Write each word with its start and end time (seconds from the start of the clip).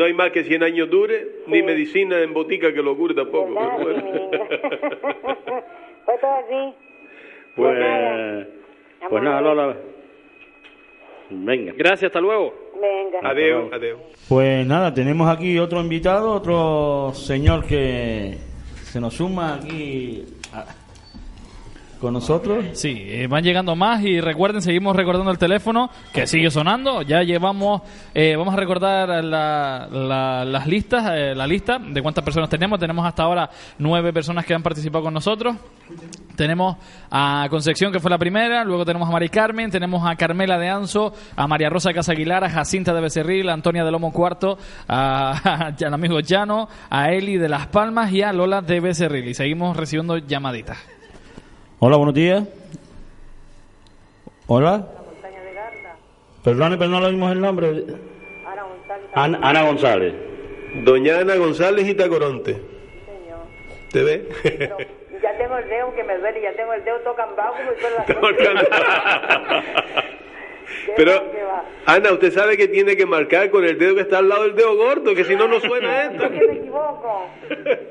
no 0.00 0.06
hay 0.06 0.14
más 0.14 0.30
que 0.32 0.42
100 0.44 0.62
años 0.62 0.88
dure, 0.88 1.42
ni 1.46 1.62
medicina 1.62 2.18
en 2.20 2.32
botica 2.32 2.72
que 2.72 2.82
lo 2.82 2.96
cure 2.96 3.14
tampoco. 3.14 3.52
Bueno. 3.52 4.02
Fue 6.06 6.18
todo 6.18 6.30
así. 6.38 6.74
Pues, 7.54 7.78
nada. 7.78 8.46
pues 9.10 9.22
nada, 9.22 9.40
Lola. 9.42 9.76
Venga. 11.28 11.74
Gracias, 11.76 12.08
hasta 12.08 12.20
luego. 12.22 12.54
Venga. 12.80 13.28
Adeu, 13.28 13.68
adeu. 13.74 13.98
Pues 14.26 14.66
nada, 14.66 14.94
tenemos 14.94 15.28
aquí 15.28 15.58
otro 15.58 15.80
invitado, 15.82 16.32
otro 16.32 17.12
señor 17.12 17.66
que 17.66 18.38
se 18.84 19.00
nos 19.02 19.12
suma 19.12 19.56
aquí 19.56 20.24
a- 20.54 20.64
con 22.00 22.14
nosotros. 22.14 22.64
Sí, 22.72 22.96
eh, 23.06 23.26
van 23.28 23.44
llegando 23.44 23.76
más 23.76 24.02
y 24.02 24.20
recuerden, 24.20 24.62
seguimos 24.62 24.96
recordando 24.96 25.30
el 25.30 25.38
teléfono 25.38 25.90
que 26.12 26.26
sigue 26.26 26.50
sonando. 26.50 27.02
Ya 27.02 27.22
llevamos, 27.22 27.82
eh, 28.14 28.34
vamos 28.36 28.54
a 28.54 28.56
recordar 28.56 29.22
la- 29.22 29.86
la- 29.90 30.44
las 30.44 30.66
listas, 30.66 31.12
eh, 31.14 31.34
la 31.34 31.46
lista 31.46 31.78
de 31.78 32.00
cuántas 32.02 32.24
personas 32.24 32.48
tenemos. 32.48 32.78
Tenemos 32.78 33.06
hasta 33.06 33.22
ahora 33.22 33.50
nueve 33.78 34.12
personas 34.12 34.44
que 34.46 34.54
han 34.54 34.62
participado 34.62 35.04
con 35.04 35.14
nosotros. 35.14 35.56
Tenemos 36.36 36.76
a 37.10 37.46
Concepción, 37.50 37.92
que 37.92 38.00
fue 38.00 38.10
la 38.10 38.18
primera, 38.18 38.64
luego 38.64 38.84
tenemos 38.84 39.08
a 39.08 39.12
Mari 39.12 39.28
Carmen, 39.28 39.70
tenemos 39.70 40.08
a 40.08 40.14
Carmela 40.16 40.56
de 40.58 40.68
Anso, 40.68 41.12
a 41.36 41.46
María 41.46 41.68
Rosa 41.68 41.90
de 41.90 41.96
Casa 41.96 42.12
Aguilar, 42.12 42.44
a 42.44 42.50
Jacinta 42.50 42.94
de 42.94 43.00
Becerril, 43.00 43.48
a 43.48 43.52
Antonia 43.52 43.84
de 43.84 43.90
Lomo 43.90 44.12
Cuarto, 44.12 44.56
a, 44.88 45.72
al 45.84 45.94
amigo 45.94 46.20
Llano, 46.20 46.68
a 46.88 47.10
Eli 47.12 47.36
de 47.36 47.48
Las 47.48 47.66
Palmas 47.66 48.12
y 48.12 48.22
a 48.22 48.32
Lola 48.32 48.62
de 48.62 48.80
Becerril. 48.80 49.28
Y 49.28 49.34
seguimos 49.34 49.76
recibiendo 49.76 50.16
llamaditas. 50.18 50.78
Hola, 51.82 51.96
buenos 51.96 52.14
días. 52.14 52.44
Hola. 54.46 54.86
Perdone, 56.44 56.76
pero 56.76 56.90
no 56.90 57.00
le 57.00 57.10
dimos 57.10 57.32
el 57.32 57.40
nombre. 57.40 57.84
Ana, 59.14 59.38
Ana 59.42 59.62
González. 59.62 60.12
Doña 60.84 61.20
Ana 61.20 61.36
González 61.36 61.88
y 61.88 61.94
Tacoronte. 61.94 62.60
¿Te 63.92 64.02
ve? 64.02 64.28
Ya 65.22 65.38
tengo 65.38 65.56
el 65.56 65.68
dedo 65.70 65.94
que 65.94 66.04
me 66.04 66.18
duele, 66.18 66.42
ya 66.42 66.52
tengo 66.54 66.74
el 66.74 66.84
dedo 66.84 66.98
todo 67.00 67.14
cambado 67.16 67.54
como 67.54 67.70
si 67.74 67.80
fuera 67.80 67.96
la 67.96 68.04
Qué 68.04 68.14
Pero. 70.96 71.12
Ana, 71.86 72.12
usted 72.12 72.30
sabe 72.32 72.56
que 72.56 72.68
tiene 72.68 72.96
que 72.96 73.06
marcar 73.06 73.50
con 73.50 73.64
el 73.64 73.78
dedo 73.78 73.94
que 73.94 74.02
está 74.02 74.18
al 74.18 74.28
lado 74.28 74.44
del 74.44 74.54
dedo 74.54 74.76
gordo, 74.76 75.14
que 75.14 75.24
si 75.24 75.34
no, 75.36 75.48
no 75.48 75.60
suena 75.60 76.04
esto. 76.04 76.24
Es 76.24 76.30
que 76.30 76.46
me 76.46 76.52
equivoco. 76.54 77.26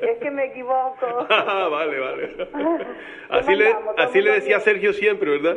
Es 0.02 0.18
que 0.18 0.30
me 0.30 0.44
equivoco. 0.46 1.26
Ah, 1.30 1.68
vale, 1.70 1.98
vale. 1.98 2.36
Así 3.30 3.54
le, 3.54 3.74
así 3.96 4.20
le 4.20 4.32
decía? 4.32 4.60
Sergio 4.60 4.92
siempre, 4.92 5.30
¿verdad? 5.30 5.56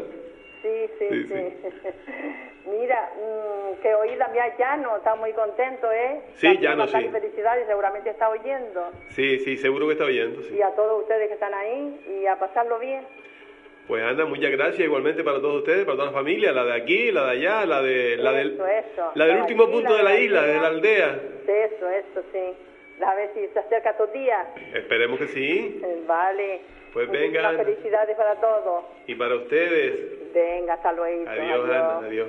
Sí, 0.62 0.70
sí, 1.00 1.08
Sí, 1.10 1.24
sí. 1.28 1.90
Mira, 2.66 3.10
mm, 3.18 3.82
que 3.82 3.94
oí 3.94 4.16
la 4.16 4.30
mía 4.30 4.56
Llano, 4.58 4.98
está 4.98 5.16
muy 5.16 5.34
contento, 5.34 5.92
¿eh? 5.92 6.22
Sí, 6.36 6.48
También 6.48 6.62
Llano, 6.78 6.88
sí. 6.88 7.10
felicidades, 7.12 7.68
seguramente 7.68 8.10
está 8.10 8.30
oyendo. 8.30 8.90
Sí, 9.10 9.40
sí, 9.40 9.58
seguro 9.58 9.86
que 9.88 9.94
está 9.94 10.06
oyendo. 10.06 10.42
sí. 10.44 10.56
Y 10.56 10.62
a 10.62 10.70
todos 10.72 11.02
ustedes 11.02 11.28
que 11.28 11.34
están 11.34 11.54
ahí, 11.54 12.00
y 12.22 12.26
a 12.26 12.38
pasarlo 12.38 12.80
bien. 12.80 13.06
Pues 13.88 14.02
Ana, 14.04 14.26
muchas 14.26 14.52
gracias 14.52 14.80
igualmente 14.80 15.24
para 15.24 15.42
todos 15.42 15.58
ustedes, 15.58 15.84
para 15.86 15.98
toda 15.98 16.08
la 16.12 16.14
familia, 16.18 16.52
la 16.54 16.64
de 16.64 16.74
aquí, 16.74 17.12
la 17.12 17.26
de 17.26 17.32
allá, 17.32 17.66
la 17.66 17.82
de 17.82 18.18
la 18.18 18.32
del 18.32 18.54
Eso, 18.54 18.66
eso. 18.68 19.12
la 19.16 19.26
del 19.26 19.36
La 19.36 19.42
último 19.42 19.64
aquí, 19.64 19.72
punto 19.74 19.90
la 19.92 19.98
de 19.98 20.04
la 20.04 20.20
isla, 20.20 20.42
de 20.44 20.56
la 20.60 20.68
aldea. 20.68 21.20
Eso, 21.44 21.90
eso, 21.90 22.22
sí. 22.32 23.04
A 23.06 23.16
ver 23.16 23.32
si 23.34 23.42
se 23.54 23.60
acerca 23.60 23.90
estos 23.92 24.14
días. 24.14 24.48
Esperemos 24.74 25.20
que 25.20 25.28
sí. 25.28 25.82
Eh, 25.84 26.04
Vale. 26.08 26.62
Pues 26.94 27.10
vengan. 27.10 27.58
felicidades 27.58 28.16
para 28.16 28.36
todos. 28.40 28.86
Y 29.08 29.16
para 29.16 29.36
ustedes. 29.36 30.34
Venga, 30.34 30.76
hasta 30.76 30.94
luego. 30.94 31.28
Adiós, 31.30 31.66
Ana, 31.70 31.98
adiós. 32.08 32.28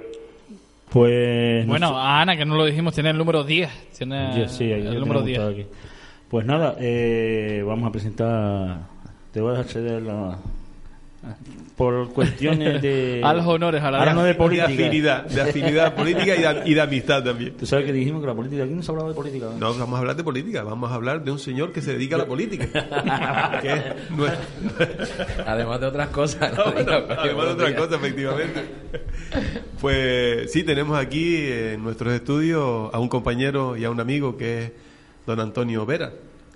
Pues. 0.92 1.66
Bueno, 1.66 1.96
a 1.98 2.20
Ana, 2.22 2.36
que 2.36 2.44
no 2.44 2.56
lo 2.56 2.64
dijimos, 2.64 2.94
tiene 2.94 3.10
el 3.10 3.18
número 3.18 3.44
10. 3.44 3.90
Tiene 3.96 4.30
Ya, 4.36 4.48
sí, 4.48 4.72
ahí 4.72 4.86
el 4.86 5.00
número 5.00 5.22
tenemos 5.22 5.26
10. 5.26 5.38
todo 5.38 5.48
aquí. 5.50 5.66
Pues 6.30 6.46
nada, 6.46 6.76
eh, 6.80 7.62
vamos 7.66 7.88
a 7.88 7.92
presentar. 7.92 8.78
Te 9.32 9.40
voy 9.40 9.54
a 9.56 9.60
acceder 9.60 10.02
a. 10.08 10.38
Por 11.76 12.10
cuestiones 12.12 12.80
de. 12.80 13.20
A 13.24 13.34
los 13.34 13.44
honores, 13.46 13.82
a 13.82 13.90
la 13.90 14.12
no 14.14 14.22
de 14.22 14.28
De 14.28 14.34
política. 14.36 14.66
afinidad, 14.66 15.24
de 15.24 15.40
afinidad 15.42 15.94
política 15.96 16.36
y 16.36 16.40
de, 16.40 16.62
y 16.70 16.74
de 16.74 16.80
amistad 16.80 17.24
también. 17.24 17.54
Tú 17.56 17.66
sabes 17.66 17.84
que 17.86 17.92
dijimos 17.92 18.20
que 18.20 18.28
la 18.28 18.34
política. 18.34 18.62
Aquí 18.62 18.74
no 18.74 18.82
se 18.82 18.92
hablaba 18.92 19.08
de 19.08 19.14
política. 19.16 19.46
¿no? 19.58 19.58
No, 19.72 19.78
vamos 19.78 19.96
a 19.96 19.98
hablar 19.98 20.14
de 20.14 20.22
política, 20.22 20.62
vamos 20.62 20.92
a 20.92 20.94
hablar 20.94 21.24
de 21.24 21.32
un 21.32 21.40
señor 21.40 21.72
que 21.72 21.82
se 21.82 21.92
dedica 21.94 22.14
a 22.14 22.18
la 22.20 22.26
política. 22.26 22.66
que 23.60 23.72
es 23.72 24.10
nuestro- 24.10 25.44
Además 25.46 25.80
de 25.80 25.86
otras 25.88 26.08
cosas. 26.10 26.52
¿no? 26.56 26.62
Ah, 26.64 26.70
bueno, 26.72 26.92
además 27.18 27.46
de 27.46 27.52
otras 27.52 27.72
cosas, 27.74 27.94
efectivamente. 27.94 28.60
Pues 29.80 30.52
sí, 30.52 30.62
tenemos 30.62 30.96
aquí 30.98 31.36
en 31.46 31.82
nuestros 31.82 32.12
estudios 32.14 32.92
a 32.94 32.98
un 33.00 33.08
compañero 33.08 33.76
y 33.76 33.84
a 33.84 33.90
un 33.90 33.98
amigo 34.00 34.36
que 34.36 34.62
es 34.64 34.72
don 35.26 35.40
Antonio 35.40 35.84
Vera, 35.86 36.12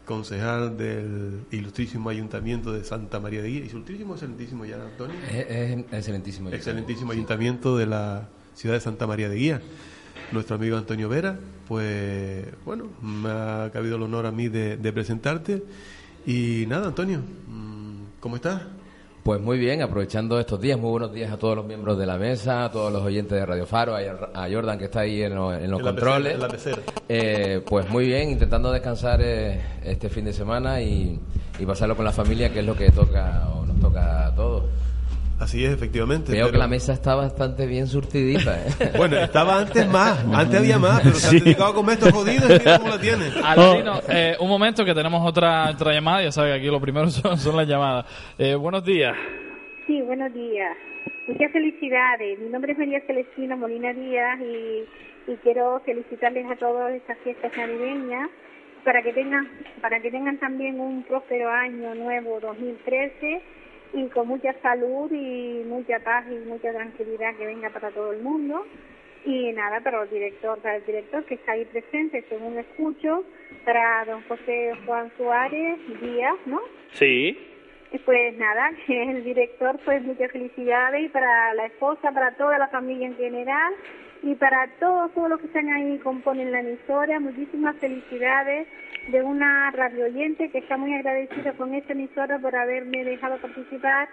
concejal 0.09 0.79
del 0.79 1.45
ilustrísimo 1.51 2.09
Ayuntamiento 2.09 2.73
de 2.73 2.83
Santa 2.83 3.21
María 3.21 3.43
de 3.43 3.49
Guía. 3.49 3.65
¿Ilustrísimo 3.67 4.13
o 4.13 4.15
excelentísimo 4.15 4.65
ya, 4.65 4.83
Antonio? 4.83 5.15
Es, 5.31 5.47
es 5.51 5.79
excelentísimo. 5.93 6.49
Excelentísimo 6.49 7.13
Ayuntamiento 7.13 7.77
de 7.77 7.87
la 7.87 8.29
ciudad 8.55 8.75
de 8.75 8.81
Santa 8.81 9.07
María 9.07 9.29
de 9.29 9.37
Guía. 9.37 9.63
Nuestro 10.33 10.57
amigo 10.57 10.79
Antonio 10.79 11.11
Vera, 11.11 11.39
pues 11.69 12.47
bueno, 12.65 12.89
me 13.03 13.29
ha 13.29 13.71
cabido 13.71 13.97
el 13.97 14.03
honor 14.03 14.25
a 14.25 14.33
mí 14.33 14.49
de, 14.49 14.79
de 14.79 14.93
presentarte. 14.95 15.63
Y 16.27 16.65
nada, 16.69 16.89
Antonio, 16.89 17.19
mm, 17.19 18.19
¿cómo 18.21 18.37
estás? 18.37 18.63
Pues 19.29 19.43
muy 19.43 19.59
bien, 19.59 19.83
aprovechando 19.83 20.41
estos 20.41 20.59
días, 20.59 20.79
muy 20.79 20.89
buenos 20.89 21.13
días 21.13 21.31
a 21.31 21.37
todos 21.37 21.55
los 21.55 21.67
miembros 21.67 21.99
de 21.99 22.07
la 22.07 22.17
mesa, 22.17 22.65
a 22.65 22.71
todos 22.71 22.91
los 22.91 23.03
oyentes 23.03 23.39
de 23.39 23.45
Radio 23.45 23.67
Faro, 23.67 23.95
a 23.95 24.49
Jordan 24.51 24.79
que 24.79 24.87
está 24.87 25.01
ahí 25.01 25.21
en 25.21 25.35
los, 25.35 25.55
en 25.55 25.71
controles. 25.71 26.39
Eh, 27.11 27.61
pues 27.67 27.91
muy 27.91 28.07
bien, 28.07 28.31
intentando 28.31 28.73
descansar 28.73 29.21
eh, 29.23 29.61
este 29.85 30.09
fin 30.09 30.25
de 30.25 30.33
semana 30.33 30.81
y, 30.81 31.21
y 31.59 31.67
pasarlo 31.67 31.95
con 31.95 32.07
la 32.07 32.13
familia, 32.13 32.51
que 32.51 32.61
es 32.61 32.65
lo 32.65 32.75
que 32.75 32.91
toca 32.91 33.51
o 33.55 33.67
nos 33.67 33.79
toca 33.79 34.29
a 34.29 34.35
todos. 34.35 34.65
Así 35.41 35.65
es, 35.65 35.73
efectivamente. 35.73 36.33
Veo 36.33 36.47
pero- 36.47 36.53
que 36.53 36.59
la 36.59 36.67
mesa 36.67 36.93
está 36.93 37.15
bastante 37.15 37.67
bien 37.67 37.87
surtidita. 37.87 38.59
¿eh? 38.61 38.93
Bueno, 38.97 39.17
estaba 39.19 39.59
antes 39.61 39.87
más, 39.89 40.25
antes 40.35 40.59
había 40.59 40.79
más, 40.79 41.01
pero 41.03 41.15
se 41.15 41.29
han 41.39 41.45
dedicado 41.45 41.71
a 41.71 41.75
comer 41.75 41.95
estos 41.95 42.13
jodidos 42.13 42.51
y 42.51 42.59
mira 42.59 42.79
cómo 42.79 42.91
la 42.91 43.01
tienen. 43.01 43.33
Aladino, 43.45 44.01
eh, 44.09 44.37
un 44.41 44.49
momento 44.49 44.85
que 44.85 44.95
tenemos 44.95 45.27
otra, 45.27 45.71
otra 45.71 45.93
llamada. 45.93 46.23
Ya 46.25 46.33
sabes 46.33 46.53
que 46.55 46.59
aquí 46.61 46.67
lo 46.69 46.81
primero 46.81 47.09
son, 47.11 47.39
son 47.39 47.57
las 47.57 47.69
llamadas. 47.69 48.07
Eh, 48.39 48.55
buenos 48.57 48.85
días. 48.85 49.15
Sí, 49.87 50.03
buenos 50.03 50.33
días. 50.35 50.77
Muchas 51.29 51.53
felicidades. 51.53 52.39
Mi 52.41 52.49
nombre 52.49 52.73
es 52.73 52.79
María 52.79 53.01
Celestina 53.07 53.55
Molina 53.55 53.93
Díaz 53.93 54.41
y, 54.41 55.31
y 55.33 55.37
quiero 55.43 55.81
felicitarles 55.85 56.51
a 56.51 56.57
todos 56.57 56.91
estas 56.91 57.17
fiestas 57.23 57.53
navideñas 57.57 58.29
para 58.85 59.03
que 59.03 59.13
tengan 59.13 59.47
para 59.83 60.01
que 60.01 60.11
tengan 60.11 60.39
también 60.39 60.81
un 60.81 61.03
próspero 61.05 61.51
año 61.51 61.95
nuevo 61.95 62.39
2013 62.41 63.43
y 63.93 64.07
con 64.09 64.29
mucha 64.29 64.53
salud 64.61 65.11
y 65.13 65.65
mucha 65.67 65.99
paz 66.01 66.25
y 66.31 66.37
mucha 66.49 66.73
tranquilidad 66.73 67.35
que 67.37 67.47
venga 67.47 67.71
para 67.71 67.91
todo 67.91 68.13
el 68.13 68.23
mundo. 68.23 68.67
Y 69.25 69.53
nada, 69.53 69.81
para 69.81 70.03
el 70.03 70.11
director, 70.11 70.59
para 70.61 70.77
el 70.77 70.85
director 70.87 71.25
que 71.25 71.35
está 71.35 71.53
ahí 71.53 71.65
presente, 71.67 72.25
según 72.29 72.57
escucho, 72.59 73.25
para 73.65 74.05
don 74.05 74.23
José 74.29 74.73
Juan 74.87 75.11
Suárez 75.17 75.79
Díaz, 76.01 76.37
¿no? 76.47 76.61
Sí. 76.93 77.37
Pues 78.05 78.37
nada, 78.37 78.71
que 78.87 79.03
el 79.11 79.25
director, 79.25 79.79
pues 79.85 80.03
muchas 80.03 80.31
felicidades 80.31 81.05
y 81.05 81.09
para 81.09 81.55
la 81.55 81.67
esposa, 81.67 82.13
para 82.13 82.33
toda 82.37 82.59
la 82.59 82.69
familia 82.69 83.07
en 83.07 83.17
general 83.17 83.75
y 84.23 84.35
para 84.35 84.69
todos, 84.79 85.13
todos 85.15 85.31
los 85.31 85.41
que 85.41 85.47
están 85.47 85.69
ahí 85.71 85.95
y 85.95 85.99
componen 85.99 86.53
la 86.53 86.61
emisora, 86.61 87.21
muchísimas 87.21 87.77
felicidades 87.77 88.67
de 89.11 89.23
una 89.23 89.71
radio 89.71 90.05
oyente 90.07 90.51
que 90.51 90.59
está 90.59 90.77
muy 90.77 90.95
agradecida 90.95 91.53
con 91.53 91.75
esta 91.75 91.93
emisora 91.93 92.39
por 92.39 92.55
haberme 92.55 93.05
dejado 93.05 93.39
participar 93.39 94.09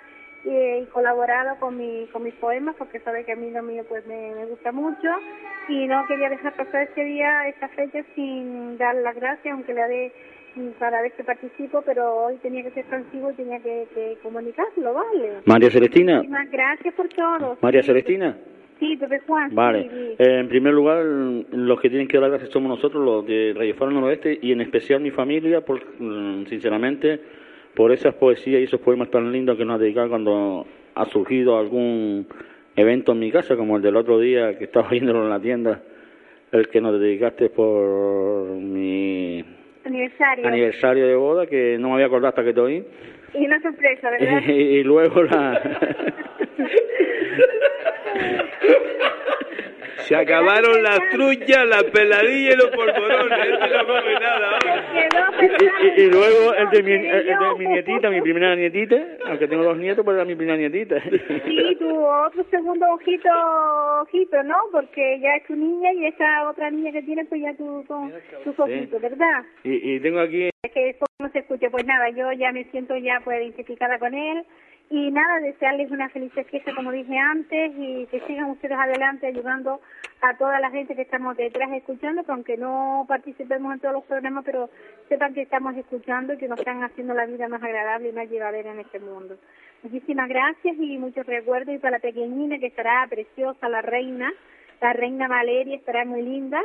eh, 0.46 0.82
y 0.84 0.86
colaborado 0.92 1.58
con, 1.60 1.78
mi, 1.78 2.08
con 2.14 2.24
mis 2.24 2.34
poemas, 2.36 2.76
porque 2.78 3.00
sabe 3.00 3.26
que 3.26 3.34
a 3.34 3.36
mí 3.36 3.52
lo 3.52 3.64
mío 3.64 3.84
pues 3.90 4.06
me, 4.08 4.34
me 4.36 4.46
gusta 4.46 4.72
mucho 4.72 5.10
y 5.68 5.88
no 5.88 6.06
quería 6.08 6.30
dejar 6.30 6.54
pasar 6.54 6.84
este 6.84 7.04
día, 7.04 7.48
esta 7.48 7.68
fecha 7.70 8.04
sin 8.16 8.78
dar 8.78 8.96
las 8.96 9.16
gracias, 9.16 9.54
aunque 9.54 9.74
le 9.74 9.88
dé 9.88 10.14
cada 10.80 11.02
vez 11.02 11.14
que 11.16 11.24
participo, 11.24 11.82
pero 11.82 12.16
hoy 12.16 12.38
tenía 12.38 12.64
que 12.64 12.70
ser 12.70 12.80
expansivo 12.80 13.32
y 13.32 13.34
tenía 13.34 13.60
que, 13.60 13.88
que 13.94 14.18
comunicarlo, 14.24 14.94
¿vale? 14.94 15.42
María 15.46 15.70
Celestina. 15.70 16.18
Muchísimas 16.18 16.50
gracias 16.50 16.94
por 16.94 17.10
todo. 17.10 17.58
María 17.62 17.84
Celestina. 17.84 18.38
Sí, 18.80 18.98
Pepe 18.98 19.20
Juan. 19.26 19.54
Vale. 19.56 19.84
sí, 19.84 19.90
sí. 19.90 20.16
Eh, 20.20 20.40
en 20.40 20.48
primer 20.50 20.74
lugar, 20.74 21.04
los 21.04 21.80
que 21.80 21.90
tienen 21.90 22.08
que 22.08 22.20
dar 22.20 22.30
gracias 22.30 22.52
somos 22.52 22.70
nosotros, 22.70 23.04
los 23.04 23.26
de 23.26 23.54
Radio 23.56 23.76
Faro 23.76 23.92
Noroeste, 23.92 24.38
y 24.42 24.52
en 24.52 24.62
especial 24.62 25.00
mi 25.02 25.12
familia, 25.12 25.62
por, 25.62 25.82
mm, 26.00 26.46
sinceramente, 26.48 27.20
por 27.74 27.92
esas 27.92 28.16
poesías 28.16 28.60
y 28.62 28.64
esos 28.66 28.82
poemas 28.82 29.10
tan 29.10 29.32
lindos 29.32 29.58
que 29.58 29.66
nos 29.66 29.76
ha 29.76 29.84
dedicado 29.84 30.10
cuando 30.10 30.66
ha 30.94 31.06
surgido 31.06 31.58
algún 31.58 32.28
evento 32.76 33.14
en 33.14 33.20
mi 33.20 33.32
casa, 33.32 33.56
como 33.56 33.78
el 33.78 33.82
del 33.82 33.96
otro 33.96 34.20
día 34.20 34.58
que 34.58 34.66
estaba 34.66 34.90
viéndolo 34.92 35.24
en 35.24 35.30
la 35.30 35.40
tienda, 35.40 35.82
el 36.52 36.68
que 36.70 36.82
nos 36.82 37.00
dedicaste 37.00 37.50
por 37.50 38.50
mi 38.50 39.44
Aniversario. 39.86 40.48
aniversario 40.48 41.08
de 41.08 41.16
boda, 41.16 41.48
que 41.48 41.78
no 41.80 41.90
me 41.90 41.94
había 41.96 42.08
acordado 42.08 42.30
hasta 42.30 42.44
que 42.44 42.54
te 42.54 42.60
oí. 42.60 42.84
Y 43.38 43.46
una 43.46 43.62
sorpresa, 43.62 44.10
¿verdad? 44.10 44.42
y 44.48 44.84
luego 44.84 45.24
la 45.24 45.62
Se 49.98 50.16
acabaron 50.16 50.84
las 50.84 51.00
truchas, 51.12 51.66
las 51.68 51.84
peladillas 51.86 52.54
y 52.54 52.58
los 52.58 52.70
polvorones. 52.70 53.40
Este 53.40 53.78
no 53.78 53.88
come 53.88 54.14
nada. 54.20 54.60
Y, 55.82 56.02
y 56.02 56.10
luego 56.12 56.54
el 56.54 56.70
de, 56.70 56.84
mi, 56.84 56.92
el 56.94 57.26
de 57.26 57.56
mi 57.58 57.66
nietita, 57.68 58.10
mi 58.10 58.22
primera 58.22 58.56
nietita, 58.56 58.96
aunque 59.26 59.48
tengo 59.48 59.64
dos 59.64 59.78
nietos, 59.78 60.04
pero 60.06 60.18
era 60.18 60.26
mi 60.26 60.36
primera 60.36 60.58
nietita. 60.58 61.02
Sí, 61.02 61.76
tu 61.80 62.06
otro 62.06 62.44
segundo 62.52 62.86
ojito, 62.92 63.30
ojito, 64.02 64.44
¿no? 64.44 64.56
Porque 64.72 65.20
ya 65.20 65.36
es 65.36 65.46
tu 65.48 65.56
niña 65.56 65.94
y 65.94 66.06
esa 66.08 66.50
otra 66.50 66.70
niña 66.70 66.92
que 66.92 67.02
tienes, 67.02 67.28
pues 67.28 67.42
ya 67.42 67.54
tu, 67.56 67.84
tu, 67.84 68.12
tus 68.44 68.60
ojitos, 68.60 69.02
¿verdad? 69.02 69.44
Y, 69.64 69.96
y 69.96 70.00
tengo 70.00 70.20
aquí 70.20 70.50
Es 70.64 70.72
que 70.72 70.90
eso 70.90 71.06
no 71.20 71.30
se 71.30 71.40
escucha. 71.40 71.70
Pues 71.70 71.86
nada, 71.86 72.10
yo 72.10 72.32
ya 72.34 72.52
me 72.52 72.64
siento 72.66 72.96
ya 72.98 73.22
pues 73.24 73.40
identificada 73.42 73.98
con 74.00 74.14
él. 74.14 74.44
Y 74.90 75.10
nada, 75.12 75.40
desearles 75.40 75.90
una 75.90 76.10
feliz 76.10 76.32
fiesta, 76.32 76.74
como 76.76 76.92
dije 76.92 77.18
antes, 77.18 77.74
y 77.76 78.06
que 78.06 78.20
sigan 78.22 78.52
ustedes 78.52 78.78
adelante 78.78 79.26
ayudando 79.26 79.82
a 80.22 80.38
toda 80.38 80.60
la 80.60 80.70
gente 80.70 80.96
que 80.96 81.02
estamos 81.02 81.36
detrás 81.36 81.72
escuchando, 81.74 82.24
que 82.24 82.32
aunque 82.32 82.58
no 82.58 83.06
participemos 83.08 83.74
en 83.74 83.80
todos 83.80 83.96
los 83.96 84.04
programas, 84.04 84.46
pero 84.46 84.70
sepan 85.10 85.34
que 85.34 85.42
estamos 85.42 85.76
escuchando 85.76 86.34
y 86.34 86.38
que 86.38 86.48
nos 86.48 86.60
están 86.60 86.84
haciendo 86.84 87.14
la 87.16 87.26
vida 87.26 87.48
más 87.48 87.64
agradable 87.64 88.10
y 88.10 88.14
más 88.14 88.30
llevadera 88.30 88.72
en 88.72 88.80
este 88.80 89.00
mundo. 89.00 89.38
Muchísimas 89.82 90.30
gracias 90.30 90.76
y 90.80 90.98
muchos 90.98 91.26
recuerdos. 91.26 91.76
Y 91.76 91.80
para 91.80 91.98
la 91.98 92.00
pequeñina 92.00 92.60
que 92.60 92.68
estará 92.68 93.06
preciosa, 93.10 93.68
la 93.70 93.82
reina, 93.82 94.32
la 94.82 94.94
reina 94.94 95.28
Valeria 95.28 95.76
estará 95.76 96.06
muy 96.06 96.22
linda. 96.22 96.62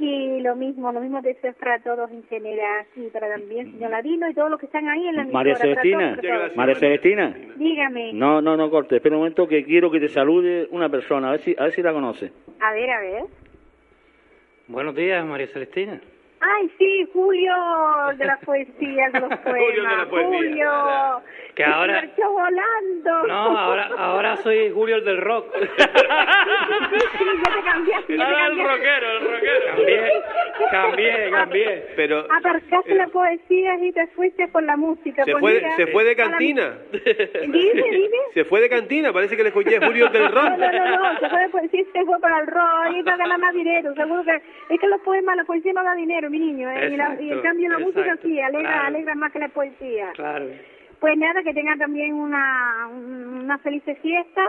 Y 0.00 0.40
lo 0.40 0.54
mismo, 0.54 0.92
lo 0.92 1.00
mismo 1.00 1.20
deseos 1.22 1.56
para 1.56 1.78
todos 1.80 2.10
en 2.10 2.22
general, 2.24 2.86
y 2.96 3.08
para 3.08 3.28
también 3.28 3.72
señor 3.72 3.90
Ladino 3.90 4.28
y 4.30 4.34
todos 4.34 4.50
los 4.50 4.60
que 4.60 4.66
están 4.66 4.88
ahí 4.88 5.08
en 5.08 5.16
la 5.16 5.24
María 5.24 5.56
Celestina. 5.56 6.16
todos. 6.20 6.56
María 6.56 6.74
Celestina. 6.76 7.36
Dígame. 7.56 8.12
No, 8.12 8.40
no, 8.40 8.56
no 8.56 8.70
corte. 8.70 8.96
Espera 8.96 9.16
un 9.16 9.22
momento 9.22 9.48
que 9.48 9.64
quiero 9.64 9.90
que 9.90 10.00
te 10.00 10.08
salude 10.08 10.68
una 10.70 10.88
persona. 10.88 11.28
A 11.28 11.30
ver 11.32 11.40
si, 11.40 11.56
a 11.58 11.64
ver 11.64 11.72
si 11.72 11.82
la 11.82 11.92
conoce. 11.92 12.32
A 12.60 12.72
ver, 12.72 12.90
a 12.90 13.00
ver. 13.00 13.24
Buenos 14.68 14.94
días, 14.94 15.24
María 15.24 15.46
Celestina. 15.48 16.00
Ay, 16.40 16.70
sí, 16.78 17.08
Julio 17.12 17.52
de 18.16 18.24
las 18.24 18.38
poesías, 18.44 19.12
de 19.12 19.20
los 19.20 19.36
poemas. 19.40 19.60
Julio 19.66 19.82
de 19.82 19.96
la 19.96 20.06
poesía. 20.06 20.36
Julio, 20.38 21.22
Que 21.56 21.64
ahora- 21.64 22.00
se 22.00 22.06
marchó 22.06 22.30
volando. 22.32 23.26
No, 23.26 23.58
ahora, 23.58 23.90
ahora 23.98 24.36
soy 24.36 24.70
Julio 24.70 24.96
el 24.96 25.04
del 25.04 25.20
rock. 25.20 25.46
Sí, 25.58 27.24
ya 27.24 27.54
te 27.54 27.62
cambiaste, 27.64 28.16
ya 28.16 28.24
te 28.26 28.32
Ahora 28.32 28.46
el 28.46 28.56
cambiaste. 28.56 28.76
rockero, 28.76 29.10
el 29.12 29.20
rockero. 29.30 29.64
Cambié, 29.68 30.10
cambié, 30.70 31.30
cambié. 31.30 31.86
Pero 31.96 32.18
Aparcaste 32.30 32.94
la 32.94 33.06
poesía 33.08 33.74
y 33.84 33.92
te 33.92 34.06
fuiste 34.08 34.48
por 34.48 34.62
la 34.62 34.76
música. 34.76 35.24
se 35.24 35.36
fue, 35.36 35.54
mira, 35.54 35.76
se 35.76 35.86
fue 35.88 36.04
de 36.04 36.12
a 36.12 36.14
la- 36.14 36.30
cantina. 36.30 36.78
Dime, 36.92 37.82
dime. 37.90 38.18
Se 38.34 38.44
fue 38.44 38.60
de 38.60 38.68
cantina, 38.68 39.12
parece 39.12 39.36
que 39.36 39.42
le 39.42 39.48
escuché 39.48 39.78
Julio 39.84 40.08
del 40.08 40.22
No, 40.24 40.28
Rock. 40.30 40.58
no, 40.58 40.72
no, 40.72 41.12
no, 41.12 41.18
se 41.20 41.28
fue, 41.28 41.48
pues, 41.50 41.70
sí, 41.70 41.84
se 41.92 42.04
fue 42.04 42.18
para 42.20 42.40
el 42.40 42.46
rock 42.46 42.96
y 42.98 43.02
para 43.02 43.16
ganar 43.16 43.38
más 43.38 43.54
dinero. 43.54 43.94
Seguro 43.94 44.22
que 44.24 44.74
es 44.74 44.80
que 44.80 44.86
los 44.88 45.00
poemas, 45.00 45.36
la 45.36 45.44
poesía 45.44 45.72
no 45.72 45.82
da 45.84 45.94
dinero, 45.94 46.27
mi 46.30 46.38
niño. 46.38 46.70
¿eh? 46.70 46.90
y, 46.92 46.96
la- 46.96 47.20
y 47.20 47.30
en 47.32 47.40
cambio 47.40 47.68
la 47.70 47.78
música 47.78 48.16
sí, 48.22 48.40
alegra, 48.40 48.70
claro. 48.72 48.86
alegra 48.88 49.14
más 49.14 49.32
que 49.32 49.38
la 49.38 49.48
poesía. 49.48 50.12
Claro. 50.14 50.46
Pues 51.00 51.16
nada, 51.16 51.42
que 51.42 51.54
tengan 51.54 51.78
también 51.78 52.12
una, 52.14 52.88
una 52.88 53.58
feliz 53.58 53.82
fiesta 54.02 54.42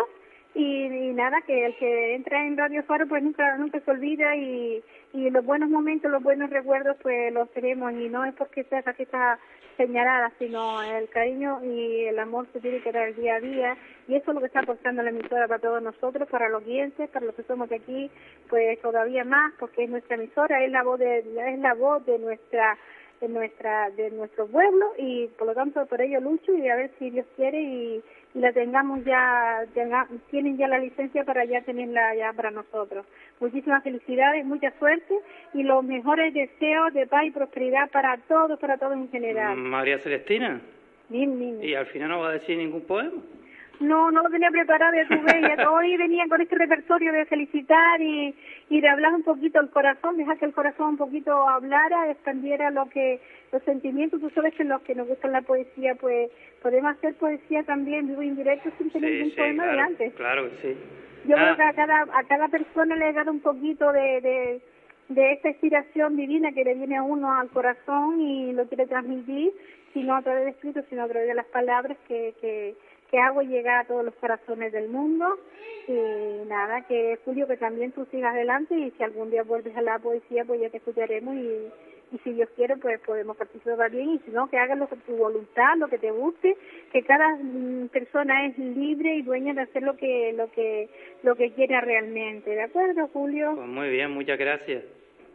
y, 0.55 1.13
nada, 1.13 1.41
que 1.41 1.65
el 1.65 1.75
que 1.77 2.15
entra 2.15 2.45
en 2.45 2.57
Radio 2.57 2.83
Faro 2.83 3.07
pues 3.07 3.23
nunca 3.23 3.57
nunca 3.57 3.79
se 3.79 3.91
olvida 3.91 4.35
y, 4.35 4.83
y 5.13 5.29
los 5.29 5.45
buenos 5.45 5.69
momentos, 5.69 6.09
los 6.09 6.23
buenos 6.23 6.49
recuerdos 6.49 6.97
pues 7.01 7.31
los 7.33 7.49
tenemos. 7.51 7.91
Y 7.93 8.09
no 8.09 8.25
es 8.25 8.33
porque 8.35 8.63
sea 8.63 8.81
fiesta 8.81 9.39
señalada, 9.77 10.31
sino 10.37 10.81
el 10.83 11.07
cariño 11.07 11.63
y 11.63 12.05
el 12.05 12.19
amor 12.19 12.47
se 12.51 12.59
tiene 12.59 12.81
que 12.81 12.91
dar 12.91 13.15
día 13.15 13.35
a 13.35 13.39
día. 13.39 13.77
Y 14.07 14.15
eso 14.15 14.31
es 14.31 14.35
lo 14.35 14.41
que 14.41 14.47
está 14.47 14.59
aportando 14.59 15.01
la 15.03 15.09
emisora 15.09 15.47
para 15.47 15.61
todos 15.61 15.81
nosotros, 15.81 16.27
para 16.27 16.49
los 16.49 16.63
clientes, 16.63 17.09
para 17.09 17.25
los 17.25 17.35
que 17.35 17.43
somos 17.43 17.69
de 17.69 17.77
aquí, 17.77 18.11
pues 18.49 18.81
todavía 18.81 19.23
más 19.23 19.53
porque 19.59 19.85
es 19.85 19.89
nuestra 19.89 20.15
emisora, 20.15 20.63
es 20.65 20.71
la 20.71 20.83
voz 20.83 20.99
de, 20.99 21.19
es 21.19 21.59
la 21.59 21.75
voz 21.75 22.05
de 22.05 22.19
nuestra 22.19 22.77
de 23.21 23.27
nuestra 23.27 23.89
de 23.91 24.11
nuestro 24.11 24.47
pueblo. 24.47 24.93
Y 24.97 25.27
por 25.37 25.47
lo 25.47 25.53
tanto 25.53 25.85
por 25.85 26.01
ello 26.01 26.19
lucho 26.19 26.53
y 26.53 26.67
a 26.67 26.75
ver 26.75 26.91
si 26.99 27.11
Dios 27.11 27.25
quiere 27.37 27.61
y 27.61 28.03
la 28.35 28.53
tengamos 28.53 29.03
ya 29.05 29.61
tenga- 29.73 30.07
tienen 30.29 30.57
ya 30.57 30.67
la 30.67 30.77
licencia 30.77 31.23
para 31.23 31.45
ya 31.45 31.61
tenerla 31.61 32.13
ya 32.15 32.31
para 32.33 32.51
nosotros 32.51 33.05
muchísimas 33.39 33.83
felicidades 33.83 34.45
mucha 34.45 34.71
suerte 34.77 35.13
y 35.53 35.63
los 35.63 35.83
mejores 35.83 36.33
deseos 36.33 36.93
de 36.93 37.07
paz 37.07 37.25
y 37.25 37.31
prosperidad 37.31 37.89
para 37.89 38.17
todos 38.27 38.59
para 38.59 38.77
todos 38.77 38.93
en 38.93 39.09
general 39.09 39.57
María 39.57 39.97
Celestina. 39.99 40.61
Y 41.63 41.73
al 41.73 41.87
final 41.87 42.09
no 42.09 42.19
va 42.19 42.29
a 42.29 42.33
decir 42.33 42.55
ningún 42.55 42.81
poema. 42.81 43.19
No, 43.79 44.11
no 44.11 44.23
lo 44.23 44.29
tenía 44.29 44.51
preparado, 44.51 44.93
ya 44.93 45.07
tú 45.07 45.21
ves, 45.23 45.41
ya 45.41 45.69
hoy 45.71 45.95
venía 45.95 46.25
con 46.27 46.41
este 46.41 46.55
repertorio 46.57 47.13
de 47.13 47.25
felicitar 47.25 48.01
y, 48.01 48.35
y 48.69 48.81
de 48.81 48.89
hablar 48.89 49.13
un 49.13 49.23
poquito 49.23 49.59
el 49.61 49.69
corazón, 49.69 50.17
dejar 50.17 50.37
que 50.37 50.45
el 50.45 50.53
corazón 50.53 50.89
un 50.89 50.97
poquito 50.97 51.47
hablara, 51.47 52.11
expandiera 52.11 52.71
lo 52.71 52.89
que, 52.89 53.21
los 53.53 53.63
sentimientos, 53.63 54.19
tú 54.19 54.29
sabes 54.31 54.53
que 54.55 54.65
los 54.65 54.81
que 54.81 54.95
nos 54.95 55.07
gustan 55.07 55.31
la 55.31 55.41
poesía, 55.43 55.95
pues 55.95 56.29
podemos 56.61 56.91
hacer 56.91 57.15
poesía 57.15 57.63
también 57.63 58.07
vivo 58.07 58.21
indirecto 58.21 58.69
sin 58.77 58.89
tener 58.91 59.11
ningún 59.11 59.29
sí, 59.31 59.37
poema 59.37 59.63
claro, 59.63 59.95
claro 60.17 60.49
que 60.49 60.55
sí. 60.61 60.77
Yo 61.25 61.35
Ah, 61.37 61.41
creo 61.41 61.55
que 61.57 61.63
a 61.63 61.73
cada, 61.73 62.01
a 62.01 62.23
cada 62.27 62.47
persona 62.49 62.95
le 62.95 63.09
he 63.09 63.13
dado 63.13 63.31
un 63.31 63.41
poquito 63.41 63.91
de, 63.91 64.21
de, 64.21 64.61
de 65.09 65.31
esta 65.33 65.49
inspiración 65.49 66.15
divina 66.15 66.51
que 66.51 66.63
le 66.63 66.75
viene 66.75 66.97
a 66.97 67.03
uno 67.03 67.33
al 67.33 67.49
corazón 67.49 68.19
y 68.21 68.51
lo 68.53 68.67
quiere 68.67 68.87
transmitir, 68.87 69.51
si 69.93 70.03
no 70.03 70.15
a 70.15 70.21
través 70.21 70.43
de 70.45 70.51
escrito, 70.51 70.81
sino 70.89 71.03
a 71.03 71.07
través 71.07 71.27
de 71.27 71.33
las 71.33 71.47
palabras 71.47 71.97
que, 72.07 72.33
que, 72.39 72.75
que 73.09 73.19
hago 73.19 73.41
llegar 73.41 73.79
a 73.79 73.87
todos 73.87 74.05
los 74.05 74.15
corazones 74.15 74.71
del 74.71 74.89
mundo. 74.89 75.25
Y 75.87 76.47
nada, 76.47 76.81
que 76.87 77.17
Julio, 77.25 77.47
que 77.47 77.57
también 77.57 77.91
tú 77.91 78.05
sigas 78.11 78.33
adelante 78.33 78.75
y 78.75 78.91
si 78.91 79.03
algún 79.03 79.31
día 79.31 79.43
vuelves 79.43 79.75
a 79.75 79.81
la 79.81 79.97
poesía, 79.97 80.45
pues 80.45 80.61
ya 80.61 80.69
te 80.69 80.77
escucharemos 80.77 81.35
y, 81.35 81.67
y 82.11 82.17
si 82.23 82.33
Dios 82.33 82.47
quiere, 82.55 82.77
pues 82.77 82.99
podemos 83.01 83.35
participar 83.35 83.89
bien 83.89 84.11
y 84.11 84.19
si 84.19 84.31
no, 84.31 84.47
que 84.49 84.57
hagas 84.59 84.77
lo 84.77 84.87
que 84.87 84.97
tu 84.97 85.15
voluntad, 85.15 85.77
lo 85.77 85.87
que 85.87 85.97
te 85.97 86.11
guste, 86.11 86.55
que 86.91 87.03
cada 87.03 87.35
mm, 87.35 87.87
persona 87.87 88.45
es 88.45 88.57
libre 88.59 89.15
y 89.15 89.23
dueña 89.23 89.53
de 89.55 89.61
hacer 89.61 89.81
lo 89.81 89.97
que 89.97 90.33
lo 90.33 90.51
que 90.51 90.89
lo 91.23 91.35
que 91.35 91.53
quiera 91.53 91.81
realmente, 91.81 92.51
¿de 92.51 92.61
acuerdo, 92.61 93.07
Julio? 93.07 93.53
Pues 93.55 93.67
muy 93.67 93.89
bien, 93.89 94.11
muchas 94.11 94.37
gracias. 94.37 94.83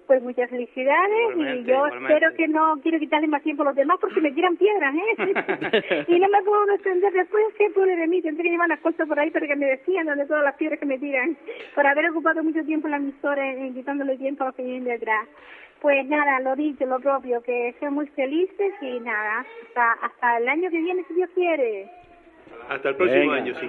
Pues 0.07 0.23
muchas 0.23 0.51
felicidades 0.51 1.19
Igualmente, 1.31 1.61
y 1.61 1.65
yo 1.65 1.75
igualmente. 1.87 2.13
espero 2.15 2.35
que 2.37 2.49
no 2.49 2.79
quiero 2.83 2.99
quitarle 2.99 3.27
más 3.27 3.43
tiempo 3.43 3.63
a 3.63 3.67
los 3.67 3.75
demás 3.75 3.97
porque 4.01 4.21
me 4.21 4.33
tiran 4.33 4.55
piedras, 4.57 4.95
¿eh? 4.95 6.05
y 6.09 6.19
no 6.19 6.29
me 6.29 6.43
puedo 6.43 6.67
defender 6.67 7.11
después, 7.13 7.43
¿qué 7.57 7.71
pobre 7.71 7.97
de 7.97 8.07
mí? 8.07 8.21
Tendré 8.21 8.43
que 8.45 8.51
llevar 8.51 8.69
las 8.69 8.81
cosas 8.81 9.09
por 9.09 9.19
ahí 9.19 9.31
para 9.31 9.47
que 9.47 9.57
me 9.57 9.65
defiendan 9.67 10.19
de 10.19 10.27
todas 10.27 10.45
las 10.45 10.57
piedras 10.57 10.79
que 10.79 10.85
me 10.87 10.99
tiran 10.99 11.37
por 11.75 11.87
haber 11.87 12.11
ocupado 12.11 12.43
mucho 12.45 12.63
tiempo 12.65 12.87
en 12.87 12.91
la 12.91 12.97
emisora 12.99 13.43
quitándole 13.73 14.19
tiempo 14.19 14.45
a 14.45 14.49
los 14.49 14.57
que 14.57 14.63
vienen 14.63 14.85
detrás. 14.85 15.27
Pues 15.81 16.07
nada, 16.07 16.41
lo 16.41 16.55
dicho, 16.55 16.85
lo 16.87 17.01
propio, 17.01 17.43
que 17.43 17.75
sean 17.81 17.95
muy 17.95 18.07
felices 18.09 18.73
y 18.83 19.01
nada, 19.01 19.45
hasta, 19.67 19.93
hasta 20.07 20.37
el 20.39 20.49
año 20.49 20.71
que 20.71 20.79
viene, 20.81 21.03
si 21.09 21.15
Dios 21.15 21.31
quiere. 21.35 21.91
Hasta 22.69 22.91
el 22.91 22.97
próximo 22.97 23.21
Venga. 23.33 23.35
año, 23.37 23.55
sí. 23.61 23.69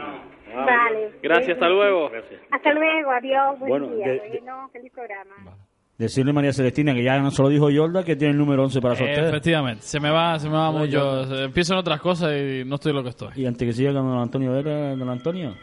Vale. 0.53 1.11
Gracias, 1.21 1.49
hasta 1.55 1.69
luego. 1.69 2.11
Hasta 2.51 2.73
luego, 2.73 3.11
adiós, 3.11 3.59
buen 3.59 3.69
Bueno, 3.69 3.87
día. 3.95 4.07
de- 4.07 4.13
de- 4.19 4.39
Bueno, 4.39 4.69
feliz 4.71 4.91
programa. 4.93 5.35
Decirle 5.97 6.31
a 6.31 6.33
María 6.33 6.51
Celestina 6.51 6.93
que 6.93 7.03
ya 7.03 7.17
no 7.19 7.31
se 7.31 7.41
lo 7.41 7.47
dijo 7.47 7.69
Yolda 7.69 8.03
que 8.03 8.17
tiene 8.17 8.33
el 8.33 8.37
número 8.37 8.63
11 8.63 8.81
para 8.81 8.95
sortear. 8.95 9.27
Efectivamente, 9.27 9.83
se 9.83 9.99
me 9.99 10.09
va, 10.09 10.37
se 10.37 10.49
me 10.49 10.55
va 10.57 10.69
mucho. 10.71 10.85
yo- 11.25 11.43
Empiezo 11.45 11.73
en 11.73 11.79
otras 11.79 12.01
cosas 12.01 12.31
y 12.33 12.63
no 12.65 12.75
estoy 12.75 12.91
lo 12.91 13.01
que 13.01 13.09
estoy. 13.09 13.29
Y 13.37 13.45
antes 13.45 13.65
que 13.65 13.73
siga 13.73 13.93
con 13.93 14.03
don 14.09 14.19
Antonio 14.19 14.51
Vera, 14.51 14.93
don 14.95 15.09
Antonio. 15.09 15.55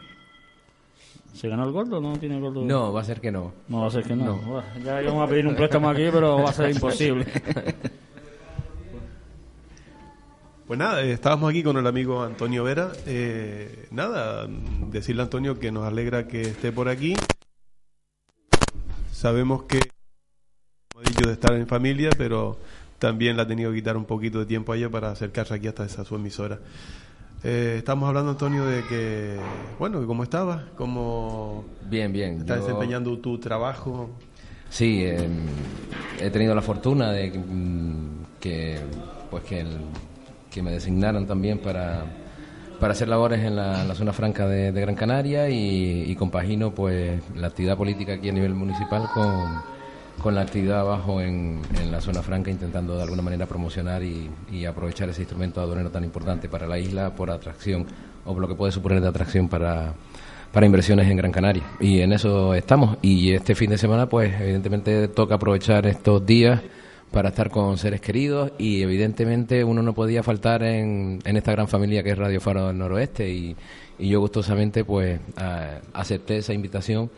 ¿Se 1.33 1.47
ganó 1.49 1.65
el 1.65 1.71
gordo 1.71 1.97
o 1.97 2.01
no 2.01 2.17
tiene 2.17 2.39
gordo? 2.39 2.63
No, 2.63 2.91
va 2.93 3.01
a 3.01 3.03
ser 3.03 3.19
que 3.21 3.31
no. 3.31 3.53
No, 3.67 3.81
va 3.81 3.87
a 3.87 3.91
ser 3.91 4.03
que 4.03 4.15
no. 4.15 4.63
Ya 4.83 5.01
íbamos 5.03 5.23
a 5.27 5.29
pedir 5.29 5.45
un 5.45 5.55
préstamo 5.55 5.89
aquí, 5.89 6.07
pero 6.11 6.37
va 6.37 6.49
a 6.49 6.53
ser 6.53 6.71
imposible. 6.71 7.25
Pues 10.65 10.79
nada, 10.79 11.03
eh, 11.03 11.11
estábamos 11.11 11.49
aquí 11.49 11.61
con 11.61 11.77
el 11.77 11.85
amigo 11.85 12.23
Antonio 12.23 12.63
Vera. 12.63 12.91
Eh, 13.05 13.87
nada, 13.91 14.47
decirle 14.89 15.21
a 15.21 15.25
Antonio 15.25 15.59
que 15.59 15.71
nos 15.73 15.83
alegra 15.85 16.25
que 16.27 16.41
esté 16.41 16.71
por 16.71 16.87
aquí. 16.87 17.15
Sabemos 19.11 19.63
que, 19.63 19.79
de 21.11 21.31
estar 21.33 21.53
en 21.53 21.67
familia, 21.67 22.09
pero 22.17 22.57
también 22.99 23.35
le 23.35 23.41
ha 23.41 23.47
tenido 23.47 23.71
que 23.71 23.77
quitar 23.77 23.97
un 23.97 24.05
poquito 24.05 24.39
de 24.39 24.45
tiempo 24.45 24.71
a 24.73 24.77
ella 24.77 24.89
para 24.89 25.11
acercarse 25.11 25.53
aquí 25.53 25.67
hasta 25.67 25.85
esa 25.85 26.03
su 26.05 26.15
emisora. 26.15 26.59
Eh, 27.43 27.75
estamos 27.77 28.07
hablando, 28.07 28.31
Antonio, 28.31 28.65
de 28.65 28.83
que, 28.85 29.37
bueno, 29.77 29.99
que 29.99 30.05
cómo 30.07 30.23
estabas, 30.23 30.63
cómo 30.77 31.65
Bien, 31.89 32.13
bien. 32.13 32.37
estás 32.39 32.59
yo- 32.59 32.65
desempeñando 32.65 33.17
tu 33.19 33.37
trabajo. 33.37 34.09
Sí, 34.69 35.01
eh, 35.03 35.27
he 36.21 36.29
tenido 36.29 36.55
la 36.55 36.61
fortuna 36.61 37.11
de 37.11 37.31
que, 37.31 37.37
mm, 37.39 38.09
que, 38.39 38.79
pues 39.29 39.43
que, 39.43 39.59
el- 39.61 39.77
que 40.49 40.63
me 40.63 40.71
designaran 40.71 41.27
también 41.27 41.59
para, 41.59 42.05
para 42.79 42.93
hacer 42.93 43.09
labores 43.09 43.43
en 43.43 43.55
la, 43.57 43.83
la 43.83 43.93
zona 43.93 44.13
franca 44.13 44.47
de, 44.47 44.71
de 44.71 44.81
Gran 44.81 44.95
Canaria 44.95 45.49
y, 45.49 46.03
y 46.09 46.15
compagino 46.15 46.73
pues 46.73 47.21
la 47.35 47.47
actividad 47.47 47.75
política 47.77 48.13
aquí 48.13 48.29
a 48.29 48.33
nivel 48.33 48.53
municipal 48.53 49.09
con, 49.13 49.61
con 50.21 50.35
la 50.35 50.41
actividad 50.41 50.79
abajo 50.81 51.19
en, 51.21 51.61
en 51.81 51.91
la 51.91 51.99
zona 51.99 52.21
franca 52.21 52.49
intentando 52.49 52.95
de 52.95 53.03
alguna 53.03 53.21
manera 53.21 53.45
promocionar 53.45 54.03
y, 54.03 54.29
y 54.51 54.65
aprovechar 54.65 55.09
ese 55.09 55.21
instrumento 55.21 55.59
aduanero 55.59 55.89
tan 55.89 56.03
importante 56.03 56.47
para 56.47 56.65
la 56.67 56.79
isla 56.79 57.13
por 57.15 57.29
atracción 57.29 57.85
o 58.25 58.39
lo 58.39 58.47
que 58.47 58.55
puede 58.55 58.71
suponer 58.71 59.01
de 59.01 59.07
atracción 59.09 59.49
para, 59.49 59.93
para 60.53 60.65
inversiones 60.65 61.09
en 61.09 61.17
Gran 61.17 61.31
Canaria. 61.31 61.63
Y 61.81 61.99
en 61.99 62.13
eso 62.13 62.53
estamos. 62.53 62.97
Y 63.01 63.33
este 63.33 63.53
fin 63.53 63.69
de 63.71 63.77
semana, 63.77 64.07
pues 64.07 64.33
evidentemente 64.39 65.09
toca 65.09 65.35
aprovechar 65.35 65.85
estos 65.87 66.25
días 66.25 66.61
para 67.11 67.29
estar 67.29 67.49
con 67.49 67.77
seres 67.77 67.99
queridos 68.01 68.53
y 68.57 68.81
evidentemente 68.81 69.63
uno 69.63 69.83
no 69.83 69.93
podía 69.93 70.23
faltar 70.23 70.63
en, 70.63 71.19
en 71.25 71.37
esta 71.37 71.51
gran 71.51 71.67
familia 71.67 72.01
que 72.01 72.11
es 72.11 72.17
Radio 72.17 72.39
Faro 72.39 72.67
del 72.67 72.77
Noroeste 72.77 73.29
y, 73.29 73.55
y 73.99 74.09
yo 74.09 74.19
gustosamente 74.19 74.83
pues 74.85 75.19
a- 75.37 75.79
acepté 75.93 76.37
esa 76.37 76.53
invitación 76.53 77.11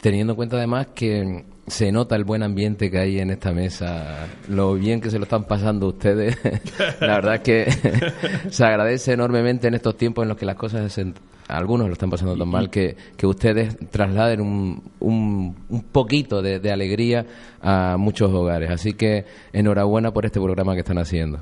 teniendo 0.00 0.32
en 0.34 0.36
cuenta 0.36 0.56
además 0.58 0.88
que 0.94 1.44
se 1.70 1.90
nota 1.92 2.16
el 2.16 2.24
buen 2.24 2.42
ambiente 2.42 2.90
que 2.90 2.98
hay 2.98 3.18
en 3.20 3.30
esta 3.30 3.52
mesa, 3.52 4.26
lo 4.48 4.74
bien 4.74 5.00
que 5.00 5.10
se 5.10 5.18
lo 5.18 5.24
están 5.24 5.44
pasando 5.44 5.86
ustedes. 5.88 6.36
La 7.00 7.14
verdad 7.14 7.34
es 7.36 7.40
que 7.40 7.66
se 8.50 8.64
agradece 8.64 9.12
enormemente 9.12 9.68
en 9.68 9.74
estos 9.74 9.96
tiempos 9.96 10.22
en 10.24 10.28
los 10.28 10.36
que 10.36 10.46
las 10.46 10.56
cosas, 10.56 10.92
se- 10.92 11.12
algunos 11.48 11.86
lo 11.88 11.92
están 11.94 12.10
pasando 12.10 12.36
tan 12.36 12.48
mal, 12.48 12.70
que, 12.70 12.96
que 13.16 13.26
ustedes 13.26 13.76
trasladen 13.90 14.40
un, 14.40 14.82
un, 15.00 15.56
un 15.68 15.82
poquito 15.82 16.42
de, 16.42 16.60
de 16.60 16.70
alegría 16.70 17.26
a 17.60 17.96
muchos 17.98 18.30
hogares. 18.32 18.70
Así 18.70 18.92
que 18.92 19.24
enhorabuena 19.52 20.12
por 20.12 20.26
este 20.26 20.40
programa 20.40 20.74
que 20.74 20.80
están 20.80 20.98
haciendo. 20.98 21.40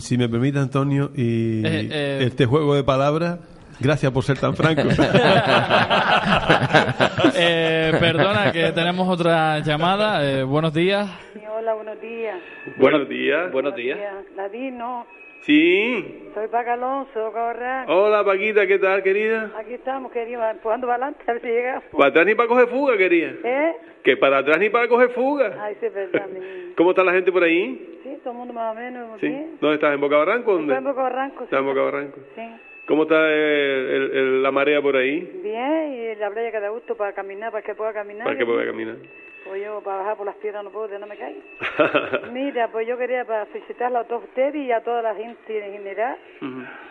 Si 0.00 0.16
me 0.18 0.28
permite, 0.28 0.58
Antonio, 0.58 1.10
y 1.14 1.64
Eh, 1.64 1.88
eh. 1.92 2.18
este 2.22 2.46
juego 2.46 2.74
de 2.74 2.82
palabras, 2.84 3.38
gracias 3.80 4.12
por 4.12 4.22
ser 4.24 4.38
tan 4.38 4.54
franco. 4.54 4.82
Eh, 7.36 7.92
perdona 7.98 8.52
que 8.52 8.72
tenemos 8.72 9.08
otra 9.08 9.58
llamada. 9.60 10.24
Eh, 10.24 10.42
buenos 10.44 10.72
días. 10.72 11.08
Sí, 11.32 11.40
hola, 11.50 11.74
buenos 11.74 12.00
días. 12.00 12.36
Buenos 12.76 13.08
días. 13.08 13.52
Buenos 13.52 13.74
días. 13.74 13.98
Ladino, 14.36 15.06
Sí. 15.42 16.30
soy 16.34 16.48
Paca 16.48 16.74
Alonso, 16.74 17.32
Cabarral. 17.32 17.90
Hola, 17.90 18.24
Paquita, 18.24 18.66
¿qué 18.66 18.78
tal, 18.78 19.02
querida? 19.02 19.50
Aquí 19.58 19.74
estamos, 19.74 20.10
querido, 20.12 20.42
empujando 20.48 20.86
para 20.86 21.06
adelante, 21.06 21.24
a 21.26 21.32
ver 21.34 21.42
si 21.42 21.48
llegamos. 21.48 21.84
Para 21.92 22.08
atrás 22.10 22.26
ni 22.26 22.34
para 22.34 22.48
coger 22.48 22.68
fuga, 22.68 22.96
querida. 22.96 23.32
¿Eh? 23.44 23.72
Que 24.04 24.16
para 24.16 24.38
atrás 24.38 24.58
ni 24.58 24.70
para 24.70 24.88
coger 24.88 25.10
fuga. 25.10 25.52
Ay, 25.60 25.76
sí, 25.80 25.88
verdad, 25.88 26.26
mi. 26.28 26.74
¿Cómo 26.76 26.90
está 26.90 27.02
la 27.04 27.12
gente 27.12 27.32
por 27.32 27.42
ahí? 27.42 28.00
Sí, 28.02 28.16
todo 28.22 28.32
el 28.32 28.38
mundo 28.38 28.54
más 28.54 28.72
o 28.72 28.74
menos, 28.78 29.20
Sí. 29.20 29.28
bien. 29.28 29.56
¿Dónde 29.60 29.74
estás? 29.76 29.94
¿En 29.94 30.00
Boca 30.00 30.16
Barranco? 30.18 30.52
¿Dónde? 30.52 30.72
Estoy 30.74 30.78
en 30.78 30.84
Boca 30.94 31.02
Barranco, 31.02 31.38
sí. 31.40 31.44
Está 31.44 31.58
en 31.58 31.66
Boca 31.66 31.80
Barranco. 31.82 32.20
Sí. 32.34 32.42
¿Cómo 32.86 33.04
está 33.04 33.16
el- 33.30 34.42
la 34.42 34.50
marea 34.50 34.80
por 34.82 34.96
ahí? 34.96 35.40
Bien, 35.42 35.94
y 35.94 36.14
la 36.16 36.30
playa 36.30 36.50
que 36.50 36.60
da 36.60 36.68
gusto 36.68 36.96
para 36.96 37.12
caminar, 37.12 37.50
para 37.50 37.62
que 37.62 37.74
pueda 37.74 37.92
caminar. 37.92 38.24
Para 38.24 38.36
que 38.38 38.44
pueda 38.44 38.64
caminar. 38.66 38.96
Pues 39.44 39.62
yo 39.62 39.80
para 39.82 39.98
bajar 39.98 40.16
por 40.16 40.26
las 40.26 40.36
piedras 40.36 40.64
no 40.64 40.70
puedo, 40.70 40.98
no 40.98 41.06
me 41.06 41.16
caigo. 41.16 41.40
Mira, 42.32 42.68
pues 42.68 42.86
yo 42.86 42.96
quería 42.96 43.24
para 43.24 43.46
felicitarla 43.46 44.00
a 44.00 44.04
todos 44.04 44.24
ustedes 44.24 44.54
y 44.56 44.72
a 44.72 44.80
toda 44.82 45.02
la 45.02 45.14
gente 45.14 45.66
en 45.66 45.72
general 45.72 46.16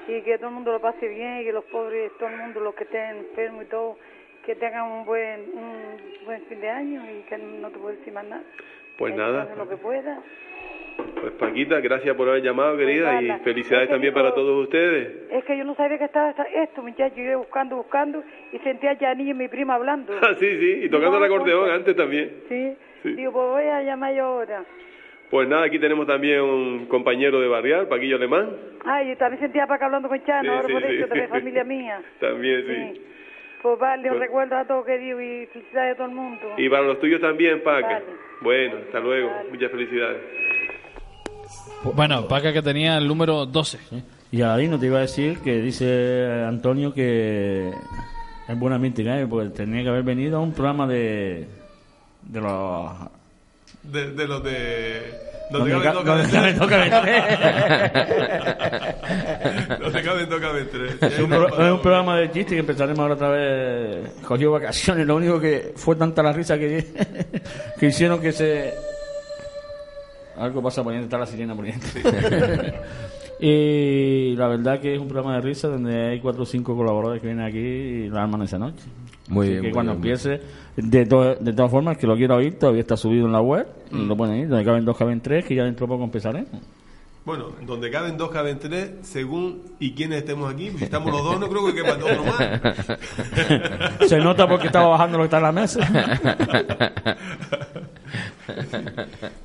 y 0.07 0.21
que 0.21 0.37
todo 0.37 0.49
el 0.49 0.53
mundo 0.55 0.71
lo 0.71 0.79
pase 0.79 1.07
bien 1.07 1.41
y 1.41 1.45
que 1.45 1.53
los 1.53 1.63
pobres, 1.65 2.11
todo 2.19 2.29
el 2.29 2.37
mundo, 2.37 2.59
los 2.59 2.75
que 2.75 2.83
estén 2.83 3.17
enfermos 3.17 3.63
y 3.63 3.67
todo, 3.67 3.97
que 4.45 4.55
tengan 4.55 4.83
un 4.91 5.05
buen 5.05 5.41
un 5.53 6.25
buen 6.25 6.41
fin 6.43 6.59
de 6.61 6.69
año 6.69 7.01
y 7.09 7.21
que 7.23 7.37
no 7.37 7.69
te 7.69 7.77
puedo 7.79 7.95
decir 7.95 8.13
más 8.13 8.25
nada. 8.25 8.43
Pues 8.97 9.15
nada. 9.15 9.47
lo 9.57 9.67
que 9.67 9.77
pueda. 9.77 10.19
Pues 11.19 11.33
Paquita, 11.33 11.79
gracias 11.79 12.15
por 12.15 12.29
haber 12.29 12.43
llamado, 12.43 12.77
querida, 12.77 13.21
y 13.21 13.27
nada. 13.27 13.39
felicidades 13.43 13.83
Es 13.85 13.89
que 13.89 13.93
también 13.95 14.13
yo- 14.13 14.19
para 14.21 14.35
todos 14.35 14.63
ustedes. 14.63 15.31
Es 15.31 15.43
que 15.45 15.57
yo 15.57 15.63
no 15.63 15.73
sabía 15.75 15.97
que 15.97 16.03
estaba 16.05 16.29
esta- 16.29 16.43
esto, 16.43 16.83
muchacho. 16.83 17.15
Yo 17.15 17.23
iba 17.23 17.37
buscando, 17.37 17.75
buscando 17.77 18.23
y 18.51 18.59
sentía 18.59 18.93
ya 18.93 19.11
a 19.11 19.15
niño 19.15 19.31
y 19.31 19.33
mi 19.33 19.47
prima 19.47 19.75
hablando. 19.75 20.13
Ah, 20.21 20.35
sí, 20.39 20.57
sí, 20.59 20.81
y 20.83 20.89
tocando 20.89 21.17
el 21.17 21.23
Digo, 21.23 21.33
ah, 21.35 21.37
acordeón 21.37 21.69
antes 21.71 21.95
también. 21.95 22.31
Sí. 22.47 22.75
Sí. 23.01 23.13
Digo, 23.15 23.31
pues 23.31 23.45
voy 23.49 23.63
a 23.63 23.81
llamar 23.81 24.13
yo 24.13 24.23
ahora. 24.25 24.63
Pues 25.31 25.47
nada, 25.47 25.63
aquí 25.65 25.79
tenemos 25.79 26.05
también 26.05 26.41
un 26.41 26.85
compañero 26.85 27.41
de 27.41 27.47
barrial, 27.47 27.87
Paquillo 27.87 28.17
Alemán. 28.17 28.51
Ay, 28.85 29.09
yo 29.09 29.17
también 29.17 29.41
sentía 29.41 29.63
para 29.65 29.77
acá 29.77 29.85
hablando 29.85 30.07
con 30.07 30.23
Chano, 30.23 30.43
Sí, 30.43 30.47
ahora 30.49 30.67
sí, 30.67 30.73
por 30.73 30.83
eso, 30.83 31.07
también 31.07 31.29
familia 31.29 31.63
mía. 31.63 32.01
También, 32.19 32.63
sí. 32.67 33.01
Pues 33.63 33.79
vale, 33.79 34.03
un 34.11 34.17
Pues- 34.17 34.27
recuerdo 34.27 34.57
a 34.57 34.67
todos 34.67 34.85
queridos 34.85 35.21
y 35.21 35.45
felicidades 35.47 35.93
a 35.93 35.97
todo 35.97 36.07
el 36.07 36.13
mundo. 36.15 36.41
Y 36.57 36.69
para 36.69 36.83
los 36.83 36.99
tuyos 36.99 37.19
también, 37.21 37.63
Paca. 37.63 37.87
Vale. 37.87 38.05
Bueno, 38.41 38.75
hasta 38.85 38.99
luego. 38.99 39.29
Vale. 39.29 39.49
Muchas 39.49 39.71
felicidades. 39.71 40.21
Bueno, 41.95 42.27
Paca 42.27 42.53
que 42.53 42.61
tenía 42.61 42.97
el 42.97 43.07
número 43.07 43.45
12. 43.45 43.77
Y 44.31 44.41
Aladino 44.41 44.79
te 44.79 44.87
iba 44.87 44.97
a 44.97 45.01
decir 45.01 45.39
que 45.39 45.61
dice 45.61 46.43
Antonio 46.47 46.93
que 46.93 47.69
es 48.47 48.59
buen 48.59 48.73
ambiente 48.73 49.03
que 49.03 49.09
hay, 49.09 49.25
porque 49.25 49.49
tenía 49.49 49.83
que 49.83 49.89
haber 49.89 50.03
venido 50.03 50.37
a 50.37 50.41
un 50.41 50.53
programa 50.53 50.87
de, 50.87 51.47
de 52.23 52.41
los... 52.41 52.91
De, 53.83 54.11
de 54.11 54.27
los 54.27 54.43
de... 54.43 55.21
Donde 55.51 55.71
Donde 55.71 55.85
ca- 55.85 55.93
caben 55.93 56.05
donde 56.31 56.53
dos 60.25 60.39
caben 60.39 60.67
tres. 60.71 60.95
Es 61.01 61.19
un, 61.19 61.29
pro- 61.29 61.47
es 61.49 61.71
un 61.73 61.81
programa 61.81 62.17
de 62.17 62.31
chiste 62.31 62.55
que 62.55 62.59
empezaremos 62.61 62.99
ahora 62.99 63.13
otra 63.15 63.29
vez. 63.29 64.09
Cogió 64.25 64.51
vacaciones, 64.51 65.05
lo 65.05 65.15
único 65.17 65.39
que 65.39 65.73
fue 65.75 65.95
tanta 65.95 66.23
la 66.23 66.33
risa 66.33 66.57
que, 66.57 66.85
que 67.79 67.85
hicieron 67.85 68.19
que 68.19 68.31
se. 68.31 68.73
Algo 70.37 70.63
pasa 70.63 70.83
poniendo, 70.83 71.05
está 71.05 71.19
la 71.19 71.25
sirena 71.27 71.55
poniendo. 71.55 71.85
y 73.39 74.35
la 74.35 74.47
verdad 74.47 74.79
que 74.79 74.95
es 74.95 74.99
un 74.99 75.07
programa 75.07 75.35
de 75.35 75.41
risa 75.41 75.67
donde 75.67 76.09
hay 76.11 76.19
cuatro 76.19 76.43
o 76.43 76.45
cinco 76.45 76.75
colaboradores 76.75 77.21
que 77.21 77.27
vienen 77.27 77.45
aquí 77.45 77.59
y 77.59 78.09
la 78.09 78.23
arman 78.23 78.41
esa 78.43 78.57
noche. 78.57 78.83
Muy 79.29 79.45
Así 79.47 79.51
bien, 79.51 79.61
que 79.61 79.67
muy 79.69 79.73
cuando 79.73 79.93
bien, 79.95 80.13
empiece, 80.15 80.41
de, 80.75 81.05
to- 81.05 81.35
de 81.35 81.53
todas 81.53 81.71
formas, 81.71 81.97
que 81.97 82.05
lo 82.07 82.15
quiera 82.15 82.35
oír, 82.35 82.59
todavía 82.59 82.81
está 82.81 82.97
subido 82.97 83.25
en 83.25 83.31
la 83.31 83.41
web, 83.41 83.65
Mm. 83.91 84.07
lo 84.07 84.17
pueden 84.17 84.35
ir, 84.37 84.49
donde 84.49 84.65
caben 84.65 84.83
dos, 84.85 84.97
caben 84.97 85.21
tres, 85.21 85.45
que 85.45 85.55
ya 85.55 85.63
dentro 85.63 85.85
de 85.85 85.91
poco 85.93 86.03
empezaremos. 86.03 86.49
Bueno, 87.25 87.51
donde 87.65 87.89
caben 87.89 88.17
dos, 88.17 88.29
caben 88.31 88.59
tres, 88.59 88.91
según 89.03 89.61
y 89.79 89.93
quienes 89.93 90.17
estemos 90.19 90.53
aquí. 90.53 90.71
Si 90.71 90.83
estamos 90.83 91.09
los 91.09 91.23
dos, 91.23 91.39
no 91.39 91.47
creo 91.47 91.65
que 91.67 91.73
quepan 91.73 92.03
otro 92.03 92.21
más. 92.25 94.09
Se 94.09 94.17
nota 94.19 94.45
porque 94.45 94.67
estaba 94.67 94.87
bajando 94.89 95.17
lo 95.19 95.23
que 95.23 95.27
está 95.27 95.37
en 95.37 95.43
la 95.43 95.51
mesa. 95.53 95.79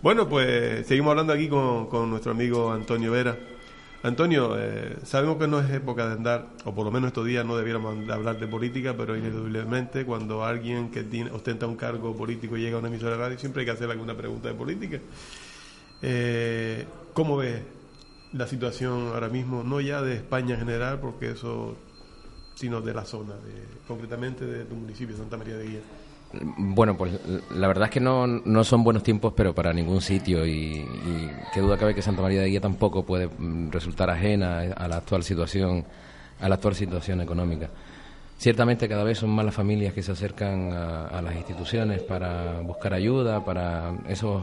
Bueno, 0.02 0.28
pues 0.28 0.86
seguimos 0.86 1.10
hablando 1.10 1.32
aquí 1.32 1.48
con, 1.48 1.86
con 1.86 2.10
nuestro 2.10 2.32
amigo 2.32 2.72
Antonio 2.72 3.12
Vera. 3.12 3.36
Antonio, 4.02 4.54
eh, 4.56 4.96
sabemos 5.04 5.38
que 5.38 5.48
no 5.48 5.58
es 5.58 5.68
época 5.70 6.06
de 6.06 6.12
andar, 6.14 6.46
o 6.64 6.72
por 6.72 6.84
lo 6.84 6.90
menos 6.92 7.08
estos 7.08 7.26
días 7.26 7.44
no 7.44 7.56
debiéramos 7.56 8.06
de 8.06 8.12
hablar 8.12 8.38
de 8.38 8.46
política, 8.46 8.94
pero 8.96 9.16
inevitablemente 9.16 10.04
cuando 10.04 10.44
alguien 10.44 10.90
que 10.90 11.02
tiene, 11.02 11.32
ostenta 11.32 11.66
un 11.66 11.74
cargo 11.74 12.16
político 12.16 12.56
llega 12.56 12.76
a 12.76 12.78
una 12.78 12.88
emisora 12.88 13.12
de 13.12 13.18
radio, 13.18 13.38
siempre 13.38 13.62
hay 13.62 13.66
que 13.66 13.72
hacer 13.72 13.90
alguna 13.90 14.16
pregunta 14.16 14.48
de 14.48 14.54
política. 14.54 15.00
Eh, 16.00 16.86
¿Cómo 17.12 17.36
ves 17.38 17.60
la 18.34 18.46
situación 18.46 19.08
ahora 19.08 19.28
mismo, 19.28 19.64
no 19.64 19.80
ya 19.80 20.00
de 20.00 20.14
España 20.14 20.54
en 20.54 20.60
general, 20.60 21.00
porque 21.00 21.32
eso, 21.32 21.76
sino 22.54 22.80
de 22.80 22.94
la 22.94 23.04
zona, 23.04 23.34
de- 23.34 23.78
concretamente 23.88 24.44
de 24.46 24.64
tu 24.64 24.76
municipio, 24.76 25.16
Santa 25.16 25.36
María 25.36 25.56
de 25.56 25.66
Guía? 25.66 25.80
Bueno, 26.32 26.96
pues 26.96 27.12
la 27.54 27.68
verdad 27.68 27.84
es 27.84 27.90
que 27.90 28.00
no, 28.00 28.26
no 28.26 28.64
son 28.64 28.84
buenos 28.84 29.02
tiempos, 29.02 29.32
pero 29.34 29.54
para 29.54 29.72
ningún 29.72 30.00
sitio. 30.00 30.44
Y, 30.46 30.50
y 30.50 31.30
qué 31.54 31.60
duda 31.60 31.78
cabe 31.78 31.94
que 31.94 32.02
Santa 32.02 32.20
María 32.20 32.42
de 32.42 32.48
Guía 32.48 32.60
tampoco 32.60 33.04
puede 33.04 33.28
mm, 33.28 33.70
resultar 33.70 34.10
ajena 34.10 34.60
a 34.76 34.88
la 34.88 34.96
actual 34.98 35.22
situación, 35.22 35.84
a 36.40 36.48
la 36.48 36.56
actual 36.56 36.74
situación 36.74 37.20
económica. 37.22 37.70
Ciertamente 38.36 38.88
cada 38.88 39.04
vez 39.04 39.18
son 39.18 39.30
más 39.30 39.44
las 39.44 39.54
familias 39.54 39.94
que 39.94 40.02
se 40.02 40.12
acercan 40.12 40.72
a, 40.72 41.20
las 41.22 41.34
instituciones 41.34 42.02
para 42.02 42.60
buscar 42.60 42.94
ayuda, 42.94 43.44
para 43.44 43.94
esas 44.08 44.42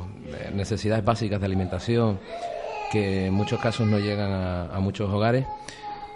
necesidades 0.54 1.06
básicas 1.06 1.40
de 1.40 1.46
alimentación 1.46 2.20
que 2.92 3.28
en 3.28 3.34
muchos 3.34 3.58
casos 3.62 3.88
no 3.88 3.98
llegan 3.98 4.70
a 4.70 4.80
muchos 4.82 5.10
hogares 5.10 5.46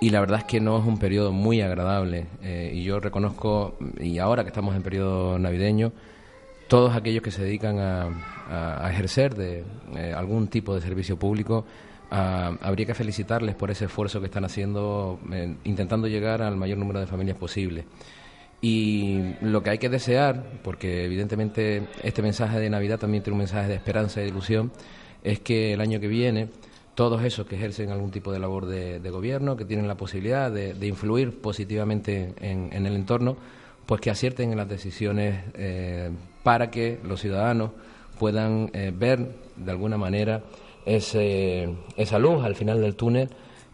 y 0.01 0.10
la 0.10 0.20
verdad 0.20 0.39
es 0.39 0.46
que 0.46 0.60
no 0.60 0.77
es 0.79 0.86
un 0.86 0.98
periodo 0.98 1.32
muy 1.32 1.62
agradable 1.62 2.27
eh, 2.41 2.72
y 2.74 2.84
yo 2.84 3.00
reconozco 3.00 3.77
y 4.00 4.18
ahora 4.20 4.44
que 4.44 4.50
estamos 4.50 4.75
en 4.75 4.82
periodo 4.82 5.38
navideño 5.38 5.91
todos 6.68 6.96
aquellos 6.96 7.24
que 7.24 7.32
se 7.32 7.44
dedican 7.44 7.79
a, 7.79 8.89
ejercer 8.89 9.36
de 9.36 9.63
eh, 9.96 10.13
algún 10.15 10.48
tipo 10.48 10.74
de 10.74 10.82
servicio 10.82 11.18
público 11.18 11.65
ah, 12.10 12.56
habría 12.62 12.86
que 12.86 12.96
felicitarles 12.96 13.56
por 13.56 13.70
ese 13.70 13.86
esfuerzo 13.86 14.20
que 14.20 14.25
están 14.25 14.46
haciendo 14.46 15.20
eh, 15.32 15.56
intentando 15.65 16.08
llegar 16.08 16.41
al 16.41 16.56
mayor 16.56 16.77
número 16.77 17.00
de 17.00 17.06
familias 17.06 17.38
posible. 17.38 17.86
Y 18.62 19.36
lo 19.41 19.63
que 19.63 19.70
hay 19.70 19.77
que 19.77 19.88
desear, 19.88 20.44
porque 20.63 21.06
evidentemente 21.06 21.88
este 22.03 22.22
mensaje 22.22 22.60
de 22.60 22.70
Navidad 22.70 23.00
también 23.00 23.24
tiene 23.24 23.36
un 23.36 23.39
mensaje 23.39 23.70
de 23.70 23.75
esperanza 23.75 24.20
y 24.20 24.24
de 24.24 24.29
ilusión, 24.29 24.72
es 25.24 25.39
que 25.39 25.74
el 25.74 25.82
año 25.82 26.00
que 26.00 26.08
viene 26.08 26.50
todos 27.00 27.24
esos 27.24 27.48
que 27.48 27.56
ejercen 27.56 27.91
algún 27.91 28.12
tipo 28.12 28.34
de 28.34 28.39
labor 28.39 28.65
de, 28.65 29.10
gobierno, 29.10 29.56
que 29.56 29.63
tienen 29.63 29.88
la 29.88 29.96
posibilidad 29.96 30.51
de, 30.51 30.86
influir 30.86 31.39
positivamente 31.39 32.34
en, 32.41 32.74
en 32.74 32.86
el 32.86 32.94
entorno, 32.94 33.38
pues 33.86 34.01
que 34.01 34.10
acierten 34.10 34.51
en 34.51 34.58
las 34.58 34.68
decisiones 34.68 35.46
eh, 35.53 36.10
para 36.44 36.70
que 36.70 37.00
los 37.06 37.22
ciudadanos 37.22 37.72
puedan 38.20 38.70
eh, 38.74 38.91
ver 38.94 39.34
de 39.56 39.72
alguna 39.72 39.98
manera 39.98 40.44
ese, 40.86 41.74
esa 41.96 42.20
luz 42.20 42.44
al 42.44 42.56
final 42.56 42.82
del 42.82 42.96
túnel 42.96 43.29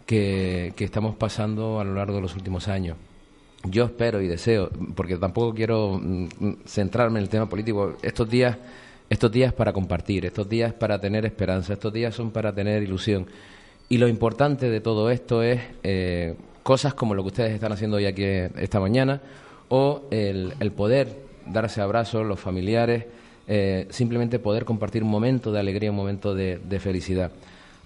que, 0.06 0.74
que 0.76 0.84
estamos 0.84 1.16
pasando 1.16 1.80
a 1.80 1.84
lo 1.84 1.96
largo 1.96 2.18
de 2.18 2.22
los 2.22 2.36
últimos 2.36 2.68
años. 2.68 2.96
Yo 3.64 3.86
espero 3.86 4.22
y 4.22 4.28
deseo, 4.28 4.70
porque 4.96 5.18
tampoco 5.18 5.56
quiero 5.56 6.00
mm, 6.00 6.28
mm, 6.40 6.58
centrarme 6.68 7.18
en 7.18 7.24
el 7.24 7.30
tema 7.30 7.50
político, 7.50 7.96
estos 8.04 8.30
días, 8.30 8.56
estos 9.10 9.32
días 9.32 9.54
para 9.54 9.74
compartir, 9.74 10.26
estos 10.26 10.50
días 10.50 10.74
para 10.74 11.00
tener 11.00 11.26
esperanza, 11.26 11.74
estos 11.74 11.94
días 11.94 12.16
son 12.16 12.32
para 12.32 12.54
tener 12.54 12.84
ilusión. 12.84 13.28
Y 13.88 13.98
lo 13.98 14.08
importante 14.08 14.70
de 14.70 14.82
todo 14.82 15.12
esto 15.12 15.44
es 15.44 15.62
eh, 15.84 16.36
cosas 16.64 16.94
como 16.94 17.14
lo 17.14 17.22
que 17.24 17.28
ustedes 17.28 17.54
están 17.54 17.72
haciendo 17.72 17.98
hoy 17.98 18.06
aquí 18.06 18.24
esta 18.24 18.80
mañana, 18.80 19.22
o 19.70 20.04
el, 20.12 20.54
el 20.60 20.72
poder 20.72 21.26
darse 21.46 21.82
abrazos, 21.82 22.26
los 22.26 22.40
familiares, 22.40 23.06
eh, 23.48 23.88
simplemente 23.92 24.40
poder 24.40 24.66
compartir 24.66 25.04
un 25.04 25.10
momento 25.10 25.52
de 25.52 25.60
alegría, 25.60 25.92
un 25.92 25.98
momento 25.98 26.34
de, 26.34 26.58
de 26.58 26.80
felicidad. 26.80 27.32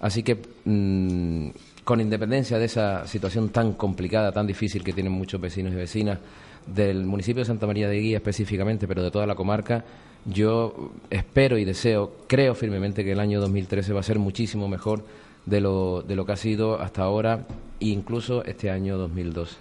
Así 0.00 0.22
que, 0.22 0.38
mm, 0.64 1.50
con 1.84 2.00
independencia 2.00 2.58
de 2.58 2.64
esa 2.64 3.06
situación 3.06 3.50
tan 3.50 3.74
complicada, 3.74 4.32
tan 4.32 4.46
difícil 4.46 4.82
que 4.82 4.94
tienen 4.94 5.12
muchos 5.12 5.40
vecinos 5.40 5.72
y 5.72 5.76
vecinas 5.76 6.18
del 6.66 7.04
municipio 7.04 7.40
de 7.40 7.46
Santa 7.46 7.66
María 7.66 7.88
de 7.88 7.98
Guía 7.98 8.16
específicamente, 8.16 8.86
pero 8.88 9.02
de 9.02 9.10
toda 9.10 9.26
la 9.26 9.34
comarca, 9.34 9.84
yo 10.24 10.92
espero 11.10 11.58
y 11.58 11.64
deseo, 11.64 12.12
creo 12.26 12.54
firmemente 12.54 13.04
que 13.04 13.12
el 13.12 13.20
año 13.20 13.40
2013 13.40 13.92
va 13.92 14.00
a 14.00 14.04
ser 14.04 14.18
muchísimo 14.18 14.68
mejor 14.68 15.04
de 15.46 15.60
lo, 15.60 16.02
de 16.02 16.16
lo 16.16 16.26
que 16.26 16.32
ha 16.32 16.36
sido 16.36 16.80
hasta 16.80 17.02
ahora, 17.02 17.46
incluso 17.80 18.44
este 18.44 18.70
año 18.70 18.98
2012. 18.98 19.56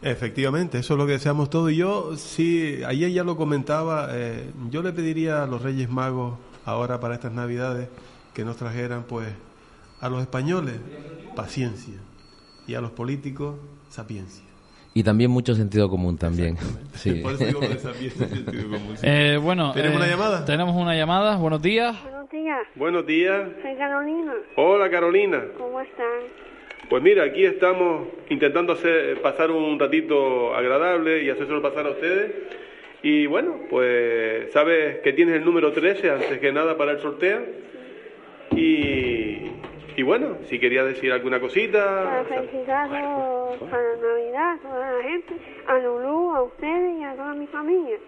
Efectivamente, 0.00 0.78
eso 0.78 0.94
es 0.94 0.98
lo 0.98 1.06
que 1.06 1.12
deseamos 1.12 1.50
todos. 1.50 1.72
Yo, 1.72 2.16
sí, 2.16 2.80
ayer 2.86 3.10
ya 3.10 3.24
lo 3.24 3.36
comentaba, 3.36 4.10
eh, 4.12 4.50
yo 4.70 4.82
le 4.82 4.92
pediría 4.92 5.42
a 5.42 5.46
los 5.46 5.62
Reyes 5.62 5.90
Magos 5.90 6.38
ahora 6.64 7.00
para 7.00 7.14
estas 7.14 7.32
Navidades 7.32 7.88
que 8.32 8.44
nos 8.44 8.56
trajeran, 8.56 9.02
pues, 9.02 9.26
a 10.00 10.08
los 10.08 10.20
españoles 10.20 10.76
paciencia 11.34 11.94
y 12.66 12.74
a 12.74 12.80
los 12.80 12.92
políticos 12.92 13.56
sapiencia. 13.90 14.47
Y 14.98 15.04
también 15.04 15.30
mucho 15.30 15.54
sentido 15.54 15.88
común 15.88 16.18
también. 16.18 16.56
Sí. 16.94 17.20
Por 17.22 17.34
eso 17.34 17.44
digo 17.44 17.60
lo 17.60 17.68
de 17.68 17.78
sapiencia 17.78 18.26
y 18.26 18.30
sentido 18.30 18.64
común, 18.64 18.96
sí. 18.96 19.06
Eh, 19.08 19.38
bueno, 19.40 19.72
¿Tenemos 19.72 19.94
eh, 19.94 19.96
una 19.98 20.06
llamada? 20.08 20.44
Tenemos 20.44 20.74
una 20.74 20.96
llamada. 20.96 21.36
Buenos 21.36 21.62
días. 21.62 22.02
Buenos 22.02 22.28
días, 22.30 22.66
Buenos 22.74 23.06
días. 23.06 23.48
soy 23.62 23.76
Carolina. 23.76 24.34
Hola, 24.56 24.90
Carolina. 24.90 25.44
¿Cómo 25.56 25.80
están? 25.80 26.18
Pues 26.90 27.00
mira, 27.00 27.22
aquí 27.22 27.44
estamos 27.44 28.08
intentando 28.28 28.72
hacer 28.72 29.22
pasar 29.22 29.52
un 29.52 29.78
ratito 29.78 30.52
agradable 30.56 31.22
y 31.22 31.30
hacérselo 31.30 31.62
pasar 31.62 31.86
a 31.86 31.90
ustedes. 31.90 32.32
Y 33.04 33.26
bueno, 33.26 33.54
pues 33.70 34.50
sabes 34.52 34.98
que 35.04 35.12
tienes 35.12 35.36
el 35.36 35.44
número 35.44 35.70
13 35.70 36.10
antes 36.10 36.40
que 36.40 36.50
nada 36.50 36.76
para 36.76 36.90
el 36.90 36.98
sorteo. 36.98 37.38
Y, 38.56 39.46
y 39.98 40.02
bueno, 40.04 40.36
si 40.48 40.60
querías 40.60 40.86
decir 40.86 41.10
alguna 41.10 41.38
Para 41.38 41.48
cosita. 41.48 42.24
felicitar 42.28 42.94
a 42.94 43.02
todos, 43.02 43.58
para 43.68 43.96
Navidad, 43.96 44.52
a 44.54 44.58
toda 44.62 44.92
la 44.92 45.02
gente, 45.02 45.34
a 45.66 45.78
Lulú, 45.80 46.34
a 46.36 46.42
ustedes 46.42 47.00
y 47.00 47.02
a 47.02 47.14
toda 47.16 47.34
mi 47.34 47.46
familia. 47.48 47.98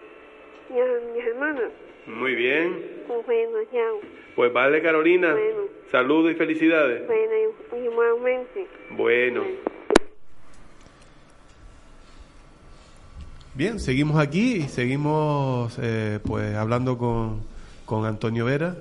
Y 0.73 0.79
a 0.79 0.85
mis 1.13 1.25
hermanas, 1.27 1.71
Muy 2.07 2.37
bien. 2.37 3.03
pues 3.09 3.27
bueno, 3.27 3.59
chao. 3.73 3.99
Pues 4.37 4.53
vale, 4.53 4.81
Carolina. 4.83 5.33
Bueno. 5.33 5.63
Saludos 5.91 6.31
y 6.31 6.35
felicidades. 6.37 7.05
Bueno, 7.09 7.33
y- 7.77 7.85
igualmente. 7.87 8.67
Bueno. 8.91 9.43
Bien, 13.55 13.81
seguimos 13.81 14.17
aquí 14.21 14.59
y 14.59 14.63
seguimos 14.69 15.77
eh, 15.83 16.21
pues 16.25 16.55
hablando 16.55 16.97
con, 16.97 17.41
con 17.85 18.05
Antonio 18.07 18.45
Vera 18.45 18.77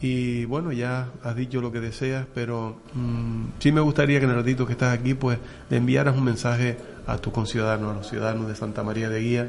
y 0.00 0.44
bueno, 0.44 0.72
ya 0.72 1.08
has 1.22 1.36
dicho 1.36 1.60
lo 1.60 1.72
que 1.72 1.80
deseas, 1.80 2.26
pero 2.34 2.76
mm, 2.94 3.44
sí 3.58 3.72
me 3.72 3.80
gustaría 3.80 4.18
que 4.18 4.24
en 4.24 4.32
el 4.32 4.36
ratito 4.36 4.66
que 4.66 4.72
estás 4.72 4.92
aquí 4.92 5.14
pues 5.14 5.38
le 5.70 5.76
enviaras 5.76 6.16
un 6.16 6.24
mensaje 6.24 6.76
a 7.06 7.18
tus 7.18 7.32
conciudadanos, 7.32 7.92
a 7.92 7.94
los 7.94 8.08
ciudadanos 8.08 8.48
de 8.48 8.54
Santa 8.54 8.82
María 8.82 9.08
de 9.08 9.20
Guía, 9.20 9.48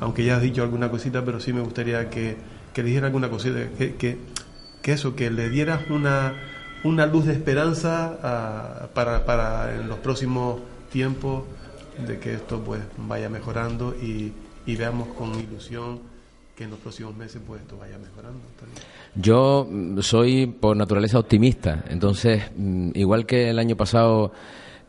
aunque 0.00 0.24
ya 0.24 0.36
has 0.36 0.42
dicho 0.42 0.62
alguna 0.62 0.90
cosita, 0.90 1.24
pero 1.24 1.40
sí 1.40 1.52
me 1.52 1.60
gustaría 1.60 2.10
que, 2.10 2.36
que 2.72 2.82
le 2.82 2.88
dijeras 2.88 3.08
alguna 3.08 3.30
cosita, 3.30 3.68
que, 3.78 3.96
que, 3.96 4.92
eso, 4.92 5.14
que 5.14 5.30
le 5.30 5.48
dieras 5.50 5.82
una, 5.90 6.34
una 6.82 7.06
luz 7.06 7.26
de 7.26 7.32
esperanza 7.34 8.18
ah, 8.22 8.88
para, 8.94 9.24
para 9.24 9.74
en 9.74 9.88
los 9.88 9.98
próximos 9.98 10.60
tiempos 10.90 11.44
de 12.06 12.18
que 12.18 12.34
esto 12.34 12.62
pues 12.64 12.80
vaya 12.96 13.28
mejorando 13.28 13.94
y 14.00 14.32
veamos 14.66 15.08
con 15.08 15.38
ilusión 15.38 16.00
que 16.58 16.64
en 16.64 16.70
los 16.70 16.80
próximos 16.80 17.16
meses 17.16 17.40
pues 17.46 17.62
esto 17.62 17.78
vaya 17.78 17.96
mejorando. 17.98 18.40
Yo 19.14 19.68
soy 20.02 20.46
por 20.46 20.76
naturaleza 20.76 21.18
optimista, 21.20 21.84
entonces, 21.88 22.50
mm, 22.56 22.90
igual 22.94 23.26
que 23.26 23.48
el 23.48 23.60
año 23.60 23.76
pasado 23.76 24.32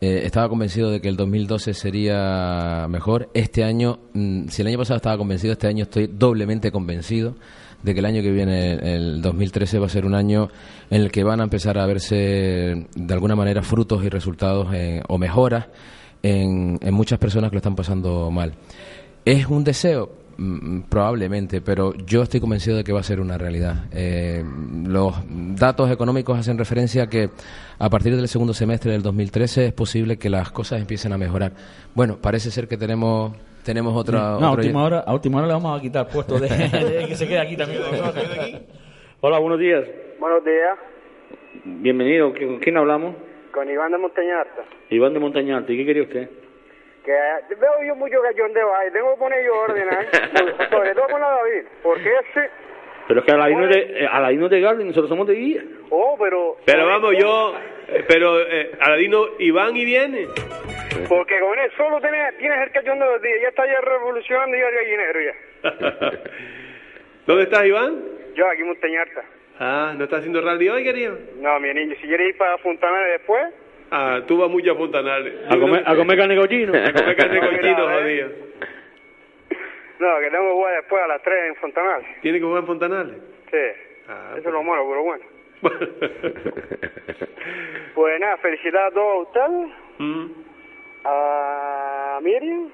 eh, 0.00 0.22
estaba 0.24 0.48
convencido 0.48 0.90
de 0.90 1.00
que 1.00 1.08
el 1.08 1.16
2012 1.16 1.72
sería 1.74 2.86
mejor, 2.88 3.30
este 3.34 3.62
año, 3.62 4.00
mm, 4.14 4.48
si 4.48 4.62
el 4.62 4.68
año 4.68 4.78
pasado 4.78 4.96
estaba 4.96 5.16
convencido, 5.16 5.52
este 5.52 5.68
año 5.68 5.84
estoy 5.84 6.08
doblemente 6.08 6.72
convencido 6.72 7.36
de 7.84 7.94
que 7.94 8.00
el 8.00 8.06
año 8.06 8.20
que 8.20 8.32
viene, 8.32 8.72
el 8.72 9.22
2013, 9.22 9.78
va 9.78 9.86
a 9.86 9.90
ser 9.90 10.04
un 10.04 10.14
año 10.14 10.48
en 10.90 11.02
el 11.02 11.12
que 11.12 11.22
van 11.22 11.40
a 11.40 11.44
empezar 11.44 11.78
a 11.78 11.86
verse 11.86 12.88
de 12.94 13.14
alguna 13.14 13.36
manera 13.36 13.62
frutos 13.62 14.04
y 14.04 14.08
resultados 14.08 14.74
eh, 14.74 15.02
o 15.08 15.18
mejoras 15.18 15.68
en, 16.22 16.78
en 16.82 16.94
muchas 16.94 17.20
personas 17.20 17.50
que 17.50 17.54
lo 17.54 17.58
están 17.58 17.76
pasando 17.76 18.28
mal. 18.30 18.54
¿Es 19.24 19.46
un 19.46 19.64
deseo? 19.64 20.19
Mm, 20.40 20.88
Probablemente, 20.88 21.60
pero 21.60 21.92
yo 22.06 22.22
estoy 22.22 22.40
convencido 22.40 22.78
de 22.78 22.82
que 22.82 22.92
va 22.92 23.00
a 23.00 23.02
ser 23.02 23.20
una 23.20 23.36
realidad. 23.36 23.84
Eh, 23.92 24.42
los 24.86 25.14
datos 25.54 25.90
económicos 25.90 26.38
hacen 26.38 26.56
referencia 26.56 27.02
a 27.02 27.06
que 27.10 27.28
a 27.78 27.90
partir 27.90 28.16
del 28.16 28.26
segundo 28.26 28.54
semestre 28.54 28.90
del 28.90 29.02
2013 29.02 29.66
es 29.66 29.72
posible 29.74 30.16
que 30.16 30.30
las 30.30 30.50
cosas 30.50 30.80
empiecen 30.80 31.12
a 31.12 31.18
mejorar. 31.18 31.52
Bueno, 31.94 32.16
parece 32.20 32.50
ser 32.50 32.68
que 32.68 32.78
tenemos 32.78 33.36
tenemos 33.64 33.94
otra. 33.94 34.38
No, 34.40 34.46
a 34.46 34.52
última, 34.52 34.82
hora, 34.82 35.00
a 35.00 35.12
última 35.12 35.38
hora 35.38 35.46
le 35.46 35.52
vamos 35.52 35.78
a 35.78 35.82
quitar 35.82 36.08
puesto 36.08 36.38
de, 36.38 36.48
de 36.48 37.06
que 37.06 37.14
se 37.14 37.28
quede 37.28 37.40
aquí 37.40 37.56
también. 37.58 37.82
Hola, 39.20 39.38
buenos 39.38 39.58
días. 39.60 39.84
Buenos 40.18 40.42
días, 40.42 40.78
Bienvenido. 41.82 42.32
¿Con 42.32 42.58
quién 42.60 42.78
hablamos? 42.78 43.14
con 43.52 43.68
Iván 43.68 43.92
de 43.92 43.98
Montañarta. 43.98 44.62
Iván 44.90 45.12
de 45.12 45.20
Montañarte. 45.20 45.74
¿Y 45.74 45.78
qué 45.78 45.84
quería 45.84 46.02
usted? 46.04 46.30
Que 47.04 47.12
veo 47.56 47.82
yo 47.86 47.94
mucho 47.96 48.20
cachondeo 48.22 48.74
ahí, 48.76 48.90
tengo 48.92 49.12
que 49.14 49.18
poner 49.18 49.44
yo 49.44 49.54
orden, 49.58 49.88
¿eh? 49.88 50.08
sobre 50.70 50.94
todo 50.94 51.06
con 51.08 51.20
la 51.20 51.30
David, 51.30 51.64
porque 51.82 52.08
ese... 52.10 52.50
Pero 53.08 53.20
es 53.20 53.26
que 53.26 53.32
Aladino 53.32 53.64
es 53.68 53.70
de, 53.70 54.06
Aladino 54.06 54.44
es 54.44 54.50
de 54.52 54.60
Garden, 54.60 54.86
nosotros 54.86 55.08
somos 55.08 55.26
de 55.26 55.34
guía. 55.34 55.62
Oh, 55.88 56.16
pero... 56.20 56.56
Pero 56.64 56.86
vamos, 56.86 57.12
yo. 57.18 57.54
eh, 57.88 58.04
Pero 58.06 58.40
eh, 58.40 58.70
Aladino, 58.78 59.24
Iván 59.38 59.76
y 59.76 59.84
viene. 59.84 60.28
Porque 61.08 61.40
con 61.40 61.58
él 61.58 61.70
solo 61.76 62.00
tienes, 62.00 62.36
tienes 62.38 62.58
el 62.60 62.70
cachondeo 62.70 63.12
del 63.12 63.22
día, 63.22 63.42
ya 63.42 63.48
está 63.48 63.66
ya 63.66 63.80
revolucionando 63.80 64.56
ya 64.56 64.68
el 64.68 64.74
gallinero 64.74 65.20
ya. 65.20 65.34
¿Dónde 67.26 67.44
estás, 67.44 67.64
Iván? 67.64 68.00
Yo 68.34 68.46
aquí 68.48 68.60
en 68.60 68.66
Montañarta. 68.68 69.22
Ah, 69.58 69.94
¿no 69.96 70.04
estás 70.04 70.20
haciendo 70.20 70.40
rally 70.40 70.68
hoy, 70.68 70.84
querido? 70.84 71.18
No, 71.36 71.58
mi 71.60 71.72
niño, 71.74 71.96
si 72.00 72.06
quieres 72.06 72.28
ir 72.28 72.36
para 72.38 72.58
Fontanales 72.58 73.18
después... 73.18 73.42
Ah, 73.90 74.20
tú 74.26 74.38
vas 74.38 74.48
mucho 74.50 74.72
a 74.72 74.76
Fontanales. 74.76 75.34
A 75.50 75.58
comer, 75.58 75.82
a 75.84 75.96
comer 75.96 76.16
carne 76.18 76.36
cochino. 76.36 76.72
A 76.76 76.92
comer 76.92 77.16
carne 77.16 77.40
No, 77.40 77.50
cochino, 77.50 77.90
eh. 77.90 78.00
jodido. 78.00 78.28
No, 79.98 80.18
que 80.20 80.30
tengo 80.30 80.44
que 80.46 80.52
jugar 80.52 80.74
después 80.76 81.02
a 81.02 81.06
las 81.08 81.22
3 81.22 81.38
en 81.48 81.56
Fontanales. 81.56 82.06
¿Tiene 82.22 82.38
que 82.38 82.44
jugar 82.44 82.60
en 82.60 82.66
Fontanales? 82.66 83.16
Sí, 83.50 83.56
Ah, 84.08 84.34
eso 84.38 84.48
es 84.48 84.52
lo 84.54 84.62
malo, 84.62 84.84
pero 84.88 85.02
bueno. 85.02 85.24
Pues 87.94 88.20
nada, 88.20 88.36
felicidades 88.38 88.92
a 88.92 88.94
todos 88.94 89.26
ustedes. 89.26 89.70
Mm. 89.98 90.26
a 91.04 92.18
Miriam, 92.22 92.70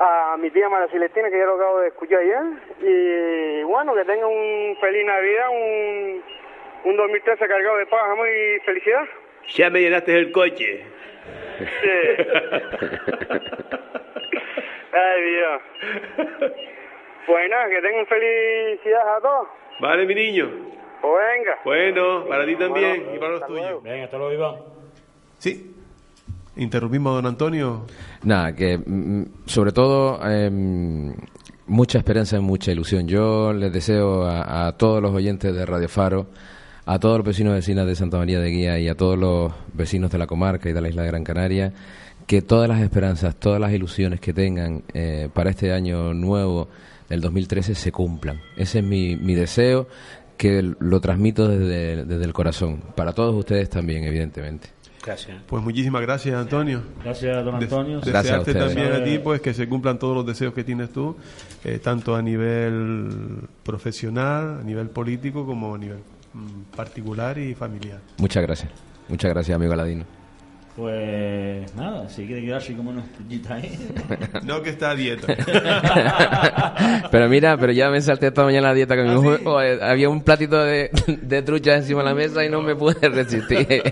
a 0.00 0.36
mi 0.38 0.50
tía 0.50 0.68
María 0.68 0.88
Celestina, 0.88 1.30
que 1.30 1.38
ya 1.38 1.44
lo 1.44 1.54
acabo 1.54 1.80
de 1.80 1.88
escuchar 1.88 2.20
ya, 2.24 2.42
y 2.80 3.62
bueno, 3.64 3.94
que 3.94 4.04
tengan 4.04 4.24
un 4.28 4.76
feliz 4.80 5.04
Navidad, 5.06 5.48
un, 5.50 6.22
un 6.84 6.96
2013 6.96 7.46
cargado 7.46 7.76
de 7.76 7.86
paz, 7.86 8.02
amor 8.10 8.26
y 8.28 8.58
felicidad. 8.64 9.04
Ya 9.56 9.70
me 9.70 9.80
llenaste 9.80 10.16
el 10.18 10.30
coche. 10.32 10.84
Sí. 11.58 11.88
Ay, 14.92 15.22
Dios. 15.22 15.62
Nada, 17.50 17.68
que 17.70 17.80
tengan 17.80 18.06
felicidad 18.06 19.16
a 19.16 19.20
todos. 19.20 19.48
Vale, 19.80 20.06
mi 20.06 20.14
niño. 20.14 20.48
Pues 21.00 21.24
venga. 21.36 21.58
Bueno, 21.64 22.26
para 22.28 22.44
ti 22.46 22.56
también 22.56 22.96
Bueno, 23.04 23.14
y 23.14 23.18
para 23.18 23.30
los 23.32 23.46
tuyos. 23.46 23.62
luego. 23.62 23.80
Venga, 23.82 24.04
hasta 24.04 24.18
luego, 24.18 24.32
Iván. 24.32 24.54
Sí, 25.38 25.74
interrumpimos 26.56 27.12
a 27.12 27.16
don 27.16 27.26
Antonio. 27.26 27.86
Nada, 28.24 28.54
que 28.54 28.76
mm, 28.78 29.46
sobre 29.46 29.72
todo 29.72 30.20
em, 30.28 31.14
mucha 31.66 31.98
esperanza 31.98 32.36
y 32.36 32.40
mucha 32.40 32.72
ilusión. 32.72 33.06
Yo 33.08 33.52
les 33.52 33.72
deseo 33.72 34.24
a, 34.24 34.66
a 34.68 34.76
todos 34.76 35.00
los 35.00 35.12
oyentes 35.12 35.54
de 35.54 35.64
Radio 35.64 35.88
Faro, 35.88 36.26
a 36.88 36.98
todos 36.98 37.18
los 37.18 37.26
vecinos 37.26 37.52
y 37.52 37.56
vecinas 37.56 37.86
de 37.86 37.94
Santa 37.94 38.16
María 38.16 38.40
de 38.40 38.48
Guía 38.48 38.78
y 38.78 38.88
a 38.88 38.94
todos 38.94 39.18
los 39.18 39.52
vecinos 39.74 40.10
de 40.10 40.16
la 40.16 40.26
comarca 40.26 40.70
y 40.70 40.72
de 40.72 40.80
la 40.80 40.88
isla 40.88 41.02
de 41.02 41.08
Gran 41.08 41.22
Canaria, 41.22 41.74
que 42.26 42.40
todas 42.40 42.66
las 42.66 42.80
esperanzas, 42.80 43.36
todas 43.36 43.60
las 43.60 43.72
ilusiones 43.72 44.20
que 44.20 44.32
tengan 44.32 44.84
eh, 44.94 45.28
para 45.34 45.50
este 45.50 45.74
año 45.74 46.14
nuevo 46.14 46.68
del 47.10 47.20
2013 47.20 47.74
se 47.74 47.92
cumplan. 47.92 48.40
Ese 48.56 48.78
es 48.78 48.84
mi, 48.86 49.16
mi 49.16 49.34
deseo, 49.34 49.86
que 50.38 50.62
lo 50.62 51.00
transmito 51.00 51.46
desde, 51.46 52.06
desde 52.06 52.24
el 52.24 52.32
corazón. 52.32 52.80
Para 52.96 53.12
todos 53.12 53.34
ustedes 53.34 53.68
también, 53.68 54.04
evidentemente. 54.04 54.70
Gracias. 55.04 55.42
Pues 55.46 55.62
muchísimas 55.62 56.00
gracias, 56.00 56.34
Antonio. 56.36 56.82
Gracias, 57.04 57.44
don 57.44 57.54
Antonio. 57.56 58.00
Gracias 58.00 58.14
a 58.16 58.22
Desearte 58.22 58.50
ustedes. 58.52 58.74
también 58.74 58.92
a 58.94 59.04
ti 59.04 59.18
pues 59.18 59.42
que 59.42 59.52
se 59.52 59.68
cumplan 59.68 59.98
todos 59.98 60.16
los 60.16 60.24
deseos 60.24 60.54
que 60.54 60.64
tienes 60.64 60.90
tú, 60.90 61.16
eh, 61.64 61.80
tanto 61.80 62.16
a 62.16 62.22
nivel 62.22 63.42
profesional, 63.62 64.60
a 64.60 64.62
nivel 64.62 64.88
político, 64.88 65.44
como 65.44 65.74
a 65.74 65.78
nivel 65.78 65.98
particular 66.76 67.36
y 67.38 67.54
familiar. 67.54 68.00
Muchas 68.18 68.42
gracias. 68.42 68.70
Muchas 69.08 69.30
gracias, 69.32 69.54
amigo 69.56 69.72
Aladino. 69.72 70.04
Pues 70.76 71.74
nada, 71.74 72.08
si 72.08 72.24
quiere 72.24 72.40
quedarse 72.42 72.72
como 72.76 72.90
una 72.90 73.00
estrellita 73.02 73.54
ahí. 73.56 73.76
No, 74.44 74.62
que 74.62 74.70
está 74.70 74.90
a 74.90 74.94
dieta. 74.94 75.26
pero 77.10 77.28
mira, 77.28 77.56
pero 77.58 77.72
ya 77.72 77.90
me 77.90 78.00
salté 78.00 78.28
esta 78.28 78.44
mañana 78.44 78.68
la 78.68 78.74
dieta 78.74 78.94
con 78.94 79.08
mi 79.08 79.14
mujer. 79.16 79.40
Joder, 79.42 79.82
Había 79.82 80.08
un 80.08 80.22
platito 80.22 80.62
de, 80.62 80.90
de 81.22 81.42
trucha 81.42 81.74
encima 81.74 82.00
de 82.02 82.08
la 82.10 82.14
mesa 82.14 82.44
y 82.44 82.48
no 82.48 82.62
me 82.62 82.76
pude 82.76 83.08
resistir. 83.08 83.82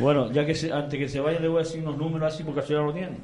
Bueno, 0.00 0.32
ya 0.32 0.44
que 0.44 0.54
se- 0.56 0.72
antes 0.72 0.98
que 0.98 1.08
se 1.08 1.20
vaya 1.20 1.38
le 1.38 1.46
voy 1.46 1.60
a 1.60 1.62
decir 1.64 1.80
unos 1.82 1.96
números 1.96 2.34
así 2.34 2.42
porque 2.42 2.60
así 2.60 2.72
ya 2.72 2.80
lo 2.80 2.92
tiene. 2.92 3.16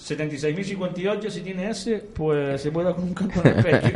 76.058 0.00 1.30
si 1.30 1.40
tiene 1.42 1.70
ese, 1.70 1.98
pues 1.98 2.60
se 2.60 2.72
puede 2.72 2.86
dar 2.86 2.96
con 2.96 3.04
un 3.04 3.14
canto 3.14 3.40
en 3.44 3.56
el 3.58 3.62
pecho. 3.64 3.88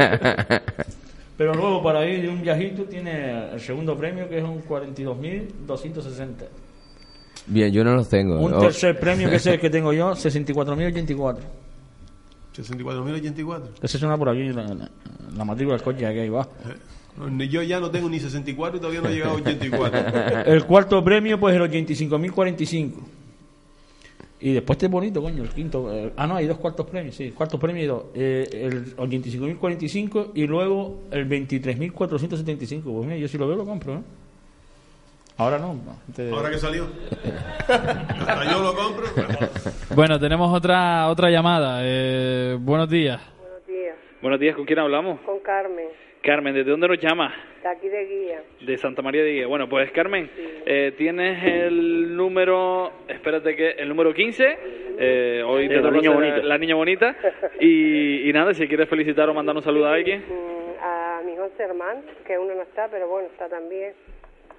Pero 1.36 1.52
luego 1.54 1.82
para 1.82 2.06
ir 2.08 2.22
de 2.22 2.28
un 2.28 2.40
viajito 2.42 2.84
tiene 2.84 3.52
el 3.52 3.60
segundo 3.60 3.96
premio 3.96 4.28
que 4.28 4.38
es 4.38 4.44
un 4.44 4.62
42.260. 4.64 6.26
Bien, 7.48 7.70
yo 7.72 7.84
no 7.84 7.94
los 7.94 8.08
tengo. 8.08 8.40
Un 8.40 8.54
Oh, 8.54 8.60
tercer 8.60 8.98
premio 8.98 9.28
que 9.28 9.36
es 9.36 9.46
el 9.46 9.60
que 9.60 9.68
tengo 9.70 9.92
yo, 9.92 10.10
64.084. 10.14 11.36
64.084. 12.56 13.62
Ese 13.82 13.98
suena 13.98 14.16
por 14.16 14.30
aquí 14.30 14.44
la, 14.48 14.62
la, 14.62 14.90
la 15.36 15.44
matrícula 15.44 15.76
del 15.76 15.84
coche 15.84 15.98
que 15.98 16.06
ahí 16.06 16.28
va. 16.30 16.48
Ni- 17.30 17.48
Yo 17.48 17.62
ya 17.62 17.80
no 17.80 17.90
tengo 17.90 18.08
ni 18.08 18.18
64 18.18 18.78
y 18.78 18.80
todavía 18.80 19.00
no 19.02 19.08
he 19.08 19.12
llegado 19.12 19.32
a 19.32 19.36
84. 19.36 20.42
El 20.52 20.64
cuarto 20.64 21.04
premio, 21.04 21.38
pues 21.38 21.54
el 21.54 21.62
85.045. 21.62 22.92
Y 24.46 24.52
después 24.52 24.76
este 24.76 24.86
bonito, 24.86 25.20
coño, 25.20 25.42
el 25.42 25.48
quinto. 25.48 25.92
eh, 25.92 26.12
ah, 26.16 26.24
no, 26.28 26.36
hay 26.36 26.46
dos 26.46 26.58
cuartos 26.58 26.86
premios, 26.86 27.16
sí, 27.16 27.32
cuartos 27.32 27.58
premios 27.58 27.82
y 27.84 27.86
dos. 27.88 28.04
Eh, 28.14 28.48
el 28.52 28.94
85.045 28.96 30.30
y 30.34 30.46
luego 30.46 31.00
el 31.10 31.28
23.475. 31.28 32.82
Pues 32.84 33.06
mira, 33.06 33.16
yo 33.16 33.26
si 33.26 33.38
lo 33.38 33.48
veo 33.48 33.56
lo 33.56 33.64
compro, 33.64 33.94
¿no? 33.94 34.04
Ahora 35.38 35.58
no. 35.58 35.76
antes- 36.06 36.32
Ahora 36.32 36.50
que 36.50 36.58
salió. 36.58 36.86
Hasta 37.66 38.44
yo 38.52 38.62
lo 38.62 38.74
compro. 38.76 39.06
Bueno, 39.96 40.20
tenemos 40.20 40.54
otra 40.56 41.08
otra 41.08 41.28
llamada. 41.28 41.80
Eh, 41.82 42.56
buenos 42.60 42.88
días. 42.88 43.20
Buenos 43.40 43.66
días. 43.66 43.96
Buenos 44.22 44.38
días, 44.40 44.54
¿con 44.54 44.64
quién 44.64 44.78
hablamos? 44.78 45.18
Con 45.22 45.40
Carmen, 45.40 45.88
Carmen, 46.26 46.54
¿desde 46.54 46.70
dónde 46.70 46.88
nos 46.88 46.98
llama? 46.98 47.32
de 47.62 47.68
aquí 47.68 47.88
de 47.88 48.04
guía. 48.04 48.42
De 48.60 48.76
Santa 48.78 49.00
María 49.02 49.22
de 49.22 49.32
Guía. 49.32 49.46
Bueno, 49.46 49.68
pues 49.68 49.90
Carmen, 49.92 50.28
eh, 50.66 50.92
tienes 50.98 51.42
el 51.44 52.16
número, 52.16 52.90
espérate 53.08 53.54
que, 53.56 53.70
el 53.70 53.88
número 53.88 54.12
15. 54.12 54.58
eh, 54.98 55.42
hoy 55.46 55.62
Sí, 55.68 55.68
te 55.68 55.80
la 55.80 55.90
niña 55.90 56.10
bonita. 56.10 56.36
la 56.38 56.58
niña 56.58 56.74
bonita. 56.74 57.16
Y, 57.60 58.28
y 58.28 58.32
nada, 58.32 58.52
si 58.54 58.66
quieres 58.68 58.88
felicitar 58.88 59.28
o 59.28 59.34
mandar 59.34 59.54
un 59.56 59.62
saludo 59.62 59.86
a 59.86 59.94
alguien. 59.94 60.20
Mm, 60.28 60.82
A 60.82 61.22
mis 61.24 61.38
11 61.38 61.62
hermanos, 61.62 62.04
que 62.26 62.36
uno 62.38 62.54
no 62.54 62.62
está, 62.62 62.88
pero 62.88 63.08
bueno, 63.08 63.28
está 63.28 63.48
también. 63.48 63.92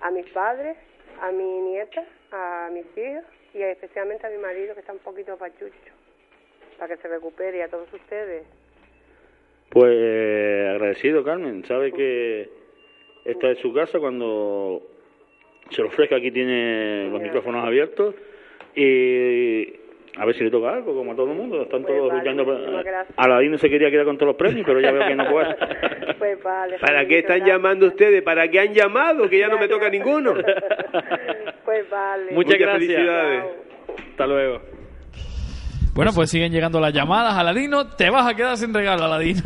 A 0.01 0.10
mis 0.12 0.25
padres, 0.27 0.77
a 1.21 1.32
mi 1.32 1.43
nieta, 1.43 2.03
a 2.32 2.69
mis 2.71 2.86
hijos 2.97 3.23
y 3.53 3.62
especialmente 3.62 4.25
a 4.25 4.30
mi 4.30 4.38
marido, 4.38 4.73
que 4.73 4.82
está 4.82 4.93
un 4.93 4.99
poquito 4.99 5.38
pachucho, 5.38 5.71
para 6.77 6.95
que 6.95 7.01
se 7.01 7.08
recupere 7.08 7.58
y 7.58 7.62
a 7.62 7.67
todos 7.67 7.91
ustedes. 7.93 8.43
Pues 9.69 9.93
eh, 9.95 10.69
agradecido, 10.71 11.23
Carmen. 11.23 11.63
Sabe 11.65 11.91
que 11.91 12.49
esta 13.25 13.51
es 13.51 13.60
su 13.60 13.73
casa 13.73 13.99
cuando 13.99 14.82
se 15.69 15.82
lo 15.82 15.89
ofrezca. 15.89 16.15
Aquí 16.15 16.32
tiene 16.32 17.10
los 17.12 17.21
micrófonos 17.21 17.65
abiertos 17.65 18.15
y 18.75 19.73
a 20.17 20.25
ver 20.25 20.36
si 20.36 20.43
le 20.43 20.49
toca 20.49 20.73
algo, 20.73 20.95
como 20.95 21.12
a 21.12 21.15
todo 21.15 21.32
el 21.32 21.38
mundo. 21.38 21.62
Están 21.62 21.84
Pues 21.84 21.95
todos 21.95 22.12
vale, 22.12 22.84
gracias. 22.84 23.13
Aladino 23.17 23.58
se 23.58 23.69
quería 23.69 23.91
quedar 23.91 24.06
con 24.06 24.17
todos 24.17 24.27
los 24.30 24.36
premios, 24.36 24.65
pero 24.65 24.80
ya 24.80 24.91
veo 24.91 25.08
que 25.08 25.15
no 25.15 25.30
puede. 25.30 25.56
Pues 26.17 26.41
vale. 26.41 26.80
¿Para 26.80 27.06
qué 27.06 27.19
están 27.19 27.45
llamando 27.45 27.86
ustedes? 27.86 28.23
¿Para 28.23 28.49
qué 28.49 28.60
han 28.60 28.73
llamado? 28.73 29.30
Que 29.30 29.38
ya 29.38 29.49
no 29.49 29.60
me 29.60 29.67
toca 29.67 29.89
ninguno. 29.89 30.34
Pues 31.63 31.88
vale. 31.89 32.32
Muchas, 32.32 32.36
Muchas 32.36 32.60
gracias. 32.60 32.80
felicidades. 32.80 33.43
Hasta 34.12 34.25
luego. 34.27 34.77
Bueno, 35.97 36.13
pues 36.13 36.29
siguen 36.29 36.51
llegando 36.51 36.79
las 36.79 36.93
llamadas. 36.93 37.33
Aladino, 37.33 37.88
te 37.88 38.12
vas 38.12 38.27
a 38.27 38.36
quedar 38.36 38.55
sin 38.55 38.71
regalo, 38.71 39.05
Aladino. 39.05 39.41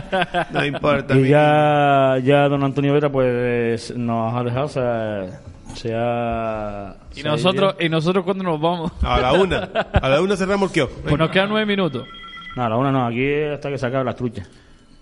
No 0.50 0.64
importa. 0.64 1.14
Y 1.14 1.28
ya, 1.28 2.16
ya 2.24 2.48
don 2.48 2.64
Antonio 2.64 2.94
Vera 2.94 3.12
pues 3.12 3.94
nos 3.94 4.34
ha 4.34 4.42
dejado, 4.42 4.64
o 4.64 4.68
sea, 4.68 5.40
se 5.74 5.94
ha... 5.94 6.96
y 7.14 7.20
se 7.20 7.28
nosotros, 7.28 7.74
y 7.78 7.90
nosotros 7.90 8.24
cuando 8.24 8.44
nos 8.44 8.58
vamos. 8.58 8.92
A 9.02 9.20
la 9.20 9.34
una. 9.34 9.68
A 9.92 10.08
la 10.08 10.22
una 10.22 10.36
cerramos 10.38 10.70
el 10.70 10.72
kiosco. 10.72 11.02
Pues 11.02 11.18
nos 11.18 11.30
quedan 11.30 11.50
nueve 11.50 11.66
minutos. 11.66 12.08
No, 12.56 12.66
la 12.66 12.78
una 12.78 12.90
no, 12.90 13.06
aquí 13.06 13.34
hasta 13.52 13.68
que 13.68 13.76
se 13.76 13.86
acabe 13.86 14.04
las 14.04 14.16
truchas. 14.16 14.48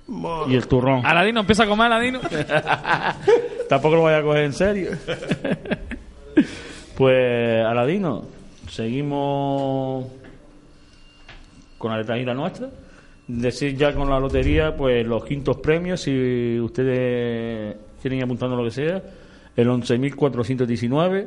Bueno. 0.09 0.53
Y 0.53 0.57
el 0.57 0.67
turrón. 0.67 1.07
Aladino, 1.07 1.41
empieza 1.41 1.63
a 1.63 1.67
comer, 1.69 1.87
Aladino. 1.93 2.19
Tampoco 3.69 3.95
lo 3.95 4.01
voy 4.01 4.15
a 4.15 4.23
coger 4.23 4.43
en 4.43 4.53
serio. 4.53 4.91
pues, 6.97 7.65
Aladino, 7.65 8.25
seguimos 8.69 10.07
con 11.79 11.93
la 11.93 11.99
letra 11.99 12.35
nuestra. 12.35 12.69
Decir 13.27 13.75
ya 13.77 13.95
con 13.95 14.11
la 14.11 14.19
lotería, 14.19 14.75
pues 14.77 15.07
los 15.07 15.25
quintos 15.25 15.59
premios, 15.59 16.01
si 16.01 16.59
ustedes 16.61 17.77
quieren 18.01 18.19
ir 18.19 18.25
apuntando 18.25 18.57
lo 18.57 18.65
que 18.65 18.71
sea, 18.71 19.03
el 19.55 19.69
11.419, 19.69 21.27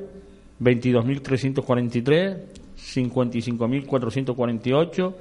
22.343, 0.62 2.38
55.448, 2.76 5.14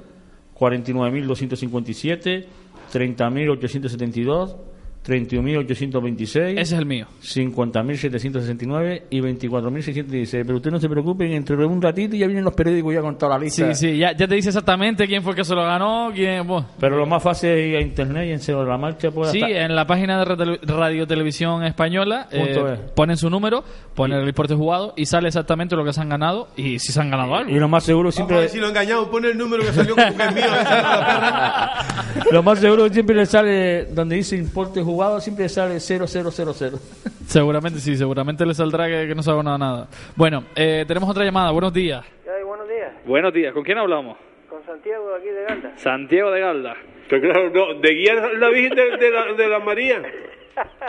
49.257, 0.57 2.45
30.872, 2.91 4.55
31.826. 5.05 6.39
Ese 6.51 6.61
es 6.61 6.71
el 6.73 6.85
mío. 6.85 7.07
50.769 7.23 9.03
y 9.09 9.19
24.616. 9.19 10.43
Pero 10.45 10.57
usted 10.57 10.69
no 10.71 10.79
se 10.79 10.87
preocupe, 10.87 11.35
entre 11.35 11.55
un 11.65 11.81
ratito 11.81 12.15
ya 12.15 12.27
vienen 12.27 12.43
los 12.43 12.53
periódicos 12.53 12.93
ya 12.93 13.01
con 13.01 13.17
toda 13.17 13.37
la 13.37 13.43
lista. 13.43 13.73
Sí, 13.73 13.87
sí, 13.87 13.97
ya, 13.97 14.11
ya 14.15 14.27
te 14.27 14.35
dice 14.35 14.49
exactamente 14.49 15.07
quién 15.07 15.23
fue 15.23 15.31
el 15.31 15.37
que 15.37 15.43
se 15.43 15.55
lo 15.55 15.63
ganó, 15.63 16.11
quién... 16.13 16.45
bueno. 16.47 16.67
Pero 16.79 16.97
lo 16.97 17.07
más 17.07 17.23
fácil 17.23 17.49
es 17.49 17.69
ir 17.69 17.75
a 17.77 17.81
internet 17.81 18.27
y 18.27 18.31
en 18.31 18.39
Cero 18.39 18.61
de 18.63 18.69
la 18.69 18.77
Marcha 18.77 19.09
pues 19.09 19.31
Sí, 19.31 19.41
hasta- 19.41 19.65
en 19.65 19.75
la 19.75 19.87
página 19.87 20.23
de 20.23 20.57
Radio, 20.63 21.07
Televisión 21.07 21.63
Española 21.63 22.27
eh, 22.31 22.75
es. 22.83 22.91
ponen 22.91 23.17
su 23.17 23.29
número, 23.29 23.63
ponen 23.95 24.19
el 24.19 24.27
importe 24.27 24.53
jugado 24.53 24.93
y 24.95 25.07
sale 25.07 25.29
exactamente 25.29 25.75
lo 25.75 25.83
que 25.83 25.93
se 25.93 26.01
han 26.01 26.09
ganado 26.09 26.49
y 26.55 26.77
si 26.79 26.91
se 26.91 27.01
han 27.01 27.09
ganado 27.09 27.35
algo. 27.35 27.49
Y 27.51 27.55
lo 27.59 27.67
más 27.67 27.83
seguro 27.83 28.09
Vamos 28.09 28.15
a 28.15 28.17
siempre 28.17 28.37
ver 28.37 28.49
si 28.49 28.59
lo 28.59 28.67
engañamos. 28.69 29.07
Pone 29.07 29.29
el 29.29 29.37
número 29.37 29.63
que 29.63 29.73
salió 29.73 29.95
como 29.95 30.15
que 30.15 30.23
es 30.23 30.35
mío. 30.35 30.43
lo 32.31 32.43
más 32.43 32.59
seguro 32.59 32.87
siempre 32.89 33.15
le 33.15 33.25
sale 33.25 33.85
donde 33.85 34.15
dice 34.17 34.35
importe 34.37 34.81
jugado 34.81 34.90
siempre 35.19 35.43
le 35.43 35.49
sale 35.49 35.79
0000. 35.79 36.79
Seguramente 37.27 37.79
sí, 37.79 37.95
seguramente 37.95 38.45
le 38.45 38.53
saldrá 38.53 38.87
que, 38.87 39.07
que 39.07 39.15
no 39.15 39.23
se 39.23 39.31
ha 39.31 39.35
ganado 39.35 39.57
nada. 39.57 39.87
Bueno, 40.15 40.43
eh, 40.55 40.85
tenemos 40.87 41.09
otra 41.09 41.23
llamada. 41.23 41.51
Buenos 41.51 41.73
días. 41.73 42.05
Ay, 42.25 42.43
buenos 42.43 42.67
días. 42.67 42.91
Buenos 43.05 43.33
días, 43.33 43.53
¿con 43.53 43.63
quién 43.63 43.77
hablamos? 43.77 44.17
Con 44.49 44.63
Santiago 44.65 45.09
de 45.09 45.15
aquí 45.17 45.27
de 45.29 45.43
Ganda. 45.43 45.77
Santiago 45.77 46.31
de 46.31 46.39
Galda. 46.39 46.75
Que 47.09 47.19
claro, 47.19 47.49
no, 47.49 47.73
de 47.79 47.89
guía 47.93 48.13
la 48.15 48.49
Virgen 48.49 48.75
de, 48.75 48.97
de 48.97 49.11
la, 49.11 49.33
de 49.33 49.47
la 49.47 49.59
María. 49.59 50.01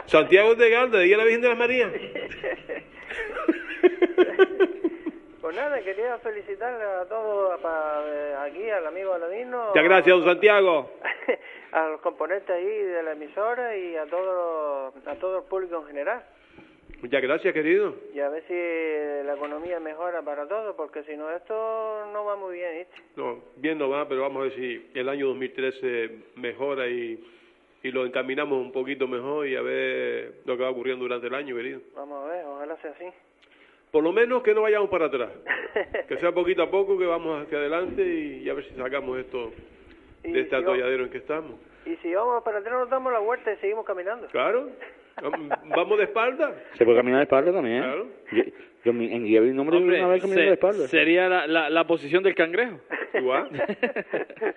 Santiago 0.07 0.55
de 0.55 0.71
Galda, 0.71 0.99
de 0.99 1.07
guía 1.07 1.17
la 1.17 1.25
Virgen 1.25 1.43
de 1.43 1.49
la 1.49 1.55
María. 1.55 1.91
Pues 5.41 5.57
nada, 5.57 5.81
quería 5.83 6.17
felicitarle 6.19 6.85
a 6.85 7.05
todos, 7.07 7.61
eh, 8.07 8.35
aquí 8.41 8.71
al 8.71 8.87
amigo 8.87 9.13
Aladino. 9.13 9.67
Muchas 9.69 9.85
gracias, 9.85 10.17
don 10.17 10.25
Santiago. 10.25 10.91
a 11.73 11.89
los 11.89 12.01
componentes 12.01 12.51
ahí 12.51 12.65
de 12.65 13.03
la 13.03 13.13
emisora 13.13 13.77
y 13.77 13.97
a 13.97 14.07
todo, 14.07 14.93
a 15.07 15.15
todo 15.17 15.39
el 15.39 15.45
público 15.45 15.81
en 15.81 15.87
general. 15.87 16.23
Muchas 17.01 17.23
gracias, 17.23 17.53
querido. 17.53 17.97
Y 18.15 18.21
a 18.21 18.29
ver 18.29 18.45
si 18.47 19.27
la 19.27 19.35
economía 19.35 19.81
mejora 19.81 20.23
para 20.23 20.47
todos, 20.47 20.77
porque 20.77 21.03
si 21.03 21.17
no 21.17 21.31
esto 21.33 22.07
no 22.13 22.25
va 22.25 22.37
muy 22.37 22.59
bien, 22.59 22.79
¿viste? 22.79 22.95
No, 23.17 23.43
bien 23.57 23.79
no 23.79 23.89
va, 23.89 24.07
pero 24.07 24.23
vamos 24.23 24.41
a 24.41 24.45
ver 24.45 24.55
si 24.55 24.91
el 24.95 25.09
año 25.09 25.27
2013 25.29 26.11
mejora 26.37 26.87
y, 26.87 27.19
y 27.83 27.91
lo 27.91 28.07
encaminamos 28.07 28.57
un 28.57 28.71
poquito 28.71 29.09
mejor 29.09 29.49
y 29.49 29.57
a 29.57 29.63
ver 29.63 30.35
lo 30.45 30.57
que 30.57 30.63
va 30.63 30.71
ocurriendo 30.71 31.05
durante 31.05 31.27
el 31.27 31.35
año, 31.35 31.57
querido. 31.57 31.81
Vamos 31.97 32.25
a 32.25 32.29
ver, 32.29 32.45
ojalá 32.45 32.77
sea 32.77 32.93
así. 32.93 33.07
Por 33.91 34.05
lo 34.05 34.13
menos 34.13 34.43
que 34.43 34.55
no 34.55 34.63
vayamos 34.63 34.89
para 34.89 35.07
atrás. 35.07 35.31
Que 36.09 36.19
sea 36.19 36.33
poquito 36.33 36.63
a 36.63 36.71
poco, 36.71 36.99
que 36.99 37.07
vamos 37.07 37.43
hacia 37.43 37.59
adelante 37.59 38.03
y, 38.03 38.43
y 38.45 38.49
a 38.51 38.55
ver 38.55 38.65
si 38.69 38.75
sacamos 38.75 39.19
esto 39.19 39.53
de 40.23 40.41
este 40.41 40.57
atolladero 40.57 41.05
en 41.05 41.11
que 41.11 41.19
estamos. 41.19 41.53
Y 41.87 41.97
si 41.97 42.15
vamos 42.15 42.43
para 42.45 42.59
atrás, 42.59 42.75
nos 42.79 42.89
damos 42.91 43.13
la 43.13 43.19
vuelta 43.19 43.53
y 43.53 43.57
seguimos 43.57 43.85
caminando. 43.85 44.27
Claro. 44.29 44.71
Vam- 45.17 45.59
Vamos 45.77 45.99
de 45.99 46.05
espalda. 46.05 46.55
Se 46.75 46.85
puede 46.85 46.97
caminar 46.99 47.19
de 47.19 47.25
espalda 47.25 47.53
también. 47.53 47.77
¿eh? 47.79 47.81
Claro. 47.83 48.07
Yo, 48.33 48.43
yo 48.85 48.91
en 48.93 49.25
guía 49.25 49.41
vi 49.41 49.51
un 49.51 49.59
hombre 49.59 49.77
una 49.79 50.09
vez 50.09 50.23
caminando 50.23 50.35
se- 50.35 50.41
de 50.47 50.53
espalda. 50.55 50.89
sería 50.89 51.29
la, 51.29 51.47
la, 51.47 51.71
la 51.71 51.87
posición 51.87 52.23
del 52.23 52.35
cangrejo. 52.35 52.79
Igual. 53.15 53.51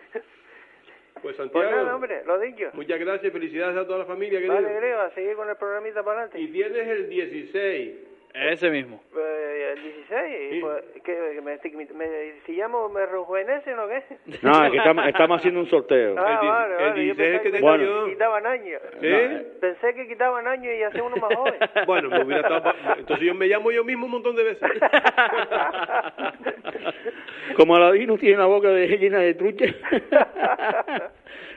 Pues 1.21 1.37
Pues 1.37 1.37
Santiago, 1.37 1.71
nada, 1.83 1.95
hombre, 1.95 2.21
lo 2.25 2.37
dicho. 2.39 2.69
muchas 2.73 2.99
gracias, 2.99 3.33
felicidades 3.33 3.75
a 3.77 3.87
toda 3.87 3.99
la 3.99 4.05
familia, 4.05 4.37
querido. 4.37 4.53
Vale, 4.53 4.77
creo, 4.77 5.01
a 5.01 5.09
seguir 5.11 5.35
con 5.35 5.49
el 5.49 5.55
programita 5.55 6.03
para 6.03 6.21
adelante. 6.23 6.39
Y 6.39 6.47
tienes 6.51 6.87
el 6.87 7.09
16, 7.09 7.95
Ese 8.35 8.69
mismo. 8.69 9.01
Eh, 9.17 9.73
el 9.77 9.81
16, 9.83 10.61
pues, 10.61 10.83
¿qué, 11.03 11.41
me, 11.41 11.57
me, 11.71 11.85
me- 11.95 12.33
si 12.45 12.51
llamo, 12.53 12.89
¿me 12.89 13.05
rejuvenecen 13.05 13.79
o 13.79 13.87
qué? 13.87 14.03
No, 14.41 14.65
es 14.65 14.71
que 14.71 14.77
estamos, 14.77 15.07
estamos 15.07 15.37
haciendo 15.39 15.59
un 15.61 15.69
sorteo. 15.69 16.15
Ah, 16.17 16.39
vale, 16.43 16.75
vale. 16.75 17.07
Yo 17.07 17.15
pensé 17.15 17.51
que, 17.51 17.61
Bueno. 17.61 18.05
quitaban 18.07 18.45
años. 18.45 18.81
¿Eh? 19.01 19.45
Pensé 19.61 19.93
que 19.95 20.07
quitaban 20.07 20.47
años 20.47 20.73
y 20.77 20.83
hacían 20.83 21.05
uno 21.05 21.15
más 21.17 21.33
joven. 21.35 21.55
Bueno, 21.87 22.09
me 22.09 22.23
hubiera 22.23 22.41
estado... 22.41 22.73
Entonces 22.97 23.25
yo 23.25 23.33
me 23.35 23.47
llamo 23.47 23.71
yo 23.71 23.83
mismo 23.83 24.05
un 24.05 24.11
montón 24.11 24.35
de 24.35 24.43
veces. 24.43 24.69
Como 27.55 27.75
Aladino 27.75 28.17
tiene 28.17 28.37
la 28.37 28.45
boca 28.45 28.69
de 28.69 28.87
llena 28.97 29.19
de 29.19 29.33
trucha. 29.35 29.65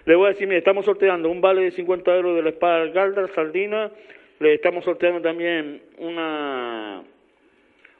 Le 0.05 0.15
voy 0.15 0.27
a 0.27 0.29
decir, 0.31 0.47
mire, 0.47 0.59
estamos 0.59 0.85
sorteando 0.85 1.29
un 1.29 1.41
vale 1.41 1.63
de 1.63 1.71
50 1.73 2.15
euros 2.17 2.37
de 2.37 2.43
la 2.43 2.51
espada 2.51 2.81
del 2.81 2.93
Galdar, 2.93 3.29
sardina. 3.35 3.91
Le 4.41 4.55
estamos 4.55 4.85
sorteando 4.85 5.21
también 5.21 5.83
una... 5.99 7.03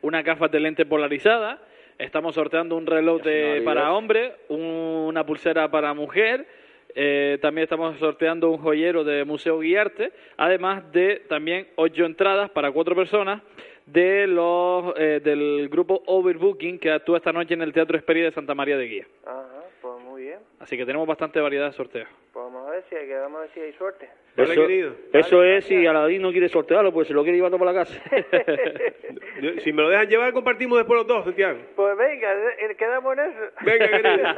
Una 0.01 0.23
gafas 0.23 0.51
de 0.53 0.61
lente 0.61 0.87
polarizada. 0.87 1.61
Estamos 1.99 2.35
sorteando 2.37 2.77
un 2.77 2.87
reloj 2.87 3.21
de, 3.23 3.63
para 3.65 3.93
hombre, 3.93 4.33
un- 4.49 4.61
una 5.09 5.27
pulsera 5.27 5.69
para 5.71 5.93
mujer. 5.93 6.47
eh, 6.95 7.39
también 7.43 7.65
estamos 7.65 7.99
sorteando 7.99 8.49
un 8.51 8.59
joyero 8.59 9.03
de 9.03 9.25
Museo 9.25 9.59
Guiarte, 9.59 10.13
además 10.37 10.91
de 10.93 11.17
también 11.29 11.67
ocho 11.77 12.05
entradas 12.05 12.49
para 12.51 12.71
cuatro 12.71 12.95
personas 12.95 13.43
de 13.87 14.27
los 14.29 14.95
eh, 14.97 15.21
del 15.23 15.69
grupo 15.69 16.03
Overbooking 16.07 16.79
que 16.79 16.91
actúa 16.93 17.19
esta 17.19 17.33
noche 17.33 17.55
en 17.55 17.63
el 17.63 17.73
Teatro 17.73 17.97
Esperia 17.99 18.25
de 18.25 18.31
Santa 18.33 18.55
María 18.55 18.77
de 18.79 18.87
Guía. 18.87 19.07
Ajá, 19.27 19.65
pues 19.83 19.95
muy 20.05 20.23
bien. 20.23 20.39
Así 20.61 20.77
que 20.77 20.87
tenemos 20.87 21.07
bastante 21.09 21.41
variedad 21.41 21.67
de 21.67 21.73
sorteos. 21.73 22.09
Pues 22.33 22.45
vamos 22.45 22.68
a 22.68 22.68
ver 22.81 22.85
si 22.89 23.13
vamos 23.13 23.39
a 23.39 23.41
ver 23.43 23.51
si 23.55 23.61
hay 23.61 23.73
suerte. 23.73 24.09
Eso, 24.37 24.69
eso 25.13 25.43
es 25.43 25.65
si 25.65 25.87
Aladino 25.87 26.31
quiere 26.31 26.49
sortearlo, 26.49 26.93
pues 26.93 27.09
se 27.09 27.15
lo 27.15 27.23
quiere 27.23 27.39
llevar 27.39 27.51
todo 27.51 27.59
para 27.59 27.73
la 27.73 27.85
casa. 27.85 28.01
Si 29.63 29.73
me 29.73 29.83
lo 29.83 29.89
dejan 29.89 30.09
llevar, 30.09 30.33
compartimos 30.33 30.79
después 30.79 30.99
los 30.99 31.07
dos, 31.07 31.25
Santiago. 31.25 31.59
Pues 31.77 31.97
venga, 31.97 32.33
eh, 32.33 32.75
quedamos 32.77 33.17
en 33.17 33.25
eso. 33.25 33.41
Venga, 33.65 33.89
querido. 33.91 34.29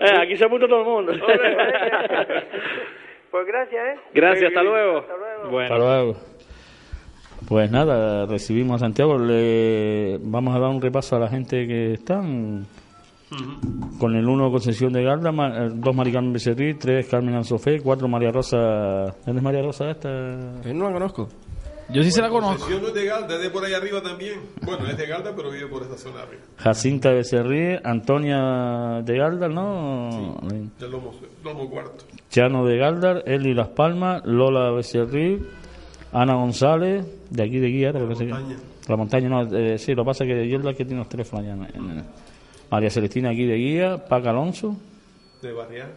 Eh, 0.00 0.22
aquí 0.22 0.36
se 0.36 0.44
apunta 0.44 0.66
todo 0.66 0.80
el 0.80 0.86
mundo. 0.86 1.12
Pues 3.30 3.46
gracias, 3.46 3.96
¿eh? 3.96 4.00
Gracias, 4.12 4.48
hasta 4.48 4.62
luego. 4.62 4.98
Hasta 4.98 5.16
luego. 5.16 5.50
Bueno. 5.50 5.74
Hasta 5.74 5.78
luego. 5.78 6.14
Pues 7.48 7.70
nada, 7.70 8.26
recibimos 8.26 8.82
a 8.82 8.86
Santiago. 8.86 9.18
Le 9.18 10.18
vamos 10.20 10.54
a 10.54 10.58
dar 10.58 10.70
un 10.70 10.82
repaso 10.82 11.16
a 11.16 11.20
la 11.20 11.28
gente 11.28 11.66
que 11.66 11.92
están. 11.92 12.66
Con 13.98 14.14
el 14.16 14.26
1 14.26 14.50
Concesión 14.50 14.92
de 14.92 15.02
Garda, 15.02 15.30
2 15.74 15.94
Mari 15.96 16.12
Carmen 16.12 16.32
Becerril, 16.32 16.78
3 16.78 17.06
Carmen 17.06 17.34
Ansofé, 17.34 17.80
4 17.80 18.08
María 18.08 18.30
Rosa. 18.30 18.56
¿Dónde 19.26 19.38
es 19.38 19.42
María 19.42 19.62
Rosa 19.62 19.90
esta? 19.90 20.08
no 20.10 20.84
la 20.86 20.92
conozco. 20.92 21.28
Yo 21.92 22.02
sí 22.04 22.10
se 22.12 22.22
la 22.22 22.28
conozco. 22.30 22.52
Concesión 22.58 22.82
no 22.82 22.88
es 22.88 22.94
de 22.94 23.04
Galda, 23.04 23.34
es 23.34 23.42
de 23.42 23.50
por 23.50 23.64
ahí 23.64 23.72
arriba 23.74 24.00
también. 24.00 24.38
Bueno, 24.62 24.86
es 24.86 24.96
de 24.96 25.06
Galda, 25.06 25.32
pero 25.34 25.50
vive 25.50 25.66
por 25.66 25.82
esta 25.82 25.96
zona 25.98 26.22
arriba. 26.22 26.42
Jacinta 26.56 27.10
Becerril, 27.10 27.80
Antonia 27.84 29.02
de 29.04 29.18
Galdar, 29.18 29.50
¿no? 29.50 30.38
Del 30.78 30.90
lomo, 30.90 31.12
lomo 31.44 31.68
cuarto. 31.68 32.04
Chano 32.30 32.64
de 32.64 32.76
Galdar, 32.78 33.24
Eli 33.26 33.54
Las 33.54 33.68
Palmas, 33.68 34.22
Lola 34.24 34.70
Becerril, 34.70 35.48
Ana 36.12 36.34
González, 36.34 37.04
de 37.28 37.42
aquí 37.42 37.58
de 37.58 37.68
Guía, 37.68 37.90
la 37.92 38.00
montaña. 38.00 38.56
La 38.88 38.96
montaña, 38.96 39.28
no, 39.28 39.42
eh, 39.56 39.76
sí, 39.78 39.92
lo 39.94 40.02
que 40.04 40.06
pasa 40.06 40.24
es 40.24 40.30
que 40.30 40.48
yo 40.48 40.58
es 40.58 40.64
la 40.64 40.74
que 40.74 40.84
tiene 40.84 40.98
los 41.00 41.08
teléfonos 41.08 41.44
allá. 41.44 41.54
en- 41.54 41.90
en- 41.90 42.04
María 42.70 42.90
Celestina 42.90 43.30
aquí 43.30 43.44
de 43.46 43.56
Guía, 43.56 44.04
Paca 44.08 44.30
Alonso, 44.30 44.76
De 45.42 45.52
Barrial. 45.52 45.90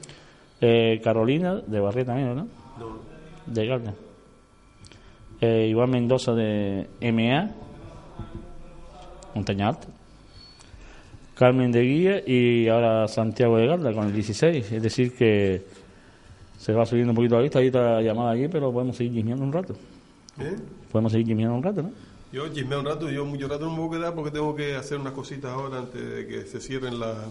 eh, 0.62 0.99
Carolina 1.03 1.55
de 1.65 1.79
Barret 1.79 2.05
también, 2.05 2.36
¿no? 2.36 2.47
No. 2.79 2.99
De 3.45 3.65
Galdar. 3.67 3.93
Eh, 5.41 5.67
Iván 5.69 5.89
Mendoza 5.89 6.33
de 6.33 6.88
MA, 7.01 7.51
Montaña 9.36 9.69
Alta. 9.69 9.88
Carmen 11.36 11.71
de 11.71 11.81
Guía 11.81 12.21
y 12.25 12.67
ahora 12.69 13.07
Santiago 13.07 13.57
de 13.57 13.67
Garda 13.67 13.91
con 13.93 14.05
el 14.05 14.13
16. 14.13 14.71
Es 14.71 14.81
decir, 14.83 15.15
que 15.15 15.63
se 16.57 16.71
va 16.73 16.86
subiendo 16.86 17.12
un 17.12 17.15
poquito 17.15 17.36
la 17.36 17.41
lista. 17.41 17.59
Hay 17.59 17.67
otra 17.69 18.01
llamada 18.01 18.31
allí, 18.31 18.47
pero 18.47 18.71
podemos 18.71 18.95
seguir 18.95 19.13
chismeando 19.13 19.43
un 19.43 19.51
rato. 19.51 19.73
¿Eh? 20.39 20.55
Podemos 20.91 21.12
seguir 21.12 21.27
chismeando 21.27 21.55
un 21.55 21.63
rato, 21.63 21.81
¿no? 21.81 21.91
Yo 22.33 22.47
chismeo 22.49 22.79
un 22.79 22.85
rato, 22.87 23.09
yo 23.09 23.23
mucho 23.25 23.47
rato 23.47 23.65
no 23.67 23.71
me 23.71 23.79
voy 23.79 23.95
a 23.95 23.99
quedar 23.99 24.13
porque 24.15 24.31
tengo 24.31 24.55
que 24.55 24.75
hacer 24.75 24.97
unas 24.97 25.13
cositas 25.13 25.51
ahora 25.51 25.77
antes 25.77 26.01
de 26.03 26.27
que 26.27 26.41
se 26.47 26.59
cierren 26.59 26.99
la- 26.99 27.25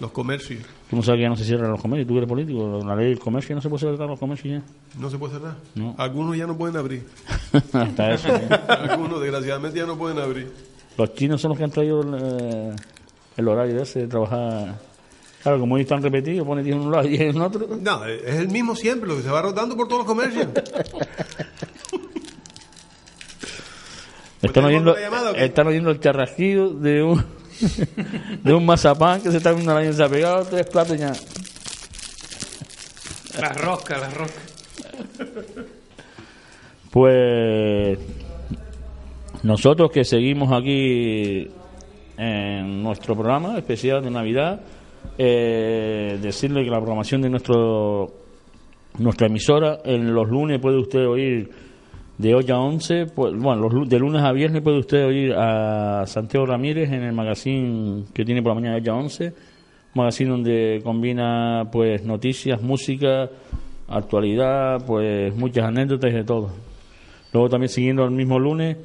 los 0.00 0.10
comercios. 0.10 0.64
Tú 0.90 0.96
no 0.96 1.02
sabes 1.02 1.18
que 1.18 1.22
ya 1.22 1.28
no 1.28 1.36
se 1.36 1.44
cierran 1.44 1.70
los 1.70 1.80
comercios. 1.80 2.08
Tú 2.08 2.16
eres 2.16 2.28
político. 2.28 2.80
La 2.84 2.96
ley 2.96 3.10
del 3.10 3.18
comercio 3.20 3.54
no 3.54 3.60
se 3.62 3.68
puede 3.68 3.80
cerrar 3.80 4.08
los 4.08 4.18
comercios 4.18 4.54
ya. 4.62 5.00
No 5.00 5.08
se 5.10 5.18
puede 5.18 5.34
cerrar. 5.34 5.54
No. 5.74 5.94
Algunos 5.98 6.36
ya 6.36 6.46
no 6.46 6.56
pueden 6.56 6.76
abrir. 6.76 7.06
Hasta 7.72 8.12
eso. 8.14 8.28
¿eh? 8.28 8.48
Algunos, 8.68 9.20
desgraciadamente, 9.20 9.78
ya 9.78 9.86
no 9.86 9.96
pueden 9.98 10.18
abrir. 10.18 10.50
Los 10.96 11.14
chinos 11.14 11.40
son 11.40 11.50
los 11.50 11.58
que 11.58 11.64
han 11.64 11.70
traído 11.70 12.00
el, 12.00 12.74
el 13.36 13.48
horario 13.48 13.80
ese 13.82 14.00
de 14.00 14.08
trabajar. 14.08 14.78
Claro, 15.42 15.60
como 15.60 15.74
hoy 15.74 15.82
están 15.82 16.02
repetidos, 16.02 16.46
pone 16.46 16.62
10 16.62 16.76
en 16.76 16.82
un 16.82 16.90
lado 16.92 17.04
y 17.06 17.10
10 17.18 17.36
en 17.36 17.42
otro. 17.42 17.68
No, 17.80 18.04
es 18.06 18.34
el 18.36 18.48
mismo 18.48 18.74
siempre, 18.74 19.08
lo 19.08 19.16
que 19.16 19.22
se 19.22 19.30
va 19.30 19.42
rotando 19.42 19.76
por 19.76 19.86
todos 19.88 20.00
los 20.00 20.06
comercios. 20.06 20.48
Están 24.42 24.64
oyendo, 24.64 24.96
están 24.96 25.68
oyendo 25.68 25.90
el 25.90 26.00
charrasquido 26.00 26.70
de 26.70 27.02
un, 27.02 27.24
de 28.42 28.52
un 28.52 28.66
mazapán 28.66 29.22
que 29.22 29.30
se 29.30 29.36
está 29.36 29.52
viendo 29.52 29.72
la 29.72 29.92
se 29.92 30.02
ha 30.02 30.08
pegado 30.08 30.44
tres 30.44 30.66
platos 30.66 30.98
ya. 30.98 31.12
La 33.40 33.52
rosca, 33.52 33.98
la 33.98 34.10
rosca. 34.10 34.40
Pues 36.90 37.98
nosotros 39.44 39.90
que 39.92 40.04
seguimos 40.04 40.52
aquí 40.52 41.48
en 42.18 42.82
nuestro 42.82 43.14
programa 43.14 43.56
especial 43.56 44.02
de 44.02 44.10
Navidad, 44.10 44.60
eh, 45.16 46.18
decirle 46.20 46.64
que 46.64 46.70
la 46.70 46.78
programación 46.78 47.22
de 47.22 47.30
nuestro 47.30 48.12
nuestra 48.98 49.26
emisora 49.26 49.78
en 49.84 50.12
los 50.12 50.28
lunes 50.28 50.60
puede 50.60 50.78
usted 50.78 51.06
oír 51.06 51.71
de 52.22 52.36
8 52.36 52.54
a 52.54 52.60
11, 52.60 53.06
pues, 53.06 53.34
bueno, 53.36 53.68
los, 53.68 53.88
de 53.88 53.98
lunes 53.98 54.22
a 54.22 54.30
viernes 54.30 54.62
puede 54.62 54.78
usted 54.78 55.04
oír 55.04 55.34
a 55.34 56.06
Santiago 56.06 56.46
Ramírez 56.46 56.92
en 56.92 57.02
el 57.02 57.12
magazine 57.12 58.04
que 58.14 58.24
tiene 58.24 58.40
por 58.40 58.50
la 58.50 58.54
mañana 58.54 58.74
de 58.76 58.82
8 58.82 58.92
a 58.92 58.96
11, 58.96 59.26
un 59.26 59.34
magazine 59.92 60.30
donde 60.30 60.80
combina 60.84 61.64
pues 61.72 62.04
noticias, 62.04 62.62
música, 62.62 63.28
actualidad, 63.88 64.86
pues 64.86 65.34
muchas 65.34 65.64
anécdotas 65.64 66.14
de 66.14 66.22
todo. 66.22 66.50
Luego 67.32 67.48
también 67.48 67.68
siguiendo 67.68 68.04
el 68.04 68.12
mismo 68.12 68.38
lunes, 68.38 68.76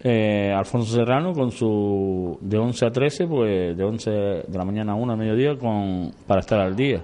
eh, 0.00 0.54
Alfonso 0.56 0.94
Serrano 0.94 1.32
con 1.32 1.50
su 1.50 2.38
de 2.40 2.58
11 2.58 2.86
a 2.86 2.90
13, 2.92 3.26
pues 3.26 3.76
de 3.76 3.82
11 3.82 4.10
de 4.46 4.56
la 4.56 4.64
mañana 4.64 4.92
a 4.92 4.94
1 4.94 5.12
a 5.12 5.16
mediodía 5.16 5.58
con 5.58 6.12
para 6.28 6.40
estar 6.40 6.60
al 6.60 6.76
día. 6.76 7.02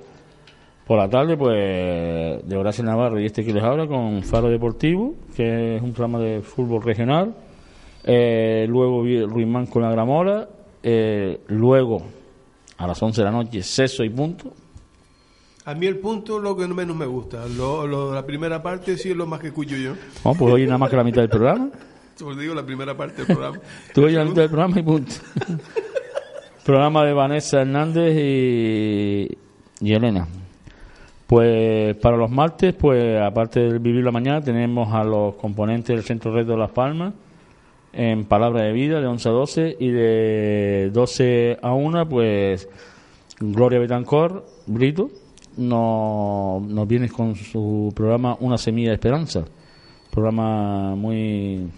Por 0.86 0.98
la 0.98 1.08
tarde, 1.08 1.36
pues 1.36 2.46
de 2.46 2.56
Horacio 2.56 2.84
Navarro 2.84 3.18
y 3.18 3.24
este 3.26 3.42
que 3.44 3.54
les 3.54 3.62
habla 3.62 3.86
con 3.86 4.22
Faro 4.22 4.48
Deportivo, 4.48 5.14
que 5.34 5.76
es 5.76 5.82
un 5.82 5.92
programa 5.92 6.18
de 6.18 6.42
fútbol 6.42 6.82
regional. 6.82 7.34
Eh, 8.04 8.66
luego 8.68 9.02
Ruimán 9.26 9.66
con 9.66 9.82
la 9.82 9.90
Gramola. 9.90 10.46
Eh, 10.82 11.40
luego, 11.48 12.02
a 12.76 12.86
las 12.86 13.02
11 13.02 13.18
de 13.20 13.24
la 13.24 13.30
noche, 13.30 13.62
Ceso 13.62 14.04
y 14.04 14.10
Punto. 14.10 14.52
A 15.64 15.74
mí 15.74 15.86
el 15.86 15.96
punto 15.98 16.36
es 16.36 16.42
lo 16.42 16.54
que 16.54 16.68
menos 16.68 16.94
me 16.94 17.06
gusta. 17.06 17.46
Lo, 17.48 17.86
lo- 17.86 18.12
la 18.12 18.26
primera 18.26 18.62
parte 18.62 18.98
sí 18.98 19.08
es 19.12 19.16
lo 19.16 19.24
más 19.26 19.40
que 19.40 19.46
escucho 19.46 19.76
yo. 19.76 19.94
Bueno, 20.22 20.38
pues 20.38 20.52
oye 20.52 20.66
nada 20.66 20.76
más 20.76 20.90
que 20.90 20.96
la 20.96 21.04
mitad 21.04 21.22
del 21.22 21.30
programa. 21.30 21.70
Os 22.22 22.38
digo 22.38 22.54
la 22.54 22.66
primera 22.66 22.94
parte 22.94 23.16
del 23.24 23.26
programa. 23.26 23.58
Tú 23.94 24.02
oyes 24.04 24.18
la 24.18 24.24
mitad 24.26 24.42
del 24.42 24.50
programa 24.50 24.78
y 24.78 24.82
punto. 24.82 25.14
programa 26.64 27.04
de 27.06 27.12
Vanessa 27.14 27.62
Hernández 27.62 28.14
y, 28.18 29.38
y 29.80 29.92
Elena. 29.94 30.28
Pues 31.26 31.96
para 31.96 32.16
los 32.16 32.30
martes, 32.30 32.74
pues 32.74 33.20
aparte 33.20 33.60
del 33.60 33.78
Vivir 33.78 34.04
la 34.04 34.10
Mañana, 34.10 34.42
tenemos 34.42 34.92
a 34.92 35.02
los 35.04 35.34
componentes 35.36 35.96
del 35.96 36.04
Centro 36.04 36.34
Red 36.34 36.46
de 36.46 36.56
Las 36.56 36.70
Palmas 36.70 37.14
en 37.94 38.24
Palabra 38.24 38.62
de 38.62 38.72
Vida 38.72 39.00
de 39.00 39.06
11 39.06 39.28
a 39.28 39.32
12 39.32 39.76
y 39.78 39.88
de 39.88 40.90
12 40.92 41.58
a 41.62 41.72
1, 41.72 42.08
pues 42.08 42.68
Gloria 43.40 43.78
Betancor, 43.78 44.44
Brito, 44.66 45.10
nos, 45.56 46.62
nos 46.62 46.88
viene 46.88 47.08
con 47.08 47.36
su 47.36 47.92
programa 47.94 48.36
Una 48.40 48.58
Semilla 48.58 48.90
de 48.90 48.94
Esperanza. 48.94 49.44
Programa 50.10 50.94
muy 50.94 51.68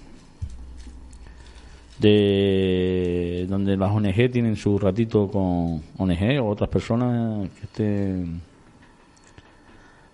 de 1.99 3.47
donde 3.49 3.77
las 3.77 3.91
ONG 3.91 4.31
tienen 4.31 4.57
su 4.57 4.79
ratito 4.79 5.29
con 5.29 5.83
ONG 5.97 6.41
o 6.43 6.49
otras 6.49 6.69
personas 6.69 7.49
que 7.59 7.65
estén 7.65 8.41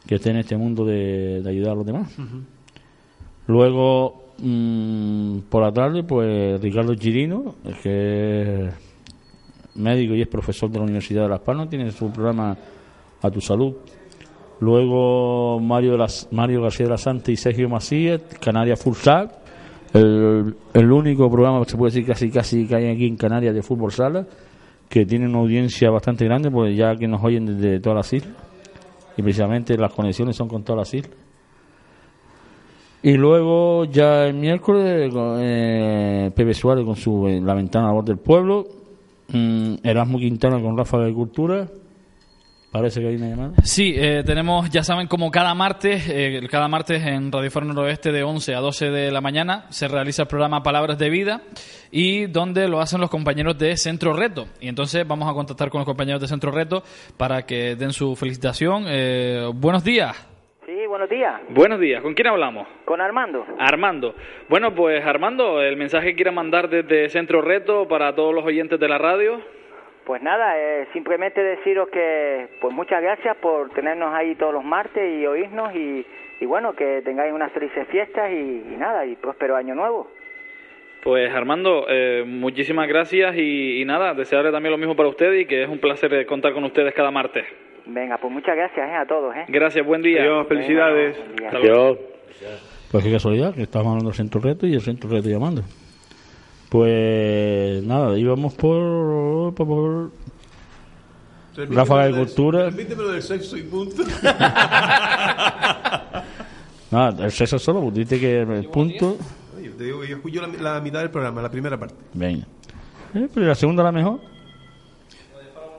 que 0.07 0.17
estén 0.17 0.33
en 0.35 0.41
este 0.41 0.57
mundo 0.57 0.85
de, 0.85 1.43
de 1.43 1.51
ayudar 1.51 1.73
a 1.73 1.75
los 1.77 1.87
demás. 1.87 2.17
Luego 3.47 4.33
mm, 4.39 5.39
por 5.49 5.63
la 5.63 5.73
tarde 5.73 6.03
pues 6.05 6.61
Ricardo 6.61 6.95
Chirino 6.95 7.57
que 7.83 8.67
es 8.67 8.75
médico 9.75 10.15
y 10.15 10.23
es 10.23 10.29
profesor 10.29 10.71
de 10.71 10.79
la 10.79 10.85
Universidad 10.85 11.23
de 11.23 11.29
Las 11.29 11.41
Palmas 11.41 11.69
tiene 11.69 11.91
su 11.91 12.11
programa 12.11 12.57
A 13.23 13.31
tu 13.31 13.41
salud. 13.41 13.75
Luego 14.61 15.59
Mario 15.59 15.93
de 15.93 15.99
las, 15.99 16.29
Mario 16.31 16.63
García 16.63 16.87
de 16.87 16.91
la 16.91 16.99
Santa 16.99 17.33
y 17.33 17.37
Sergio 17.37 17.69
Macías, 17.69 18.23
Canarias 18.41 18.81
Full 18.81 18.95
el, 19.93 20.55
el 20.73 20.93
único 20.93 21.31
programa, 21.31 21.65
se 21.65 21.77
puede 21.77 21.93
decir 21.93 22.07
casi 22.07 22.31
casi 22.31 22.67
que 22.67 22.77
hay 22.77 22.87
aquí 22.89 23.07
en 23.07 23.17
Canarias 23.17 23.55
de 23.55 23.63
fútbol 23.63 23.93
sala, 23.93 24.27
que 24.89 25.05
tiene 25.05 25.27
una 25.27 25.39
audiencia 25.39 25.91
bastante 25.91 26.25
grande, 26.25 26.51
porque 26.51 26.75
ya 26.75 26.97
que 26.97 27.07
nos 27.07 27.23
oyen 27.23 27.47
desde 27.47 27.81
todas 27.81 27.97
las 27.97 28.13
islas, 28.13 28.35
y 29.17 29.23
precisamente 29.23 29.77
las 29.77 29.93
conexiones 29.93 30.37
son 30.37 30.49
con 30.49 30.63
todas 30.63 30.81
las 30.81 30.95
islas. 30.95 31.17
Y 33.03 33.15
luego 33.15 33.85
ya 33.85 34.27
el 34.27 34.35
miércoles, 34.35 35.13
eh, 35.41 36.31
Pepe 36.35 36.55
Suárez 36.55 36.85
con 36.85 36.95
su 36.95 37.27
eh, 37.27 37.41
La 37.41 37.55
Ventana 37.55 37.89
la 37.89 37.93
Voz 37.93 38.05
del 38.05 38.19
Pueblo, 38.19 38.65
mm, 39.33 39.75
Erasmo 39.83 40.19
Quintana 40.19 40.63
con 40.63 40.77
Rafa 40.79 40.99
de 40.99 41.13
Cultura, 41.13 41.69
parece 42.73 43.01
que 43.01 43.09
hay 43.09 43.17
una 43.17 43.29
llamada. 43.29 43.53
Sí, 43.63 43.95
eh, 43.97 44.23
tenemos, 44.25 44.71
ya 44.71 44.83
saben, 44.83 45.07
como 45.07 45.31
cada 45.31 45.55
martes, 45.55 46.09
eh, 46.09 46.41
cada 46.51 46.67
martes 46.67 47.05
en 47.07 47.31
Radio 47.31 47.51
Foro 47.51 47.67
Noroeste 47.67 48.11
de 48.11 48.23
11 48.23 48.55
a 48.55 48.61
12 48.61 48.91
de 48.91 49.13
la 49.13 49.21
mañana 49.21 49.67
se 49.69 49.87
realiza 49.87 50.23
el 50.23 50.29
programa 50.29 50.63
Palabras 50.63 50.99
de 50.99 51.11
Vida 51.11 51.43
y 51.91 52.27
donde 52.27 52.69
lo 52.69 52.81
hacen 52.81 53.01
los 53.01 53.11
compañeros 53.11 53.59
de 53.59 53.77
Centro 53.77 54.15
Reto. 54.15 54.47
Y 54.61 54.69
entonces 54.69 55.07
vamos 55.07 55.31
a 55.31 55.35
contactar 55.35 55.69
con 55.69 55.81
los 55.81 55.87
compañeros 55.87 56.21
de 56.23 56.29
Centro 56.29 56.51
Reto 56.51 56.83
para 57.19 57.43
que 57.43 57.77
den 57.77 57.93
su 57.93 58.17
felicitación. 58.17 58.87
Eh, 58.89 59.49
buenos 59.55 59.85
días. 59.85 60.29
Sí, 60.65 60.87
buenos 60.89 61.11
días. 61.11 61.43
Buenos 61.51 61.79
días, 61.79 62.03
¿con 62.03 62.15
quién 62.15 62.29
hablamos? 62.29 62.67
Con 62.87 63.03
Armando. 63.03 63.45
Armando. 63.59 64.15
Bueno, 64.49 64.75
pues 64.75 65.05
Armando, 65.05 65.61
el 65.61 65.77
mensaje 65.77 66.11
que 66.11 66.17
quiera 66.17 66.33
mandar 66.33 66.71
desde 66.71 67.11
Centro 67.11 67.43
Reto 67.43 67.87
para 67.87 68.15
todos 68.15 68.35
los 68.35 68.45
oyentes 68.45 68.81
de 68.81 68.89
la 68.89 68.97
radio. 68.97 69.41
Pues 70.05 70.21
nada, 70.23 70.59
eh, 70.59 70.89
simplemente 70.93 71.43
deciros 71.43 71.89
que 71.89 72.49
pues 72.61 72.75
muchas 72.75 73.01
gracias 73.01 73.37
por 73.37 73.71
tenernos 73.71 74.13
ahí 74.13 74.35
todos 74.35 74.53
los 74.53 74.65
martes 74.65 75.03
y 75.03 75.27
oírnos 75.27 75.75
y, 75.75 76.05
y 76.41 76.47
bueno, 76.47 76.73
que 76.75 77.03
tengáis 77.03 77.33
unas 77.33 77.53
felices 77.53 77.87
fiestas 77.89 78.31
y, 78.33 78.65
y 78.73 78.77
nada, 78.77 79.07
y 79.07 79.15
próspero 79.15 79.55
año 79.55 79.75
nuevo. 79.75 80.11
Pues 81.05 81.33
Armando, 81.35 81.87
eh, 81.89 82.25
muchísimas 82.27 82.89
gracias 82.89 83.37
y, 83.37 83.81
y 83.81 83.85
nada, 83.85 84.15
desearle 84.15 84.51
también 84.53 84.73
lo 84.73 84.79
mismo 84.79 84.95
para 84.97 85.09
usted 85.09 85.33
y 85.35 85.47
que 85.47 85.63
es 85.63 85.69
un 85.69 85.79
placer 85.79 86.13
eh, 86.15 86.27
contar 86.27 86.53
con 86.53 86.65
ustedes 86.65 86.95
cada 86.95 87.11
martes. 87.11 87.45
Venga, 87.87 88.19
pues 88.19 88.33
muchas 88.33 88.57
gracias 88.57 88.89
eh, 88.89 88.95
a 88.95 89.07
todos. 89.07 89.35
¿eh? 89.35 89.45
Gracias, 89.49 89.85
buen 89.85 90.03
día. 90.03 90.23
Adiós, 90.23 90.47
felicidades. 90.49 91.17
Venga, 91.17 91.27
buen 91.27 91.37
día. 91.37 91.49
Hasta 91.49 91.59
luego. 91.59 91.99
Pues 92.91 93.05
qué 93.05 93.11
casualidad, 93.11 93.55
que 93.55 93.63
estamos 93.63 93.89
hablando 93.89 94.11
del 94.11 94.17
centro 94.17 94.41
reto 94.41 94.67
y 94.67 94.75
el 94.75 94.81
centro 94.81 95.11
reto 95.11 95.29
llamando. 95.29 95.63
Pues 96.73 97.83
nada, 97.85 98.17
íbamos 98.17 98.55
por, 98.55 99.53
por, 99.55 99.67
por 99.67 100.11
Ráfaga 101.69 102.07
de 102.07 102.13
Cultura. 102.15 102.65
Permíteme 102.65 103.03
lo 103.03 103.11
del 103.13 103.23
sexo 103.23 103.59
y 103.59 103.63
punto. 103.65 104.03
Nada, 106.91 107.25
el 107.27 107.31
sexo 107.31 107.59
solo, 107.59 107.83
pues 107.83 107.95
dice 107.95 108.19
que 108.19 108.41
el 108.41 108.65
punto. 108.71 109.19
Oye, 109.57 109.69
te 109.69 109.85
digo 109.85 110.01
que 110.01 110.09
yo 110.09 110.17
escucho 110.17 110.41
la, 110.47 110.49
la 110.75 110.81
mitad 110.81 111.01
del 111.01 111.11
programa, 111.11 111.43
la 111.43 111.51
primera 111.51 111.79
parte. 111.79 111.95
Venga. 112.15 112.47
Eh, 113.15 113.29
pero 113.35 113.47
la 113.47 113.55
segunda 113.55 113.83
la 113.83 113.93
mejor. 113.93 114.19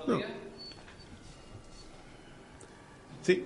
No. 0.08 0.20
Sí. 3.24 3.44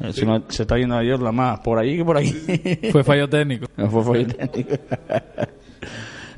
Eh, 0.00 0.12
Se, 0.12 0.24
me- 0.24 0.42
se 0.50 0.62
está 0.62 0.76
yendo 0.78 0.94
a 0.96 1.00
Dios 1.00 1.20
la 1.20 1.32
más 1.32 1.58
por 1.60 1.78
ahí 1.80 1.96
que 1.96 2.04
por 2.04 2.16
aquí. 2.16 2.30
Fue 2.92 3.02
fallo 3.02 3.28
técnico. 3.28 3.66
No, 3.76 3.90
fue 3.90 4.04
fallo 4.04 4.26
técnico. 4.36 4.76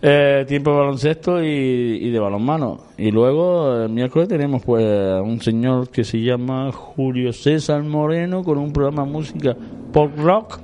Eh, 0.01 0.44
tiempo 0.46 0.70
de 0.70 0.77
baloncesto 0.77 1.42
y, 1.42 1.46
y 1.48 2.11
de 2.11 2.18
balonmano. 2.20 2.83
Y 2.96 3.11
luego 3.11 3.83
el 3.83 3.88
miércoles 3.88 4.29
tenemos 4.29 4.62
pues 4.64 4.85
a 4.85 5.20
un 5.22 5.40
señor 5.40 5.88
que 5.88 6.05
se 6.05 6.20
llama 6.22 6.70
Julio 6.72 7.33
César 7.33 7.83
Moreno 7.83 8.44
con 8.44 8.59
un 8.59 8.72
programa 8.72 9.05
de 9.05 9.11
música 9.11 9.57
pop 9.92 10.12
rock, 10.16 10.61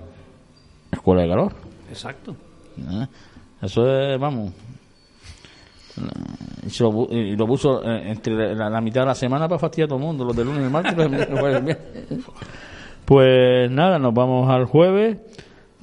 Escuela 0.93 1.23
de 1.23 1.29
Calor. 1.29 1.53
Exacto. 1.89 2.37
Ah, 2.89 3.09
Eso 3.61 3.89
es, 3.91 4.21
vamos. 4.21 4.53
Y, 5.97 6.83
lo, 6.83 6.93
bu- 6.93 7.09
y 7.13 7.37
lo 7.37 7.47
puso 7.47 7.83
eh, 7.85 8.11
entre 8.11 8.55
la, 8.55 8.69
la 8.71 8.81
mitad 8.81 9.03
de 9.03 9.07
la 9.07 9.15
semana 9.15 9.49
para 9.49 9.59
fastidiar 9.59 9.87
a 9.87 9.89
todo 9.91 9.99
el 9.99 10.05
mundo, 10.05 10.25
los 10.25 10.37
de 10.37 10.45
lunes 10.45 10.67
y 10.69 10.71
martes. 10.73 10.93
y 10.97 11.09
viernes. 11.09 11.77
pues 13.05 13.71
nada, 13.71 13.99
nos 13.99 14.15
vamos 14.15 14.49
al 14.51 14.65
jueves. 14.65 15.19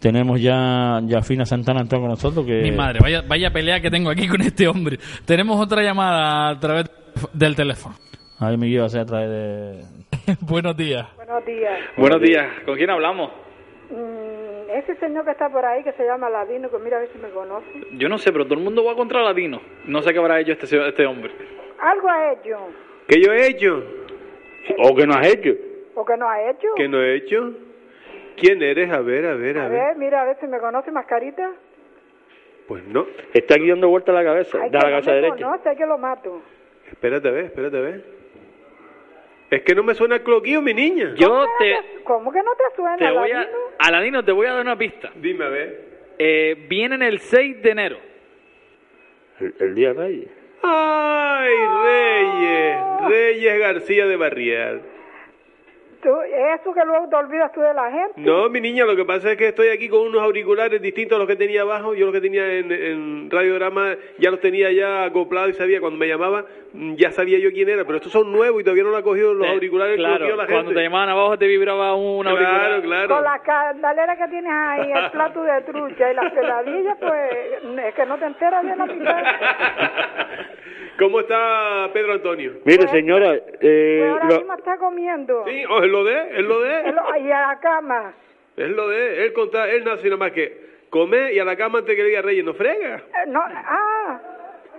Tenemos 0.02 0.42
ya, 0.42 1.00
ya 1.06 1.22
Fina 1.22 1.46
Santana 1.46 1.82
entró 1.82 2.00
con 2.00 2.10
nosotros. 2.10 2.44
Que 2.44 2.64
Mi 2.64 2.72
madre, 2.72 3.00
vaya, 3.00 3.22
vaya 3.22 3.52
pelea 3.52 3.80
que 3.80 3.92
tengo 3.92 4.10
aquí 4.10 4.28
con 4.28 4.42
este 4.42 4.68
hombre. 4.68 4.98
Tenemos 5.26 5.62
otra 5.62 5.84
llamada 5.84 6.50
a 6.50 6.60
través 6.60 6.90
del 7.34 7.56
teléfono. 7.56 7.96
Ahí 8.40 8.58
me 8.58 8.68
iba 8.68 8.82
a 8.82 8.88
hacer 8.88 9.02
a 9.02 9.06
través 9.06 9.30
de. 9.30 10.36
Buenos 10.42 10.76
días. 10.76 11.08
Buenos 11.16 11.46
días. 11.46 11.80
Buenos 11.96 12.20
días, 12.20 12.46
¿con 12.66 12.76
quién 12.78 12.90
hablamos? 12.90 13.32
Mm, 13.92 14.72
ese 14.76 14.96
señor 14.96 15.24
que 15.24 15.32
está 15.32 15.48
por 15.50 15.64
ahí, 15.64 15.84
que 15.84 15.92
se 15.92 16.04
llama 16.04 16.32
Ladino, 16.32 16.72
que 16.72 16.80
mira 16.80 16.98
a 16.98 17.02
ver 17.02 17.10
si 17.14 17.20
me 17.20 17.30
conoce. 17.30 17.68
Yo 17.92 18.10
no 18.10 18.18
sé, 18.18 18.32
pero 18.32 18.46
todo 18.46 18.56
el 18.56 18.64
mundo 18.64 18.84
va 18.84 18.96
contra 18.96 19.22
Ladino. 19.22 19.62
No 19.86 20.02
sé 20.02 20.14
qué 20.14 20.20
habrá 20.20 20.40
hecho 20.40 20.54
este, 20.54 20.88
este 20.88 21.06
hombre. 21.06 21.32
Algo 21.80 22.10
ha 22.10 22.34
hecho. 22.34 22.58
¿Qué 23.08 23.22
yo 23.22 23.32
he 23.34 23.50
hecho? 23.50 23.84
¿O 24.80 24.96
que 24.96 25.06
no 25.06 25.14
has 25.14 25.28
hecho? 25.28 25.52
¿O 25.94 26.04
que 26.04 26.18
no 26.18 26.28
ha 26.28 26.50
hecho? 26.50 26.68
¿Qué 26.76 26.88
no 26.88 27.00
he 27.00 27.18
hecho? 27.18 27.54
¿Quién 28.42 28.62
eres? 28.62 28.92
A 28.92 29.00
ver, 29.00 29.26
a 29.26 29.36
ver, 29.36 29.58
a, 29.58 29.66
A 29.66 29.70
ver. 29.70 29.80
ver, 29.80 29.98
mira 29.98 30.22
a 30.22 30.26
ver 30.26 30.38
si 30.40 30.48
me 30.48 30.60
conoce, 30.60 30.92
mascarita. 30.92 31.52
Pues 32.68 32.84
no. 32.86 33.06
Está 33.34 33.56
aquí 33.56 33.70
dando 33.70 33.88
vuelta 33.90 34.12
la 34.12 34.24
cabeza, 34.24 34.58
Ay, 34.62 34.70
da 34.70 34.80
la 34.80 34.86
no 34.86 34.92
cabeza 34.92 35.12
me 35.12 35.16
derecha. 35.18 35.46
conoce, 35.46 35.70
hay 35.70 35.76
que 35.76 35.86
lo 35.86 35.98
mato. 35.98 36.42
Espérate 36.90 37.28
a 37.28 37.32
ver, 37.32 37.46
espérate 37.46 37.78
a 37.78 37.82
ver. 37.82 38.06
Es 39.50 39.62
que 39.64 39.76
no 39.76 39.84
me 39.84 39.94
suena 39.94 40.16
el 40.16 40.24
cloquillo, 40.24 40.62
mi 40.62 40.74
niña. 40.74 41.14
Yo 41.16 41.46
te, 41.60 41.76
¿Cómo 42.04 42.32
que 42.32 42.40
no 42.40 42.52
te 42.56 42.76
suena, 42.76 42.98
te 42.98 43.12
voy 43.12 43.32
a... 43.32 43.40
Ladino? 43.42 43.58
Aladino, 43.80 44.24
te 44.26 44.32
voy 44.32 44.48
a 44.48 44.54
dar 44.54 44.62
una 44.62 44.78
pista. 44.78 45.12
Dime 45.16 45.46
a 45.46 45.50
ver. 45.50 45.86
Eh, 46.18 46.66
vienen 46.70 47.02
el 47.02 47.20
6 47.20 47.62
de 47.62 47.70
enero. 47.70 47.98
El, 49.40 49.54
el 49.60 49.76
día 49.76 49.92
Reyes. 49.94 50.30
¡Ay, 50.64 51.54
Reyes! 51.84 52.78
Reyes 53.10 53.60
García 53.60 54.06
de 54.06 54.16
Barrial. 54.16 54.82
Tú, 56.02 56.10
eso 56.22 56.74
que 56.74 56.84
luego 56.86 57.08
te 57.10 57.16
olvidas 57.16 57.52
tú 57.52 57.62
de 57.62 57.74
la 57.74 57.92
gente. 57.92 58.14
No, 58.22 58.50
mi 58.50 58.60
niña, 58.60 58.86
lo 58.86 58.96
que 58.96 59.06
pasa 59.06 59.32
es 59.32 59.38
que 59.38 59.50
estoy 59.50 59.68
aquí 59.70 59.88
con 59.88 60.02
unos 60.08 60.22
auriculares 60.22 60.82
distintos 60.82 61.16
a 61.16 61.20
los 61.20 61.28
que 61.28 61.36
tenía 61.36 61.62
abajo. 61.62 61.94
Yo 61.94 62.06
los 62.06 62.14
que 62.14 62.22
tenía 62.22 62.52
en, 62.54 62.72
en 62.72 63.30
Radiograma 63.30 63.96
ya 64.18 64.32
los 64.32 64.40
tenía 64.40 64.72
ya 64.72 65.04
acoplados 65.06 65.52
y 65.52 65.54
sabía 65.54 65.80
cuando 65.80 66.00
me 66.00 66.08
llamaba, 66.08 66.46
mm, 66.74 66.96
ya 66.96 67.12
sabía 67.12 67.38
yo 67.40 67.52
quién 67.52 67.70
era. 67.70 67.84
Pero 67.86 67.98
estos 67.98 68.12
son 68.12 68.32
nuevos 68.32 68.62
y 68.62 68.64
todavía 68.64 68.84
no 68.84 68.90
lo 68.90 68.98
ha 68.98 69.04
cogido 69.04 69.34
los 69.34 69.46
Eh, 69.48 69.52
auriculares 69.52 69.98
claro, 69.98 70.20
cogió 70.20 70.36
la 70.36 70.44
gente. 70.44 70.54
cuando 70.54 70.74
te 70.74 70.82
llamaban 70.84 71.10
abajo 71.10 71.38
te 71.38 71.48
vibraba 71.48 71.96
un 71.96 72.22
Claro, 72.24 72.38
auricular. 72.38 72.82
claro. 72.82 73.16
Con 73.16 73.24
la 73.24 73.40
candalera 73.40 74.18
que 74.18 74.28
tienes 74.30 74.52
ahí, 74.52 74.92
el 74.92 75.12
plato 75.12 75.44
de 75.44 75.62
trucha 75.62 76.12
y 76.12 76.16
las 76.16 76.34
peladillas, 76.34 76.98
pues 77.00 77.32
es 77.86 77.94
que 77.94 78.06
no 78.08 78.18
te 78.18 78.26
enteras 78.26 78.64
de 78.64 78.76
la 78.76 78.86
mitad. 78.86 79.24
¿Cómo 81.00 81.20
está 81.22 81.90
Pedro 81.94 82.14
Antonio? 82.14 82.52
Mire, 82.64 82.88
señora, 82.90 83.34
eh, 83.34 83.42
Pues 83.60 84.12
ahora 84.12 84.26
lo- 84.30 84.38
mismo 84.38 84.54
está 84.54 84.78
comiendo. 84.78 85.44
Sí, 85.48 85.64
oh, 85.68 85.82
lo 85.92 86.04
de, 86.04 86.40
es 86.40 86.44
lo 86.46 86.60
de. 86.62 86.94
Y 87.22 87.32
a 87.32 87.48
la 87.48 87.60
cama. 87.60 88.14
Es 88.58 88.70
lo 88.70 88.88
de, 88.90 89.24
él 89.26 89.34
conta, 89.34 89.70
él 89.70 89.84
nace 89.84 90.06
nada 90.06 90.18
más 90.18 90.32
que 90.32 90.72
comer 90.90 91.34
y 91.34 91.40
a 91.40 91.46
la 91.46 91.56
cama 91.56 91.80
antes 91.80 91.96
que 91.96 92.02
le 92.04 92.10
diga 92.10 92.22
Reyes, 92.22 92.44
no 92.44 92.54
frega. 92.54 92.98
Eh, 92.98 93.28
No, 93.28 93.42
ah, 93.46 94.20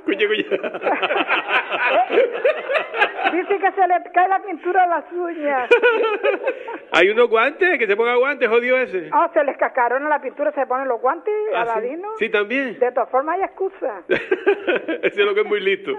Coño, 0.04 0.28
coño. 0.28 0.44
dice 3.32 3.58
que 3.58 3.72
se 3.72 3.88
le 3.88 4.02
cae 4.12 4.28
la 4.28 4.40
pintura 4.42 4.82
a 4.84 4.86
las 4.86 5.10
uñas. 5.12 5.68
Hay 6.94 7.08
unos 7.08 7.28
guantes, 7.30 7.78
que 7.78 7.86
se 7.86 7.96
ponga 7.96 8.16
guantes, 8.16 8.46
jodido 8.48 8.76
ese. 8.76 9.08
Ah, 9.12 9.30
se 9.32 9.42
les 9.44 9.56
cascaron 9.56 10.04
a 10.04 10.08
la 10.10 10.20
pintura, 10.20 10.52
se 10.52 10.66
ponen 10.66 10.88
los 10.88 11.00
guantes, 11.00 11.32
Ah, 11.54 11.64
sí. 11.64 11.70
Aladino. 11.72 12.08
Sí, 12.18 12.28
también. 12.30 12.78
De 12.78 12.92
todas 12.92 13.08
formas 13.10 13.36
hay 13.36 13.44
excusa. 13.44 14.02
ese 14.08 15.20
es 15.20 15.26
lo 15.26 15.34
que 15.34 15.40
es 15.40 15.46
muy 15.46 15.60
listo. 15.60 15.92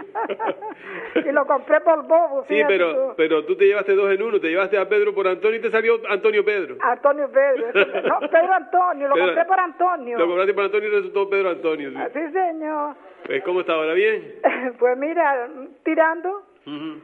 y 1.15 1.31
lo 1.31 1.45
compré 1.47 1.81
por 1.81 2.05
bobo. 2.07 2.45
Sí, 2.47 2.61
pero, 2.67 2.93
tú. 2.93 3.13
pero 3.17 3.43
tú 3.45 3.55
te 3.57 3.65
llevaste 3.65 3.95
dos 3.95 4.11
en 4.11 4.21
uno, 4.21 4.39
te 4.39 4.49
llevaste 4.49 4.77
a 4.77 4.87
Pedro 4.87 5.15
por 5.15 5.27
Antonio 5.27 5.57
y 5.57 5.61
te 5.61 5.71
salió 5.71 5.99
Antonio 6.09 6.45
Pedro. 6.45 6.75
Antonio 6.81 7.31
Pedro. 7.31 7.67
No, 8.03 8.19
Pedro 8.29 8.53
Antonio, 8.53 9.07
lo 9.07 9.15
Pedro- 9.15 9.25
compré 9.27 9.45
por 9.45 9.59
Antonio. 9.59 10.17
Lo 10.19 10.27
compraste 10.27 10.53
por 10.53 10.63
Antonio 10.65 10.89
y 10.89 10.91
resultó 10.91 11.27
Pedro 11.29 11.49
Antonio. 11.49 11.89
sí. 11.89 11.97
Sí, 12.13 12.31
señor. 12.31 12.95
Pues, 13.25 13.43
¿Cómo 13.43 13.61
está 13.61 13.73
ahora? 13.73 13.93
¿Bien? 13.93 14.35
Pues 14.79 14.97
mira, 14.97 15.47
tirando. 15.83 16.29
Ujú. 16.65 17.01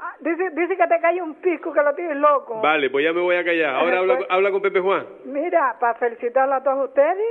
Ah, 0.00 0.14
Dice, 0.20 0.50
dice 0.50 0.76
que 0.76 0.86
te 0.86 1.00
cae 1.00 1.20
un 1.22 1.34
pisco, 1.36 1.72
que 1.72 1.82
lo 1.82 1.94
tienes 1.94 2.16
loco. 2.16 2.60
Vale, 2.60 2.90
pues 2.90 3.04
ya 3.04 3.12
me 3.12 3.20
voy 3.20 3.36
a 3.36 3.44
callar. 3.44 3.74
Ahora 3.76 3.98
habla, 4.00 4.16
Pues- 4.16 4.28
habla 4.30 4.50
con 4.50 4.62
Pepe 4.62 4.80
Juan. 4.80 5.06
Mira, 5.24 5.76
para 5.80 5.94
felicitarlo 5.94 6.54
a 6.54 6.62
todos 6.62 6.88
ustedes 6.88 7.26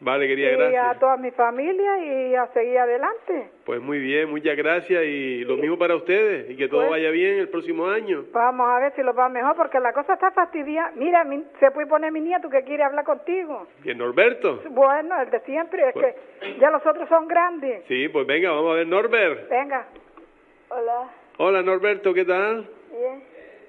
Vale, 0.00 0.28
querida, 0.28 0.50
y 0.50 0.54
a 0.54 0.56
gracias. 0.56 1.00
toda 1.00 1.16
mi 1.16 1.32
familia 1.32 1.98
y 1.98 2.34
a 2.36 2.46
seguir 2.52 2.78
adelante. 2.78 3.50
Pues 3.64 3.80
muy 3.80 3.98
bien, 3.98 4.30
muchas 4.30 4.56
gracias 4.56 5.02
y 5.04 5.44
lo 5.44 5.56
mismo 5.56 5.76
para 5.76 5.96
ustedes 5.96 6.48
y 6.50 6.56
que 6.56 6.68
todo 6.68 6.82
Pues- 6.82 6.90
vaya 6.90 7.10
bien 7.10 7.38
el 7.40 7.48
próximo 7.48 7.88
año. 7.88 8.24
Vamos 8.32 8.68
a 8.68 8.78
ver 8.78 8.92
si 8.94 9.02
lo 9.02 9.12
va 9.12 9.28
mejor 9.28 9.56
porque 9.56 9.80
la 9.80 9.92
cosa 9.92 10.14
está 10.14 10.30
fastidiada. 10.30 10.92
Mira, 10.94 11.24
mi- 11.24 11.44
se 11.58 11.72
puede 11.72 11.88
poner 11.88 12.12
mi 12.12 12.20
nieto 12.20 12.48
que 12.48 12.62
quiere 12.62 12.84
hablar 12.84 13.04
contigo. 13.04 13.66
Bien, 13.82 13.98
Norberto. 13.98 14.62
Bueno, 14.70 15.20
el 15.20 15.30
de 15.30 15.40
siempre, 15.40 15.88
es 15.88 15.92
Pues- 15.94 16.14
que 16.42 16.58
ya 16.60 16.70
los 16.70 16.86
otros 16.86 17.08
son 17.08 17.26
grandes. 17.26 17.84
Sí, 17.88 18.08
pues 18.08 18.24
venga, 18.24 18.52
vamos 18.52 18.70
a 18.70 18.74
ver, 18.76 18.86
Norbert. 18.86 19.48
Venga. 19.48 19.84
Hola. 20.68 21.08
Hola, 21.38 21.62
Norberto, 21.62 22.14
¿qué 22.14 22.24
tal? 22.24 22.68
Bien, 22.92 23.22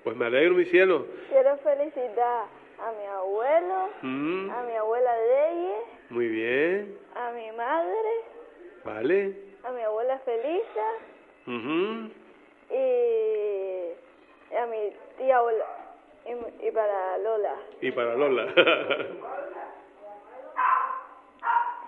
Pues 0.03 0.15
me 0.15 0.25
alegro, 0.25 0.53
mi 0.53 0.65
cielo. 0.65 1.07
quiero 1.29 1.57
felicitar 1.57 2.45
a 2.81 2.91
mi 2.91 3.05
abuelo, 3.05 3.89
Mm. 4.01 4.49
a 4.51 4.63
mi 4.63 4.75
abuela 4.75 5.11
Leyes 5.17 5.83
Muy 6.09 6.27
bien. 6.27 6.97
a 7.15 7.31
mi 7.31 7.51
madre, 7.51 8.09
Vale. 8.83 9.33
a 9.63 9.71
mi 9.71 9.81
abuela 9.81 10.17
Felisa 10.19 10.91
Ujú. 11.47 12.09
y 12.71 14.55
a 14.55 14.65
mi 14.67 14.93
tía 15.17 15.41
Ola. 15.41 15.65
Y, 16.25 16.67
y 16.67 16.71
para 16.71 17.17
Lola. 17.17 17.55
Y 17.81 17.91
para 17.91 18.15
Lola. 18.15 18.47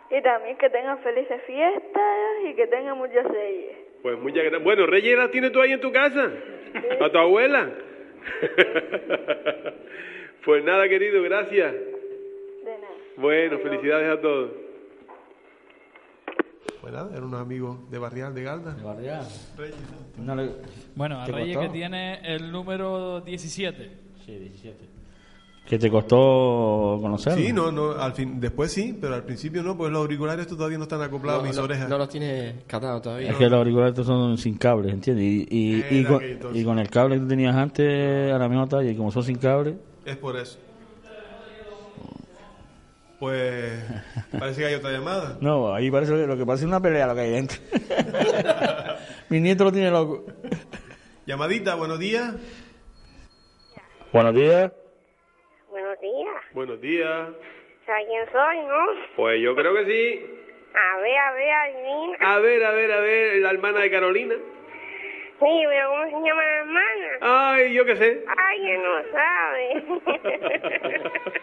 Y 0.09 0.21
también 0.23 0.57
que 0.57 0.69
tengan 0.69 0.99
felices 0.99 1.41
fiestas 1.43 2.13
y 2.43 2.53
que 2.53 2.67
tengan 2.67 2.97
muchos 2.97 3.23
reyes. 3.23 3.77
pues 4.01 4.17
muchas 4.19 4.43
gracias. 4.43 4.61
Bueno, 4.61 4.85
Reyes 4.85 5.17
la 5.17 5.31
tienes 5.31 5.53
tú 5.53 5.61
ahí 5.61 5.71
en 5.71 5.79
tu 5.79 5.89
casa. 5.93 6.29
A 6.99 7.09
tu 7.09 7.17
abuela. 7.17 7.69
pues 10.45 10.63
nada, 10.63 10.87
querido, 10.89 11.21
gracias. 11.23 11.73
De 11.73 12.71
nada. 12.79 12.93
Bueno, 13.17 13.57
felicidades 13.59 14.17
a 14.17 14.21
todos. 14.21 14.51
Pues 16.81 16.93
nada, 16.93 17.09
eran 17.11 17.25
unos 17.25 17.41
amigos 17.41 17.91
de 17.91 17.99
Barrial, 17.99 18.33
de 18.33 18.41
Galda. 18.43 18.73
De 18.73 18.83
Barrial. 18.83 19.23
Reyes. 19.57 19.75
Bueno, 20.95 21.21
a 21.21 21.25
¿Te 21.25 21.31
Reyes 21.31 21.55
costó? 21.57 21.71
que 21.71 21.77
tiene 21.77 22.19
el 22.35 22.51
número 22.51 23.21
17. 23.21 23.91
Sí, 24.25 24.31
17. 24.35 24.77
¿Que 25.67 25.77
te 25.77 25.91
costó 25.91 26.97
conocerlo? 26.99 27.39
Sí, 27.39 27.53
no, 27.53 27.71
no, 27.71 27.91
al 27.91 28.13
fin, 28.13 28.39
después 28.39 28.71
sí, 28.71 28.97
pero 28.99 29.13
al 29.13 29.23
principio 29.23 29.61
no, 29.61 29.77
pues 29.77 29.91
los 29.91 30.01
auriculares 30.01 30.47
todavía 30.47 30.77
no 30.79 30.83
están 30.85 31.01
acoplados 31.03 31.43
a 31.43 31.47
mis 31.47 31.55
no, 31.55 31.63
orejas. 31.63 31.87
no 31.87 31.97
los 31.99 32.09
tiene 32.09 32.55
catados 32.65 33.03
todavía. 33.03 33.29
Es 33.29 33.35
que 33.37 33.43
los 33.43 33.53
auriculares 33.59 33.95
son 34.05 34.37
sin 34.39 34.57
cables, 34.57 34.91
¿entiendes? 34.91 35.23
Y, 35.23 35.47
y, 35.49 35.85
y 35.91 35.99
Era 35.99 36.07
con, 36.09 36.15
aquel 36.17 36.31
entonces. 36.31 36.61
y 36.61 36.65
con 36.65 36.79
el 36.79 36.89
cable 36.89 37.15
que 37.15 37.21
tú 37.21 37.27
tenías 37.27 37.55
antes 37.55 38.33
a 38.33 38.37
la 38.39 38.49
misma 38.49 38.67
talla, 38.67 38.89
y 38.89 38.95
como 38.95 39.11
son 39.11 39.23
sin 39.23 39.37
cable, 39.37 39.75
Es 40.05 40.17
por 40.17 40.35
eso. 40.37 40.59
Pues 43.19 43.83
parece 44.39 44.61
que 44.61 44.67
hay 44.67 44.73
otra 44.75 44.91
llamada. 44.91 45.37
no, 45.41 45.73
ahí 45.73 45.91
parece 45.91 46.25
lo 46.25 46.37
que 46.37 46.45
parece 46.45 46.65
una 46.65 46.81
pelea 46.81 47.07
lo 47.07 47.15
que 47.15 47.21
hay 47.21 47.31
dentro. 47.31 47.59
Mi 49.29 49.39
nieto 49.39 49.63
lo 49.63 49.71
tiene 49.71 49.91
loco. 49.91 50.25
Llamadita, 51.25 51.75
buenos 51.75 51.99
días. 51.99 52.33
Buenos 54.11 54.33
días. 54.33 54.71
Buenos 55.69 55.99
días. 56.01 56.43
Buenos 56.53 56.81
días. 56.81 57.29
¿Sabes 57.85 58.07
quién 58.07 58.25
soy, 58.31 58.57
no? 58.67 58.85
Pues 59.15 59.39
yo 59.41 59.55
creo 59.55 59.73
que 59.75 59.85
sí. 59.85 60.25
A 60.73 60.97
ver, 60.99 61.17
a 61.17 61.31
ver, 61.33 61.51
adivina. 61.53 62.17
A 62.21 62.39
ver, 62.39 62.63
a 62.63 62.71
ver, 62.71 62.91
a 62.91 62.99
ver, 63.01 63.37
la 63.41 63.51
hermana 63.51 63.79
de 63.81 63.91
Carolina. 63.91 64.35
Sí, 65.41 65.63
pero 65.67 65.89
¿cómo 65.89 66.03
se 66.05 66.11
llama 66.11 66.43
la 66.43 66.57
hermana? 66.57 67.07
Ay, 67.21 67.73
yo 67.73 67.83
qué 67.83 67.95
sé. 67.95 68.23
Ay, 68.37 68.61
que 68.61 68.77
no 68.77 69.01
sabe. 69.11 69.83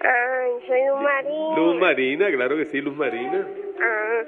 Ay, 0.00 0.50
soy 0.66 0.84
Luz 0.88 1.00
Marín. 1.00 1.54
Luz 1.54 1.76
Marina, 1.76 2.30
claro 2.32 2.56
que 2.56 2.64
sí, 2.66 2.80
Luz 2.80 2.96
Marina. 2.96 3.46
Ah, 3.80 4.22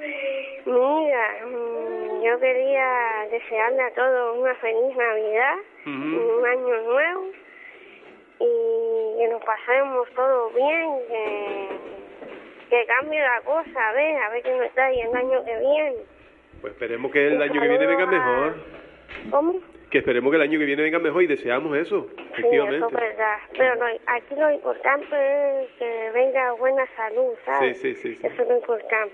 mira, 0.65 1.45
mm, 1.47 2.23
yo 2.23 2.39
quería 2.39 3.27
desearle 3.29 3.83
a 3.83 3.93
todos 3.93 4.37
una 4.37 4.55
feliz 4.55 4.95
Navidad, 4.95 5.55
un 5.85 6.45
año 6.45 6.81
nuevo 6.83 7.25
y 8.39 9.17
que 9.19 9.27
nos 9.31 9.43
pasemos 9.43 10.09
todos 10.15 10.53
bien, 10.55 10.99
que, 11.09 11.67
que 12.69 12.85
cambie 12.85 13.19
la 13.19 13.41
cosa, 13.41 13.89
a 13.89 13.91
ver, 13.91 14.15
a 14.15 14.29
ver 14.29 14.43
qué 14.43 14.57
nos 14.57 14.71
trae 14.71 15.01
el 15.01 15.13
año 15.13 15.43
que 15.43 15.57
viene. 15.59 16.16
Pues 16.61 16.73
esperemos 16.73 17.11
que 17.11 17.27
el 17.27 17.41
año 17.41 17.61
que 17.61 17.67
viene 17.67 17.85
venga 17.85 18.05
mejor. 18.05 18.55
¿Cómo? 19.31 19.59
Que 19.91 19.99
esperemos 19.99 20.31
que 20.31 20.35
el 20.35 20.41
año 20.41 20.59
que 20.59 20.65
viene 20.65 20.81
venga 20.83 20.99
mejor 20.99 21.23
y 21.23 21.27
deseamos 21.27 21.77
eso, 21.77 22.07
Sí, 22.09 22.15
eso 22.17 22.31
efectivamente. 22.33 22.85
es 22.87 22.91
verdad. 22.93 23.37
Pero 23.57 23.75
lo- 23.75 23.85
aquí 24.07 24.35
lo 24.35 24.51
importante 24.51 25.63
es 25.63 25.69
que 25.79 26.11
venga 26.13 26.51
buena 26.53 26.85
salud, 26.95 27.33
¿sabes? 27.45 27.79
Sí, 27.79 27.93
sí, 27.95 28.01
sí, 28.01 28.15
sí. 28.15 28.27
Eso 28.27 28.41
es 28.41 28.47
lo 28.49 28.55
importante. 28.57 29.13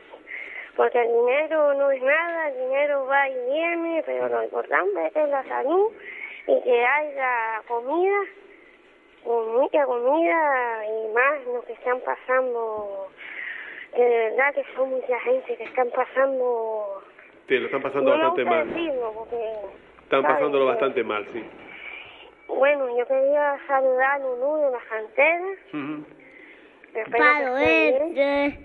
Porque 0.76 1.00
el 1.00 1.08
dinero 1.08 1.74
no 1.76 1.92
es 1.92 2.02
nada, 2.02 2.50
el 2.50 2.58
dinero 2.58 3.06
va 3.06 3.30
y 3.30 3.36
viene, 3.52 4.04
pero 4.06 4.28
lo 4.30 4.44
importante 4.44 5.12
es 5.14 5.30
la 5.30 5.44
salud 5.44 5.92
y 6.48 6.62
que 6.64 6.84
haya 6.86 7.62
comida, 7.68 8.20
mucha 9.26 9.86
comida 9.86 10.84
y 10.88 11.14
más 11.14 11.46
lo 11.46 11.62
que 11.66 11.74
están 11.74 12.00
pasando. 12.02 13.10
Que 13.96 14.02
de 14.04 14.30
verdad 14.32 14.56
que 14.56 14.64
son 14.76 14.90
mucha 14.90 15.20
gente 15.20 15.56
que 15.56 15.64
están 15.66 15.92
pasando. 15.92 17.04
Sí, 17.48 17.58
lo 17.58 17.66
están 17.66 17.82
pasando 17.82 18.12
no 18.12 18.18
bastante 18.18 18.46
mal. 18.46 18.68
porque. 19.16 19.36
Están 20.04 20.22
¿sabes? 20.22 20.36
pasándolo 20.38 20.66
bastante 20.66 21.04
mal, 21.04 21.26
sí. 21.34 21.44
Bueno, 22.48 22.98
yo 22.98 23.06
quería 23.08 23.58
saludar 23.68 24.12
a 24.12 24.20
Lulú 24.20 24.58
de 24.66 24.72
las 24.72 24.84
canteras. 24.84 25.58
Ujú. 25.74 26.06
Espero 26.94 27.18
Palo 27.18 27.56
bien. 27.56 27.96
este. 28.18 28.60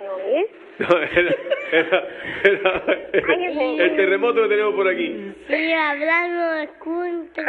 ¿Me 0.00 0.08
oís? 0.10 0.46
No, 0.78 0.88
era, 1.02 1.34
era- 1.72 2.04
era 2.42 3.84
el 3.84 3.96
terremoto 3.96 4.42
que 4.42 4.48
tenemos 4.48 4.74
por 4.74 4.86
aquí. 4.88 5.34
Sí, 5.48 5.72
hablando 5.72 6.50
de 6.52 6.68
cuento. 6.84 7.40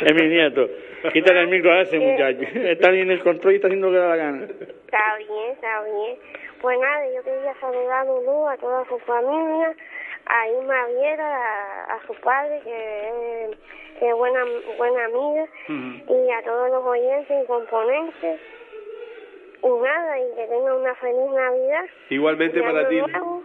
Es 0.00 0.14
mi 0.14 0.28
nieto. 0.28 0.68
Quítale 1.12 1.40
el 1.40 1.48
micro 1.48 1.72
a 1.72 1.82
ese 1.82 1.98
muchacho. 2.00 2.40
Está 2.54 2.88
ahí 2.88 3.00
en 3.02 3.10
el 3.10 3.20
control 3.20 3.52
y 3.52 3.56
está 3.56 3.68
haciendo 3.68 3.90
lo 3.90 3.92
que 3.92 3.98
le 3.98 4.02
da 4.04 4.08
la 4.08 4.16
gana. 4.16 4.44
Está 4.44 5.16
bien, 5.18 5.52
está 5.52 5.82
bien. 5.82 6.16
Pues 6.62 6.78
nada, 6.78 7.10
yo 7.14 7.22
quería 7.24 7.54
saludar 7.60 7.90
a 8.00 8.04
Lulú, 8.04 8.46
a 8.46 8.56
toda 8.56 8.84
su 8.86 8.98
familia, 9.00 9.74
a 10.26 10.48
Irma 10.48 10.86
Viera, 10.86 11.36
a, 11.36 11.94
a 11.94 12.06
su 12.06 12.14
padre, 12.20 12.60
que 12.62 13.50
es, 13.50 13.58
que 13.98 14.12
buena, 14.12 14.44
buena 14.78 15.04
amiga, 15.06 15.46
y 15.68 16.30
a 16.30 16.42
todos 16.44 16.70
los 16.70 16.84
oyentes 16.84 17.42
y 17.42 17.46
componentes. 17.46 18.40
Y 19.64 19.68
nada, 19.68 20.18
y 20.20 20.34
que 20.36 20.46
tengan 20.46 20.72
una 20.74 20.94
feliz 20.94 21.30
Navidad. 21.32 21.84
Igualmente 22.10 22.58
y 22.58 22.62
para 22.62 22.88
ti. 22.88 23.00
Nuevo. 23.00 23.42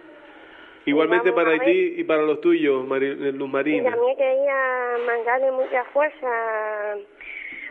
Igualmente 0.86 1.34
para 1.34 1.60
ti 1.60 1.96
y 1.98 2.04
para 2.06 2.22
los 2.22 2.40
tuyos, 2.40 2.88
Luz 2.88 3.50
Y 3.50 3.52
Marina. 3.52 3.92
también 3.92 4.16
quería 4.16 4.96
mandarle 5.06 5.52
mucha 5.52 5.84
fuerza 5.86 6.28
a, 6.28 6.96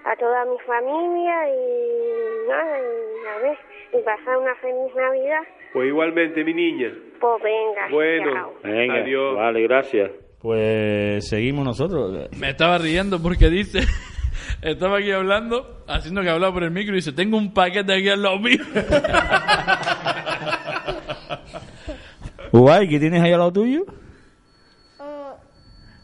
a 0.04 0.16
toda 0.16 0.44
mi 0.44 0.58
familia 0.60 1.48
y 1.48 2.48
nada, 2.48 2.78
y 2.78 3.26
a 3.26 3.38
ver, 3.42 3.58
y 3.92 3.98
pasar 4.02 4.38
una 4.38 4.54
feliz 4.56 4.94
Navidad. 4.96 5.40
Pues 5.72 5.88
igualmente, 5.88 6.44
mi 6.44 6.54
niña. 6.54 6.92
Pues 7.20 7.42
venga, 7.42 7.88
Bueno, 7.90 8.32
chao. 8.32 8.52
Venga, 8.62 8.94
Adiós. 9.02 9.36
vale, 9.36 9.62
gracias. 9.62 10.10
Pues 10.40 11.28
seguimos 11.28 11.64
nosotros. 11.64 12.28
Me 12.38 12.50
estaba 12.50 12.78
riendo 12.78 13.20
porque 13.20 13.48
dice, 13.50 13.80
estaba 14.62 14.98
aquí 14.98 15.10
hablando, 15.10 15.82
haciendo 15.88 16.22
que 16.22 16.30
hablaba 16.30 16.52
por 16.52 16.62
el 16.64 16.70
micro 16.70 16.92
y 16.94 16.96
dice, 16.96 17.12
tengo 17.12 17.36
un 17.36 17.52
paquete 17.54 17.92
aquí 17.94 18.08
al 18.08 18.22
lado 18.22 18.38
mío. 18.38 18.62
Guay, 22.52 22.88
¿qué 22.88 22.98
tienes 23.00 23.22
ahí 23.22 23.32
al 23.32 23.38
lado 23.38 23.52
tuyo? 23.52 23.84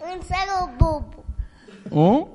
Un 0.00 0.22
saco 0.22 0.70
bubu. 0.78 1.22
¿Oh? 1.90 2.28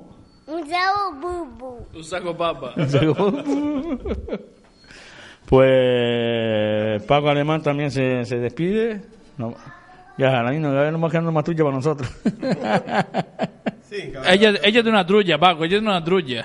Un 0.46 0.68
saco 0.68 1.12
bubu. 1.20 1.86
Un 1.94 2.04
saco 2.04 2.36
papa. 2.36 2.74
Pues 5.48 7.02
Paco 7.04 7.30
Alemán 7.30 7.62
también 7.62 7.90
se, 7.90 8.24
se 8.24 8.38
despide. 8.38 9.00
No, 9.38 9.54
ya, 10.18 10.42
la 10.42 10.50
niña, 10.50 10.72
ya 10.72 10.90
nos 10.90 11.02
va 11.02 11.10
quedando 11.10 11.32
más 11.32 11.44
tuya 11.44 11.64
para 11.64 11.76
nosotros. 11.76 12.10
ella, 13.90 14.54
ella 14.62 14.78
es 14.78 14.84
de 14.84 14.90
una 14.90 15.06
trulla, 15.06 15.38
Paco, 15.38 15.64
ella 15.64 15.76
es 15.76 15.82
de 15.82 15.88
una 15.88 16.04
trulla. 16.04 16.44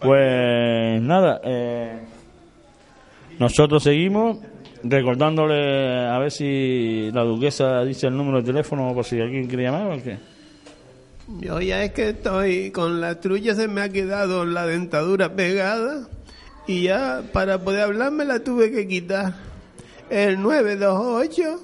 Pues 0.00 1.00
nada, 1.00 1.40
eh, 1.44 2.00
nosotros 3.38 3.82
seguimos 3.82 4.38
recordándole 4.82 6.06
a 6.06 6.18
ver 6.18 6.30
si 6.30 7.10
la 7.12 7.22
duquesa 7.22 7.82
dice 7.84 8.08
el 8.08 8.16
número 8.16 8.42
de 8.42 8.44
teléfono 8.44 8.92
por 8.92 9.04
si 9.04 9.18
alguien 9.20 9.46
quiere 9.46 9.62
llamar 9.62 9.92
o 9.92 10.02
qué. 10.02 10.18
Yo 11.40 11.60
ya 11.60 11.82
es 11.82 11.92
que 11.92 12.10
estoy 12.10 12.70
con 12.70 13.00
la 13.00 13.18
trulla, 13.20 13.54
se 13.54 13.66
me 13.66 13.80
ha 13.80 13.88
quedado 13.88 14.44
la 14.44 14.66
dentadura 14.66 15.34
pegada 15.34 16.08
y 16.66 16.82
ya 16.82 17.22
para 17.32 17.58
poder 17.58 17.82
hablar 17.82 18.12
me 18.12 18.24
la 18.24 18.40
tuve 18.40 18.70
que 18.70 18.86
quitar. 18.86 19.34
El 20.10 20.40
928 20.40 21.60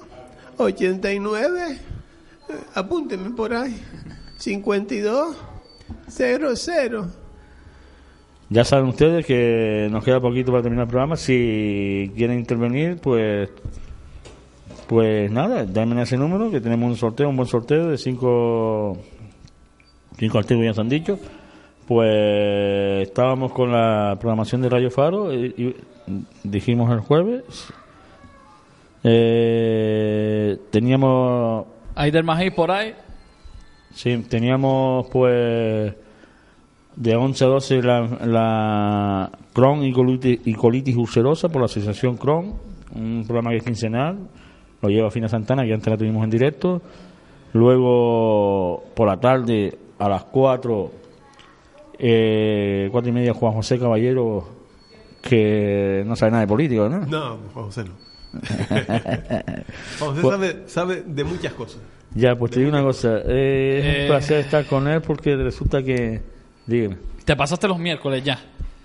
89, 0.57 1.61
eh, 1.71 2.53
apúnteme 2.75 3.29
por 3.31 3.53
ahí, 3.53 3.75
52 4.37 5.35
00. 6.07 7.07
Ya 8.49 8.63
saben 8.63 8.89
ustedes 8.89 9.25
que 9.25 9.87
nos 9.89 10.03
queda 10.03 10.19
poquito 10.19 10.51
para 10.51 10.61
terminar 10.61 10.83
el 10.83 10.89
programa. 10.89 11.15
Si 11.15 12.11
quieren 12.15 12.39
intervenir, 12.39 12.97
pues 12.97 13.49
pues 14.87 15.31
nada, 15.31 15.63
llamen 15.63 15.99
ese 15.99 16.17
número 16.17 16.51
que 16.51 16.61
tenemos 16.61 16.89
un 16.89 16.97
sorteo, 16.97 17.29
un 17.29 17.37
buen 17.37 17.47
sorteo 17.47 17.87
de 17.87 17.97
cinco 17.97 18.97
cinco 20.19 20.37
artículos 20.37 20.67
ya 20.67 20.73
se 20.73 20.81
han 20.81 20.89
dicho. 20.89 21.19
Pues 21.87 23.07
estábamos 23.07 23.51
con 23.51 23.71
la 23.71 24.15
programación 24.19 24.61
de 24.61 24.69
Radio 24.69 24.89
Faro 24.89 25.33
y, 25.33 25.53
y 25.57 25.75
dijimos 26.43 26.91
el 26.91 26.99
jueves. 26.99 27.43
Eh, 29.03 30.57
teníamos 30.71 31.65
Hay 31.95 32.11
del 32.11 32.23
Magí 32.23 32.51
por 32.51 32.71
ahí. 32.71 32.93
Sí, 33.93 34.25
teníamos 34.29 35.07
pues 35.11 35.93
De 36.95 37.15
11 37.15 37.43
a 37.43 37.47
12 37.47 37.81
la, 37.83 38.01
la 38.25 39.31
Crohn 39.53 39.83
y 39.83 39.91
colitis, 39.91 40.39
y 40.45 40.53
colitis 40.53 40.95
ulcerosa 40.95 41.49
por 41.49 41.61
la 41.61 41.65
Asociación 41.65 42.17
Crohn, 42.17 42.55
un 42.95 43.23
programa 43.25 43.51
que 43.51 43.57
es 43.57 43.63
quincenal, 43.63 44.17
lo 44.81 44.89
lleva 44.89 45.11
Fina 45.11 45.27
Santana, 45.27 45.63
que 45.65 45.73
antes 45.73 45.91
la 45.91 45.97
tuvimos 45.97 46.23
en 46.23 46.29
directo. 46.29 46.81
Luego, 47.53 48.83
por 48.95 49.07
la 49.07 49.19
tarde, 49.19 49.77
a 49.99 50.09
las 50.09 50.23
4, 50.23 50.91
eh, 51.99 52.89
4 52.91 53.09
y 53.09 53.13
media, 53.13 53.33
Juan 53.33 53.53
José 53.53 53.79
Caballero, 53.79 54.47
que 55.21 56.03
no 56.05 56.15
sabe 56.15 56.31
nada 56.31 56.41
de 56.41 56.47
político, 56.47 56.89
¿no? 56.89 56.99
No, 57.05 57.37
Juan 57.53 57.65
José 57.65 57.83
no. 57.85 57.91
Juan 59.99 60.15
José 60.15 60.21
sabe, 60.31 60.63
sabe 60.67 61.03
de 61.05 61.23
muchas 61.23 61.53
cosas. 61.53 61.81
Ya, 62.15 62.35
pues 62.35 62.51
te 62.51 62.59
digo 62.59 62.69
una 62.69 62.83
cosa, 62.83 63.19
eh, 63.25 63.79
es 63.79 63.85
Eh. 63.85 64.01
un 64.01 64.07
placer 64.07 64.39
estar 64.41 64.65
con 64.65 64.87
él 64.87 65.01
porque 65.01 65.35
resulta 65.35 65.81
que... 65.81 66.21
Dígame. 66.67 66.97
Te 67.25 67.35
pasaste 67.35 67.67
los 67.67 67.79
miércoles 67.79 68.23
ya. 68.23 68.39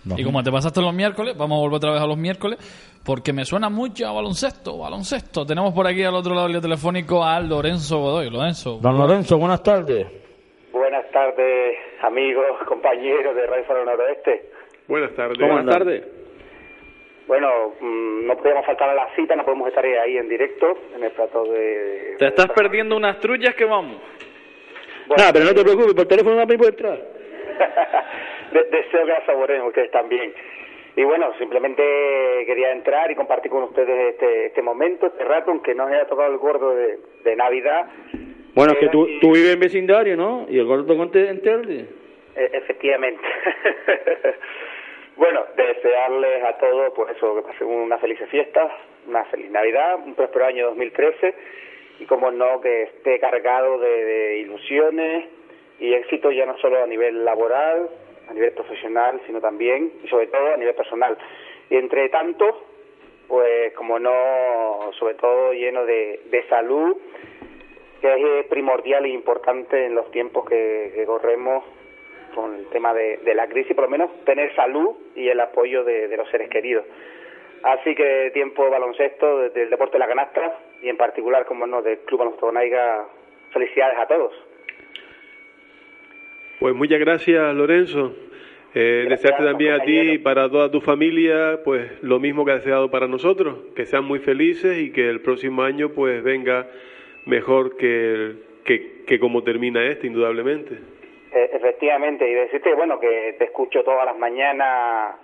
No. 0.04 0.18
Y 0.18 0.24
como 0.24 0.42
te 0.42 0.50
pasaste 0.50 0.80
los 0.80 0.94
miércoles, 0.94 1.36
vamos 1.36 1.56
a 1.56 1.60
volver 1.60 1.76
otra 1.76 1.92
vez 1.92 2.00
a 2.00 2.06
los 2.06 2.16
miércoles, 2.16 2.58
porque 3.04 3.32
me 3.32 3.44
suena 3.44 3.68
mucho 3.68 4.08
a 4.08 4.12
baloncesto, 4.12 4.78
baloncesto. 4.78 5.44
Tenemos 5.44 5.74
por 5.74 5.86
aquí 5.86 6.02
al 6.02 6.14
otro 6.14 6.34
lado 6.34 6.48
del 6.48 6.60
telefónico 6.62 7.22
a 7.22 7.38
Lorenzo 7.40 7.98
Godoy. 7.98 8.30
Lorenzo. 8.30 8.78
Don 8.80 8.96
Lorenzo, 8.96 9.36
buenas 9.38 9.62
tardes. 9.62 10.06
Buenas 10.72 11.04
tardes, 11.12 11.74
amigos, 12.02 12.46
compañeros 12.66 13.34
de 13.34 13.46
Radio 13.46 13.64
Faro 13.64 13.84
Noroeste. 13.84 14.50
Buenas 14.86 15.14
tardes. 15.14 15.38
¿Cómo 15.38 15.56
andan? 15.58 16.02
Bueno, 17.26 17.74
mm, 17.80 18.26
no 18.26 18.36
podíamos 18.38 18.64
faltar 18.64 18.88
a 18.88 18.94
la 18.94 19.14
cita, 19.14 19.36
no 19.36 19.44
podemos 19.44 19.68
estar 19.68 19.84
ahí 19.84 20.16
en 20.16 20.28
directo 20.30 20.78
en 20.96 21.04
el 21.04 21.10
plato 21.10 21.44
de... 21.44 22.16
Te 22.18 22.28
estás 22.28 22.46
perdiendo 22.52 22.96
unas 22.96 23.20
trullas 23.20 23.54
que 23.54 23.66
vamos. 23.66 24.00
Bueno, 25.06 25.24
pero 25.32 25.44
no 25.44 25.54
te 25.54 25.62
preocupes, 25.62 25.94
por 25.94 26.06
teléfono 26.06 26.36
también 26.36 26.58
puede 26.58 26.70
entrar. 26.70 26.96
de- 28.52 28.64
deseo 28.64 29.04
que 29.04 29.12
la 29.12 29.26
saboreen 29.26 29.60
ustedes 29.62 29.90
también. 29.90 30.32
Y 30.96 31.04
bueno, 31.04 31.32
simplemente 31.38 31.82
quería 32.46 32.72
entrar 32.72 33.10
y 33.10 33.14
compartir 33.14 33.50
con 33.50 33.62
ustedes 33.64 34.14
este, 34.14 34.46
este 34.46 34.62
momento, 34.62 35.06
este 35.06 35.22
rato, 35.24 35.50
aunque 35.50 35.74
no 35.74 35.86
haya 35.86 36.06
tocado 36.06 36.32
el 36.32 36.38
gordo 36.38 36.74
de, 36.74 36.98
de 37.24 37.36
Navidad. 37.36 37.88
Bueno, 38.58 38.72
es 38.72 38.78
que 38.80 38.88
tú, 38.88 39.06
tú 39.20 39.30
vives 39.30 39.54
en 39.54 39.60
vecindario, 39.60 40.16
¿no? 40.16 40.44
Y 40.48 40.58
el 40.58 40.64
gordo 40.64 40.96
conte 40.96 41.28
en. 41.28 41.40
E- 41.46 41.86
efectivamente. 42.54 43.22
bueno, 45.16 45.44
desearles 45.54 46.42
a 46.42 46.58
todos, 46.58 46.92
pues 46.92 47.16
eso, 47.16 47.36
que 47.36 47.42
pasen 47.42 47.68
una 47.68 47.98
feliz 47.98 48.18
fiesta, 48.28 48.68
una 49.06 49.24
feliz 49.26 49.48
Navidad, 49.52 50.00
un 50.04 50.16
próspero 50.16 50.46
año 50.46 50.66
2013 50.70 51.34
y 52.00 52.04
como 52.06 52.32
no, 52.32 52.60
que 52.60 52.82
esté 52.82 53.20
cargado 53.20 53.78
de, 53.78 54.04
de 54.04 54.38
ilusiones 54.38 55.26
y 55.78 55.94
éxito 55.94 56.32
ya 56.32 56.44
no 56.44 56.58
solo 56.58 56.82
a 56.82 56.86
nivel 56.88 57.24
laboral, 57.24 57.88
a 58.28 58.34
nivel 58.34 58.50
profesional, 58.54 59.20
sino 59.28 59.40
también 59.40 59.92
y 60.02 60.08
sobre 60.08 60.26
todo 60.26 60.54
a 60.54 60.56
nivel 60.56 60.74
personal. 60.74 61.16
Y 61.70 61.76
entre 61.76 62.08
tanto, 62.08 62.66
pues 63.28 63.72
como 63.74 64.00
no, 64.00 64.90
sobre 64.98 65.14
todo 65.14 65.52
lleno 65.52 65.84
de, 65.84 66.22
de 66.28 66.42
salud, 66.48 66.96
que 68.00 68.12
es 68.14 68.18
eh, 68.24 68.46
primordial 68.48 69.04
e 69.04 69.08
importante 69.08 69.86
en 69.86 69.94
los 69.94 70.10
tiempos 70.10 70.48
que, 70.48 70.92
que 70.94 71.04
corremos 71.04 71.64
con 72.34 72.54
el 72.54 72.66
tema 72.66 72.94
de, 72.94 73.18
de 73.18 73.34
la 73.34 73.48
crisis, 73.48 73.74
por 73.74 73.84
lo 73.84 73.90
menos 73.90 74.10
tener 74.24 74.54
salud 74.54 74.90
y 75.16 75.28
el 75.28 75.40
apoyo 75.40 75.82
de, 75.84 76.08
de 76.08 76.16
los 76.16 76.28
seres 76.30 76.48
queridos. 76.50 76.84
Así 77.62 77.94
que 77.94 78.30
tiempo 78.32 78.64
de 78.64 78.70
baloncesto, 78.70 79.38
de- 79.40 79.50
del 79.50 79.70
deporte 79.70 79.94
de 79.94 79.98
la 80.00 80.06
canasta 80.08 80.58
y 80.82 80.88
en 80.88 80.96
particular, 80.96 81.44
como 81.46 81.66
no, 81.66 81.82
del 81.82 81.98
Club 82.00 82.18
Baloncesto 82.20 82.46
Bonaiga, 82.46 83.06
felicidades 83.52 83.98
a 83.98 84.06
todos. 84.06 84.32
Pues 86.60 86.74
muchas 86.74 86.98
gracias, 87.00 87.54
Lorenzo. 87.54 88.14
Eh, 88.74 89.06
desearte 89.08 89.42
también 89.44 89.72
a 89.74 89.80
ti 89.80 89.98
y 89.98 90.18
para 90.18 90.48
toda 90.50 90.70
tu 90.70 90.80
familia, 90.80 91.60
pues 91.64 92.02
lo 92.02 92.20
mismo 92.20 92.44
que 92.44 92.52
has 92.52 92.58
deseado 92.58 92.90
para 92.90 93.08
nosotros, 93.08 93.56
que 93.74 93.86
sean 93.86 94.04
muy 94.04 94.18
felices 94.18 94.78
y 94.78 94.92
que 94.92 95.08
el 95.08 95.20
próximo 95.22 95.62
año 95.62 95.88
pues 95.90 96.22
venga 96.22 96.66
mejor 97.26 97.76
que, 97.76 98.34
que, 98.64 99.04
que 99.06 99.18
como 99.18 99.42
termina 99.42 99.84
este, 99.84 100.06
indudablemente. 100.06 100.74
Eh, 101.32 101.50
efectivamente, 101.52 102.28
y 102.28 102.34
decirte, 102.34 102.74
bueno, 102.74 102.98
que 102.98 103.34
te 103.38 103.44
escucho 103.44 103.84
todas 103.84 104.06
las 104.06 104.16
mañanas, 104.16 105.16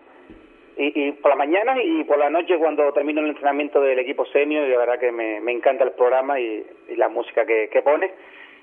y, 0.76 1.08
y 1.08 1.12
por 1.12 1.30
las 1.30 1.38
mañanas 1.38 1.78
y 1.82 2.04
por 2.04 2.18
la 2.18 2.28
noche 2.30 2.58
cuando 2.58 2.92
termino 2.92 3.20
el 3.20 3.28
entrenamiento 3.28 3.80
del 3.80 3.98
equipo 3.98 4.26
senior, 4.26 4.66
y 4.66 4.70
la 4.70 4.78
verdad 4.78 4.98
que 4.98 5.12
me, 5.12 5.40
me 5.40 5.52
encanta 5.52 5.84
el 5.84 5.92
programa 5.92 6.38
y, 6.38 6.66
la 6.96 7.08
música 7.08 7.46
que, 7.46 7.68
que 7.72 7.82
pone. 7.82 8.10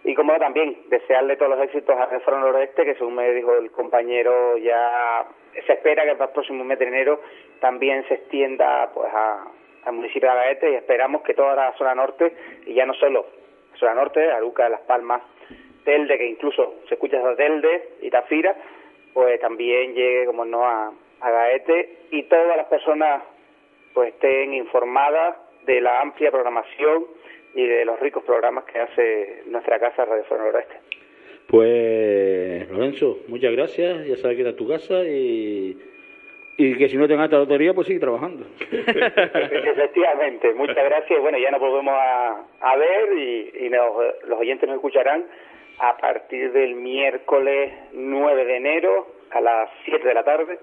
Y 0.03 0.15
como 0.15 0.35
también, 0.37 0.77
desearle 0.89 1.35
todos 1.35 1.51
los 1.51 1.63
éxitos 1.63 1.95
a 1.95 2.07
Reforma 2.07 2.41
Noroeste, 2.41 2.85
que 2.85 2.95
según 2.95 3.15
me 3.15 3.31
dijo 3.33 3.55
el 3.55 3.69
compañero, 3.71 4.57
ya 4.57 5.25
se 5.65 5.73
espera 5.73 6.03
que 6.03 6.13
para 6.13 6.25
el 6.25 6.31
próximo 6.31 6.63
mes 6.63 6.79
de 6.79 6.85
enero 6.85 7.21
también 7.59 8.03
se 8.07 8.15
extienda 8.15 8.89
pues 8.93 9.11
a, 9.13 9.45
al 9.85 9.93
municipio 9.93 10.31
de 10.31 10.39
Agaete 10.39 10.71
y 10.71 10.75
esperamos 10.75 11.21
que 11.23 11.33
toda 11.33 11.55
la 11.55 11.73
zona 11.77 11.95
norte, 11.95 12.33
y 12.65 12.73
ya 12.73 12.85
no 12.85 12.93
solo 12.95 13.25
zona 13.79 13.95
norte, 13.95 14.31
Aruca, 14.31 14.69
Las 14.69 14.81
Palmas, 14.81 15.21
Telde, 15.83 16.17
que 16.17 16.27
incluso 16.27 16.75
se 16.87 16.95
escucha 16.95 17.17
hasta 17.17 17.35
Telde 17.35 17.95
y 18.01 18.09
Tafira, 18.09 18.55
pues 19.13 19.39
también 19.39 19.93
llegue, 19.93 20.25
como 20.25 20.45
no, 20.45 20.65
a, 20.65 20.91
a 21.21 21.31
Gaete 21.31 22.07
y 22.11 22.23
todas 22.23 22.55
las 22.57 22.67
personas 22.67 23.23
pues 23.93 24.13
estén 24.13 24.53
informadas 24.53 25.35
de 25.65 25.81
la 25.81 26.01
amplia 26.01 26.31
programación 26.31 27.05
y 27.53 27.65
de 27.65 27.85
los 27.85 27.99
ricos 27.99 28.23
programas 28.23 28.63
que 28.65 28.79
hace 28.79 29.43
nuestra 29.47 29.79
casa 29.79 30.05
Radio 30.05 30.23
Foro 30.25 30.45
Noroeste. 30.45 30.75
Pues, 31.47 32.69
Lorenzo, 32.69 33.19
muchas 33.27 33.51
gracias. 33.51 34.07
Ya 34.07 34.15
sabes 34.15 34.37
que 34.37 34.43
está 34.43 34.55
tu 34.55 34.67
casa 34.67 35.03
y, 35.03 35.77
y 36.65 36.77
que 36.77 36.89
si 36.89 36.97
no 36.97 37.07
te 37.07 37.15
ganas 37.15 37.31
la 37.31 37.39
lotería, 37.39 37.73
pues 37.73 37.87
sigue 37.87 37.99
trabajando. 37.99 38.45
Efectivamente, 38.71 40.53
muchas 40.53 40.75
gracias. 40.83 41.21
Bueno, 41.21 41.37
ya 41.37 41.51
nos 41.51 41.59
volvemos 41.59 41.93
a, 41.95 42.43
a 42.61 42.75
ver 42.77 43.13
y, 43.17 43.65
y 43.65 43.69
nos- 43.69 43.93
los 44.27 44.39
oyentes 44.39 44.67
nos 44.67 44.75
escucharán 44.77 45.25
a 45.79 45.97
partir 45.97 46.51
del 46.51 46.75
miércoles 46.75 47.71
9 47.93 48.45
de 48.45 48.57
enero 48.57 49.07
a 49.31 49.41
las 49.41 49.69
7 49.85 50.07
de 50.07 50.13
la 50.13 50.23
tarde, 50.23 50.59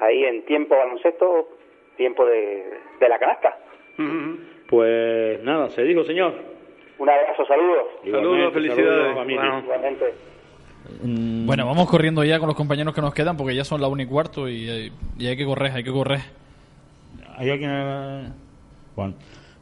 ahí 0.00 0.24
en 0.24 0.44
tiempo 0.44 0.76
baloncesto, 0.76 1.48
tiempo 1.96 2.24
de, 2.26 2.64
de 2.98 3.08
la 3.08 3.18
canasta. 3.18 3.56
Pues 4.68 5.42
nada, 5.42 5.68
se 5.70 5.82
dijo, 5.82 6.04
señor. 6.04 6.32
Un 6.98 7.08
abrazo, 7.08 7.44
saludos. 7.46 7.86
Saludos, 8.74 9.14
familia. 9.14 9.42
Igualmente. 9.64 10.04
Bueno, 11.02 11.66
vamos 11.66 11.88
corriendo 11.88 12.24
ya 12.24 12.38
con 12.38 12.48
los 12.48 12.56
compañeros 12.56 12.94
que 12.94 13.00
nos 13.00 13.14
quedan 13.14 13.36
porque 13.36 13.54
ya 13.54 13.64
son 13.64 13.80
la 13.80 13.88
una 13.88 14.02
y 14.02 14.06
cuarto 14.06 14.48
y, 14.48 14.68
eh, 14.68 14.92
y 15.18 15.26
hay 15.26 15.36
que 15.36 15.44
correr, 15.44 15.72
hay 15.72 15.84
que 15.84 15.92
correr. 15.92 16.20
¿Hay 17.36 17.48
alguien? 17.48 18.34
Juan. 18.94 19.14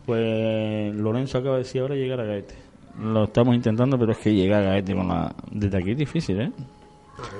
Pues 0.04 0.94
Lorenzo 0.94 1.38
acaba 1.38 1.56
de 1.56 1.62
decir 1.64 1.82
ahora 1.82 1.94
llegar 1.94 2.20
a 2.20 2.24
Gaete. 2.24 2.54
Lo 3.00 3.24
estamos 3.24 3.54
intentando, 3.54 3.98
pero 3.98 4.12
es 4.12 4.18
que 4.18 4.34
llegar 4.34 4.62
a 4.64 4.70
Gaete 4.70 4.94
con 4.94 5.06
la... 5.06 5.34
desde 5.52 5.78
aquí 5.78 5.90
es 5.92 5.98
difícil, 5.98 6.40
¿eh? 6.40 6.52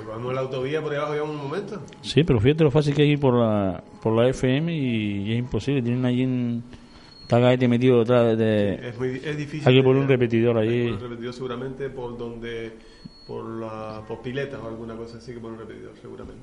Vamos 0.07 0.31
a 0.31 0.35
la 0.35 0.41
autovía 0.41 0.81
por 0.81 0.91
debajo 0.91 1.15
ya 1.15 1.23
un 1.23 1.35
momento. 1.35 1.81
Sí, 2.01 2.23
pero 2.23 2.39
fíjate 2.39 2.63
lo 2.63 2.71
fácil 2.71 2.93
que 2.93 3.03
es 3.03 3.09
ir 3.09 3.19
por 3.19 3.33
la, 3.33 3.83
por 4.01 4.15
la 4.15 4.29
FM 4.29 4.73
y, 4.73 5.33
es 5.33 5.39
imposible. 5.39 5.81
Tienen 5.81 6.05
allí 6.05 6.23
en... 6.23 6.63
Está 7.21 7.39
Gaete 7.39 7.67
metido 7.67 7.99
detrás 7.99 8.37
de... 8.37 8.89
Es, 8.89 8.97
muy, 8.97 9.09
es 9.09 9.37
difícil. 9.37 9.67
Hay 9.67 9.75
que 9.75 9.83
poner 9.83 10.01
un 10.01 10.07
repetidor 10.07 10.57
allí. 10.57 10.91
un 10.91 10.99
repetidor 10.99 11.33
seguramente 11.33 11.89
por 11.89 12.17
donde 12.17 12.73
por 13.29 13.45
la 13.61 14.01
por 14.07 14.21
piletas 14.21 14.59
o 14.61 14.67
alguna 14.67 14.95
cosa 14.95 15.17
así 15.19 15.31
que 15.33 15.39
poner 15.39 15.61
un 15.61 15.67
repetidor 15.67 15.93
seguramente. 16.01 16.41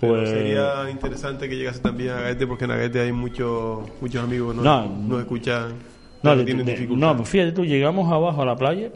Pero 0.00 0.14
Pues- 0.14 0.30
sería 0.30 0.88
interesante 0.90 1.48
que 1.48 1.56
llegase 1.56 1.80
también 1.80 2.10
a 2.10 2.20
Gaete 2.22 2.46
porque 2.46 2.64
en 2.64 2.70
Gaete 2.70 3.00
hay 3.00 3.12
muchos 3.12 3.80
muchos 4.00 4.22
amigos 4.24 4.54
que 4.56 4.62
No, 4.62 4.86
no, 4.86 5.08
nos 5.08 5.20
escuchan 5.20 5.72
No, 6.22 6.30
que 6.32 6.36
de- 6.38 6.44
tienen 6.44 6.64
de- 6.66 6.72
dificultades. 6.72 7.12
no, 7.12 7.16
pues 7.18 7.28
fíjate 7.28 7.52
tú, 7.52 7.64
llegamos 7.64 8.10
abajo 8.10 8.40
a 8.42 8.46
la 8.46 8.56
playa, 8.56 8.90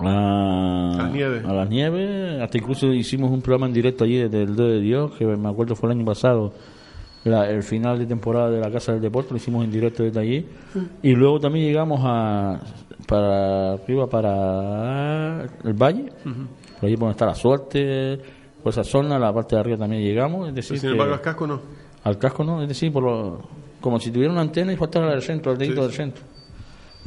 a, 0.00 0.94
A 0.98 1.02
las 1.04 1.12
nieves. 1.12 1.44
a 1.44 1.52
las 1.52 1.68
nieves, 1.68 2.40
hasta 2.42 2.58
incluso 2.58 2.92
hicimos 2.92 3.30
un 3.30 3.42
programa 3.42 3.66
en 3.66 3.72
directo 3.72 4.04
allí 4.04 4.16
desde 4.16 4.42
el 4.42 4.56
2 4.56 4.68
de 4.70 4.80
Dios, 4.80 5.12
que 5.16 5.24
me 5.26 5.48
acuerdo 5.48 5.76
fue 5.76 5.90
el 5.92 5.98
año 5.98 6.04
pasado, 6.06 6.52
la- 7.24 7.48
el 7.50 7.62
final 7.62 7.98
de 7.98 8.06
temporada 8.06 8.50
de 8.50 8.60
la 8.60 8.70
Casa 8.70 8.92
del 8.92 9.00
Deporte, 9.02 9.30
lo 9.30 9.36
hicimos 9.36 9.64
en 9.64 9.70
directo 9.70 10.02
desde 10.02 10.20
allí, 10.20 10.46
y 11.02 11.12
luego 11.14 11.38
también 11.40 11.66
llegamos 11.66 12.00
a 12.04 12.60
para 13.06 13.72
arriba, 13.72 14.06
para 14.08 15.42
el 15.64 15.72
Valle, 15.74 16.12
por 16.78 16.86
allí 16.86 16.94
por 16.96 17.00
donde 17.00 17.12
está 17.12 17.26
la 17.26 17.34
suerte, 17.34 18.18
por 18.62 18.70
esa 18.72 18.84
zona, 18.84 19.18
la 19.18 19.32
parte 19.32 19.56
de 19.56 19.60
arriba 19.60 19.76
también 19.78 20.02
llegamos, 20.02 20.48
es 20.48 20.54
decir, 20.54 20.78
sin 20.78 20.90
embargo 20.90 21.14
al 21.14 21.20
casco 21.20 21.46
no. 21.46 21.60
al 22.04 22.18
casco 22.18 22.44
no, 22.44 22.62
es 22.62 22.68
decir, 22.68 22.92
por 22.92 23.02
lo- 23.02 23.40
como 23.80 23.98
si 23.98 24.10
tuviera 24.10 24.32
una 24.32 24.42
antena 24.42 24.72
y 24.72 24.76
faltara 24.76 25.12
el 25.14 25.22
centro, 25.22 25.52
el 25.52 25.58
dedito 25.58 25.80
Sí, 25.82 25.86
del 25.86 25.92
centro. 25.96 26.22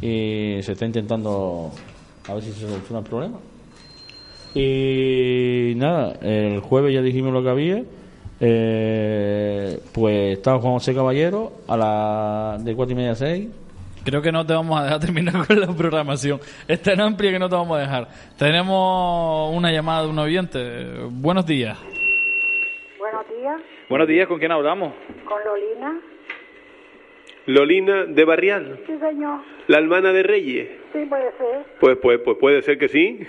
Y 0.01 0.61
se 0.63 0.71
está 0.73 0.85
intentando 0.85 1.71
a 2.27 2.33
ver 2.33 2.43
si 2.43 2.51
se 2.51 2.61
soluciona 2.67 2.99
el 2.99 3.05
problema. 3.05 3.37
Y 4.55 5.73
nada, 5.77 6.13
el 6.21 6.59
jueves 6.59 6.93
ya 6.93 7.01
dijimos 7.01 7.33
lo 7.33 7.41
que 7.43 7.49
había. 7.49 7.83
Eh, 8.39 9.79
pues 9.93 10.37
estaba 10.37 10.59
Juan 10.59 10.73
José 10.73 10.93
Caballero 10.93 11.51
a 11.67 11.77
la 11.77 12.57
de 12.59 12.75
cuatro 12.75 12.93
y 12.93 12.95
media 12.95 13.11
a 13.11 13.15
seis. 13.15 13.49
Creo 14.03 14.21
que 14.21 14.31
no 14.33 14.45
te 14.45 14.53
vamos 14.53 14.77
a 14.79 14.83
dejar 14.83 14.99
terminar 14.99 15.47
con 15.47 15.59
la 15.59 15.67
programación. 15.67 16.39
Es 16.67 16.81
tan 16.81 16.99
amplia 16.99 17.31
que 17.31 17.39
no 17.39 17.47
te 17.47 17.55
vamos 17.55 17.77
a 17.77 17.81
dejar. 17.81 18.07
Tenemos 18.37 19.55
una 19.55 19.71
llamada 19.71 20.03
de 20.03 20.09
un 20.09 20.19
oyente. 20.19 20.59
Buenos 21.09 21.45
días. 21.45 21.77
Buenos 22.99 23.25
días, 23.29 23.61
Buenos 23.89 24.07
días, 24.07 24.27
¿con 24.27 24.39
quién 24.39 24.51
hablamos? 24.51 24.93
con 25.25 25.39
Lolina. 25.45 25.99
Lolina 27.45 28.05
de 28.05 28.23
Barrial, 28.25 28.79
Sí, 28.87 28.93
señor. 28.99 29.41
la 29.67 29.77
hermana 29.77 30.11
de 30.13 30.23
Reyes. 30.23 30.69
Sí, 30.93 30.99
puede 31.09 31.31
ser. 31.37 31.65
Pues, 31.79 31.97
pues, 32.01 32.19
pues 32.23 32.37
puede 32.39 32.61
ser 32.61 32.77
que 32.77 32.87
sí. 32.87 33.19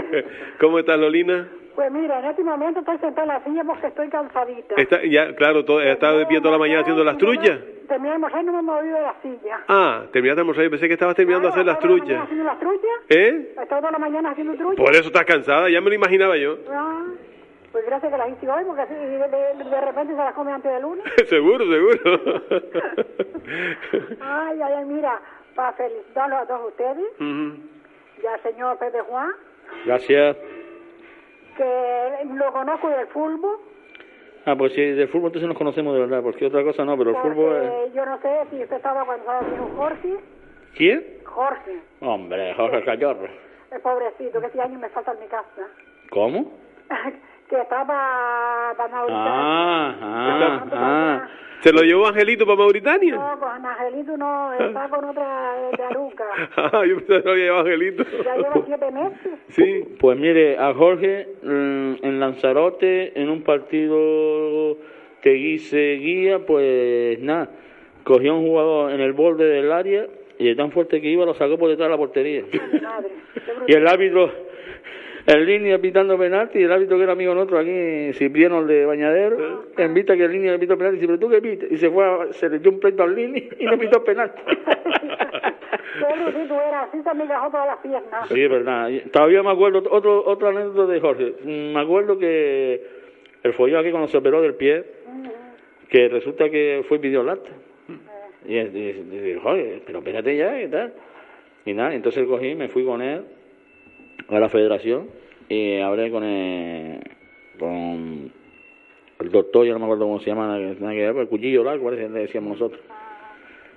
¿Cómo 0.60 0.78
estás, 0.78 0.98
Lolina? 0.98 1.48
Pues 1.78 1.92
mira, 1.92 2.18
en 2.18 2.24
este 2.24 2.42
momento 2.42 2.80
estoy 2.80 2.98
sentada 2.98 3.22
en 3.22 3.28
la 3.28 3.44
silla 3.44 3.62
porque 3.62 3.86
estoy 3.86 4.08
cansadita. 4.08 4.74
Está, 4.76 4.98
ya, 5.04 5.32
claro, 5.36 5.64
todo, 5.64 5.80
he 5.80 5.92
estado 5.92 6.18
de 6.18 6.26
pie 6.26 6.40
toda 6.40 6.50
la 6.54 6.58
mañana 6.58 6.80
haciendo 6.80 7.04
las 7.04 7.16
trullas. 7.18 7.60
Terminé 7.86 8.08
de 8.08 8.14
almorzar 8.14 8.42
y 8.42 8.46
no 8.46 8.52
me 8.52 8.58
he 8.58 8.62
movido 8.62 8.96
de 8.96 9.00
la 9.02 9.14
silla. 9.22 9.60
Ah, 9.68 10.02
terminaste 10.12 10.34
de 10.38 10.40
almorzar 10.40 10.64
y 10.64 10.70
pensé 10.70 10.88
que 10.88 10.94
estabas 10.94 11.14
terminando 11.14 11.46
de 11.46 11.52
hacer 11.52 11.64
las 11.64 11.78
trullas. 11.78 12.20
¿Haciendo 12.24 12.44
las 12.44 12.58
trullas? 12.58 12.82
¿Eh? 13.10 13.54
He 13.56 13.62
estado 13.62 13.80
toda 13.80 13.92
la 13.92 13.98
mañana 14.00 14.30
haciendo 14.30 14.54
trullas. 14.56 14.76
Por 14.76 14.90
eso 14.90 15.04
estás 15.06 15.24
cansada, 15.24 15.70
ya 15.70 15.80
me 15.80 15.90
lo 15.90 15.94
imaginaba 15.94 16.36
yo. 16.36 16.56
Ah, 16.68 17.04
pues 17.70 17.86
gracias 17.86 18.10
que 18.10 18.18
las 18.18 18.28
hice 18.30 18.50
hoy 18.50 18.64
porque 18.66 18.82
así 18.82 18.94
de, 18.94 19.18
de- 19.28 19.70
de 19.70 19.80
repente 19.80 20.12
se 20.14 20.18
las 20.18 20.34
come 20.34 20.50
antes 20.50 20.72
del 20.72 20.82
lunes. 20.82 21.04
seguro, 21.28 21.64
seguro. 21.64 22.42
Ay, 24.20 24.60
ay, 24.62 24.72
ay, 24.78 24.84
mira, 24.84 25.20
para 25.54 25.74
felicitarlos 25.74 26.40
a 26.40 26.46
todos 26.46 26.68
ustedes 26.72 27.06
Ujú. 27.20 27.56
y 28.20 28.26
al 28.26 28.42
señor 28.42 28.78
Pepe 28.78 28.98
Juan, 29.02 29.30
Gracias. 29.86 30.36
Que 31.58 32.24
lo 32.34 32.52
conozco 32.52 32.88
del 32.88 33.06
fútbol. 33.08 33.58
Ah, 34.46 34.54
pues 34.56 34.72
sí, 34.72 34.80
del 34.80 35.08
fútbol 35.08 35.26
entonces 35.26 35.48
nos 35.48 35.58
conocemos 35.58 35.92
de 35.94 36.00
verdad, 36.00 36.22
porque 36.22 36.46
otra 36.46 36.62
cosa 36.64 36.84
no, 36.84 36.96
pero 36.96 37.10
el 37.10 37.16
porque 37.16 37.34
fútbol 37.34 37.56
es... 37.86 37.92
yo 37.94 38.06
no 38.06 38.18
sé 38.22 38.28
si 38.50 38.62
usted 38.62 38.76
estaba 38.76 39.04
cuando 39.04 39.24
estaba 39.24 39.40
un 39.40 39.76
Jorge. 39.76 40.16
¿Quién? 40.76 41.04
Jorge, 41.24 41.80
Hombre, 42.00 42.54
Jorge 42.54 42.84
Callorro. 42.84 43.28
el 43.72 43.80
pobrecito, 43.82 44.40
que 44.40 44.46
este 44.46 44.60
año 44.62 44.78
me 44.78 44.88
falta 44.88 45.12
en 45.12 45.20
mi 45.20 45.26
casa. 45.26 45.68
¿Cómo? 46.10 46.50
que 47.48 47.60
estaba 47.60 48.74
para 48.76 48.88
Mauritania. 48.88 49.22
Ah, 49.24 49.96
ah, 50.00 50.66
ah. 50.72 51.28
¿Se 51.60 51.72
lo 51.72 51.82
llevó 51.82 52.06
Angelito 52.06 52.46
para 52.46 52.58
Mauritania? 52.58 53.16
No, 53.16 53.38
con 53.40 53.66
Angelito 53.66 54.16
no, 54.16 54.52
está 54.58 54.88
con 54.88 55.04
otra 55.04 55.54
de, 55.54 55.76
de 55.76 55.84
Aruca. 55.84 56.24
Ah, 56.56 56.84
yo 56.86 56.96
pensaba 56.96 57.20
que 57.20 57.26
lo 57.26 57.32
había 57.32 57.44
llevado 57.44 57.64
Angelito. 57.64 58.04
Ya 58.24 58.36
lleva 58.36 58.62
siete 58.66 58.90
meses. 58.92 59.32
Sí. 59.48 59.84
Pues 59.98 60.18
mire, 60.18 60.58
a 60.58 60.72
Jorge 60.74 61.28
mm, 61.42 61.94
en 62.02 62.20
Lanzarote, 62.20 63.20
en 63.20 63.28
un 63.28 63.42
partido 63.42 64.76
que 65.20 65.32
guise 65.32 65.94
guía, 65.94 66.46
pues 66.46 67.18
nada, 67.20 67.50
cogió 68.04 68.36
un 68.36 68.46
jugador 68.46 68.92
en 68.92 69.00
el 69.00 69.12
borde 69.12 69.46
del 69.46 69.72
área 69.72 70.06
y 70.38 70.46
de 70.46 70.54
tan 70.54 70.70
fuerte 70.70 71.00
que 71.00 71.08
iba 71.08 71.24
lo 71.24 71.34
sacó 71.34 71.58
por 71.58 71.68
detrás 71.68 71.88
de 71.88 71.90
la 71.90 71.98
portería. 71.98 72.44
y 73.66 73.72
el 73.72 73.88
árbitro, 73.88 74.30
en 75.28 75.44
línea 75.46 75.78
pitando 75.78 76.16
penalti, 76.18 76.58
y 76.58 76.62
el 76.62 76.72
árbitro 76.72 76.96
que 76.96 77.02
era 77.02 77.12
amigo 77.12 77.34
nuestro 77.34 77.58
aquí, 77.58 78.12
Cipriano 78.14 78.60
el 78.60 78.66
de 78.66 78.86
Bañadero, 78.86 79.66
en 79.76 79.92
vista 79.94 80.16
que 80.16 80.24
en 80.24 80.32
línea 80.32 80.52
le 80.52 80.58
pitó 80.58 80.76
penalti, 80.78 80.96
dice, 81.00 81.06
pero 81.06 81.18
tú 81.18 81.28
qué 81.28 81.42
pitas, 81.42 81.70
y 81.70 81.76
se 81.76 81.90
fue, 81.90 82.04
a- 82.04 82.32
se 82.32 82.48
le 82.48 82.58
dio 82.60 82.70
un 82.70 82.80
pleito 82.80 83.02
al 83.02 83.14
línea 83.14 83.42
y 83.58 83.64
no 83.66 83.78
pitó 83.78 84.02
penalti. 84.02 84.40
Qué 84.46 86.22
brutito 86.22 86.54
era, 86.54 86.82
así 86.84 87.02
se 87.02 87.14
me 87.14 87.24
todas 87.26 87.66
las 87.66 87.76
piernas. 87.78 88.28
Sí, 88.28 88.40
es 88.42 88.50
verdad. 88.50 88.88
Y 88.88 89.00
Todavía 89.10 89.42
me 89.42 89.50
acuerdo, 89.50 89.82
otro, 89.90 90.24
otra 90.24 90.48
anécdota 90.48 90.90
de 90.92 91.00
Jorge. 91.00 91.34
Mm, 91.44 91.74
Me 91.74 91.80
acuerdo 91.80 92.18
que 92.18 92.82
el 93.42 93.52
follón 93.52 93.80
aquí 93.80 93.90
cuando 93.90 94.08
se 94.08 94.16
operó 94.16 94.40
del 94.40 94.54
pie, 94.54 94.84
que 95.90 96.08
resulta 96.08 96.48
que 96.50 96.84
fue 96.88 96.98
y 96.98 97.00
pidió 97.00 97.20
el 97.22 97.28
acta. 97.30 97.50
Y, 98.46 98.54
y, 98.54 98.58
y 98.60 99.18
dije, 99.20 99.38
Jorge, 99.42 99.82
pero 99.84 99.98
espérate 99.98 100.36
ya, 100.36 100.56
¿qué 100.58 100.68
tal? 100.68 100.92
Y 101.66 101.74
nada, 101.74 101.94
entonces 101.94 102.26
cogí, 102.26 102.54
me 102.54 102.68
fui 102.68 102.84
con 102.84 103.02
él 103.02 103.24
a 104.28 104.38
la 104.38 104.48
federación 104.48 105.08
y 105.48 105.78
hablé 105.78 106.10
con 106.10 106.24
el, 106.24 107.00
con 107.58 108.32
el 109.20 109.30
doctor, 109.30 109.66
yo 109.66 109.72
no 109.72 109.78
me 109.78 109.84
acuerdo 109.86 110.04
cómo 110.04 110.20
se 110.20 110.26
llama, 110.26 110.58
ver, 110.58 111.16
el 111.16 111.28
cuchillo 111.28 111.64
largo, 111.64 111.84
parece 111.84 112.08
le 112.08 112.20
decíamos 112.20 112.52
nosotros. 112.52 112.80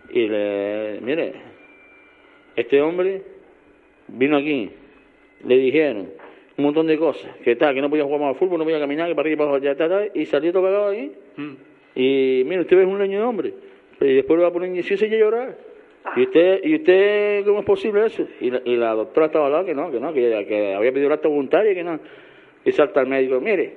Y 0.09 0.27
le, 0.27 0.99
mire, 1.01 1.33
este 2.55 2.81
hombre 2.81 3.23
vino 4.09 4.37
aquí, 4.37 4.69
le 5.45 5.57
dijeron 5.57 6.09
un 6.57 6.65
montón 6.65 6.85
de 6.87 6.97
cosas, 6.97 7.33
que 7.43 7.55
tal, 7.55 7.73
que 7.73 7.81
no 7.81 7.89
podía 7.89 8.03
jugar 8.03 8.19
más 8.19 8.29
al 8.29 8.35
fútbol, 8.35 8.59
no 8.59 8.65
podía 8.65 8.79
caminar, 8.79 9.07
que 9.07 9.15
para 9.15 9.27
arriba 9.27 9.33
y 9.33 9.37
para 9.37 9.49
abajo, 9.51 9.63
ya, 9.63 9.75
ta, 9.75 9.87
ta, 9.87 10.05
y 10.13 10.25
salió 10.25 10.51
todo 10.51 10.63
cagado 10.63 10.89
ahí. 10.89 11.13
Y 11.95 12.43
mire, 12.45 12.61
usted 12.61 12.79
es 12.79 12.87
un 12.87 12.99
leño 12.99 13.19
de 13.19 13.25
hombre, 13.25 13.53
y 14.01 14.13
después 14.15 14.37
le 14.37 14.43
va 14.43 14.49
a 14.49 14.53
poner 14.53 14.69
inyección 14.69 14.97
y 14.97 14.99
se 14.99 15.15
a 15.15 15.19
llorar. 15.19 15.70
¿Y 16.15 16.23
usted, 16.23 16.59
¿Y 16.63 16.75
usted 16.75 17.45
cómo 17.45 17.59
es 17.59 17.65
posible 17.65 18.05
eso? 18.05 18.23
Y 18.39 18.49
la, 18.51 18.61
y 18.65 18.75
la 18.75 18.93
doctora 18.93 19.27
estaba 19.27 19.45
al 19.45 19.51
lado 19.51 19.65
que 19.65 19.73
no, 19.75 19.91
que 19.91 19.99
no, 19.99 20.13
que, 20.13 20.45
que 20.47 20.73
había 20.75 20.91
pedido 20.91 21.07
el 21.07 21.13
acta 21.13 21.27
voluntaria 21.27 21.71
y 21.71 21.75
que 21.75 21.83
no. 21.83 21.99
Y 22.65 22.71
salta 22.71 23.01
el 23.01 23.07
médico, 23.07 23.39
mire, 23.39 23.73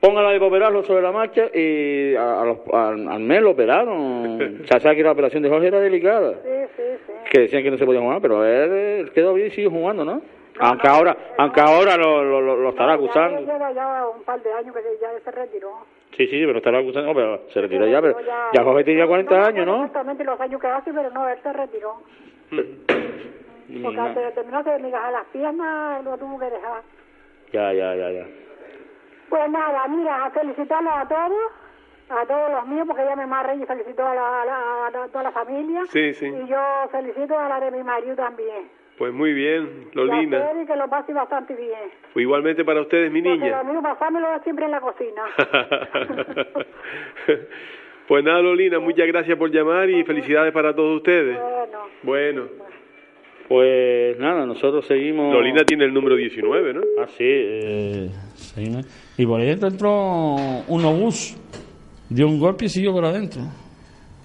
póngala 0.00 0.30
de 0.30 0.38
operarlo 0.38 0.82
sobre 0.84 1.02
la 1.02 1.12
marcha 1.12 1.46
y 1.52 2.14
a, 2.14 2.42
a 2.42 2.44
los- 2.44 2.58
al, 2.72 3.08
al 3.08 3.20
mes 3.20 3.42
lo 3.42 3.50
operaron. 3.50 4.60
o 4.64 4.66
sea, 4.66 4.80
sabe 4.80 4.96
que 4.96 5.02
la 5.02 5.12
operación 5.12 5.42
de 5.42 5.48
Jorge 5.48 5.66
era 5.68 5.80
delicada. 5.80 6.34
Sí, 6.42 6.48
sí, 6.76 6.82
sí. 7.06 7.12
Que 7.30 7.40
decían 7.42 7.62
que 7.62 7.70
no 7.70 7.78
se 7.78 7.84
podía 7.86 8.00
jugar, 8.00 8.20
pero 8.20 8.44
él, 8.44 8.70
él 8.72 9.12
quedó 9.12 9.34
bien 9.34 9.48
y 9.48 9.50
sigue 9.50 9.68
jugando, 9.68 10.04
¿no? 10.04 10.22
Aunque 10.58 10.88
ahora, 10.88 11.16
aunque 11.36 11.60
ahora 11.60 11.96
lo, 11.96 12.24
lo, 12.24 12.40
lo- 12.56 12.68
estará 12.70 12.92
Ya 12.92 12.94
acusando. 12.94 13.40
lleva 13.40 13.72
ya 13.72 14.06
un 14.08 14.22
par 14.22 14.42
de 14.42 14.52
años 14.52 14.74
que 14.74 14.82
ya 15.00 15.08
se 15.22 15.30
retiró. 15.30 15.70
Sí, 16.16 16.26
sí, 16.28 16.44
pero 16.46 16.58
estará 16.58 16.78
acusando, 16.78 17.12
pero 17.14 17.40
se 17.52 17.60
retiró 17.60 17.86
ya, 17.86 18.00
pero 18.00 18.16
ya 18.52 18.62
Jorge 18.64 18.84
tenía 18.84 19.06
40 19.06 19.46
años, 19.46 19.66
¿no? 19.66 19.76
Exactamente 19.84 20.24
los 20.24 20.40
años 20.40 20.60
que 20.60 20.66
hace, 20.66 20.92
pero 20.92 21.10
no, 21.10 21.28
él 21.28 21.38
se 21.42 21.52
retiró. 21.52 21.96
Y 23.68 23.82
Porque 23.82 23.96
na- 23.96 24.04
antes 24.58 24.72
de 24.72 24.78
migajar 24.78 25.12
las 25.12 25.24
piernas, 25.26 26.04
lo 26.04 26.16
tuvo 26.16 26.38
que 26.38 26.46
dejar. 26.50 26.82
Ya, 27.52 27.72
ya, 27.72 27.94
ya, 27.96 28.10
ya. 28.12 28.26
Pues 29.28 29.50
nada, 29.50 29.86
mira, 29.88 30.24
a 30.26 30.30
felicitarlos 30.30 30.92
a 30.96 31.08
todos, 31.08 31.52
a 32.10 32.26
todos 32.26 32.50
los 32.52 32.66
míos, 32.68 32.84
porque 32.86 33.02
ella 33.02 33.16
me 33.16 33.26
marre 33.26 33.56
y 33.56 33.66
felicitó 33.66 34.06
a, 34.06 34.14
la, 34.14 34.42
a 34.42 34.44
la- 34.46 34.86
a 35.04 35.08
toda 35.08 35.24
la 35.24 35.32
familia. 35.32 35.82
Sí, 35.88 36.14
sí. 36.14 36.26
Y 36.26 36.46
yo 36.46 36.58
felicito 36.92 37.36
a 37.38 37.48
la 37.48 37.60
de 37.60 37.70
mi 37.72 37.82
marido 37.82 38.14
también. 38.14 38.70
Pues 38.98 39.12
muy 39.12 39.32
bien, 39.34 39.88
Lolina. 39.92 40.52
y 40.62 40.66
que 40.66 40.74
lo 40.74 40.88
pase 40.88 41.12
bastante 41.12 41.54
bien. 41.54 41.90
Pues 42.14 42.22
igualmente 42.22 42.64
para 42.64 42.80
ustedes, 42.80 43.12
mi 43.12 43.20
Porque 43.22 43.38
niña. 43.38 43.62
lo 43.62 43.70
mío 43.72 43.82
pasármelo 43.82 44.26
siempre 44.42 44.64
en 44.64 44.70
la 44.70 44.80
cocina. 44.80 45.22
pues 48.08 48.24
nada, 48.24 48.40
Lolina, 48.40 48.78
muchas 48.80 49.06
gracias 49.06 49.36
por 49.36 49.50
llamar 49.50 49.90
y 49.90 50.02
felicidades 50.04 50.52
para 50.52 50.74
todos 50.74 50.96
ustedes. 50.96 51.36
Bueno. 51.36 51.78
Bueno. 52.02 52.42
Pues 53.48 54.18
nada, 54.18 54.44
nosotros 54.44 54.86
seguimos. 54.86 55.32
Lolina 55.32 55.62
tiene 55.64 55.84
el 55.84 55.94
número 55.94 56.16
19, 56.16 56.72
¿no? 56.74 56.80
Ah, 56.98 57.06
sí. 57.06 57.24
eh. 57.24 58.10
Y 59.18 59.26
por 59.26 59.40
ahí 59.40 59.46
dentro 59.46 59.68
entró 59.68 60.34
un 60.68 60.84
obús. 60.84 61.36
Dio 62.08 62.26
un 62.26 62.40
golpe 62.40 62.64
y 62.64 62.68
siguió 62.68 62.92
por 62.92 63.04
adentro. 63.04 63.42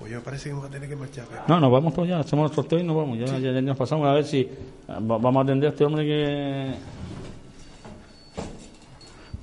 Pues 0.02 0.12
me 0.14 0.20
parece 0.20 0.46
que 0.50 0.54
vamos 0.56 0.68
a 0.68 0.72
tener 0.72 0.90
que 0.90 0.96
marchar. 0.96 1.26
pero- 1.30 1.44
No, 1.48 1.60
nos 1.60 1.72
vamos 1.72 1.94
todos 1.94 2.08
ya, 2.08 2.20
hacemos 2.20 2.50
el 2.50 2.56
sorteo 2.56 2.80
y 2.80 2.84
nos 2.84 2.96
vamos. 2.98 3.18
Ya, 3.20 3.26
ya, 3.38 3.52
ya 3.52 3.62
nos 3.62 3.78
pasamos 3.78 4.08
a 4.08 4.14
ver 4.14 4.26
si 4.26 4.44
va- 4.90 5.18
vamos 5.18 5.38
a 5.38 5.42
atender 5.44 5.68
a 5.68 5.72
este 5.72 5.86
hombre 5.86 6.04
que. 6.06 6.72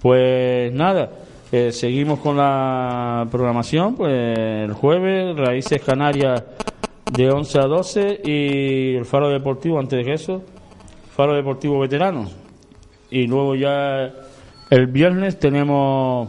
Pues 0.01 0.73
nada, 0.73 1.11
eh, 1.51 1.73
seguimos 1.73 2.19
con 2.21 2.37
la 2.37 3.27
programación. 3.31 3.95
Pues 3.97 4.13
el 4.39 4.73
jueves, 4.73 5.37
Raíces 5.37 5.83
Canarias 5.83 6.43
de 7.13 7.31
11 7.31 7.59
a 7.59 7.63
12 7.67 8.21
y 8.25 8.95
el 8.97 9.05
Faro 9.05 9.29
Deportivo 9.29 9.79
antes 9.79 9.99
de 9.99 10.05
que 10.05 10.13
eso, 10.15 10.43
Faro 11.15 11.35
Deportivo 11.35 11.79
Veterano. 11.81 12.29
Y 13.11 13.27
luego 13.27 13.55
ya 13.55 14.13
el 14.71 14.87
viernes 14.89 15.39
tenemos. 15.39 16.29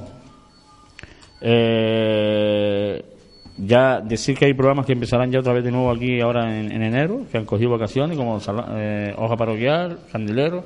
Eh, 1.41 3.03
ya 3.65 3.99
decir 4.01 4.37
que 4.37 4.45
hay 4.45 4.53
programas 4.53 4.85
que 4.85 4.93
empezarán 4.93 5.31
ya 5.31 5.39
otra 5.39 5.53
vez 5.53 5.63
de 5.63 5.71
nuevo 5.71 5.91
aquí 5.91 6.21
ahora 6.21 6.59
en, 6.59 6.71
en 6.71 6.81
enero, 6.81 7.25
que 7.31 7.37
han 7.37 7.45
cogido 7.45 7.71
vacaciones, 7.71 8.17
como 8.17 8.39
eh, 8.75 9.13
Hoja 9.17 9.35
Paroquial, 9.35 9.99
Candilero. 10.11 10.63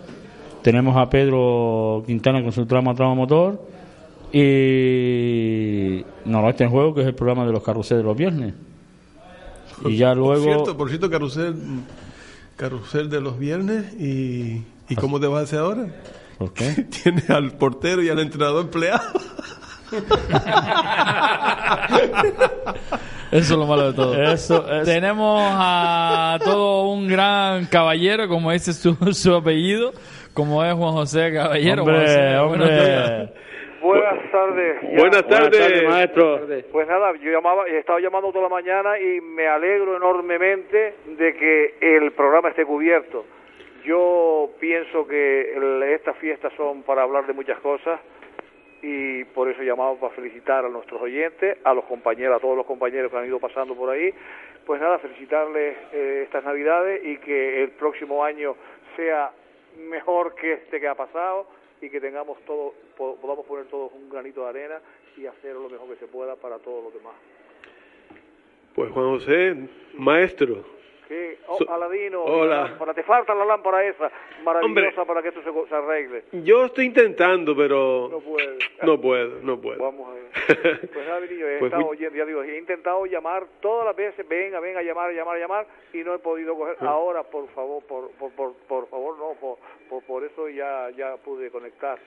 Tenemos 0.61 0.95
a 0.95 1.09
Pedro 1.09 2.03
Quintana 2.05 2.41
con 2.41 2.51
su 2.51 2.65
trama 2.65 2.93
Trama 2.93 3.15
Motor. 3.15 3.61
Y 4.35 6.03
Noroeste 6.25 6.63
en 6.63 6.71
Juego, 6.71 6.95
que 6.95 7.01
es 7.01 7.07
el 7.07 7.13
programa 7.13 7.45
de 7.45 7.51
los 7.51 7.61
carruseles 7.61 8.03
de 8.03 8.07
los 8.07 8.17
viernes. 8.17 8.55
Y 9.85 9.97
ya 9.97 10.15
luego. 10.15 10.43
Por 10.43 10.53
cierto, 10.53 10.77
por 10.77 10.89
cierto, 10.89 11.09
carrusel, 11.09 11.55
carrusel 12.55 13.09
de 13.09 13.21
los 13.21 13.37
viernes 13.37 13.93
y, 13.93 14.63
¿y 14.89 14.95
cómo 14.95 15.19
te 15.19 15.27
vas 15.27 15.41
a 15.41 15.43
hacer 15.43 15.59
ahora? 15.59 15.87
¿Por 16.39 16.53
qué? 16.53 16.87
Tienes 17.03 17.29
al 17.29 17.51
portero 17.57 18.01
y 18.01 18.09
al 18.09 18.19
entrenador 18.19 18.65
empleado. 18.65 19.03
Eso 23.31 23.53
es 23.53 23.59
lo 23.59 23.65
malo 23.65 23.91
de 23.91 23.93
todo. 23.95 24.21
Eso 24.21 24.63
Tenemos 24.85 25.41
a 25.51 26.37
todo 26.43 26.89
un 26.89 27.07
gran 27.07 27.65
caballero, 27.65 28.27
como 28.27 28.51
dice 28.51 28.73
su, 28.73 28.93
su 29.13 29.33
apellido, 29.33 29.91
como 30.33 30.63
es 30.63 30.73
Juan 30.73 30.93
José 30.93 31.33
Caballero. 31.33 31.81
Hombre, 31.83 31.95
Juan 31.97 32.05
José, 32.07 32.19
buenos 32.47 32.69
hombre. 32.69 32.85
días. 32.85 33.29
Buenas 33.81 34.13
buenas 34.13 34.31
tardes. 34.31 34.81
Ya. 34.81 34.97
Buenas 34.99 35.27
tardes. 35.27 35.83
maestro. 35.89 36.39
Pues 36.71 36.87
nada, 36.87 37.11
yo 37.21 37.31
llamaba, 37.31 37.63
he 37.67 37.79
estado 37.79 37.99
llamando 37.99 38.31
toda 38.31 38.43
la 38.43 38.49
mañana 38.49 38.97
y 38.99 39.19
me 39.19 39.47
alegro 39.47 39.97
enormemente 39.97 40.95
de 41.17 41.33
que 41.33 41.75
el 41.97 42.11
programa 42.13 42.49
esté 42.49 42.65
cubierto. 42.65 43.25
Yo 43.85 44.51
pienso 44.61 45.05
que 45.07 45.53
el- 45.57 45.83
estas 45.83 46.15
fiestas 46.17 46.53
son 46.55 46.83
para 46.83 47.01
hablar 47.03 47.25
de 47.27 47.33
muchas 47.33 47.59
cosas 47.59 47.99
y 48.85 49.23
por 49.23 49.49
eso 49.49 49.63
llamamos 49.63 49.97
para 49.97 50.13
felicitar 50.13 50.65
a 50.65 50.69
nuestros 50.69 51.01
oyentes, 51.01 51.57
a 51.63 51.73
los 51.73 51.85
compañeros, 51.85 52.35
a 52.35 52.39
todos 52.39 52.57
los 52.57 52.65
compañeros 52.65 53.09
que 53.09 53.17
han 53.17 53.25
ido 53.25 53.39
pasando 53.39 53.73
por 53.75 53.89
ahí. 53.89 54.13
Pues 54.65 54.79
nada, 54.81 54.99
felicitarles 54.99 55.77
eh, 55.93 56.21
estas 56.25 56.43
Navidades 56.43 57.01
y 57.03 57.17
que 57.17 57.63
el 57.63 57.71
próximo 57.71 58.23
año 58.23 58.55
sea 58.97 59.31
mejor 59.89 60.35
que 60.35 60.53
este 60.53 60.79
que 60.81 60.87
ha 60.87 60.95
pasado 60.95 61.47
y 61.81 61.89
que 61.89 61.99
tengamos 61.99 62.37
todo, 62.45 62.73
po- 62.97 63.15
podamos 63.21 63.45
poner 63.45 63.65
todos 63.65 63.91
un 63.93 64.09
granito 64.09 64.43
de 64.43 64.49
arena 64.49 64.79
y 65.17 65.25
hacer 65.25 65.55
lo 65.55 65.69
mejor 65.69 65.87
que 65.89 65.95
se 65.95 66.07
pueda 66.07 66.35
para 66.35 66.59
todos 66.59 66.83
los 66.83 66.93
demás. 66.93 67.13
Pues 68.75 68.91
Juan 68.91 69.05
José, 69.17 69.55
maestro. 69.93 70.63
¿Qué? 71.13 71.37
Oh, 71.45 71.57
So- 71.59 71.71
Aladino, 71.71 72.23
Hola. 72.23 72.55
la 72.55 72.63
lámpara, 72.69 72.93
te 72.95 73.03
falta 73.03 73.35
la 73.35 73.45
lámpara 73.45 73.85
esa 73.85 74.09
maravillosa 74.43 75.05
para 75.05 75.21
que 75.21 75.27
esto 75.27 75.43
se, 75.43 75.69
se 75.69 75.75
arregle. 75.75 76.23
Yo 76.43 76.65
estoy 76.65 76.85
intentando, 76.85 77.55
pero 77.55 78.07
No 78.11 78.19
puede. 78.19 78.57
no 78.81 78.99
puedo, 78.99 79.39
no 79.43 79.61
puedo. 79.61 79.77
Vamos 79.83 80.09
a 80.09 80.13
ver. 80.13 80.23
Pues 80.91 81.05
nada, 81.07 81.19
niño, 81.19 81.47
he 81.47 81.59
Pues 81.59 81.69
estado 81.71 81.83
muy- 81.85 81.91
oyendo, 81.97 82.17
ya 82.17 82.25
digo, 82.25 82.41
he 82.41 82.57
intentado 82.57 83.05
llamar 83.05 83.45
todas 83.61 83.85
las 83.85 83.95
veces, 83.95 84.27
venga, 84.27 84.59
venga, 84.59 84.81
llamar, 84.81 85.13
llamar, 85.13 85.37
llamar, 85.37 85.67
y 85.93 85.97
no 85.99 86.15
he 86.15 86.19
podido 86.19 86.55
coger. 86.55 86.77
Ah. 86.79 86.87
Ahora, 86.87 87.21
por 87.21 87.47
favor, 87.49 87.83
por, 87.85 88.09
por, 88.13 88.31
por, 88.31 88.53
por 88.67 88.87
favor, 88.89 89.15
no, 89.19 89.33
por, 89.39 89.57
por, 89.89 90.03
por 90.05 90.23
eso 90.23 90.49
ya, 90.49 90.89
ya 90.97 91.17
pude 91.17 91.51
conectar. 91.51 91.99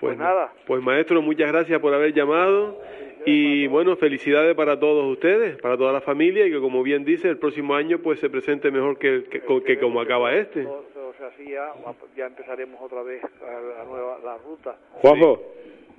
Pues, 0.00 0.16
nada, 0.16 0.52
Pues 0.66 0.82
maestro, 0.82 1.20
muchas 1.22 1.50
gracias 1.50 1.80
por 1.80 1.92
haber 1.92 2.12
llamado 2.12 2.78
y 3.26 3.66
bueno, 3.66 3.96
felicidades 3.96 4.54
para 4.54 4.78
todos 4.78 5.04
ustedes, 5.10 5.56
para 5.60 5.76
toda 5.76 5.92
la 5.92 6.00
familia 6.00 6.46
y 6.46 6.50
que 6.52 6.60
como 6.60 6.82
bien 6.82 7.04
dice, 7.04 7.28
el 7.28 7.38
próximo 7.38 7.74
año 7.74 7.98
pues 7.98 8.20
se 8.20 8.30
presente 8.30 8.70
mejor 8.70 8.98
que, 8.98 9.24
que, 9.24 9.40
que 9.62 9.78
como 9.78 10.00
acaba 10.00 10.34
este. 10.34 10.60
así 10.62 11.50
ya, 11.50 11.72
ya 12.16 12.26
empezaremos 12.26 12.80
otra 12.80 13.02
vez 13.02 13.22
la, 13.40 13.60
la 13.60 13.84
nueva 13.84 14.18
la 14.24 14.38
ruta. 14.38 14.76
Juanjo, 15.02 15.42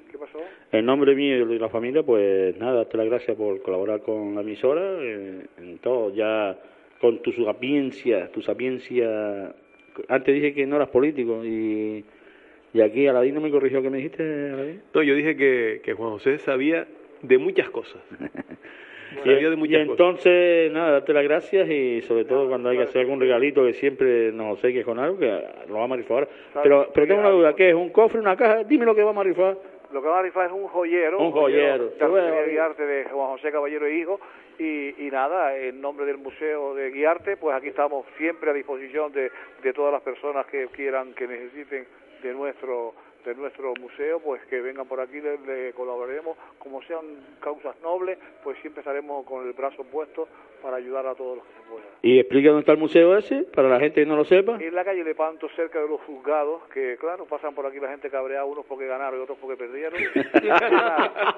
¿Qué 0.09 0.17
pasó? 0.17 0.39
en 0.71 0.85
nombre 0.85 1.13
mío 1.13 1.37
y 1.37 1.45
de 1.45 1.59
la 1.59 1.69
familia, 1.69 2.01
pues 2.03 2.57
nada, 2.57 2.77
darte 2.77 2.97
las 2.97 3.05
gracias 3.07 3.35
por 3.37 3.61
colaborar 3.61 4.01
con 4.01 4.33
la 4.33 4.41
emisora 4.41 5.01
en, 5.03 5.47
en 5.57 5.77
todo, 5.79 6.13
ya 6.13 6.57
con 7.01 7.21
tu 7.21 7.31
sapiencia, 7.33 8.31
tu 8.31 8.41
sapiencia. 8.41 9.53
Antes 10.07 10.33
dije 10.33 10.53
que 10.53 10.65
no 10.65 10.77
eras 10.77 10.89
político 10.89 11.43
y, 11.43 12.03
y 12.73 12.81
aquí 12.81 13.07
Aladino 13.07 13.41
me 13.41 13.51
corrigió, 13.51 13.81
¿qué 13.81 13.89
me 13.89 13.97
dijiste, 13.97 14.23
Aladín? 14.23 14.81
No, 14.93 15.03
yo 15.03 15.15
dije 15.15 15.35
que, 15.35 15.81
que 15.83 15.93
Juan 15.93 16.11
José 16.11 16.37
sabía 16.39 16.87
de 17.21 17.37
muchas 17.37 17.69
cosas. 17.69 18.01
Y, 19.11 19.27
sabía 19.27 19.49
de 19.49 19.55
y 19.55 19.57
muchas 19.57 19.87
cosas. 19.87 19.89
entonces, 19.89 20.71
nada, 20.71 20.91
darte 20.91 21.13
las 21.13 21.23
gracias 21.23 21.67
y 21.67 22.01
sobre 22.03 22.25
todo 22.25 22.47
cuando 22.47 22.69
hay 22.69 22.77
que 22.77 22.83
hacer 22.83 23.01
algún 23.01 23.19
regalito 23.19 23.65
que 23.65 23.73
siempre 23.73 24.31
nos 24.31 24.53
obsequies 24.53 24.85
con 24.85 24.99
algo, 24.99 25.17
que 25.17 25.25
lo 25.67 25.73
vamos 25.73 25.95
a 25.95 25.97
rifar 25.97 26.17
ahora. 26.17 26.27
Pero, 26.61 26.91
pero 26.93 27.07
tengo 27.07 27.21
una 27.21 27.31
duda, 27.31 27.55
¿qué 27.55 27.69
es? 27.69 27.75
¿Un 27.75 27.89
cofre, 27.89 28.19
una 28.19 28.37
caja? 28.37 28.63
Dime 28.65 28.85
lo 28.85 28.93
que 28.93 29.01
vamos 29.01 29.25
a 29.25 29.27
rifar. 29.27 29.57
Lo 29.91 30.03
que 30.03 30.07
va 30.07 30.19
a 30.19 30.21
rifar 30.21 30.45
es 30.45 30.51
un 30.51 30.67
joyero. 30.67 31.17
Un 31.17 31.31
joyero. 31.31 31.87
de 31.87 32.03
Artesanía 32.03 32.43
Guiarte 32.43 32.85
de 32.85 33.05
Juan 33.05 33.29
José 33.29 33.51
Caballero 33.51 33.87
e 33.87 33.97
Hijo. 33.97 34.19
Y, 34.59 35.07
y 35.07 35.09
nada, 35.09 35.57
en 35.57 35.81
nombre 35.81 36.05
del 36.05 36.19
Museo 36.19 36.75
de 36.75 36.91
Guiarte, 36.91 37.37
pues 37.37 37.55
aquí 37.55 37.69
estamos 37.69 38.05
siempre 38.17 38.51
a 38.51 38.53
disposición 38.53 39.11
de, 39.11 39.31
de 39.63 39.73
todas 39.73 39.91
las 39.91 40.03
personas 40.03 40.45
que 40.45 40.67
quieran, 40.67 41.13
que 41.13 41.27
necesiten 41.27 41.87
de 42.23 42.33
nuestro 42.33 42.93
de 43.25 43.35
nuestro 43.35 43.73
museo, 43.75 44.21
pues 44.21 44.41
que 44.45 44.61
vengan 44.61 44.87
por 44.87 45.01
aquí, 45.01 45.19
le, 45.19 45.37
le 45.39 45.73
colaboraremos. 45.73 46.37
Como 46.57 46.81
sean 46.83 47.01
causas 47.41 47.75
nobles, 47.81 48.17
pues 48.45 48.57
siempre 48.59 48.79
estaremos 48.79 49.25
con 49.25 49.45
el 49.45 49.51
brazo 49.51 49.83
puesto 49.83 50.25
para 50.63 50.77
ayudar 50.77 51.05
a 51.05 51.13
todos 51.15 51.35
los 51.37 51.45
que 51.45 51.53
se 51.53 51.69
pueda. 51.69 51.83
Y 52.01 52.17
explica 52.17 52.47
dónde 52.47 52.61
está 52.61 52.71
el 52.71 52.77
museo 52.77 53.17
ese, 53.17 53.43
para 53.53 53.67
la 53.67 53.77
gente 53.77 54.01
que 54.01 54.07
no 54.07 54.15
lo 54.15 54.23
sepa. 54.23 54.57
En 54.61 54.73
la 54.73 54.85
calle 54.85 55.03
Lepanto, 55.03 55.49
cerca 55.57 55.81
de 55.81 55.89
los 55.89 55.99
juzgados, 56.01 56.63
que 56.69 56.95
claro, 56.97 57.25
pasan 57.25 57.53
por 57.53 57.65
aquí 57.65 57.77
la 57.81 57.89
gente 57.89 58.09
cabrea, 58.09 58.45
unos 58.45 58.65
porque 58.65 58.87
ganaron 58.87 59.19
y 59.19 59.23
otros 59.23 59.37
porque 59.39 59.57
perdieron. 59.57 59.99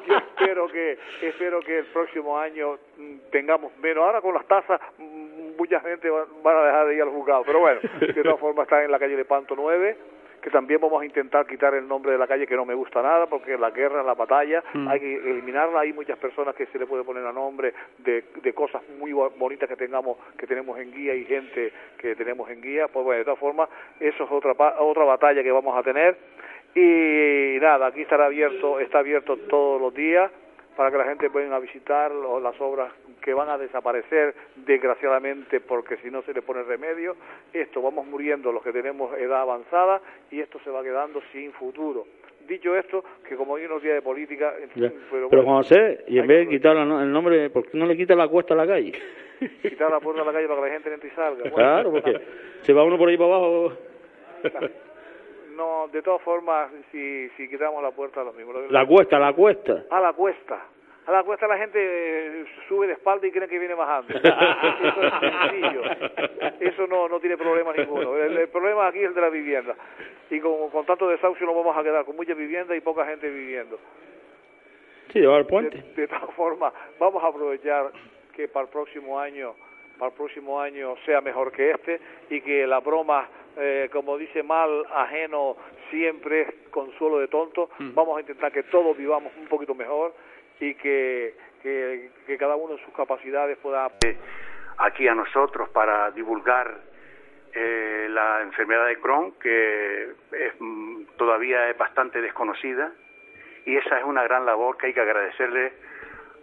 Yo 0.08 0.18
espero 0.18 0.68
que, 0.68 0.98
espero 1.24 1.60
que 1.62 1.80
el 1.80 1.86
próximo 1.86 2.38
año 2.38 2.78
mm, 2.98 3.16
tengamos 3.32 3.76
menos. 3.78 4.04
Ahora 4.04 4.22
con 4.22 4.36
las 4.36 4.46
tasas, 4.46 4.80
mm, 5.00 5.58
mucha 5.58 5.80
gente 5.82 6.10
va- 6.10 6.28
van 6.44 6.58
a 6.58 6.64
dejar 6.64 6.88
de 6.88 6.96
ir 6.96 7.02
al 7.02 7.10
juzgado. 7.10 7.44
Pero 7.46 7.60
bueno, 7.60 7.80
de 8.00 8.14
todas 8.24 8.40
formas 8.40 8.64
está 8.66 8.84
en 8.84 8.92
la 8.92 9.00
calle 9.00 9.16
Lepanto 9.16 9.56
9 9.58 9.98
que 10.42 10.50
también 10.50 10.82
vamos 10.82 11.02
a 11.02 11.06
intentar 11.06 11.46
quitar 11.46 11.74
el 11.76 11.88
nombre 11.88 12.12
de 12.14 12.18
la 12.18 12.28
calle 12.28 12.48
que 12.48 12.56
no 12.56 12.66
me 12.66 12.74
gusta 12.74 13.02
nada 13.02 13.28
porque 13.28 13.58
la 13.58 13.70
guerra, 13.72 14.02
la 14.04 14.14
batalla, 14.16 14.64
Mm. 14.74 14.88
hay 14.88 15.00
que 15.00 15.16
eliminarla. 15.16 15.82
Hay 15.82 15.94
muchas 15.94 16.18
personas 16.18 16.56
que 16.56 16.66
se 16.68 16.80
le 16.80 16.86
puede 16.88 17.04
poner 17.04 17.26
a 17.26 17.32
nombre 17.32 17.74
de, 18.00 18.24
de 18.42 18.54
cosas 18.54 18.82
muy 19.00 19.14
bo- 19.14 19.30
bonitas 19.38 19.70
que 19.70 19.76
tengamos, 19.76 20.18
que 20.38 20.48
tenemos 20.48 20.80
en 20.80 20.92
guía 20.92 21.14
y 21.16 21.26
gente 21.26 21.72
que 21.98 22.16
tenemos 22.16 22.50
en 22.50 22.62
guía. 22.62 22.88
Pues 22.88 23.06
bueno, 23.06 23.20
de 23.20 23.26
todas 23.26 23.40
formas, 23.40 23.70
eso 24.00 24.24
es 24.24 24.32
otra 24.32 24.54
otra 24.80 25.04
batalla 25.04 25.44
que 25.44 25.52
vamos 25.52 25.78
a 25.78 25.84
tener. 25.84 26.18
Y 26.74 27.58
nada, 27.60 27.88
aquí 27.88 28.02
estará 28.02 28.26
abierto, 28.26 28.80
está 28.80 29.00
abierto 29.00 29.36
todos 29.38 29.82
los 29.82 29.94
días 29.94 30.32
para 30.82 30.90
que 30.92 30.98
la 30.98 31.04
gente 31.06 31.28
venga 31.30 31.58
a 31.58 31.60
visitar 31.60 32.12
lo- 32.12 32.40
las 32.40 32.60
obras 32.60 32.92
que 33.22 33.36
van 33.36 33.50
a 33.50 33.58
desaparecer 33.60 34.34
desgraciadamente 34.56 35.60
porque 35.60 35.98
si 35.98 36.10
no 36.10 36.24
se 36.24 36.34
le 36.34 36.42
pone 36.42 36.64
remedio. 36.64 37.16
Esto 37.54 37.84
vamos 37.84 38.08
muriendo 38.08 38.52
los 38.52 38.64
que 38.64 38.72
tenemos 38.74 39.16
edad 39.20 39.42
avanzada 39.42 40.02
y 40.32 40.40
esto 40.40 40.60
se 40.64 40.72
va 40.72 40.82
quedando 40.82 41.22
sin 41.32 41.52
futuro. 41.54 42.08
Dicho 42.48 42.76
esto, 42.76 43.04
que 43.30 43.36
como 43.36 43.58
hay 43.58 43.66
unos 43.66 43.84
días 43.84 43.94
de 43.94 44.02
política, 44.02 44.56
Ya. 44.74 44.92
pero, 45.12 45.30
bueno, 45.30 45.44
José, 45.58 46.04
y 46.08 46.18
en 46.18 46.26
vez 46.26 46.48
de 46.48 46.56
quitar 46.56 46.76
el 46.76 47.12
nombre, 47.12 47.52
¿por 47.52 47.70
qué 47.70 47.78
no 47.78 47.86
le 47.86 47.96
quita 47.96 48.16
la 48.16 48.28
cuesta 48.28 48.56
a 48.56 48.58
la 48.58 48.66
calle? 48.66 48.92
quitar 49.62 49.92
la 49.92 50.00
puerta 50.00 50.22
de 50.22 50.26
la 50.26 50.34
calle 50.34 50.48
para 50.48 50.62
que 50.62 50.68
la 50.68 50.74
gente 50.74 50.94
entre 50.96 51.10
y 51.10 51.12
salga. 51.12 51.42
Bueno, 51.44 51.56
Claro, 51.56 51.92
porque 51.92 52.20
se 52.62 52.74
va 52.74 52.84
uno 52.84 52.98
por 52.98 53.08
ahí 53.08 53.18
para 53.18 53.36
abajo. 53.36 53.74
No, 55.62 55.88
de 55.90 56.02
todas 56.02 56.24
formas, 56.24 56.72
si, 56.92 57.30
si 57.38 57.48
quitamos 57.48 57.84
la 57.84 57.92
puerta, 57.92 58.24
lo 58.24 58.34
mismo. 58.34 58.52
La 58.72 58.84
cuesta, 58.84 59.20
la 59.20 59.32
cuesta. 59.32 59.84
A 59.92 60.00
la 60.00 60.12
cuesta. 60.14 60.60
A 61.06 61.12
la 61.12 61.24
cuesta 61.24 61.48
la 61.48 61.58
gente 61.60 61.78
eh, 61.80 62.46
sube 62.68 62.88
de 62.88 62.94
espalda 62.94 63.28
y 63.28 63.32
creen 63.32 63.48
que 63.48 63.60
viene 63.60 63.76
bajando. 63.76 64.12
Eso 64.18 65.04
es 65.04 65.14
sencillo. 65.20 65.82
Eso 66.60 66.88
no, 66.88 67.08
no 67.08 67.20
tiene 67.20 67.38
problema 67.38 67.74
ninguno. 67.74 68.18
El, 68.18 68.38
el 68.38 68.48
problema 68.50 68.88
aquí 68.88 69.02
es 69.02 69.10
el 69.10 69.14
de 69.14 69.22
la 69.22 69.30
vivienda. 69.30 69.76
Y 70.32 70.40
con, 70.40 70.72
con 70.72 70.84
tanto 70.88 71.08
desahucio 71.08 71.46
nos 71.46 71.56
vamos 71.56 71.78
a 71.78 71.84
quedar 71.84 72.06
con 72.06 72.16
mucha 72.16 72.34
vivienda 72.34 72.76
y 72.76 72.82
poca 72.82 73.06
gente 73.06 73.30
viviendo. 73.30 73.78
Sí, 75.14 75.20
llevar 75.20 75.42
el 75.42 75.46
puente. 75.46 75.78
De, 75.78 75.94
de 75.94 76.08
todas 76.08 76.34
formas, 76.34 76.74
vamos 76.98 77.24
a 77.24 77.28
aprovechar 77.28 77.92
que 78.36 78.48
para 78.48 78.66
el 78.66 78.72
próximo 78.72 79.20
año, 79.20 79.54
para 80.00 80.10
el 80.10 80.18
próximo 80.18 80.60
año 80.60 80.96
sea 81.06 81.22
mejor 81.22 81.52
que 81.52 81.70
este 81.70 82.00
y 82.32 82.42
que 82.42 82.66
la 82.66 82.80
broma, 82.80 83.30
eh, 83.58 83.90
como 83.92 84.18
dice 84.18 84.44
mal 84.44 84.86
ajeno, 84.94 85.58
siempre 85.90 86.42
es 86.42 86.54
consuelo 86.70 87.20
de 87.20 87.28
tonto. 87.28 87.70
Vamos 87.80 88.18
a 88.18 88.22
intentar 88.22 88.52
que 88.52 88.64
todos 88.64 88.98
vivamos 88.98 89.32
un 89.38 89.48
poquito 89.48 89.76
mejor 89.76 90.14
y 90.60 90.76
que, 90.76 91.36
que, 91.62 92.12
que 92.26 92.38
cada 92.38 92.56
uno 92.56 92.74
en 92.74 92.86
sus 92.86 92.94
capacidades 92.94 93.58
pueda 93.58 93.90
aquí 94.78 95.08
a 95.08 95.16
nosotros 95.16 95.70
para 95.70 96.12
divulgar 96.12 96.92
eh, 97.54 98.08
la 98.10 98.42
enfermedad 98.42 98.88
de 98.88 98.98
Crohn, 98.98 99.34
que 99.34 100.04
es, 100.32 100.54
mm, 100.60 101.04
todavía 101.18 101.70
es 101.70 101.78
bastante 101.78 102.22
desconocida, 102.22 102.92
y 103.66 103.76
esa 103.76 104.00
es 104.00 104.06
una 104.06 104.24
gran 104.24 104.46
labor 104.46 104.78
que 104.78 104.88
hay 104.88 104.94
que 104.94 105.02
agradecerle 105.02 105.74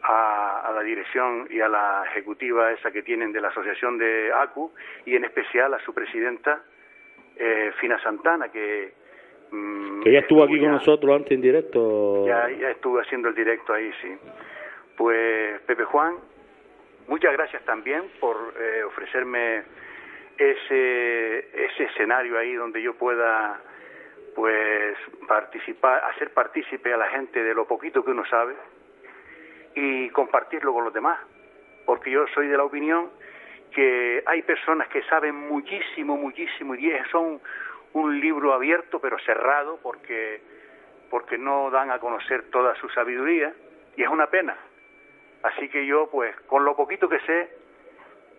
a, 0.02 0.68
a 0.68 0.72
la 0.72 0.82
dirección 0.82 1.48
y 1.50 1.60
a 1.60 1.68
la 1.68 2.04
ejecutiva 2.10 2.70
esa 2.72 2.90
que 2.90 3.02
tienen 3.02 3.32
de 3.32 3.40
la 3.40 3.48
Asociación 3.48 3.98
de 3.98 4.32
ACU, 4.32 4.72
y 5.06 5.16
en 5.16 5.24
especial 5.24 5.72
a 5.72 5.80
su 5.80 5.94
presidenta, 5.94 6.62
eh, 7.38 7.72
Fina 7.80 7.98
Santana, 8.02 8.48
que... 8.50 8.92
mm, 9.50 10.02
Que 10.02 10.12
ya 10.12 10.18
estuvo 10.20 10.42
aquí 10.44 10.58
con 10.60 10.72
nosotros 10.72 11.14
antes 11.16 11.32
en 11.32 11.40
directo. 11.40 12.26
ya, 12.26 12.48
ya 12.50 12.70
estuve 12.70 13.00
haciendo 13.02 13.28
el 13.28 13.34
directo 13.34 13.72
ahí, 13.72 13.90
sí. 14.02 14.16
Pues, 14.96 15.60
Pepe 15.62 15.84
Juan, 15.84 16.16
muchas 17.06 17.32
gracias 17.32 17.64
también 17.64 18.02
por 18.20 18.36
eh, 18.60 18.82
ofrecerme 18.84 19.62
ese, 20.36 21.38
ese 21.64 21.84
escenario 21.84 22.38
ahí 22.38 22.54
donde 22.54 22.82
yo 22.82 22.94
pueda, 22.94 23.60
pues, 24.34 24.96
participar, 25.26 26.02
hacer 26.12 26.30
partícipe 26.32 26.92
a 26.92 26.96
la 26.96 27.08
gente 27.10 27.42
de 27.42 27.54
lo 27.54 27.66
poquito 27.66 28.04
que 28.04 28.10
uno 28.10 28.24
sabe 28.26 28.54
y 29.74 30.10
compartirlo 30.10 30.72
con 30.72 30.84
los 30.84 30.92
demás. 30.92 31.18
Porque 31.86 32.10
yo 32.10 32.26
soy 32.34 32.48
de 32.48 32.56
la 32.56 32.64
opinión 32.64 33.08
que 33.74 34.22
hay 34.26 34.42
personas 34.42 34.88
que 34.88 35.02
saben 35.04 35.34
muchísimo, 35.34 36.16
muchísimo 36.16 36.74
y 36.74 36.90
son 37.10 37.40
un 37.92 38.20
libro 38.20 38.52
abierto 38.52 39.00
pero 39.00 39.18
cerrado 39.20 39.78
porque 39.82 40.40
porque 41.10 41.38
no 41.38 41.70
dan 41.70 41.90
a 41.90 41.98
conocer 41.98 42.50
toda 42.50 42.74
su 42.76 42.88
sabiduría 42.90 43.52
y 43.96 44.02
es 44.02 44.08
una 44.08 44.28
pena. 44.28 44.56
Así 45.42 45.68
que 45.68 45.86
yo, 45.86 46.08
pues, 46.10 46.34
con 46.46 46.64
lo 46.64 46.76
poquito 46.76 47.08
que 47.08 47.20
sé, 47.20 47.48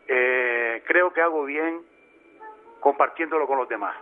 eh, 0.08 0.84
creo 0.86 1.12
que 1.12 1.22
hago 1.22 1.46
bien 1.46 1.82
compartiéndolo 2.80 3.48
con 3.48 3.58
los 3.58 3.70
demás. 3.70 3.96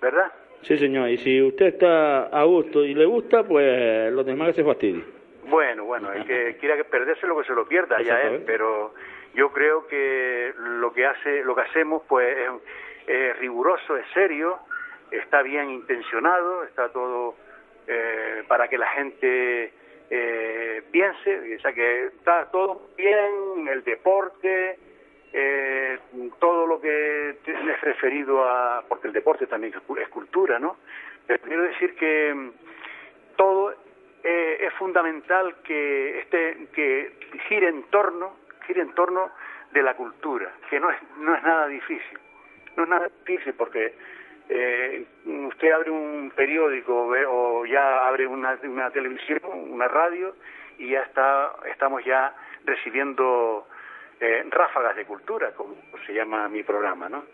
¿Verdad? 0.00 0.32
Sí, 0.62 0.76
señor. 0.78 1.08
Y 1.10 1.18
si 1.18 1.42
usted 1.42 1.66
está 1.66 2.26
a 2.26 2.44
gusto 2.44 2.84
y 2.84 2.94
le 2.94 3.04
gusta, 3.04 3.44
pues 3.44 4.12
lo 4.12 4.24
demás 4.24 4.48
que 4.48 4.54
se 4.54 4.64
fastidie. 4.64 5.04
Bueno, 5.48 5.84
bueno, 5.84 6.12
el 6.12 6.24
que 6.24 6.56
quiera 6.58 6.76
que 6.76 6.84
perderse 6.84 7.26
lo 7.26 7.36
que 7.38 7.44
se 7.44 7.54
lo 7.54 7.66
pierda 7.66 7.96
ya 7.96 8.14
Exactamente. 8.14 8.46
pero 8.46 8.94
yo 9.34 9.52
creo 9.52 9.86
que 9.86 10.52
lo 10.56 10.92
que 10.92 11.06
hace, 11.06 11.42
lo 11.44 11.54
que 11.54 11.62
hacemos, 11.62 12.02
pues 12.08 12.36
es, 13.06 13.38
riguroso, 13.38 13.96
es 13.96 14.06
serio, 14.12 14.58
está 15.10 15.42
bien 15.42 15.70
intencionado, 15.70 16.64
está 16.64 16.90
todo 16.90 17.34
eh, 17.86 18.44
para 18.46 18.68
que 18.68 18.78
la 18.78 18.88
gente 18.88 19.72
eh, 20.10 20.82
piense, 20.90 21.56
o 21.56 21.60
sea 21.60 21.72
que 21.72 22.06
está 22.06 22.50
todo 22.50 22.88
bien, 22.96 23.68
el 23.68 23.82
deporte, 23.84 24.78
eh, 25.32 25.98
todo 26.38 26.66
lo 26.66 26.80
que 26.80 27.30
es 27.30 27.80
referido 27.82 28.44
a, 28.44 28.84
porque 28.88 29.08
el 29.08 29.12
deporte 29.12 29.46
también 29.46 29.72
es 29.74 30.08
cultura, 30.08 30.58
¿no? 30.58 30.76
Pero 31.26 31.42
quiero 31.44 31.62
decir 31.62 31.94
que 31.94 32.34
mm, 32.34 32.50
todo 33.36 33.72
eh, 34.24 34.58
es 34.60 34.74
fundamental 34.74 35.54
que 35.62 36.18
este 36.20 36.66
que 36.74 37.12
gire 37.48 37.68
en 37.68 37.84
torno 37.84 38.39
gire 38.70 38.82
en 38.82 38.94
torno 38.94 39.30
de 39.72 39.82
la 39.82 39.94
cultura 39.94 40.52
que 40.68 40.78
no 40.78 40.90
es 40.90 40.98
no 41.18 41.34
es 41.34 41.42
nada 41.42 41.66
difícil. 41.66 42.18
No 42.76 42.84
es 42.84 42.88
nada 42.88 43.10
difícil 43.24 43.54
porque 43.54 43.94
eh, 44.48 45.04
usted 45.26 45.72
abre 45.72 45.90
un 45.90 46.32
periódico 46.34 47.12
o 47.28 47.66
ya 47.66 48.06
abre 48.06 48.26
una, 48.26 48.58
una 48.62 48.90
televisión 48.90 49.40
una 49.44 49.88
radio 49.88 50.34
y 50.78 50.90
ya 50.90 51.02
está 51.02 51.56
estamos 51.66 52.04
ya 52.04 52.34
recibiendo 52.64 53.66
eh, 54.20 54.44
ráfagas 54.50 54.96
de 54.96 55.04
cultura 55.04 55.52
como 55.52 55.74
se 56.06 56.14
llama 56.14 56.48
mi 56.48 56.62
programa 56.62 57.08
no 57.08 57.24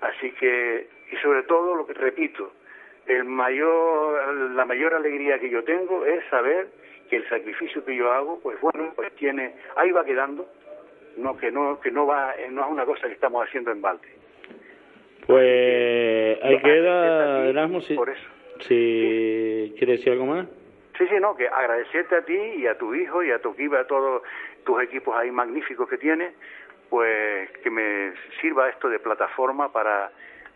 así 0.00 0.32
que 0.32 0.88
y 1.10 1.16
sobre 1.18 1.44
todo 1.44 1.76
lo 1.76 1.86
que 1.86 1.94
repito 1.94 2.52
el 3.06 3.24
mayor, 3.24 4.34
la 4.54 4.64
mayor 4.64 4.94
alegría 4.94 5.38
que 5.38 5.48
yo 5.48 5.62
tengo 5.64 6.04
es 6.04 6.24
saber 6.28 6.68
que 7.08 7.16
el 7.16 7.28
sacrificio 7.28 7.84
que 7.84 7.96
yo 7.96 8.12
hago, 8.12 8.40
pues 8.42 8.60
bueno, 8.60 8.92
pues 8.94 9.12
tiene, 9.14 9.54
ahí 9.76 9.90
va 9.90 10.04
quedando, 10.04 10.46
no 11.16 11.36
que 11.36 11.50
no 11.50 11.80
que 11.80 11.90
no 11.90 12.06
va, 12.06 12.34
eh, 12.36 12.48
no 12.50 12.64
es 12.64 12.70
una 12.70 12.84
cosa 12.84 13.06
que 13.06 13.14
estamos 13.14 13.46
haciendo 13.46 13.70
en 13.70 13.80
balde. 13.80 14.08
Pues 15.26 16.38
ahí 16.42 16.60
queda, 16.60 17.46
Erasmo, 17.48 17.80
si, 17.80 17.94
por 17.94 18.10
eso. 18.10 18.28
si 18.60 19.74
quiere 19.78 19.94
decir 19.94 20.12
algo 20.12 20.26
más. 20.26 20.46
Sí, 20.96 21.04
sí, 21.08 21.16
no, 21.20 21.36
que 21.36 21.46
agradecerte 21.48 22.16
a 22.16 22.22
ti 22.22 22.38
y 22.56 22.66
a 22.66 22.78
tu 22.78 22.94
hijo 22.94 23.22
y 23.22 23.30
a 23.30 23.40
tu 23.40 23.50
equipo, 23.50 23.76
a 23.76 23.86
todos 23.86 24.22
tus 24.64 24.82
equipos 24.82 25.14
ahí 25.16 25.30
magníficos 25.30 25.88
que 25.88 25.98
tienes, 25.98 26.32
pues 26.88 27.50
que 27.62 27.70
me 27.70 28.12
sirva 28.40 28.68
esto 28.70 28.88
de 28.88 28.98
plataforma 28.98 29.72
para, 29.72 30.10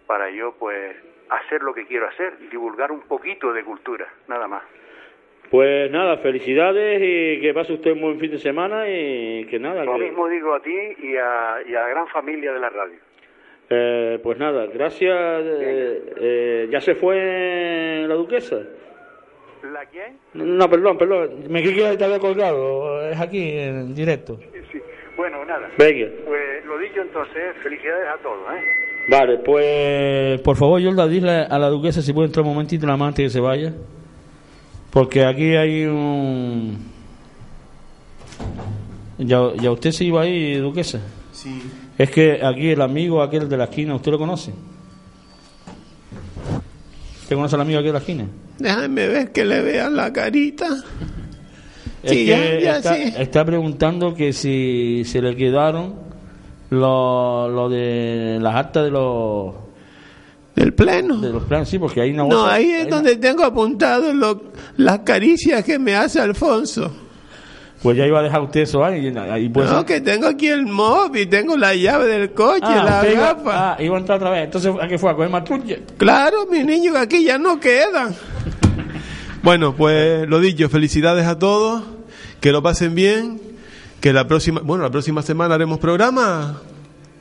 para 0.07 0.31
yo 0.31 0.53
pues 0.59 0.97
hacer 1.29 1.63
lo 1.63 1.75
que 1.75 1.87
quiero 1.87 2.09
hacer, 2.09 2.39
divulgar 2.51 2.91
un 2.91 3.03
poquito 3.03 3.53
de 3.53 3.65
cultura, 3.65 4.09
nada 4.29 4.49
más. 4.49 4.63
Pues 5.51 5.91
nada, 5.91 6.19
felicidades 6.19 7.01
y 7.03 7.41
que 7.41 7.53
pase 7.53 7.73
usted 7.73 7.91
un 7.93 8.01
buen 8.03 8.21
fin 8.21 8.31
de 8.31 8.39
semana 8.39 8.89
y 8.89 9.45
que 9.47 9.59
nada, 9.59 9.85
Lo 9.85 9.95
que- 9.95 10.05
mismo 10.05 10.29
digo 10.29 10.55
a 10.55 10.61
ti 10.63 10.71
y 11.03 11.17
a, 11.17 11.57
y 11.69 11.75
a 11.75 11.81
la 11.81 11.89
gran 11.89 12.07
familia 12.09 12.53
de 12.53 12.61
la 12.61 12.69
radio. 12.71 12.99
eh, 13.73 14.19
pues 14.23 14.39
nada, 14.39 14.67
gracias. 14.67 15.43
eh, 15.45 16.03
eh, 16.21 16.69
¿Ya 16.71 16.81
se 16.81 16.95
fue 16.95 18.05
la 18.07 18.15
duquesa? 18.15 18.59
¿La 19.73 19.85
quién? 19.87 20.19
No, 20.35 20.69
perdón, 20.71 20.97
perdón. 20.99 21.45
Me 21.49 21.63
creí 21.63 21.75
que 21.77 21.97
te 21.97 22.05
había 22.05 22.19
colgado. 22.19 23.09
Es 23.11 23.21
aquí 23.21 23.59
en 23.59 23.95
directo. 23.95 24.39
Sí. 24.73 24.81
Bueno, 25.17 25.45
nada. 25.45 25.69
Venga. 25.79 26.07
Pues 26.27 26.65
lo 26.65 26.79
dicho 26.79 27.03
entonces, 27.03 27.55
felicidades 27.63 28.09
a 28.09 28.17
todos, 28.23 28.39
¿eh? 28.57 28.63
Vale, 29.09 29.39
pues 29.39 30.41
por 30.43 30.57
favor, 30.57 30.81
Yolda, 30.81 31.07
dile 31.07 31.47
a 31.51 31.59
la 31.59 31.69
duquesa 31.69 32.01
si 32.03 32.13
puede 32.13 32.27
entrar 32.29 32.45
un 32.45 32.53
momentito 32.53 32.87
la 32.87 32.95
amante 32.95 33.23
que 33.25 33.29
se 33.31 33.41
vaya. 33.41 33.73
Porque 34.91 35.25
aquí 35.25 35.55
hay 35.55 35.85
un... 35.85 36.79
¿Ya, 39.19 39.41
ya 39.61 39.71
usted 39.71 39.93
se 39.93 40.05
iba 40.05 40.23
ahí, 40.23 40.57
duquesa? 40.57 41.01
Sí. 41.33 41.63
Es 41.99 42.11
que 42.11 42.41
aquí 42.45 42.69
el 42.71 42.81
amigo 42.81 43.23
aquel 43.23 43.49
de 43.49 43.57
la 43.57 43.65
esquina, 43.65 43.95
¿usted 43.95 44.11
lo 44.13 44.19
conoce? 44.19 44.53
¿Usted 47.23 47.37
conoce 47.37 47.55
al 47.55 47.61
amigo 47.63 47.79
aquel 47.79 47.89
de 47.89 47.93
la 47.93 47.99
esquina? 47.99 48.27
Déjame 48.59 49.07
ver 49.09 49.33
que 49.33 49.45
le 49.45 49.61
vean 49.63 49.95
la 49.97 50.13
carita. 50.13 50.67
Es 52.03 52.11
Sí, 52.11 52.17
que 52.25 52.27
ya- 52.27 52.61
ya 52.61 52.77
está, 52.79 52.95
sí. 52.97 53.03
está 53.19 53.45
preguntando 53.45 54.15
que 54.15 54.33
si 54.33 55.03
se 55.05 55.21
le 55.21 55.37
quedaron 55.37 55.95
lo, 56.71 57.49
lo 57.49 57.69
de 57.69 58.39
las 58.41 58.57
actas 58.57 58.85
de 58.85 58.91
los... 58.91 59.55
¿Del 60.61 60.75
pleno? 60.75 61.17
De 61.21 61.31
los 61.33 61.45
planos, 61.45 61.69
sí, 61.71 61.79
porque 61.79 62.03
hay 62.03 62.11
una 62.11 62.25
No, 62.25 62.29
bolsa- 62.43 62.53
ahí 62.55 62.71
es 62.71 62.89
donde 62.89 63.17
tengo 63.17 63.45
apuntado 63.45 64.13
lo- 64.13 64.43
las 64.77 64.99
caricias 65.01 65.65
que 65.65 65.79
me 65.79 65.95
hace 65.97 66.21
Alfonso. 66.21 66.93
Pues 67.83 67.97
ya 67.97 68.07
iba 68.07 68.19
a 68.21 68.23
dejar 68.23 68.43
usted 68.43 68.61
eso 68.61 68.85
ahí. 68.85 69.07
ahí 69.31 69.49
puede 69.49 69.71
no, 69.71 69.87
que 69.87 70.03
tengo 70.03 70.27
aquí 70.27 70.49
el 70.49 70.67
móvil, 70.67 71.27
tengo 71.31 71.57
la 71.57 71.75
llave 71.75 72.09
del 72.09 72.33
coche, 72.33 72.61
Ah, 72.67 72.85
la 72.85 72.97
usted 73.01 73.13
iba- 73.15 73.33
gafa. 73.35 73.73
ah, 73.73 73.83
iba 73.83 73.97
a 73.97 74.01
entrar 74.01 74.19
otra 74.19 74.31
vez. 74.33 74.45
Entonces, 74.45 74.71
¿a 74.79 74.87
qué 74.87 74.99
fue? 74.99 75.11
¿A 75.11 75.15
coger 75.15 75.31
matrulla? 75.31 75.79
Claro, 75.97 76.47
mi 76.51 76.63
niño, 76.63 76.93
que 76.93 76.99
aquí 76.99 77.25
ya 77.25 77.39
no 77.39 77.59
quedan. 77.59 78.15
bueno, 79.43 79.75
pues 79.75 80.29
lo 80.29 80.41
dicho, 80.41 80.69
felicidades 80.69 81.27
a 81.27 81.39
todos, 81.39 81.83
que 82.43 82.53
lo 82.53 82.63
pasen 82.63 82.95
bien, 82.95 83.41
que 84.03 84.13
la 84.13 84.27
próxima, 84.29 84.61
bueno, 84.63 84.85
la 84.85 84.91
próxima 84.91 85.23
semana 85.23 85.55
haremos 85.55 85.79
programa. 85.79 86.61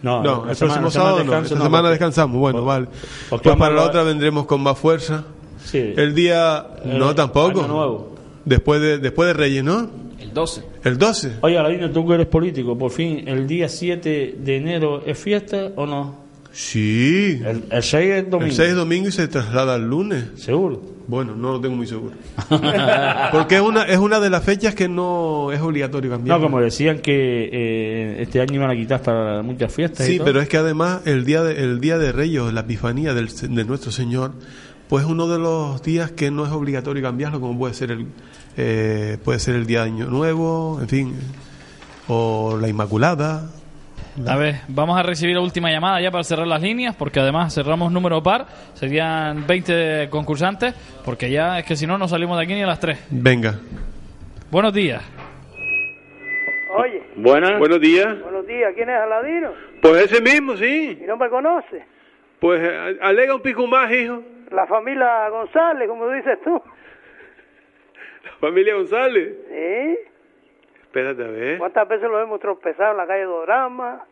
No, 0.02 0.24
no 0.24 0.50
el 0.50 0.56
semana- 0.56 0.80
próximo 0.82 0.92
sábado 0.92 1.18
no, 1.18 1.24
esta 1.24 1.56
no, 1.56 1.64
semana 1.64 1.70
porque- 1.82 1.90
descansamos, 1.90 2.38
bueno, 2.40 2.64
vale. 2.64 2.88
porque 3.30 3.50
Pues 3.50 3.58
para 3.58 3.76
la 3.76 3.84
otra 3.84 4.04
vendremos 4.04 4.46
con 4.46 4.62
más 4.62 4.78
fuerza. 4.78 5.26
Sí. 5.64 5.94
El 5.98 6.16
día, 6.16 6.66
no 6.86 7.12
Eh, 7.12 7.16
tampoco. 7.16 7.60
Año 7.60 7.68
Nuevo. 7.68 8.16
Después 8.46 8.82
de, 8.82 8.98
después 9.00 9.28
de 9.28 9.34
Reyes, 9.34 9.64
¿no? 9.64 9.90
El 10.20 10.34
12. 10.34 10.64
El 10.84 10.98
12. 10.98 11.34
Oye, 11.42 11.58
Aladino, 11.58 11.92
tú 11.92 12.08
que 12.08 12.14
eres 12.14 12.28
político, 12.28 12.78
por 12.78 12.92
fin, 12.92 13.28
¿el 13.28 13.46
día 13.46 13.68
7 13.68 14.36
de 14.40 14.58
enero 14.58 15.04
es 15.06 15.18
fiesta 15.20 15.72
o 15.76 15.86
no? 15.86 16.16
Sí. 16.52 17.42
El, 17.46 17.66
el 17.70 17.84
6 17.84 18.10
es 18.12 18.30
domingo. 18.30 18.46
El 18.50 18.56
6 18.56 18.70
es 18.70 18.76
domingo 18.76 19.08
y 19.10 19.12
se 19.12 19.28
traslada 19.28 19.76
al 19.76 19.88
lunes. 19.88 20.26
¿Seguro? 20.38 20.82
Bueno, 21.10 21.36
no 21.36 21.54
lo 21.54 21.60
tengo 21.60 21.76
muy 21.76 21.88
seguro. 21.88 22.14
Porque 23.32 23.56
es 23.56 23.62
una, 23.62 23.82
es 23.82 23.98
una 23.98 24.20
de 24.20 24.30
las 24.30 24.44
fechas 24.44 24.76
que 24.76 24.88
no 24.88 25.52
es 25.52 25.60
obligatorio 25.60 26.12
cambiar. 26.12 26.38
No, 26.38 26.44
como 26.44 26.62
decían 26.62 27.00
que 27.00 27.50
eh, 27.52 28.22
este 28.22 28.42
año 28.42 28.54
iban 28.54 28.70
a 28.70 28.76
quitar 28.76 29.02
para 29.02 29.42
muchas 29.42 29.74
fiestas. 29.74 30.08
y 30.08 30.12
Sí, 30.12 30.18
todo. 30.18 30.26
pero 30.26 30.40
es 30.40 30.48
que 30.48 30.58
además 30.58 31.02
el 31.06 31.26
día 31.26 31.42
de, 31.42 31.64
el 31.64 31.80
día 31.80 31.98
de 31.98 32.12
Reyes, 32.12 32.54
la 32.54 32.60
Epifanía 32.62 33.16
del, 33.16 33.28
de 33.28 33.66
nuestro 33.66 33.92
Señor, 33.92 34.34
pues 34.88 35.04
es 35.04 35.10
uno 35.10 35.28
de 35.28 35.40
los 35.40 35.82
días 35.82 36.12
que 36.12 36.30
no 36.30 36.46
es 36.46 36.52
obligatorio 36.52 37.02
cambiarlo, 37.02 37.42
como 37.42 37.58
puede 37.58 37.74
ser 37.74 37.90
el 37.90 38.06
eh, 38.56 39.18
puede 39.24 39.40
ser 39.40 39.56
el 39.56 39.66
día 39.66 39.80
de 39.80 39.86
Año 39.90 40.06
Nuevo, 40.12 40.78
en 40.80 40.88
fin, 40.90 41.16
o 42.08 42.56
la 42.62 42.68
Inmaculada. 42.68 43.50
A 44.28 44.36
ver, 44.38 44.56
vamos 44.68 45.00
a 45.00 45.04
recibir 45.04 45.36
la 45.36 45.42
última 45.42 45.70
llamada 45.72 46.02
ya 46.02 46.12
para 46.12 46.24
cerrar 46.24 46.48
las 46.48 46.62
líneas, 46.62 46.96
porque 46.96 47.20
además 47.20 47.54
cerramos 47.54 47.92
número 47.92 48.22
par, 48.22 48.46
serían 48.74 49.46
20 49.48 50.10
concursantes, 50.10 50.74
porque 51.06 51.30
ya 51.32 51.60
es 51.60 51.66
que 51.66 51.76
si 51.76 51.88
no, 51.88 51.98
no 51.98 52.08
salimos 52.08 52.38
de 52.38 52.44
aquí 52.44 52.54
ni 52.54 52.64
a 52.64 52.68
las 52.68 52.80
3. 52.80 53.08
Venga. 53.12 53.56
Buenos 54.52 54.74
días. 54.74 55.02
Oye, 56.76 57.04
Buenas. 57.16 57.58
Buenos 57.60 57.80
días. 57.82 58.22
buenos 58.22 58.46
días, 58.48 58.72
¿quién 58.76 58.90
es 58.90 58.96
Aladino? 58.96 59.52
Pues 59.82 60.12
ese 60.12 60.22
mismo, 60.22 60.56
sí. 60.58 61.00
¿Y 61.02 61.06
no 61.06 61.18
me 61.18 61.30
conoce? 61.30 61.84
Pues 62.40 62.62
eh, 62.62 62.98
alega 63.02 63.36
un 63.36 63.42
pico 63.42 63.68
más, 63.68 63.92
hijo. 63.92 64.24
La 64.52 64.66
familia 64.68 65.30
González, 65.30 65.88
como 65.88 66.10
dices 66.10 66.38
tú. 66.44 66.62
Familia 68.40 68.76
González. 68.76 69.34
¿Sí? 69.50 69.98
Espérate 70.90 71.24
a 71.24 71.28
ver. 71.28 71.60
¿Cuántas 71.60 71.88
veces 71.88 72.10
lo 72.10 72.20
hemos 72.20 72.40
tropezado 72.40 72.94
en 72.94 72.98
la 72.98 73.06
calle 73.06 73.22
Dorama? 73.26 74.06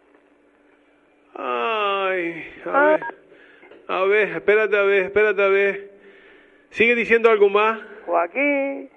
Ay, 1.34 2.46
a 2.66 2.82
ver. 2.86 3.04
A 3.88 4.02
ver, 4.04 4.28
espérate 4.30 4.78
a 4.78 4.84
ver, 4.84 5.04
espérate 5.06 5.42
a 5.42 5.48
ver. 5.48 5.90
Sigue 6.70 6.94
diciendo 6.94 7.32
algo 7.32 7.50
más. 7.50 7.80
Joaquín, 8.06 8.92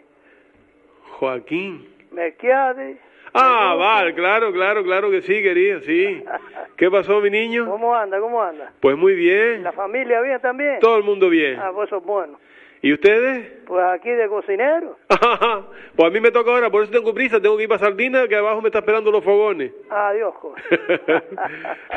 Joaquín. 1.12 1.88
Melquiades. 2.10 2.98
Ah, 3.32 3.74
vale, 3.78 4.12
claro, 4.12 4.52
claro, 4.52 4.82
claro 4.84 5.10
que 5.10 5.22
sí, 5.22 5.42
querido, 5.42 5.80
sí. 5.80 6.22
¿Qué 6.76 6.90
pasó, 6.90 7.22
mi 7.22 7.30
niño? 7.30 7.64
¿Cómo 7.64 7.94
anda? 7.94 8.20
¿Cómo 8.20 8.42
anda? 8.42 8.74
Pues 8.80 8.94
muy 8.98 9.14
bien. 9.14 9.62
¿La 9.62 9.72
familia 9.72 10.20
bien 10.20 10.38
también? 10.42 10.80
Todo 10.80 10.98
el 10.98 11.04
mundo 11.04 11.30
bien. 11.30 11.58
Ah, 11.58 11.70
pues 11.74 11.86
eso 11.88 11.96
es 11.96 12.04
bueno. 12.04 12.38
¿Y 12.82 12.94
ustedes? 12.94 13.46
Pues 13.66 13.84
aquí 13.84 14.10
de 14.10 14.26
cocinero. 14.28 14.96
pues 15.96 16.08
a 16.08 16.10
mí 16.10 16.20
me 16.20 16.30
toca 16.30 16.50
ahora, 16.50 16.70
por 16.70 16.82
eso 16.82 16.92
tengo 16.92 17.12
prisa, 17.12 17.40
tengo 17.40 17.56
que 17.56 17.64
ir 17.64 17.68
para 17.68 17.80
Sardina, 17.80 18.26
que 18.26 18.36
abajo 18.36 18.62
me 18.62 18.68
está 18.68 18.78
esperando 18.78 19.10
los 19.10 19.22
fogones. 19.22 19.72
Adiós. 19.90 20.34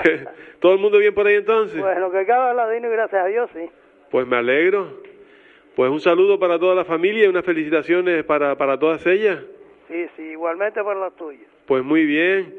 ¿Todo 0.60 0.74
el 0.74 0.80
mundo 0.80 0.98
bien 0.98 1.14
por 1.14 1.26
ahí 1.26 1.36
entonces? 1.36 1.82
Pues 1.82 1.98
lo 2.00 2.12
que 2.12 2.26
cabe 2.26 2.52
Aladino, 2.52 2.90
gracias 2.90 3.24
a 3.24 3.28
Dios, 3.28 3.50
sí. 3.54 3.70
Pues 4.12 4.28
me 4.28 4.38
alegro. 4.38 5.02
Pues 5.76 5.90
un 5.90 6.02
saludo 6.02 6.38
para 6.38 6.60
toda 6.60 6.76
la 6.76 6.86
familia 6.86 7.26
y 7.26 7.28
unas 7.28 7.46
felicitaciones 7.46 8.24
para, 8.26 8.56
para 8.56 8.78
todas 8.78 9.06
ellas. 9.08 9.40
Sí, 9.88 10.08
sí, 10.16 10.22
igualmente 10.22 10.84
para 10.84 11.00
los 11.00 11.16
tuyos. 11.16 11.48
Pues 11.66 11.84
muy 11.84 12.06
bien. 12.06 12.54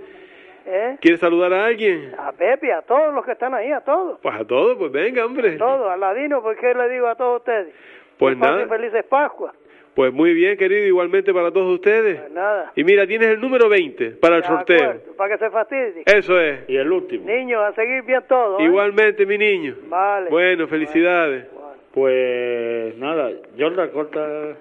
¿Eh? 0.66 0.96
¿Quieres 1.00 1.20
saludar 1.20 1.52
a 1.52 1.66
alguien? 1.66 2.14
A 2.18 2.32
Pepe, 2.32 2.72
a 2.72 2.80
todos 2.82 3.14
los 3.14 3.24
que 3.24 3.32
están 3.32 3.52
ahí, 3.54 3.70
a 3.70 3.82
todos. 3.82 4.18
Pues 4.20 4.34
a 4.34 4.44
todos, 4.46 4.78
pues 4.78 4.90
venga, 4.90 5.26
hombre. 5.26 5.54
A 5.54 5.58
todos, 5.58 5.90
a 5.90 5.96
Ladino, 5.96 6.42
¿por 6.42 6.56
qué 6.56 6.74
le 6.74 6.88
digo 6.88 7.06
a 7.06 7.14
todos 7.14 7.40
ustedes? 7.40 7.74
Pues 8.18 8.36
nada. 8.36 8.66
felices 8.68 9.04
Pascua. 9.04 9.52
Pues 9.94 10.12
muy 10.12 10.34
bien, 10.34 10.56
querido, 10.56 10.84
igualmente 10.86 11.32
para 11.32 11.52
todos 11.52 11.72
ustedes. 11.74 12.18
Pues 12.18 12.32
nada. 12.32 12.72
Y 12.74 12.82
mira, 12.82 13.06
tienes 13.06 13.28
el 13.28 13.40
número 13.40 13.68
20 13.68 14.10
para 14.12 14.38
el 14.38 14.44
sorteo. 14.44 14.76
acuerdo, 14.90 15.16
Para 15.16 15.36
que 15.36 15.44
se 15.44 15.50
fastidie. 15.50 16.02
Eso 16.06 16.40
es. 16.40 16.68
Y 16.68 16.76
el 16.76 16.90
último. 16.90 17.26
Niños, 17.26 17.62
a 17.62 17.72
seguir 17.74 18.02
bien 18.02 18.22
todo. 18.28 18.58
¿eh? 18.58 18.64
Igualmente, 18.64 19.24
mi 19.24 19.38
niño. 19.38 19.76
Vale. 19.88 20.30
Bueno, 20.30 20.66
felicidades. 20.66 21.46
Pues 21.92 22.96
nada, 22.98 23.30
Jordan, 23.56 23.90
corta. 23.90 24.56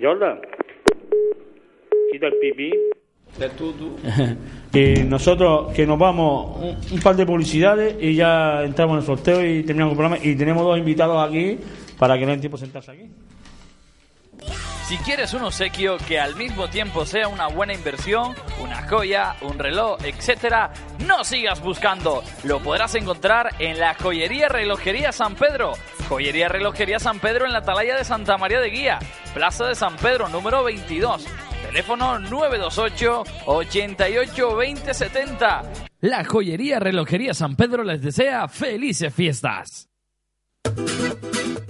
Jordan, 0.00 0.40
quita 2.12 2.28
el 2.28 2.34
pipí. 2.38 2.70
Y 4.72 5.02
nosotros 5.04 5.72
que 5.72 5.86
nos 5.86 5.98
vamos 5.98 6.56
un, 6.56 6.76
un 6.92 7.00
par 7.00 7.16
de 7.16 7.24
publicidades 7.24 7.96
y 8.00 8.14
ya 8.14 8.62
entramos 8.64 8.94
en 8.94 9.00
el 9.00 9.06
sorteo 9.06 9.44
y 9.44 9.62
terminamos 9.62 9.92
el 9.92 9.96
programa 9.96 10.18
y 10.22 10.34
tenemos 10.34 10.62
dos 10.62 10.78
invitados 10.78 11.28
aquí 11.28 11.58
para 11.98 12.18
que 12.18 12.24
no 12.24 12.32
den 12.32 12.40
tiempo 12.40 12.56
de 12.56 12.64
sentarse 12.64 12.92
aquí. 12.92 13.10
Si 14.88 14.96
quieres 14.96 15.34
un 15.34 15.42
obsequio 15.42 15.98
que 15.98 16.18
al 16.18 16.34
mismo 16.34 16.66
tiempo 16.68 17.04
sea 17.04 17.28
una 17.28 17.46
buena 17.46 17.74
inversión, 17.74 18.34
una 18.58 18.88
joya, 18.88 19.36
un 19.42 19.58
reloj, 19.58 19.98
etcétera, 20.02 20.72
no 21.06 21.24
sigas 21.24 21.60
buscando. 21.60 22.24
Lo 22.44 22.58
podrás 22.60 22.94
encontrar 22.94 23.54
en 23.58 23.78
la 23.78 23.92
Joyería 23.92 24.48
Relojería 24.48 25.12
San 25.12 25.34
Pedro. 25.34 25.74
Joyería 26.08 26.48
Relojería 26.48 26.98
San 26.98 27.18
Pedro 27.20 27.44
en 27.44 27.52
la 27.52 27.58
Atalaya 27.58 27.98
de 27.98 28.04
Santa 28.04 28.38
María 28.38 28.60
de 28.60 28.70
Guía, 28.70 28.98
Plaza 29.34 29.66
de 29.66 29.74
San 29.74 29.94
Pedro, 29.96 30.30
número 30.30 30.64
22. 30.64 31.26
Teléfono 31.68 32.18
928 32.18 33.24
88 33.44 34.56
20 34.56 34.94
70. 34.94 35.62
La 36.00 36.24
Joyería 36.24 36.78
Relojería 36.80 37.34
San 37.34 37.56
Pedro 37.56 37.84
les 37.84 38.00
desea 38.00 38.48
felices 38.48 39.12
fiestas. 39.12 39.90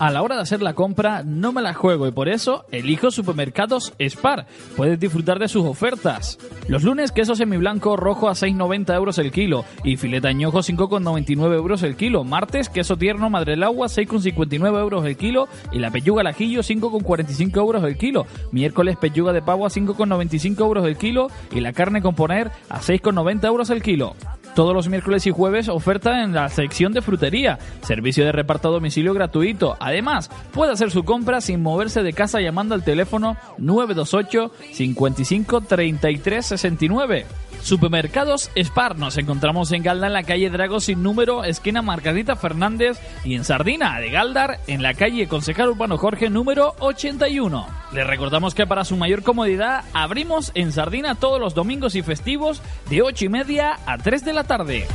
A 0.01 0.13
la 0.13 0.23
hora 0.23 0.37
de 0.37 0.43
hacer 0.43 0.63
la 0.63 0.75
compra 0.75 1.25
no 1.25 1.53
me 1.53 1.61
la 1.61 1.75
juego 1.75 2.07
y 2.07 2.13
por 2.13 2.29
eso 2.29 2.65
elijo 2.71 3.11
Supermercados 3.11 3.95
Spar. 3.99 4.47
Puedes 4.77 5.01
disfrutar 5.01 5.41
de 5.41 5.49
sus 5.49 5.65
ofertas. 5.65 6.39
Los 6.69 6.85
lunes 6.85 7.11
queso 7.11 7.35
semiblanco 7.35 7.97
rojo 7.97 8.29
a 8.29 8.35
6,90 8.35 8.95
euros 8.95 9.19
el 9.19 9.33
kilo 9.33 9.65
y 9.83 9.97
fileta 9.97 10.29
añojo 10.29 10.61
5,99 10.61 11.53
euros 11.53 11.83
el 11.83 11.97
kilo. 11.97 12.23
Martes 12.23 12.69
queso 12.69 12.97
tierno 12.97 13.29
madrelagua 13.29 13.89
6,59 13.89 14.79
euros 14.79 15.05
el 15.05 15.17
kilo 15.17 15.49
y 15.73 15.81
la 15.81 15.91
pechuga 15.91 16.21
al 16.21 16.29
ajillo 16.29 16.61
5,45 16.61 17.57
euros 17.57 17.83
el 17.83 17.99
kilo. 17.99 18.25
Miércoles 18.53 18.97
pechuga 18.99 19.33
de 19.33 19.43
pavo 19.43 19.67
a 19.67 19.71
5,95 19.71 20.61
euros 20.61 20.87
el 20.87 20.97
kilo 20.97 21.27
y 21.51 21.59
la 21.59 21.73
carne 21.73 22.03
con 22.03 22.15
poner 22.15 22.53
a 22.69 22.81
6,90 22.81 23.47
euros 23.47 23.71
el 23.71 23.83
kilo. 23.83 24.15
Todos 24.59 24.75
los 24.75 24.89
miércoles 24.89 25.25
y 25.25 25.31
jueves 25.31 25.69
oferta 25.69 26.25
en 26.25 26.35
la 26.35 26.49
sección 26.49 26.93
de 26.93 27.01
frutería. 27.01 27.61
Servicio 27.83 28.25
de 28.25 28.33
reparto 28.33 28.67
a 28.67 28.73
domicilio 28.73 29.15
gratuito. 29.15 29.77
Además, 29.79 30.33
puede 30.51 30.73
hacer 30.73 30.91
su 30.91 31.05
compra 31.05 31.41
sin 31.41 31.63
moverse 31.63 32.03
de 32.03 32.13
casa 32.13 32.41
llamando 32.41 32.75
al 32.75 32.83
teléfono 32.83 33.37
928 33.59 34.51
55 34.73 35.61
33 35.61 36.45
69. 36.45 37.27
Supermercados 37.63 38.51
Spar. 38.57 38.99
Nos 38.99 39.17
encontramos 39.17 39.71
en 39.71 39.85
Galda 39.85 40.09
en 40.09 40.13
la 40.13 40.25
calle 40.25 40.51
Drago 40.51 40.81
sin 40.81 41.05
número, 41.05 41.45
esquina 41.45 41.81
Margarita 41.81 42.35
Fernández 42.35 42.99
y 43.25 43.37
en 43.37 43.45
Sardina 43.45 44.01
de 44.01 44.11
Galdar 44.11 44.59
en 44.67 44.83
la 44.83 44.95
calle 44.95 45.29
Concejal 45.29 45.71
Urbano 45.71 45.99
Jorge 45.99 46.31
número 46.31 46.75
81. 46.81 47.65
Les 47.93 48.07
recordamos 48.07 48.55
que 48.55 48.67
para 48.67 48.85
su 48.85 48.97
mayor 48.97 49.23
comodidad 49.23 49.85
abrimos 49.95 50.53
en 50.55 50.73
Sardina 50.73 51.15
todos 51.15 51.41
los 51.41 51.55
domingos 51.55 51.95
y 51.95 52.03
festivos 52.03 52.61
de 52.91 53.03
8 53.03 53.25
y 53.25 53.29
media 53.31 53.79
a 53.87 53.97
3 53.97 54.25
de 54.25 54.33
la 54.35 54.45
tarde. 54.45 54.87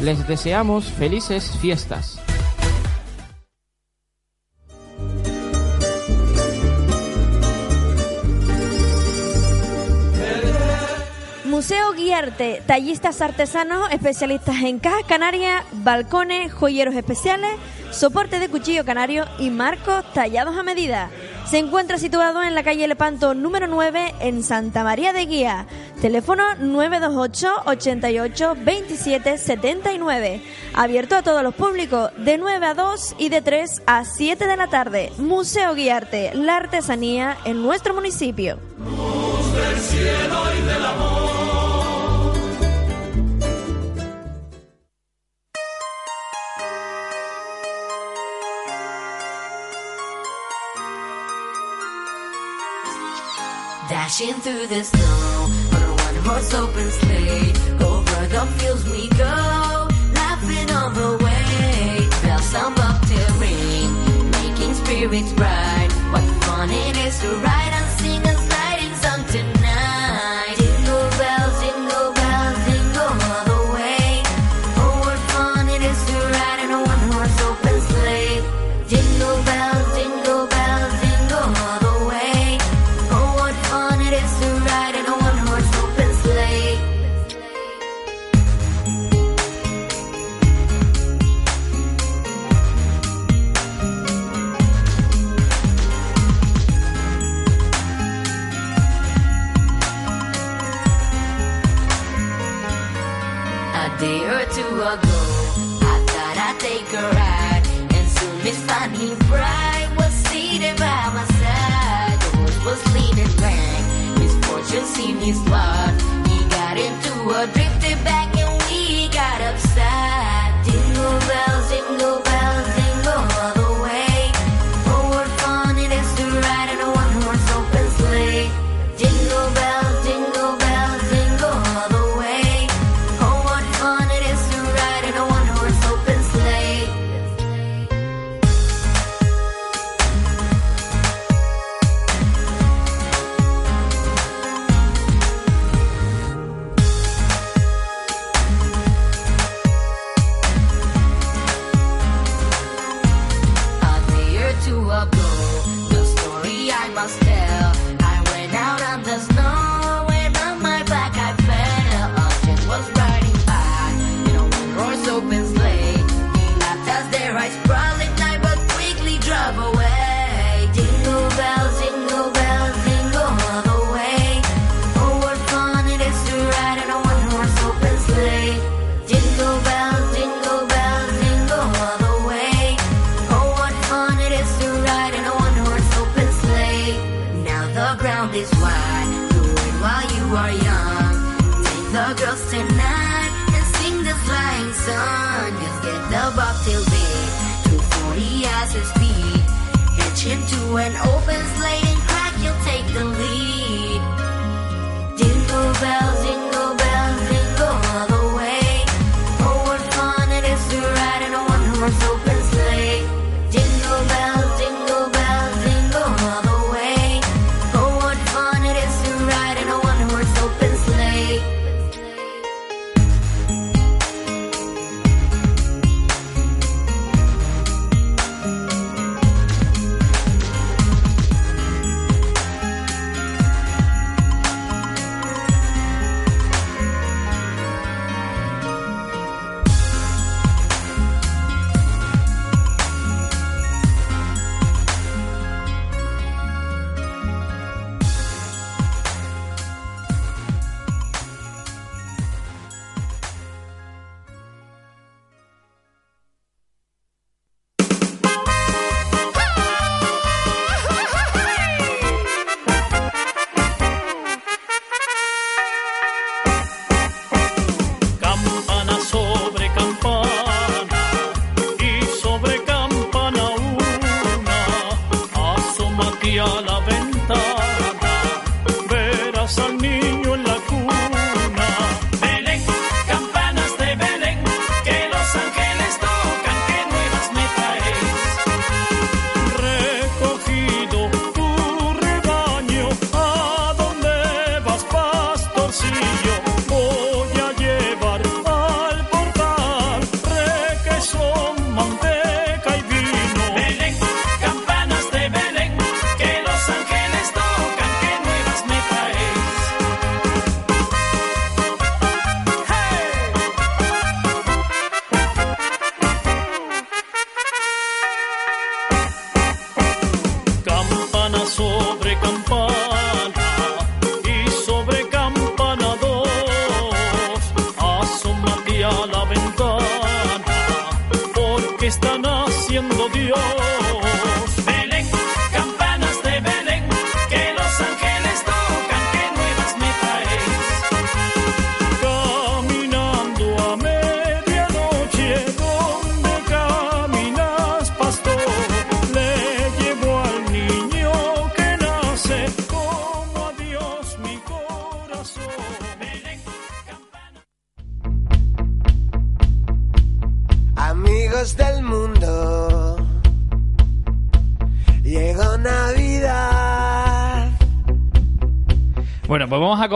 Les 0.00 0.26
deseamos 0.28 0.84
felices 0.84 1.56
fiestas. 1.60 2.20
Museo 11.44 11.92
Guiarte, 11.92 12.62
tallistas 12.66 13.20
artesanos, 13.20 13.90
especialistas 13.92 14.62
en 14.62 14.78
cajas 14.78 15.04
canarias, 15.06 15.64
balcones, 15.72 16.52
joyeros 16.52 16.94
especiales, 16.94 17.52
soporte 17.90 18.38
de 18.38 18.48
cuchillo 18.48 18.84
canario 18.84 19.26
y 19.38 19.50
marcos 19.50 20.04
tallados 20.12 20.56
a 20.56 20.62
medida. 20.62 21.10
Se 21.52 21.58
encuentra 21.58 21.98
situado 21.98 22.42
en 22.42 22.54
la 22.54 22.62
calle 22.62 22.88
Lepanto 22.88 23.34
número 23.34 23.66
9 23.66 24.14
en 24.20 24.42
Santa 24.42 24.84
María 24.84 25.12
de 25.12 25.26
Guía. 25.26 25.66
Teléfono 26.00 26.42
928 26.58 27.64
88 27.66 28.56
27 28.64 29.36
79. 29.36 30.40
Abierto 30.72 31.14
a 31.14 31.20
todos 31.20 31.42
los 31.42 31.54
públicos 31.54 32.10
de 32.16 32.38
9 32.38 32.64
a 32.64 32.72
2 32.72 33.16
y 33.18 33.28
de 33.28 33.42
3 33.42 33.82
a 33.84 34.06
7 34.06 34.46
de 34.46 34.56
la 34.56 34.68
tarde. 34.68 35.12
Museo 35.18 35.74
Guiarte, 35.74 36.30
la 36.34 36.56
artesanía 36.56 37.36
en 37.44 37.60
nuestro 37.60 37.92
municipio. 37.92 38.56
del 38.78 39.78
cielo 39.78 40.38
y 40.58 40.62
del 40.66 40.86
amor. 40.86 41.21
Dashing 53.92 54.32
through 54.40 54.68
the 54.68 54.82
snow 54.84 55.50
on 55.74 55.82
a 55.82 55.92
one 56.06 56.16
horse 56.24 56.54
open 56.54 56.90
sleigh. 56.92 57.52
Over 57.84 58.26
the 58.26 58.46
fields 58.56 58.84
we 58.90 59.10
go, 59.10 59.34
laughing 60.14 60.70
on 60.70 60.94
the 60.94 61.22
way. 61.22 62.08
Bells 62.22 62.54
up 62.54 63.00
to 63.10 63.20
ring, 63.38 64.30
making 64.30 64.72
spirits 64.72 65.32
bright. 65.34 65.90
What 66.10 66.24
fun 66.42 66.70
it 66.70 66.96
is 67.04 67.20
to 67.20 67.36
ride 67.44 67.61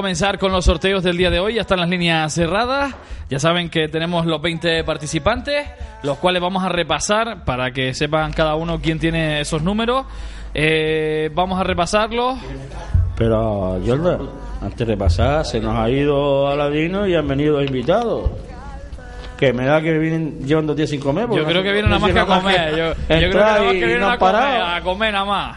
comenzar 0.06 0.38
con 0.38 0.52
los 0.52 0.64
sorteos 0.64 1.02
del 1.02 1.16
día 1.16 1.30
de 1.30 1.40
hoy. 1.40 1.54
Ya 1.54 1.62
están 1.62 1.80
las 1.80 1.88
líneas 1.88 2.32
cerradas. 2.32 2.94
Ya 3.28 3.40
saben 3.40 3.68
que 3.68 3.88
tenemos 3.88 4.24
los 4.24 4.40
20 4.40 4.84
participantes, 4.84 5.66
los 6.04 6.18
cuales 6.18 6.40
vamos 6.40 6.62
a 6.62 6.68
repasar 6.68 7.44
para 7.44 7.72
que 7.72 7.92
sepan 7.92 8.32
cada 8.32 8.54
uno 8.54 8.78
quién 8.80 9.00
tiene 9.00 9.40
esos 9.40 9.64
números. 9.64 10.06
Eh, 10.54 11.28
vamos 11.34 11.58
a 11.58 11.64
repasarlos. 11.64 12.38
Pero, 13.16 13.80
Jordan, 13.84 14.30
antes 14.62 14.86
de 14.86 14.96
pasar, 14.96 15.44
se 15.44 15.58
nos 15.58 15.74
ha 15.76 15.90
ido 15.90 16.46
Aladino 16.46 17.08
y 17.08 17.16
han 17.16 17.26
venido 17.26 17.60
invitados. 17.60 18.30
Que 19.36 19.52
me 19.52 19.66
da 19.66 19.82
que 19.82 19.98
vienen 19.98 20.46
llevan 20.46 20.68
dos 20.68 20.76
días 20.76 20.88
sin 20.88 21.00
comer. 21.00 21.28
Yo 21.34 21.44
creo 21.44 21.64
que 21.64 21.72
vienen 21.72 21.90
nada 21.90 21.98
más 21.98 22.12
que 22.12 22.20
a 22.20 22.26
comer. 22.26 22.76
Yo, 22.76 22.92
creo 23.08 23.30
que 23.32 23.36
nada 23.36 23.60
más 23.60 23.72
que 23.72 23.86
vienen 23.86 24.04
a 24.04 24.18
comer, 24.18 24.36
a 24.36 24.80
comer 24.84 25.12
nada 25.12 25.24
más. 25.24 25.55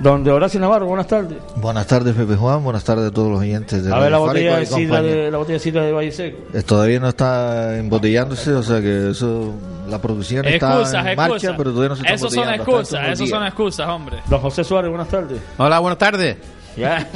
Donde 0.00 0.30
Horacio 0.30 0.58
Navarro, 0.58 0.86
buenas 0.86 1.06
tardes. 1.06 1.36
Buenas 1.56 1.86
tardes, 1.86 2.14
Pepe 2.14 2.34
Juan. 2.34 2.64
Buenas 2.64 2.84
tardes 2.84 3.08
a 3.08 3.10
todos 3.10 3.30
los 3.30 3.40
oyentes 3.40 3.84
de 3.84 3.92
A 3.92 3.98
ver 3.98 4.10
la 4.10 4.16
botella, 4.18 4.56
de 4.58 4.64
sidra 4.66 5.02
de, 5.02 5.30
la 5.30 5.36
botella 5.36 5.54
de 5.58 5.60
sidra 5.60 5.84
de 5.84 5.92
Valle 5.92 6.10
Seco. 6.10 6.38
Eh, 6.54 6.62
Todavía 6.62 7.00
no 7.00 7.08
está 7.10 7.76
embotellándose, 7.76 8.52
o 8.54 8.62
sea 8.62 8.80
que 8.80 9.10
eso, 9.10 9.52
la 9.90 10.00
producción 10.00 10.46
está 10.46 10.72
Excusas, 10.72 11.06
en 11.06 11.16
marcha, 11.16 11.34
excusas. 11.34 11.54
pero 11.58 11.70
todavía 11.70 11.88
no 11.90 11.96
se 11.96 12.02
está 12.02 12.14
Esos 12.14 12.32
son 12.32 12.48
excusas, 12.54 13.18
unos 13.18 13.28
son 13.28 13.46
excusas, 13.46 13.88
hombre. 13.88 14.16
Don 14.26 14.40
José 14.40 14.64
Suárez, 14.64 14.88
buenas 14.88 15.08
tardes. 15.08 15.38
Hola, 15.58 15.78
buenas 15.80 15.98
tardes. 15.98 16.36
Ya, 16.78 16.96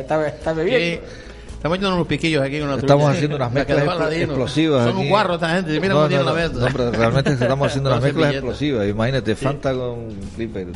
está, 0.00 0.26
está 0.26 0.52
bebiendo. 0.52 1.06
Sí, 1.06 1.12
Estamos 1.58 1.76
haciendo 1.76 1.96
unos 1.96 2.06
piquillos 2.06 2.42
aquí 2.42 2.60
con 2.60 2.70
Estamos 2.78 3.10
haciendo 3.10 3.36
unas 3.36 3.52
mezclas 3.52 4.12
explosivas. 4.12 4.84
Son 4.84 4.94
un 4.96 5.00
aquí. 5.02 5.08
guarro 5.08 5.34
esta 5.34 5.48
gente. 5.50 5.72
Mira 5.80 5.88
no, 5.88 5.94
cómo 5.94 6.02
no, 6.02 6.08
tiene 6.08 6.24
no, 6.24 6.30
la 6.30 6.36
vez. 6.36 6.52
no, 6.52 6.66
pero 6.72 6.92
realmente 6.92 7.32
estamos 7.32 7.66
haciendo 7.68 7.90
unas 7.90 8.02
mezclas 8.02 8.32
explosivas. 8.32 8.88
Imagínate, 8.88 9.34
Fanta 9.36 9.74
con 9.74 10.10
Flipper. 10.34 10.68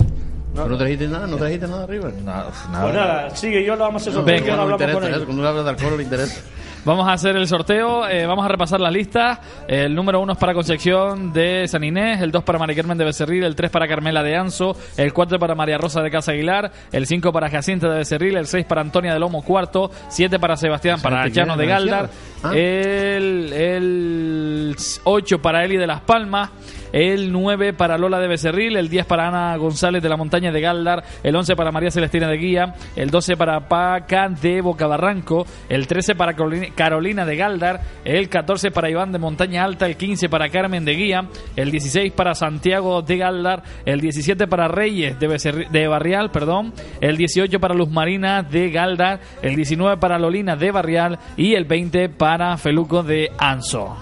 No, 0.55 0.66
no 0.66 0.76
trajiste 0.76 1.09
nada, 1.09 1.26
no 1.26 1.36
trajiste 1.36 1.66
nada 1.66 1.84
arriba. 1.84 2.11
Nada, 2.24 2.50
Pues 2.83 2.95
nada, 2.95 3.30
sigue 3.37 3.64
yo, 3.64 3.74
lo 3.76 3.84
vamos 3.84 4.07
a 4.07 4.11
hacer 4.11 4.14
No, 4.14 4.20
ahora 4.20 4.41
no 4.57 4.62
hablamos 4.62 4.70
con 4.70 4.80
interesa, 4.80 5.07
ellos. 5.08 5.16
eso, 5.16 5.26
Cuando 5.26 5.49
habla 5.49 5.62
de 5.62 5.70
alcohol 5.70 5.96
le 5.96 6.03
interesa. 6.03 6.41
Vamos 6.84 7.07
a 7.07 7.12
hacer 7.12 7.37
el 7.37 7.46
sorteo, 7.46 8.08
eh, 8.08 8.26
vamos 8.26 8.45
a 8.45 8.49
repasar 8.49 8.80
las 8.80 8.92
listas. 8.92 9.38
El 9.68 9.95
número 9.95 10.18
uno 10.20 10.33
es 10.33 10.38
para 10.41 10.53
Concepción 10.53 11.33
de 11.33 11.68
San 11.68 11.84
Inés, 11.84 12.20
el 12.20 12.33
2 12.33 12.42
para 12.42 12.58
María 12.58 12.74
Carmen 12.74 12.99
de 12.99 13.04
Becerril, 13.04 13.45
el 13.45 13.54
3 13.54 13.70
para 13.70 13.87
Carmela 13.87 14.20
de 14.24 14.34
Anso, 14.37 14.76
el 14.96 15.12
4 15.12 15.38
para 15.38 15.54
María 15.54 15.79
Rosa 15.79 16.03
de 16.03 16.11
Casa 16.11 16.33
Aguilar, 16.33 16.72
el 16.91 17.07
5 17.07 17.33
para 17.33 17.49
Jacinta 17.49 17.88
de 17.88 17.99
Becerril, 17.99 18.37
el 18.37 18.49
6 18.49 18.66
para 18.66 18.80
Antonia 18.80 19.12
de 19.12 19.20
Lomo 19.20 19.45
cuarto, 19.45 19.92
7 20.08 20.41
para 20.41 20.57
Sebastián, 20.57 21.00
para 21.00 21.29
Llano 21.29 21.57
de 21.57 21.66
Galdar, 21.66 22.11
demasiado. 22.42 22.54
el, 22.57 23.53
el 23.53 24.76
8 25.04 25.41
para 25.41 25.64
Eli 25.64 25.76
de 25.76 25.87
Las 25.87 26.00
Palmas, 26.00 26.50
el 26.92 27.32
9 27.32 27.72
para 27.72 27.98
Lola 27.98 28.18
de 28.20 28.28
Becerril, 28.28 28.76
el 28.76 28.88
10 28.88 29.06
para 29.06 29.28
Ana 29.28 29.56
González 29.56 30.02
de 30.02 30.08
la 30.08 30.16
Montaña 30.16 30.52
de 30.52 30.60
Galdar, 30.60 31.02
el 31.22 31.34
11 31.34 31.56
para 31.56 31.72
María 31.72 31.90
Celestina 31.90 32.28
de 32.28 32.36
Guía, 32.36 32.74
el 32.96 33.10
12 33.10 33.36
para 33.36 33.68
Paca 33.68 34.28
de 34.28 34.60
Bocabarranco, 34.60 35.46
el 35.68 35.86
13 35.86 36.14
para 36.14 36.34
Carolina- 36.34 37.24
de 37.24 37.36
Galdar, 37.36 37.80
el 38.04 38.28
14 38.28 38.70
para 38.70 38.90
Iván 38.90 39.12
de 39.12 39.18
Montaña 39.18 39.64
Alta, 39.64 39.86
el 39.86 39.96
15 39.96 40.28
para 40.28 40.48
Carmen 40.48 40.84
de 40.84 40.92
Guía, 40.92 41.26
el 41.56 41.70
16 41.70 42.12
para 42.12 42.34
Santiago 42.34 43.02
de 43.02 43.16
Galdar, 43.16 43.62
el 43.84 44.00
17 44.00 44.46
para 44.46 44.68
Reyes 44.68 45.16
de, 45.18 45.88
Barrial, 45.88 46.30
perdón, 46.30 46.72
el 47.00 47.16
18 47.16 47.60
para 47.60 47.74
Luz 47.74 47.90
Marina 47.90 48.42
de 48.42 48.70
Galdar, 48.70 49.20
el 49.42 49.56
19 49.56 49.96
para 49.98 50.18
Lolina 50.18 50.56
de 50.56 50.70
Barrial 50.70 51.18
y 51.36 51.54
el 51.54 51.64
20 51.64 52.08
para 52.10 52.56
Feluco 52.56 53.02
de 53.02 53.30
Anso. 53.38 53.96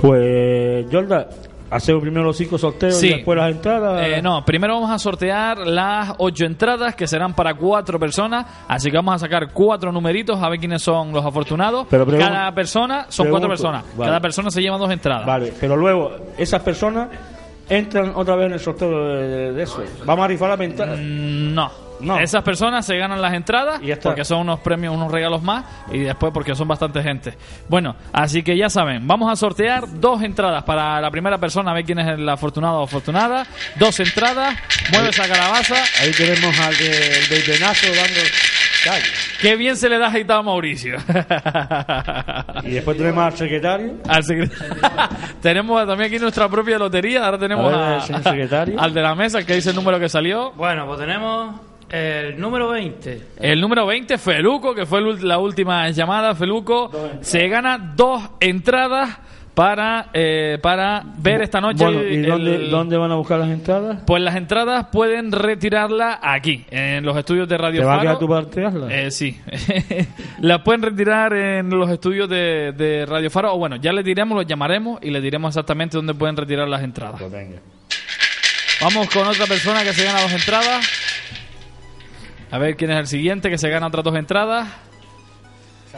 Pues, 0.00 0.86
Jordan, 0.90 1.26
hacemos 1.74 2.00
primero 2.02 2.24
los 2.24 2.36
cinco 2.36 2.56
sorteos 2.58 2.94
Sí. 2.96 3.08
y 3.08 3.14
después 3.14 3.36
las 3.38 3.50
entradas. 3.50 4.06
Eh, 4.06 4.22
no, 4.22 4.44
primero 4.44 4.74
vamos 4.74 4.90
a 4.90 4.98
sortear 4.98 5.58
las 5.58 6.14
ocho 6.18 6.44
entradas 6.44 6.94
que 6.94 7.06
serán 7.06 7.34
para 7.34 7.54
cuatro 7.54 7.98
personas. 7.98 8.46
Así 8.68 8.90
que 8.90 8.96
vamos 8.96 9.14
a 9.16 9.18
sacar 9.18 9.52
cuatro 9.52 9.90
numeritos 9.92 10.42
a 10.42 10.48
ver 10.48 10.58
quiénes 10.58 10.82
son 10.82 11.12
los 11.12 11.24
afortunados. 11.24 11.86
Pero 11.90 12.06
pregun- 12.06 12.18
Cada 12.18 12.52
persona 12.54 13.06
son 13.08 13.28
cuatro 13.28 13.48
pregunto, 13.48 13.48
personas. 13.48 13.84
vale. 13.96 14.08
Cada 14.08 14.20
persona 14.20 14.50
se 14.50 14.60
lleva 14.62 14.78
dos 14.78 14.90
entradas. 14.90 15.26
Vale, 15.26 15.52
pero 15.60 15.76
luego 15.76 16.12
esas 16.38 16.62
personas 16.62 17.08
entran 17.68 18.12
otra 18.14 18.36
vez 18.36 18.46
en 18.46 18.52
el 18.52 18.60
sorteo 18.60 18.90
de, 19.16 19.52
de 19.52 19.62
eso. 19.62 19.82
Vamos 20.04 20.24
a 20.24 20.28
rifar 20.28 20.48
la 20.50 20.56
ventana. 20.56 20.96
Mm, 20.96 21.54
No. 22.04 22.18
Esas 22.18 22.42
personas 22.42 22.84
se 22.86 22.96
ganan 22.96 23.20
las 23.22 23.32
entradas 23.34 23.80
porque 24.02 24.24
son 24.24 24.40
unos 24.40 24.60
premios, 24.60 24.94
unos 24.94 25.10
regalos 25.10 25.42
más 25.42 25.64
y 25.90 25.98
después 26.00 26.32
porque 26.32 26.54
son 26.54 26.68
bastante 26.68 27.02
gente. 27.02 27.34
Bueno, 27.68 27.96
así 28.12 28.42
que 28.42 28.56
ya 28.56 28.68
saben, 28.70 29.06
vamos 29.06 29.30
a 29.32 29.36
sortear 29.36 29.84
dos 30.00 30.22
entradas 30.22 30.62
para 30.64 31.00
la 31.00 31.10
primera 31.10 31.38
persona, 31.38 31.70
a 31.70 31.74
ver 31.74 31.84
quién 31.84 31.98
es 31.98 32.06
el 32.08 32.28
afortunado 32.28 32.80
o 32.80 32.84
afortunada. 32.84 33.46
Dos 33.76 33.98
entradas, 34.00 34.54
mueve 34.92 35.10
esa 35.10 35.26
calabaza. 35.28 35.76
Ahí 36.02 36.12
tenemos 36.12 36.58
al 36.60 36.76
de- 36.76 37.26
del 37.30 37.42
venazo 37.46 37.86
dando 37.86 38.20
calle. 38.84 39.04
Qué 39.40 39.56
bien 39.56 39.76
se 39.76 39.88
le 39.88 39.98
da 39.98 40.08
agitado 40.08 40.40
a 40.40 40.42
Mauricio. 40.42 40.96
Y 42.62 42.70
después 42.70 42.96
tenemos 42.96 43.24
al 43.24 43.36
secretario. 43.36 43.94
Al 44.08 44.22
secre- 44.22 44.50
tenemos 45.42 45.86
también 45.86 46.08
aquí 46.10 46.18
nuestra 46.18 46.48
propia 46.48 46.78
lotería. 46.78 47.24
Ahora 47.24 47.38
tenemos 47.38 47.72
A 47.72 47.76
ver, 47.76 47.98
a- 47.98 48.00
señor 48.00 48.22
secretario. 48.22 48.80
al 48.80 48.94
de 48.94 49.02
la 49.02 49.14
mesa, 49.14 49.38
el 49.38 49.46
que 49.46 49.54
dice 49.54 49.70
el 49.70 49.76
número 49.76 49.98
que 49.98 50.08
salió. 50.08 50.52
Bueno, 50.52 50.86
pues 50.86 50.98
tenemos 51.00 51.54
el 51.94 52.40
número 52.40 52.68
20. 52.68 53.20
El 53.40 53.60
número 53.60 53.86
20, 53.86 54.18
Feluco, 54.18 54.74
que 54.74 54.86
fue 54.86 55.00
la 55.22 55.38
última 55.38 55.88
llamada. 55.90 56.34
Feluco 56.34 56.90
se 57.20 57.46
gana 57.48 57.92
dos 57.96 58.22
entradas 58.40 59.18
para, 59.54 60.08
eh, 60.12 60.58
para 60.60 61.04
ver 61.18 61.42
esta 61.42 61.60
noche. 61.60 61.84
Bueno, 61.84 62.02
¿y 62.02 62.14
el- 62.16 62.26
dónde, 62.26 62.58
dónde 62.68 62.96
van 62.96 63.12
a 63.12 63.14
buscar 63.14 63.38
las 63.38 63.50
entradas? 63.50 63.98
Pues 64.04 64.20
las 64.20 64.34
entradas 64.34 64.86
pueden 64.90 65.30
retirarlas 65.30 66.18
aquí, 66.22 66.64
en 66.70 67.04
los 67.04 67.16
estudios 67.16 67.48
de 67.48 67.56
Radio 67.56 67.80
¿Te 67.82 67.86
va 67.86 67.92
a 67.92 67.96
Faro. 67.98 68.08
quedar 68.08 68.18
tu 68.18 68.28
partearla? 68.28 68.92
Eh, 68.92 69.10
sí. 69.12 69.40
las 70.40 70.60
pueden 70.62 70.82
retirar 70.82 71.32
en 71.34 71.70
los 71.70 71.88
estudios 71.88 72.28
de, 72.28 72.72
de 72.76 73.06
Radio 73.06 73.30
Faro. 73.30 73.54
O 73.54 73.58
bueno, 73.58 73.76
ya 73.76 73.92
les 73.92 74.04
diremos, 74.04 74.36
los 74.36 74.46
llamaremos 74.46 74.98
y 75.02 75.10
les 75.10 75.22
diremos 75.22 75.50
exactamente 75.50 75.96
dónde 75.96 76.14
pueden 76.14 76.36
retirar 76.36 76.66
las 76.66 76.82
entradas. 76.82 77.20
Pues 77.20 77.30
venga. 77.30 77.58
Vamos 78.80 79.08
con 79.08 79.24
otra 79.26 79.46
persona 79.46 79.84
que 79.84 79.92
se 79.92 80.04
gana 80.04 80.20
dos 80.20 80.32
entradas. 80.32 80.84
A 82.54 82.58
ver 82.58 82.76
quién 82.76 82.92
es 82.92 82.98
el 82.98 83.08
siguiente 83.08 83.50
que 83.50 83.58
se 83.58 83.68
gana 83.68 83.88
otras 83.88 84.04
dos 84.04 84.14
entradas. 84.14 84.68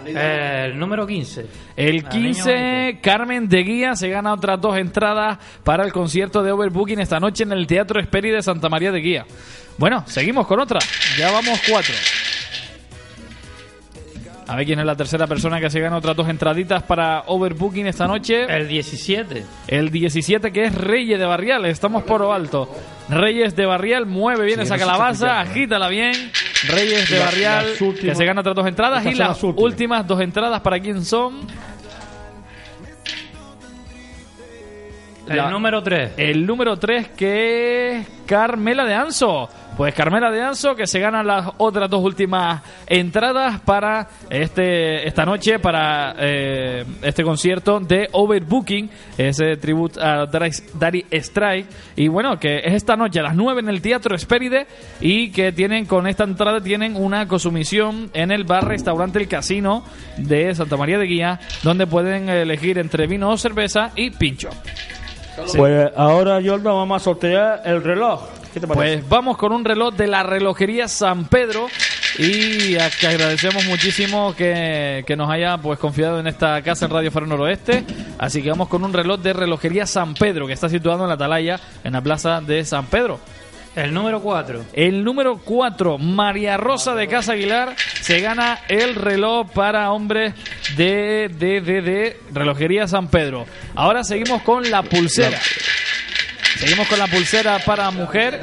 El 0.07 0.79
número 0.79 1.07
15. 1.07 1.47
El 1.77 2.03
La 2.03 2.09
15, 2.09 2.99
Carmen 3.03 3.47
de 3.47 3.63
Guía 3.63 3.95
se 3.95 4.09
gana 4.09 4.33
otras 4.33 4.59
dos 4.59 4.75
entradas 4.79 5.37
para 5.63 5.85
el 5.85 5.93
concierto 5.93 6.43
de 6.43 6.53
Overbooking 6.53 7.01
esta 7.01 7.21
noche 7.21 7.43
en 7.43 7.53
el 7.53 7.67
Teatro 7.67 8.01
Esperi 8.01 8.31
de 8.31 8.41
Santa 8.41 8.71
María 8.71 8.91
de 8.91 9.01
Guía. 9.01 9.27
Bueno, 9.77 10.05
seguimos 10.07 10.47
con 10.47 10.59
otra. 10.59 10.79
Ya 11.19 11.31
vamos 11.31 11.61
cuatro. 11.69 11.93
A 14.49 14.55
ver 14.55 14.65
quién 14.65 14.79
es 14.79 14.87
la 14.87 14.95
tercera 14.95 15.27
persona 15.27 15.61
que 15.61 15.69
se 15.71 15.81
gana 15.81 15.97
otras 15.97 16.15
dos 16.15 16.29
entraditas 16.29 16.83
para 16.85 17.25
Overbooking 17.27 17.89
esta 17.89 18.07
noche. 18.07 18.45
El 18.45 18.69
17. 18.69 19.45
El 19.67 19.91
17 19.91 20.53
que 20.53 20.65
es 20.67 20.75
Reyes 20.75 21.19
de 21.19 21.25
Barrial. 21.27 21.65
Estamos 21.65 22.05
por 22.05 22.21
lo 22.21 22.33
alto. 22.33 22.73
Reyes 23.09 23.57
de 23.57 23.67
Barrial 23.67 24.07
mueve 24.07 24.45
bien 24.47 24.59
Sí, 24.61 24.65
esa 24.67 24.79
calabaza, 24.79 25.41
agítala 25.41 25.89
bien. 25.89 26.13
Reyes 26.69 27.11
de 27.11 27.19
La- 27.19 27.25
Barrial 27.25 27.67
últimas- 27.81 28.01
que 28.01 28.15
se 28.15 28.25
gana 28.25 28.41
otras 28.41 28.55
dos 28.55 28.67
entradas 28.69 29.05
y 29.05 29.11
las 29.15 29.19
las 29.31 29.43
últimas. 29.43 29.65
últimas 29.73 30.07
dos 30.07 30.21
entradas 30.21 30.61
para 30.61 30.79
quién 30.79 31.05
son. 31.05 31.41
El 35.29 35.37
La- 35.37 35.51
número 35.51 35.83
3. 35.83 36.13
El 36.17 36.47
número 36.47 36.77
3 36.79 37.09
que 37.09 37.99
es 37.99 38.09
Carmela 38.27 38.85
de 38.85 38.95
Anso. 38.95 39.49
Pues 39.77 39.93
Carmela 39.95 40.31
de 40.31 40.41
Anso 40.41 40.75
que 40.75 40.87
se 40.87 41.01
gana 41.01 41.23
las 41.23 41.49
otras 41.59 41.91
dos 41.91 42.03
últimas 42.03 42.63
entradas 42.87 43.61
para 43.61 44.09
este 44.31 45.07
esta 45.07 45.27
noche 45.27 45.59
para 45.59 46.15
eh, 46.19 46.83
este 47.03 47.23
concierto 47.23 47.79
de 47.81 48.09
Overbooking, 48.13 48.89
ese 49.19 49.59
tributo 49.59 50.01
a 50.03 50.25
Dari, 50.27 51.05
Strike 51.13 51.67
y 51.95 52.09
bueno, 52.09 52.39
que 52.41 52.61
es 52.65 52.73
esta 52.73 52.97
noche 52.97 53.21
a 53.21 53.25
las 53.25 53.35
9 53.35 53.61
en 53.61 53.69
el 53.69 53.83
Teatro 53.83 54.17
Espéride 54.17 54.67
y 54.99 55.31
que 55.31 55.53
tienen 55.53 55.85
con 55.85 56.07
esta 56.07 56.25
entrada 56.25 56.63
tienen 56.63 56.97
una 56.97 57.29
consumición 57.29 58.09
en 58.15 58.31
el 58.31 58.45
bar 58.45 58.67
restaurante 58.67 59.19
El 59.19 59.29
Casino 59.29 59.85
de 60.17 60.55
Santa 60.55 60.79
María 60.79 60.97
de 60.99 61.05
Guía, 61.07 61.39
donde 61.63 61.87
pueden 61.87 62.31
elegir 62.31 62.79
entre 62.79 63.07
vino 63.07 63.29
o 63.29 63.37
cerveza 63.37 63.91
y 63.95 64.09
pincho. 64.11 64.49
Sí. 65.47 65.59
Pues 65.59 65.91
ahora, 65.97 66.41
Jordan, 66.45 66.75
vamos 66.75 67.03
a 67.03 67.05
sortear 67.05 67.63
el 67.65 67.83
reloj. 67.83 68.23
¿Qué 68.55 68.61
te 68.61 68.67
parece? 68.67 68.99
Pues 68.99 69.09
vamos 69.09 69.37
con 69.37 69.53
un 69.53 69.65
reloj 69.65 69.95
de 69.95 70.07
la 70.07 70.23
relojería 70.23 70.89
San 70.89 71.27
Pedro 71.27 71.69
y 72.19 72.77
a 72.77 72.89
que 72.89 73.07
agradecemos 73.07 73.67
muchísimo 73.67 74.35
que, 74.35 75.05
que 75.07 75.17
nos 75.17 75.29
haya 75.31 75.59
pues 75.59 75.79
confiado 75.79 76.19
en 76.19 76.27
esta 76.27 76.63
casa 76.63 76.87
en 76.87 76.93
Radio 76.93 77.11
Faro 77.11 77.27
Noroeste. 77.27 77.85
Así 78.19 78.43
que 78.43 78.49
vamos 78.49 78.69
con 78.69 78.83
un 78.83 78.93
reloj 78.93 79.21
de 79.21 79.35
relojería 79.35 79.87
San 79.87 80.15
Pedro 80.15 80.47
que 80.47 80.55
está 80.55 80.69
situado 80.69 81.03
en 81.03 81.09
la 81.09 81.15
Atalaya, 81.15 81.61
en 81.85 81.93
la 81.93 82.01
plaza 82.01 82.41
de 82.41 82.65
San 82.65 82.87
Pedro. 82.87 83.21
El 83.77 83.93
número 83.93 84.23
4. 84.23 84.65
El 84.73 85.05
número 85.05 85.39
4, 85.45 85.99
María 85.99 86.57
Rosa 86.57 86.95
de 86.95 87.07
Casa 87.09 87.35
Aguilar, 87.35 87.77
se 88.01 88.21
gana 88.21 88.61
el 88.69 88.95
reloj 88.95 89.51
para 89.53 89.93
hombres 89.93 90.33
de, 90.77 91.29
de, 91.29 91.61
de, 91.61 91.83
de 91.83 92.21
Relojería 92.33 92.89
San 92.89 93.09
Pedro. 93.09 93.45
Ahora 93.75 94.03
seguimos 94.03 94.41
con 94.43 94.71
la 94.71 94.83
pulsera. 94.83 95.39
Seguimos 96.57 96.89
con 96.89 96.99
la 96.99 97.07
pulsera 97.07 97.59
para 97.67 97.91
mujer. 97.91 98.41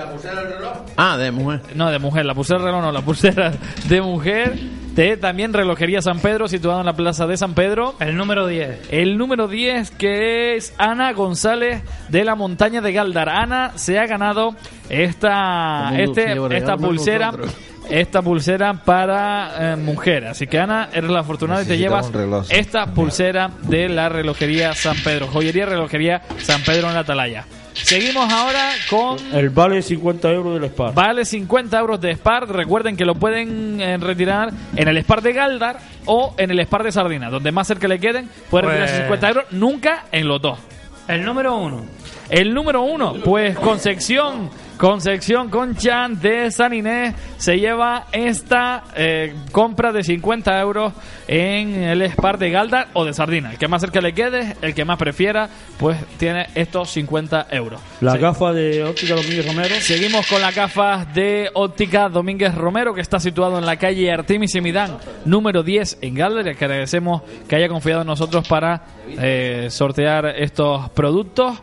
Ah, 0.97 1.17
de 1.17 1.31
mujer. 1.31 1.61
No, 1.73 1.89
de 1.89 1.97
mujer, 1.97 2.25
la 2.25 2.35
pulsera 2.35 2.59
de 2.59 2.65
reloj 2.65 2.83
no, 2.83 2.91
la 2.91 3.01
pulsera 3.01 3.51
de 3.89 4.01
mujer. 4.03 4.53
De 4.93 5.17
también 5.17 5.53
Relojería 5.53 6.03
San 6.03 6.19
Pedro, 6.19 6.47
situado 6.47 6.79
en 6.79 6.85
la 6.85 6.93
plaza 6.95 7.25
de 7.25 7.35
San 7.35 7.55
Pedro. 7.55 7.95
El 7.99 8.15
número 8.15 8.45
10. 8.45 8.89
El 8.91 9.17
número 9.17 9.47
10, 9.47 9.89
que 9.89 10.55
es 10.55 10.75
Ana 10.77 11.13
González 11.13 11.81
de 12.09 12.23
la 12.23 12.35
Montaña 12.35 12.79
de 12.79 12.93
Galdar. 12.93 13.27
Ana 13.27 13.71
se 13.75 13.97
ha 13.97 14.05
ganado 14.05 14.55
esta, 14.89 15.99
este, 15.99 16.35
esta 16.55 16.77
pulsera. 16.77 17.31
nosotros. 17.31 17.55
Esta 17.89 18.21
pulsera 18.21 18.73
para 18.85 19.73
eh, 19.73 19.75
mujer. 19.75 20.25
Así 20.25 20.47
que 20.47 20.59
Ana, 20.59 20.89
eres 20.93 21.09
la 21.09 21.19
afortunada 21.19 21.63
y 21.63 21.65
te 21.65 21.77
llevas 21.77 22.09
esta 22.49 22.85
pulsera 22.93 23.49
de 23.63 23.89
la 23.89 24.09
relojería 24.09 24.73
San 24.73 24.95
Pedro. 25.03 25.27
Joyería 25.27 25.65
Relojería 25.65 26.21
San 26.37 26.61
Pedro 26.61 26.87
en 26.87 26.93
la 26.93 27.01
Atalaya. 27.01 27.45
Seguimos 27.73 28.31
ahora 28.31 28.69
con 28.89 29.17
El 29.33 29.49
vale 29.49 29.81
50 29.81 30.31
euros 30.31 30.53
del 30.59 30.65
spa. 30.69 30.91
Vale 30.91 31.25
50 31.25 31.79
euros 31.79 31.99
de 31.99 32.13
Spar. 32.15 32.47
Recuerden 32.47 32.95
que 32.95 33.05
lo 33.05 33.15
pueden 33.15 33.81
eh, 33.81 33.97
retirar 33.97 34.51
en 34.75 34.87
el 34.87 34.97
Spar 35.03 35.21
de 35.21 35.33
Galdar 35.33 35.79
o 36.05 36.35
en 36.37 36.51
el 36.51 36.59
Spar 36.61 36.83
de 36.83 36.91
Sardina. 36.91 37.29
Donde 37.29 37.51
más 37.51 37.67
cerca 37.67 37.87
le 37.87 37.99
queden, 37.99 38.29
pueden 38.49 38.69
Pues- 38.69 38.79
retirar 38.81 39.01
50 39.01 39.27
euros. 39.29 39.43
Nunca 39.51 40.05
en 40.11 40.27
los 40.27 40.41
dos. 40.41 40.59
El 41.07 41.25
número 41.25 41.55
1. 41.57 41.85
El 42.29 42.53
número 42.53 42.81
uno, 42.83 43.13
pues 43.23 43.55
Concepción, 43.57 44.49
Concepción 44.77 45.49
Conchan 45.49 46.19
de 46.19 46.49
San 46.51 46.73
Inés 46.73 47.13
se 47.37 47.57
lleva 47.57 48.07
esta 48.11 48.83
eh, 48.95 49.33
compra 49.51 49.91
de 49.91 50.03
50 50.03 50.59
euros 50.59 50.93
en 51.27 51.83
el 51.83 52.01
Spar 52.11 52.37
de 52.37 52.49
Galdar 52.49 52.87
o 52.93 53.05
de 53.05 53.13
Sardina. 53.13 53.51
El 53.51 53.57
que 53.57 53.67
más 53.67 53.81
cerca 53.81 54.01
le 54.01 54.13
quede, 54.13 54.55
el 54.61 54.73
que 54.73 54.83
más 54.85 54.97
prefiera, 54.97 55.47
pues 55.77 55.97
tiene 56.17 56.47
estos 56.55 56.89
50 56.91 57.47
euros. 57.51 57.79
La 58.01 58.13
Sí. 58.13 58.17
gafa 58.19 58.51
de 58.53 58.83
óptica 58.83 59.15
Domínguez 59.15 59.45
Romero. 59.45 59.75
Seguimos 59.79 60.25
con 60.27 60.41
las 60.41 60.55
gafas 60.55 61.13
de 61.13 61.49
óptica 61.53 62.09
Domínguez 62.09 62.55
Romero, 62.55 62.93
que 62.93 63.01
está 63.01 63.19
situado 63.19 63.59
en 63.59 63.65
la 63.65 63.77
calle 63.77 64.11
Artemis 64.11 64.55
y 64.55 64.61
Midán, 64.61 64.97
número 65.25 65.61
10 65.61 65.99
en 66.01 66.15
Galdar. 66.15 66.47
y 66.47 66.55
que 66.55 66.65
agradecemos 66.65 67.21
que 67.47 67.55
haya 67.57 67.67
confiado 67.69 68.01
en 68.01 68.07
nosotros 68.07 68.47
para 68.47 68.81
eh, 69.07 69.67
sortear 69.69 70.25
estos 70.37 70.89
productos. 70.91 71.61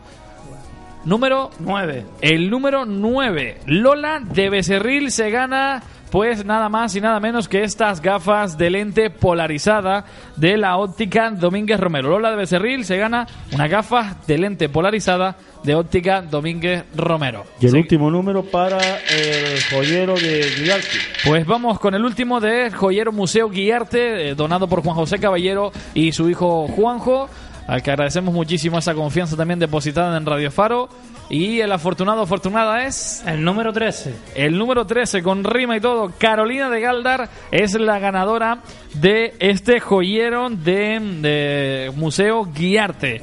Número 1.05 1.49
9. 1.59 2.05
El 2.21 2.49
número 2.49 2.85
9. 2.85 3.61
Lola 3.65 4.19
de 4.23 4.49
Becerril 4.51 5.11
se 5.11 5.31
gana, 5.31 5.81
pues 6.11 6.45
nada 6.45 6.69
más 6.69 6.95
y 6.95 7.01
nada 7.01 7.19
menos 7.19 7.47
que 7.47 7.63
estas 7.63 8.01
gafas 8.01 8.55
de 8.55 8.69
lente 8.69 9.09
polarizada 9.09 10.05
de 10.35 10.57
la 10.57 10.77
óptica 10.77 11.31
Domínguez 11.31 11.79
Romero. 11.79 12.09
Lola 12.09 12.29
de 12.29 12.37
Becerril 12.37 12.85
se 12.85 12.97
gana 12.97 13.25
unas 13.51 13.69
gafas 13.69 14.27
de 14.27 14.37
lente 14.37 14.69
polarizada 14.69 15.37
de 15.63 15.73
óptica 15.73 16.21
Domínguez 16.21 16.83
Romero. 16.95 17.45
Y 17.59 17.65
el 17.65 17.71
Sí. 17.71 17.77
último 17.79 18.11
número 18.11 18.43
para 18.43 18.77
el 18.77 19.59
joyero 19.71 20.13
de 20.15 20.51
Guialti. 20.59 20.97
Pues 21.25 21.47
vamos 21.47 21.79
con 21.79 21.95
el 21.95 22.05
último 22.05 22.39
de 22.39 22.69
Joyero 22.69 23.11
Museo 23.11 23.49
Guiarte, 23.49 24.29
eh, 24.29 24.35
donado 24.35 24.67
por 24.67 24.83
Juan 24.83 24.95
José 24.95 25.17
Caballero 25.19 25.71
y 25.95 26.11
su 26.11 26.29
hijo 26.29 26.67
Juanjo, 26.67 27.27
al 27.67 27.81
que 27.81 27.91
agradecemos 27.91 28.33
muchísimo 28.33 28.77
esa 28.77 28.93
confianza 28.93 29.35
también 29.35 29.59
depositada 29.59 30.17
en 30.17 30.25
Radio 30.25 30.51
Faro. 30.51 30.89
Y 31.29 31.61
el 31.61 31.71
afortunado 31.71 32.23
afortunada 32.23 32.85
es... 32.85 33.23
El 33.25 33.43
número 33.43 33.71
13. 33.71 34.13
El 34.35 34.57
número 34.57 34.85
13, 34.85 35.23
con 35.23 35.45
rima 35.45 35.77
y 35.77 35.79
todo, 35.79 36.11
Carolina 36.17 36.69
de 36.69 36.81
Galdar 36.81 37.29
es 37.51 37.73
la 37.79 37.99
ganadora 37.99 38.59
de 38.95 39.33
este 39.39 39.79
joyero 39.79 40.49
de, 40.49 40.99
de 41.21 41.91
Museo 41.95 42.45
Guiarte. 42.45 43.21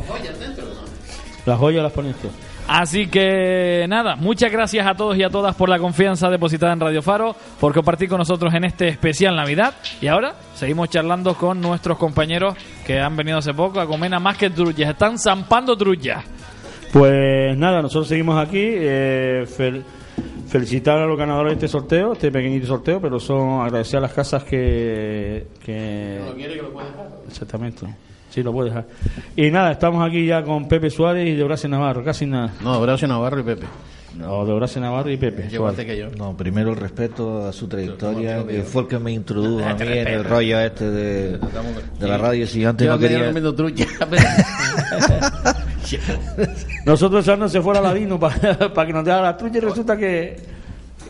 Las 1.44 1.58
joyas 1.58 1.82
las 1.82 1.92
pones 1.92 2.16
tú. 2.16 2.28
Así 2.68 3.06
que 3.06 3.86
nada, 3.88 4.14
muchas 4.14 4.52
gracias 4.52 4.86
a 4.86 4.94
todos 4.94 5.16
y 5.16 5.22
a 5.22 5.30
todas 5.30 5.56
por 5.56 5.70
la 5.70 5.78
confianza 5.78 6.28
depositada 6.28 6.74
en 6.74 6.80
Radio 6.80 7.00
Faro, 7.00 7.34
por 7.58 7.72
compartir 7.72 8.10
con 8.10 8.18
nosotros 8.18 8.52
en 8.52 8.64
este 8.64 8.88
especial 8.88 9.34
Navidad. 9.36 9.72
Y 10.02 10.06
ahora 10.06 10.34
seguimos 10.54 10.90
charlando 10.90 11.34
con 11.34 11.62
nuestros 11.62 11.96
compañeros 11.96 12.54
que 12.86 13.00
han 13.00 13.16
venido 13.16 13.38
hace 13.38 13.54
poco 13.54 13.80
a 13.80 13.86
comer 13.86 14.10
nada 14.10 14.20
más 14.20 14.36
que 14.36 14.50
trullas. 14.50 14.90
Están 14.90 15.18
zampando 15.18 15.76
trullas. 15.78 16.22
Pues 16.92 17.56
nada, 17.56 17.80
nosotros 17.80 18.06
seguimos 18.08 18.38
aquí. 18.38 18.60
eh, 18.62 19.44
fel- 19.46 19.82
felicitar 20.48 20.98
a 20.98 21.06
los 21.06 21.18
ganadores 21.18 21.52
de 21.52 21.54
este 21.66 21.68
sorteo, 21.68 22.12
este 22.14 22.30
pequeñito 22.30 22.66
sorteo, 22.66 23.00
pero 23.00 23.18
son 23.20 23.60
agradecer 23.62 23.98
a 23.98 24.02
las 24.02 24.12
casas 24.12 24.44
que. 24.44 25.46
que 25.64 26.18
Exactamente. 27.28 27.86
Sí, 28.30 28.42
lo 28.42 28.52
puedes 28.52 28.72
dejar. 28.74 28.86
Y 29.36 29.50
nada, 29.50 29.72
estamos 29.72 30.06
aquí 30.06 30.26
ya 30.26 30.42
con 30.42 30.68
Pepe 30.68 30.90
Suárez 30.90 31.28
y 31.28 31.34
de 31.34 31.42
Horacio 31.42 31.68
Navarro, 31.68 32.04
casi 32.04 32.26
nada. 32.26 32.52
No, 32.62 32.78
Horacio 32.78 33.08
Navarro 33.08 33.40
y 33.40 33.42
Pepe. 33.42 33.66
No, 34.16 34.44
de 34.44 34.52
Horacio 34.52 34.80
Navarro 34.80 35.10
y 35.10 35.16
Pepe. 35.16 35.42
Llevo 35.48 35.64
Suárez. 35.68 35.78
antes 35.80 35.86
que 35.94 36.00
yo. 36.00 36.08
No, 36.16 36.36
primero 36.36 36.70
el 36.70 36.76
respeto 36.76 37.46
a 37.46 37.52
su 37.52 37.68
trayectoria, 37.68 38.44
que 38.46 38.62
fue 38.62 38.82
el 38.82 38.88
que 38.88 38.98
me 38.98 39.12
introdujo 39.12 39.64
Ah, 39.64 39.70
a 39.70 39.74
mí 39.74 39.86
en 39.86 40.08
el 40.08 40.24
rollo 40.24 40.58
este 40.60 40.90
de, 40.90 41.38
de 41.38 42.08
la 42.08 42.18
radio. 42.18 42.46
Si 42.46 42.64
antes 42.64 42.86
Yo 42.86 42.92
no 42.94 42.98
quería... 42.98 43.26
comiendo 43.26 43.54
trucha. 43.54 43.86
Nosotros 46.84 47.24
echándose 47.24 47.60
fuera 47.60 47.80
Ladino 47.80 48.18
para 48.18 48.86
que 48.86 48.92
nos 48.92 49.04
dé 49.04 49.10
la 49.10 49.36
trucha 49.36 49.58
y 49.58 49.60
resulta 49.60 49.96
que. 49.96 50.57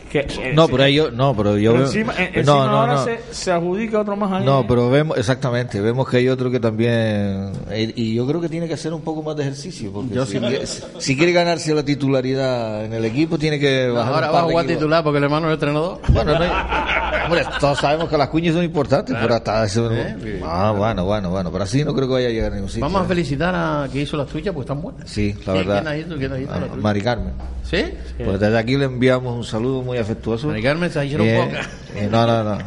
Que 0.09 0.53
No, 0.55 0.67
pero 0.67 0.83
ellos, 0.85 1.13
no, 1.13 1.35
pero 1.35 1.57
yo 1.57 1.71
Pero 1.71 1.83
veo- 1.83 1.87
encima, 1.91 2.13
en- 2.17 2.31
no, 2.33 2.39
encima 2.39 2.43
no, 2.65 2.77
ahora 2.79 2.93
no. 2.95 3.03
Se, 3.05 3.19
se 3.31 3.51
adjudica 3.51 3.99
otro 3.99 4.15
más 4.15 4.31
ahí. 4.31 4.45
No, 4.45 4.65
pero 4.67 4.89
vemos, 4.89 5.17
exactamente, 5.17 5.79
vemos 5.81 6.09
que 6.09 6.17
hay 6.17 6.29
otro 6.29 6.49
que 6.51 6.59
también, 6.59 7.51
y, 7.75 8.01
y 8.11 8.15
yo 8.15 8.25
creo 8.27 8.41
que 8.41 8.49
tiene 8.49 8.67
que 8.67 8.73
hacer 8.73 8.93
un 8.93 9.01
poco 9.01 9.21
más 9.23 9.35
de 9.35 9.43
ejercicio, 9.43 9.91
porque 9.91 10.15
Yo 10.15 10.25
si, 10.25 10.33
sí. 10.33 10.39
quiere, 10.39 10.65
si 10.65 11.15
quiere 11.17 11.31
ganarse 11.31 11.73
la 11.73 11.83
titularidad 11.83 12.85
en 12.85 12.93
el 12.93 13.05
equipo, 13.05 13.37
tiene 13.37 13.59
que 13.59 13.87
bajar 13.89 14.13
Ahora 14.15 14.31
va 14.31 14.39
a 14.39 14.43
jugar 14.43 14.65
titular 14.65 15.03
porque 15.03 15.17
el 15.19 15.23
hermano 15.25 15.47
es 15.47 15.53
entrenador. 15.53 15.99
Bueno, 16.09 16.33
no 16.33 16.43
hay- 16.43 17.25
hombre, 17.25 17.43
todos 17.59 17.77
sabemos 17.79 18.09
que 18.09 18.17
las 18.17 18.29
cuñas 18.29 18.55
son 18.55 18.63
importantes, 18.63 19.09
Claro. 19.13 19.21
pero 19.27 19.35
hasta 19.35 19.63
eso... 19.65 19.91
¿Eh? 19.91 20.41
Ah, 20.43 20.73
bueno, 20.75 21.05
bueno, 21.05 21.29
bueno, 21.29 21.51
pero 21.51 21.63
así 21.63 21.83
no 21.83 21.93
creo 21.93 22.07
que 22.07 22.13
vaya 22.15 22.27
a 22.27 22.31
llegar 22.31 22.51
a 22.51 22.55
ningún 22.55 22.69
sitio. 22.69 22.81
Vamos 22.85 23.01
a 23.03 23.05
felicitar 23.05 23.53
a 23.55 23.87
que 23.91 24.01
hizo 24.01 24.17
las 24.17 24.27
truchas 24.27 24.53
porque 24.53 24.65
están 24.65 24.81
buenas. 24.81 25.09
Sí, 25.09 25.35
la 25.45 25.53
¿Quién- 25.53 25.67
verdad. 25.67 25.81
quién 25.83 25.87
ha 25.87 25.97
ido? 25.97 26.17
¿Quién 26.17 26.33
ha 26.33 26.39
ido? 26.39 26.49
Ah, 26.51 26.59
La? 26.61 26.75
Mari 26.75 27.01
Carmen. 27.01 27.33
¿Sí? 27.69 27.85
Pues 28.17 28.39
desde 28.39 28.57
aquí 28.57 28.77
le 28.77 28.85
enviamos 28.85 29.35
un 29.35 29.43
saludo 29.43 29.83
muy 29.83 29.98
afectuoso. 29.99 30.47
Mari 30.47 30.63
Carmen 30.63 30.89
se 30.89 31.05
hicieron 31.05 31.27
Eh, 31.27 31.51
eh, 31.95 32.07
no, 32.11 32.25
no, 32.25 32.43
no. 32.43 32.57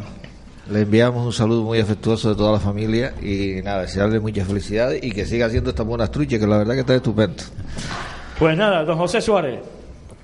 Le 0.71 0.81
enviamos 0.81 1.25
un 1.25 1.33
saludo 1.33 1.63
muy 1.63 1.79
afectuoso 1.79 2.29
de 2.29 2.35
toda 2.35 2.53
la 2.53 2.59
familia 2.59 3.13
y 3.21 3.61
nada, 3.61 3.81
desearle 3.81 4.19
muchas 4.19 4.47
felicidades 4.47 5.03
y 5.03 5.11
que 5.11 5.25
siga 5.25 5.47
haciendo 5.47 5.71
estas 5.71 5.85
buenas 5.85 6.09
truchas, 6.09 6.39
que 6.39 6.47
la 6.47 6.57
verdad 6.57 6.73
que 6.73 6.79
está 6.79 6.95
estupendo. 6.95 7.43
Pues 8.39 8.57
nada, 8.57 8.85
don 8.85 8.97
José 8.97 9.21
Suárez, 9.21 9.59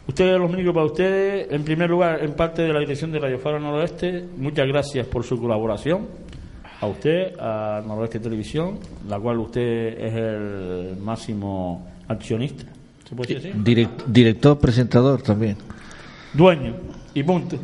ustedes 0.07 0.39
los 0.39 0.49
médicos 0.49 0.73
para 0.73 0.85
ustedes, 0.85 1.51
en 1.51 1.63
primer 1.63 1.89
lugar, 1.89 2.23
en 2.23 2.33
parte 2.33 2.61
de 2.61 2.71
la 2.71 2.79
dirección 2.79 3.11
de 3.11 3.19
Radio 3.19 3.37
Faro 3.37 3.59
Noroeste, 3.59 4.25
muchas 4.37 4.65
gracias 4.67 5.05
por 5.07 5.25
su 5.25 5.39
colaboración. 5.39 6.07
A 6.81 6.87
usted, 6.87 7.37
a 7.37 7.83
Noroeste 7.85 8.21
Televisión, 8.21 8.79
la 9.09 9.19
cual 9.19 9.39
usted 9.39 9.99
es 9.99 10.13
el 10.13 10.95
máximo 11.01 11.85
accionista. 12.07 12.63
¿Se 13.07 13.15
puede 13.15 13.35
decir 13.35 13.53
director, 14.07 14.59
presentador 14.59 15.21
también. 15.21 15.57
Dueño, 16.33 16.75
y 17.19 17.23
punto. 17.23 17.57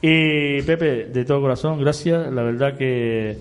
Y 0.00 0.62
Pepe, 0.62 1.06
de 1.06 1.24
todo 1.24 1.40
corazón, 1.40 1.80
gracias. 1.80 2.32
La 2.32 2.42
verdad 2.42 2.76
que 2.76 3.36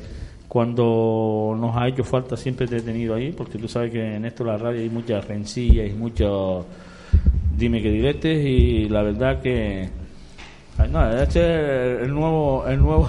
cuando 0.48 1.56
nos 1.60 1.76
ha 1.76 1.88
hecho 1.88 2.04
falta 2.04 2.38
siempre 2.38 2.68
te 2.68 2.78
he 2.78 2.82
tenido 2.82 3.14
ahí, 3.14 3.32
porque 3.32 3.58
tú 3.58 3.68
sabes 3.68 3.92
que 3.92 4.16
en 4.16 4.26
esto 4.26 4.44
la 4.44 4.58
radio 4.58 4.80
hay 4.80 4.90
muchas 4.90 5.28
rencillas 5.28 5.90
y 5.90 5.94
muchos 5.94 6.66
dime 7.58 7.82
que 7.82 7.92
diretes 7.92 8.46
y 8.46 8.90
la 8.90 9.02
verdad 9.02 9.42
que 9.42 9.90
no, 10.92 11.10
este 11.22 11.40
es 11.40 12.02
el 12.04 12.14
nuevo 12.14 12.66
el 12.68 12.80
nuevo 12.80 13.08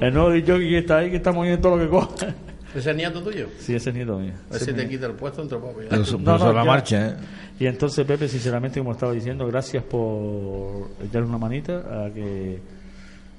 el 0.00 0.14
nuevo 0.14 0.30
DJ 0.30 0.58
que 0.58 0.78
está 0.78 0.98
ahí 0.98 1.10
que 1.10 1.16
está 1.16 1.32
moviendo 1.32 1.60
todo 1.60 1.76
lo 1.76 1.84
que 1.84 1.90
coge. 1.90 2.34
¿Ese 2.74 2.90
es 2.90 2.96
nieto 2.96 3.22
tuyo? 3.22 3.48
Sí, 3.58 3.74
ese 3.74 3.90
es 3.90 3.96
nieto 3.96 4.18
mío. 4.18 4.32
A 4.50 4.54
ver 4.54 4.62
si 4.62 4.72
te 4.72 4.88
quita 4.88 5.06
el 5.06 5.12
puesto 5.12 5.42
entre 5.42 5.58
poco. 5.58 5.82
ya. 5.82 5.88
Pero, 5.90 6.04
pero 6.04 6.38
sobre 6.38 6.54
la 6.54 6.64
ya. 6.64 6.70
marcha, 6.70 7.08
¿eh? 7.08 7.14
Y 7.60 7.66
entonces, 7.66 8.04
Pepe, 8.04 8.28
sinceramente, 8.28 8.80
como 8.80 8.92
estaba 8.92 9.12
diciendo, 9.12 9.46
gracias 9.46 9.84
por 9.84 10.90
echarle 11.02 11.28
una 11.28 11.38
manita 11.38 11.78
a 11.78 12.10
que 12.12 12.60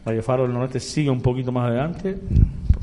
Radio 0.05 0.23
Faro 0.23 0.43
del 0.43 0.53
Norte 0.53 0.79
siga 0.79 1.11
un 1.11 1.21
poquito 1.21 1.51
más 1.51 1.67
adelante, 1.67 2.17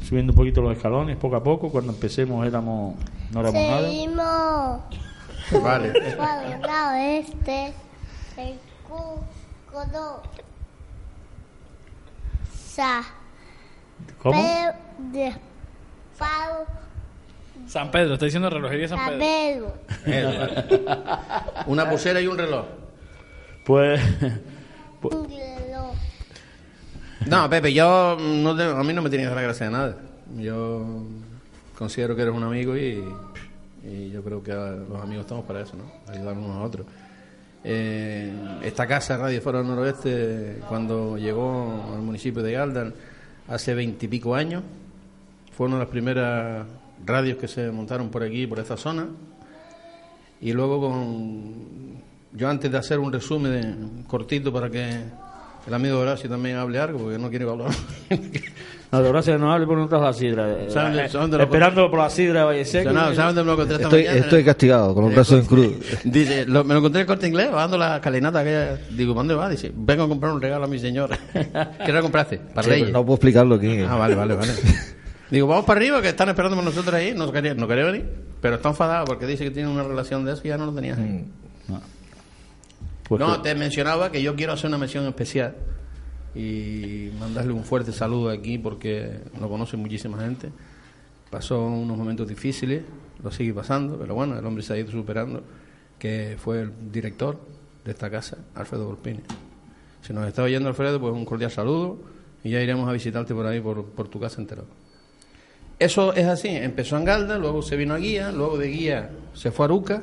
subiendo 0.07 0.33
un 0.33 0.37
poquito 0.37 0.61
los 0.61 0.77
escalones 0.77 1.16
poco 1.16 1.37
a 1.37 1.43
poco. 1.43 1.70
Cuando 1.70 1.93
empecemos 1.93 2.47
éramos 2.47 2.97
no 3.33 3.41
éramos 3.41 3.62
nada. 3.62 3.89
Seguimos. 3.89 4.81
Vale. 5.62 7.19
Este. 7.19 7.73
El 8.37 8.59
cuco 8.87 10.23
Sa. 12.53 13.03
¿Cómo? 14.23 14.43
Pero 15.12 15.52
San 17.66 17.90
Pedro, 17.90 18.15
está 18.15 18.24
diciendo 18.27 18.51
relojería 18.51 18.89
San 18.89 18.99
Pedro. 19.19 19.74
Pedro. 20.05 20.35
Una 21.66 21.89
pulsera 21.89 22.20
y 22.20 22.27
un 22.27 22.36
reloj. 22.36 22.65
Pues 23.65 24.01
Un 25.03 25.28
reloj. 25.28 25.94
No, 27.27 27.49
Pepe, 27.49 27.73
yo 27.73 28.16
no 28.20 28.57
te- 28.57 28.65
a 28.65 28.82
mí 28.82 28.93
no 28.93 29.01
me 29.03 29.09
tienes 29.09 29.28
que 29.28 29.35
dar 29.35 29.44
gracias 29.44 29.70
de 29.70 29.77
nada. 29.77 29.97
Yo 30.36 31.05
considero 31.78 32.16
que 32.16 32.23
eres 32.23 32.35
un 32.35 32.43
amigo 32.43 32.77
y, 32.77 33.03
y 33.85 34.11
yo 34.11 34.23
creo 34.23 34.43
que 34.43 34.53
los 34.53 35.01
amigos 35.01 35.24
estamos 35.24 35.44
para 35.44 35.61
eso, 35.61 35.74
¿no? 35.77 35.85
Ayudarnos 36.12 36.44
unos 36.44 36.57
a 36.59 36.62
otros. 36.62 36.86
Eh, 37.65 38.32
esta 38.65 38.86
casa, 38.89 39.16
Radio 39.16 39.40
Foro 39.40 39.59
del 39.59 39.69
Noroeste, 39.69 40.59
cuando 40.69 41.16
llegó 41.16 41.90
al 41.94 42.03
municipio 42.03 42.43
de 42.43 42.53
Galdan 42.53 42.93
hace 43.49 43.73
veintipico 43.74 44.35
años, 44.35 44.65
fue 45.57 45.66
una 45.66 45.77
de 45.77 45.81
las 45.83 45.89
primeras 45.91 46.66
radios 47.05 47.37
que 47.39 47.49
se 47.49 47.70
montaron 47.70 48.11
por 48.11 48.23
aquí, 48.23 48.47
por 48.47 48.59
esta 48.59 48.77
zona. 48.77 49.07
Y 50.41 50.53
luego 50.53 50.81
con... 50.81 52.03
Yo 52.35 52.49
antes 52.49 52.70
de 52.73 52.79
hacer 52.79 52.99
un 52.99 53.12
resumen 53.12 53.53
de- 53.53 54.05
cortito 54.09 54.53
para 54.53 54.70
que 54.70 54.89
el 55.66 55.74
amigo 55.74 55.99
Horacio 56.01 56.29
también 56.31 56.57
hable 56.57 56.79
algo, 56.79 56.99
porque 56.99 57.19
no 57.19 57.29
quiere 57.29 57.45
hablar. 57.49 57.69
no, 58.93 59.03
de 59.03 59.23
se 59.23 59.39
nos 59.39 59.55
hable 59.55 59.66
por 59.66 59.77
nosotros 59.77 60.01
la 60.03 60.12
sidra. 60.15 60.51
eh, 60.51 60.70
¿Saben 60.70 60.95
de- 60.95 61.05
eh, 61.05 61.09
saben 61.11 61.31
de 61.31 61.37
lo 61.37 61.45
esperando 61.45 61.91
por 61.91 62.01
la 62.01 62.09
sidra 62.11 62.41
de 62.41 62.47
Valle 62.47 62.65
Seco. 62.65 62.91
No, 62.91 63.15
¿saben 63.15 63.35
de 63.37 63.45
lo 63.45 63.55
que 63.57 63.62
encontré 63.62 63.74
esta 63.77 63.85
Estoy, 63.89 64.05
mañana? 64.05 64.20
estoy 64.24 64.45
castigado, 64.45 64.95
con 64.95 65.05
los 65.05 65.12
brazos 65.15 65.41
en 65.41 65.47
cruz. 65.47 65.73
Dice, 66.05 66.47
lo- 66.47 66.65
me 66.65 66.73
lo 66.73 66.79
encontré 66.81 67.01
en 67.01 67.03
el 67.03 67.07
corte 67.07 67.29
inglés, 67.29 67.53
bajando 67.53 67.77
la 67.77 68.01
calenata 68.01 68.41
aquella. 68.41 68.77
Digo, 68.91 69.12
¿dónde 69.15 69.35
va? 69.35 69.49
Dice, 69.51 69.70
vengo 69.77 70.05
a 70.05 70.09
comprar 70.09 70.33
un 70.33 70.41
regalo 70.41 70.65
a 70.65 70.69
mi 70.69 70.79
señora. 70.79 71.19
¿Qué 71.85 71.93
le 71.93 72.01
compraste? 72.01 72.39
Para 72.39 72.74
Sí, 72.74 72.85
no 72.91 73.05
puedo 73.05 73.16
explicarlo 73.16 73.57
aquí. 73.57 73.81
Ah, 73.87 73.97
vale, 73.97 74.15
vale, 74.15 74.35
vale. 74.35 74.53
Digo, 75.33 75.47
vamos 75.49 75.65
para 75.65 75.81
arriba, 75.81 76.01
que 76.03 76.11
están 76.11 76.29
esperando 76.29 76.57
por 76.57 76.65
nosotros 76.65 76.95
ahí. 76.95 77.15
No 77.15 77.33
quería, 77.33 77.55
no 77.55 77.67
quería 77.67 77.85
venir, 77.87 78.07
pero 78.41 78.57
está 78.57 78.69
enfadado 78.69 79.07
porque 79.07 79.27
dice 79.27 79.45
que 79.45 79.51
tiene 79.51 79.69
una 79.69 79.83
relación 79.83 80.25
de 80.25 80.33
eso 80.35 80.43
y 80.45 80.49
ya 80.49 80.59
no 80.59 80.67
lo 80.67 80.73
tenías 80.75 80.99
ahí. 80.99 81.25
Pues 83.05 83.19
no, 83.21 83.37
que- 83.43 83.49
te 83.49 83.55
mencionaba 83.55 84.11
que 84.13 84.23
yo 84.23 84.35
quiero 84.37 84.53
hacer 84.53 84.69
una 84.69 84.79
mención 84.79 85.07
especial 85.07 85.55
y 86.35 87.11
mandarle 87.19 87.53
un 87.53 87.65
fuerte 87.65 87.93
saludo 87.93 88.31
aquí 88.31 88.59
porque 88.59 89.21
lo 89.41 89.49
conoce 89.49 89.77
muchísima 89.77 90.19
gente. 90.21 90.51
Pasó 91.31 91.65
unos 91.67 91.97
momentos 91.97 92.29
difíciles, 92.29 92.83
lo 93.23 93.31
sigue 93.31 93.55
pasando, 93.55 93.97
pero 93.99 94.15
bueno, 94.15 94.39
el 94.39 94.45
hombre 94.45 94.63
se 94.63 94.75
ha 94.75 94.79
ido 94.79 94.91
superando, 94.91 95.43
que 95.99 96.37
fue 96.39 96.61
el 96.63 96.73
director 96.93 97.39
de 97.85 97.91
esta 97.93 98.11
casa, 98.11 98.37
Alfredo 98.55 98.87
Volpini. 98.87 99.21
Si 100.03 100.13
nos 100.13 100.27
está 100.27 100.43
oyendo 100.43 100.69
Alfredo, 100.69 101.01
pues 101.01 101.13
un 101.15 101.25
cordial 101.25 101.51
saludo 101.51 101.99
y 102.45 102.51
ya 102.51 102.61
iremos 102.61 102.89
a 102.89 102.93
visitarte 102.93 103.35
por 103.35 103.47
ahí, 103.47 103.61
por, 103.61 103.85
por 103.87 104.09
tu 104.09 104.21
casa 104.21 104.41
entera. 104.41 104.63
Eso 105.83 106.13
es 106.15 106.27
así, 106.27 106.49
empezó 106.49 106.97
en 106.97 107.05
Galda, 107.05 107.39
luego 107.39 107.63
se 107.63 107.77
vino 107.77 107.95
a 107.95 107.99
Guía, 107.99 108.31
luego 108.33 108.57
de 108.59 108.69
Guía 108.69 109.11
se 109.35 109.51
fue 109.51 109.65
a 109.65 109.67
Aruca, 109.67 109.97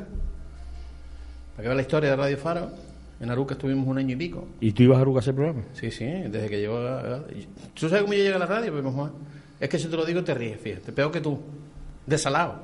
para 1.55 1.63
que 1.63 1.67
vean 1.67 1.77
la 1.77 1.81
historia 1.83 2.09
de 2.11 2.15
Radio 2.15 2.37
Faro. 2.37 2.71
En 3.21 3.29
Aruca 3.29 3.53
estuvimos 3.53 3.85
un 3.87 3.97
año 3.97 4.13
y 4.13 4.15
pico. 4.17 4.47
¿Y 4.61 4.71
tú 4.71 4.83
ibas 4.83 4.97
a 4.97 5.01
Aruca 5.01 5.19
a 5.19 5.21
hacer 5.21 5.35
programa? 5.35 5.63
Sí, 5.73 5.91
sí, 5.91 6.05
desde 6.05 6.47
que 6.49 6.59
llegó 6.59 6.77
a... 6.77 7.21
¿Tú 7.73 7.89
sabes 7.89 8.01
cómo 8.03 8.13
yo 8.13 8.19
llegué 8.23 8.35
a 8.35 8.39
la 8.39 8.45
radio, 8.45 8.73
Pepe 8.73 8.89
Juan? 8.89 9.11
Es 9.59 9.67
que 9.69 9.77
si 9.77 9.87
te 9.87 9.95
lo 9.97 10.05
digo 10.05 10.23
te 10.23 10.33
ríes, 10.33 10.59
fíjate. 10.59 10.91
Peor 10.93 11.11
que 11.11 11.19
tú. 11.19 11.37
Desalado. 12.05 12.63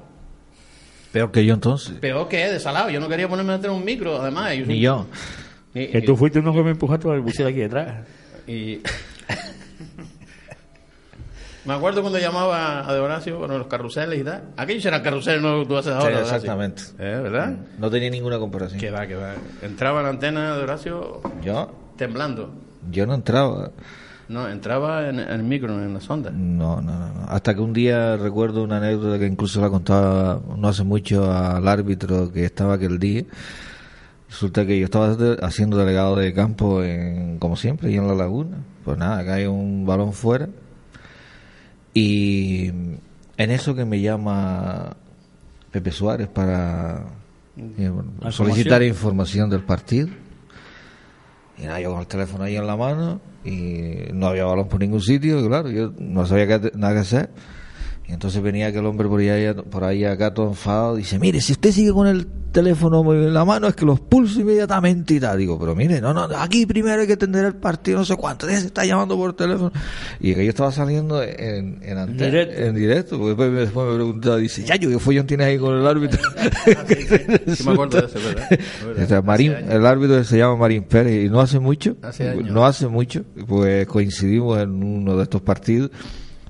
Peor 1.12 1.30
que 1.32 1.46
yo 1.46 1.54
entonces. 1.54 1.96
Peor 2.00 2.28
que 2.30 2.38
desalado. 2.48 2.90
Yo 2.90 3.00
no 3.02 3.10
quería 3.10 3.28
ponerme 3.28 3.52
a 3.54 3.58
tener 3.58 3.72
un 3.72 3.84
micro, 3.84 4.22
además. 4.22 4.54
Ni 4.66 4.80
yo. 4.80 5.06
Ni- 5.74 5.88
Que 5.88 6.02
tú 6.02 6.16
fuiste 6.16 6.40
uno 6.40 6.54
que 6.54 6.64
me 6.64 6.72
empujaste 6.72 7.04
para 7.04 7.16
el 7.18 7.22
buceo 7.22 7.48
aquí 7.48 7.60
detrás. 7.60 8.06
Y... 8.48 8.80
Me 11.66 11.74
acuerdo 11.74 12.02
cuando 12.02 12.20
llamaba 12.20 12.88
a 12.88 12.94
De 12.94 13.00
Horacio 13.00 13.40
con 13.40 13.50
los 13.58 13.68
carruseles 13.68 14.20
y 14.20 14.24
tal. 14.24 14.44
Aquellos 14.56 14.86
eran 14.86 15.02
carruseles, 15.02 15.42
no 15.42 15.54
lo 15.58 15.60
que 15.64 15.68
tú 15.70 15.78
haces 15.78 15.94
Sí, 15.94 15.98
ahora. 16.00 16.18
Horacio. 16.18 16.36
exactamente. 16.36 16.84
¿Eh? 17.00 17.20
¿Verdad? 17.24 17.56
No 17.80 17.90
tenía 17.90 18.10
ninguna 18.12 18.38
comparación. 18.38 18.80
Que 18.80 18.92
va, 18.92 19.08
que 19.08 19.16
va. 19.16 19.34
Entraba 19.64 20.00
en 20.00 20.04
la 20.06 20.10
antena 20.12 20.56
de 20.56 20.64
Horacio 20.64 21.22
Yo, 21.44 21.72
temblando. 21.98 22.52
yo 22.92 23.08
no 23.08 23.16
entraba. 23.16 23.72
No, 24.28 24.48
entraba 24.50 25.08
en, 25.10 25.20
en 25.20 25.30
el 25.30 25.44
micro, 25.44 25.74
en 25.84 25.94
la 25.94 26.02
sonda. 26.02 26.32
No, 26.32 26.82
no, 26.82 26.92
no. 27.14 27.26
Hasta 27.30 27.54
que 27.54 27.62
un 27.62 27.74
día 27.74 28.18
recuerdo 28.18 28.64
una 28.64 28.78
anécdota 28.78 29.20
que 29.20 29.28
incluso 29.28 29.62
la 29.62 29.70
contaba 29.70 30.40
no 30.58 30.68
hace 30.68 30.84
mucho 30.84 31.32
al 31.32 31.68
árbitro 31.68 32.32
que 32.32 32.46
estaba 32.46 32.74
aquel 32.76 32.98
día. 33.00 33.24
Resulta 34.30 34.66
que 34.66 34.80
yo 34.80 34.86
estaba 34.86 35.16
haciendo 35.44 35.78
delegado 35.78 36.16
de 36.16 36.34
campo, 36.34 36.84
en, 36.84 37.38
como 37.40 37.56
siempre, 37.56 37.92
y 37.92 37.98
en 37.98 38.08
la 38.08 38.16
laguna. 38.16 38.58
Pues 38.84 38.98
nada, 38.98 39.24
cae 39.24 39.48
un 39.48 39.86
balón 39.86 40.12
fuera. 40.14 40.48
Y 41.98 42.68
en 42.68 43.52
eso 43.52 43.74
que 43.74 43.86
me 43.86 44.02
llama 44.02 44.96
Pepe 45.72 45.92
Suárez 45.92 46.28
para 46.28 47.06
eh, 47.58 47.88
bueno, 47.90 48.12
La 48.20 48.32
solicitar 48.32 48.84
información. 48.84 48.90
información 48.90 49.50
del 49.50 49.64
partido. 49.64 50.10
Y 51.58 51.64
nada, 51.64 51.80
yo 51.80 51.92
con 51.92 52.02
el 52.02 52.08
teléfono 52.08 52.44
ahí 52.44 52.58
en 52.58 52.68
la 52.68 52.76
mano 52.76 53.22
y 53.46 54.12
no 54.14 54.28
había 54.28 54.44
balón 54.44 54.68
por 54.68 54.82
ningún 54.82 55.00
sitio, 55.02 55.40
y 55.40 55.48
claro, 55.48 55.70
yo 55.72 55.94
no 55.98 56.26
sabía 56.26 56.48
qué- 56.48 56.72
nada 56.76 56.94
que 56.96 57.00
hacer. 57.00 57.30
Y 58.08 58.14
entonces 58.14 58.42
venía 58.42 58.68
aquel 58.68 58.86
hombre 58.86 59.08
por 59.08 59.20
ahí, 59.20 59.54
por 59.72 59.84
ahí 59.84 60.06
acá 60.06 60.34
todo 60.34 60.50
enfadado, 60.50 60.96
dice, 60.96 61.18
mire, 61.18 61.42
si 61.42 61.54
usted 61.54 61.72
sigue 61.72 61.92
con 61.92 62.06
el 62.06 62.28
teléfono 62.52 63.04
en 63.14 63.34
la 63.34 63.44
mano 63.44 63.68
es 63.68 63.76
que 63.76 63.84
los 63.84 64.00
pulso 64.00 64.40
inmediatamente 64.40 65.16
y 65.16 65.20
tal. 65.20 65.38
Digo, 65.40 65.60
pero 65.60 65.76
mire, 65.76 66.00
no, 66.00 66.14
no, 66.14 66.22
aquí 66.38 66.66
primero 66.68 67.02
hay 67.02 67.08
que 67.08 67.14
atender 67.14 67.44
el 67.46 67.56
partido, 67.56 67.98
no 67.98 68.06
sé 68.06 68.16
cuánto, 68.16 68.48
se 68.48 68.54
está 68.58 68.86
llamando 68.86 69.18
por 69.18 69.36
teléfono. 69.36 69.72
Y 70.20 70.36
que 70.36 70.44
yo 70.46 70.50
estaba 70.50 70.72
saliendo 70.72 71.22
en, 71.24 71.80
en, 71.82 71.98
ante- 71.98 72.26
directo. 72.26 72.62
en 72.62 72.76
directo, 72.76 73.18
porque 73.18 73.30
después, 73.30 73.52
me- 73.52 73.60
después 73.62 73.88
me 73.90 73.96
preguntaba, 73.96 74.38
dice, 74.38 74.64
ya, 74.64 74.76
yo, 74.76 74.90
¿qué 74.90 75.00
follón 75.00 75.26
tienes 75.28 75.48
ahí 75.48 75.58
con 75.58 75.76
el 75.76 75.86
árbitro? 75.88 76.22
Sí 77.56 77.64
me 77.66 77.72
acuerdo 77.74 78.00
de 78.02 78.06
eso, 78.08 78.18
es 78.20 78.24
verdad, 78.26 78.48
es 78.52 78.86
verdad. 78.86 79.04
O 79.04 79.08
sea, 79.08 79.22
Marín, 79.22 79.52
Hace 79.54 79.64
años. 79.64 79.74
el 79.76 79.86
árbitro 79.86 80.24
se 80.24 80.38
llama 80.38 80.56
Marín 80.58 80.84
Pérez 80.84 81.26
y 81.26 81.30
no 81.30 81.42
hace 81.42 81.60
mucho, 81.60 81.98
Hace 82.02 82.36
no 82.36 82.66
hace 82.66 82.88
mucho, 82.88 83.24
pues 83.48 83.86
coincidimos 83.88 84.60
en 84.60 84.84
uno 84.84 85.18
de 85.18 85.24
estos 85.24 85.42
partidos 85.42 85.92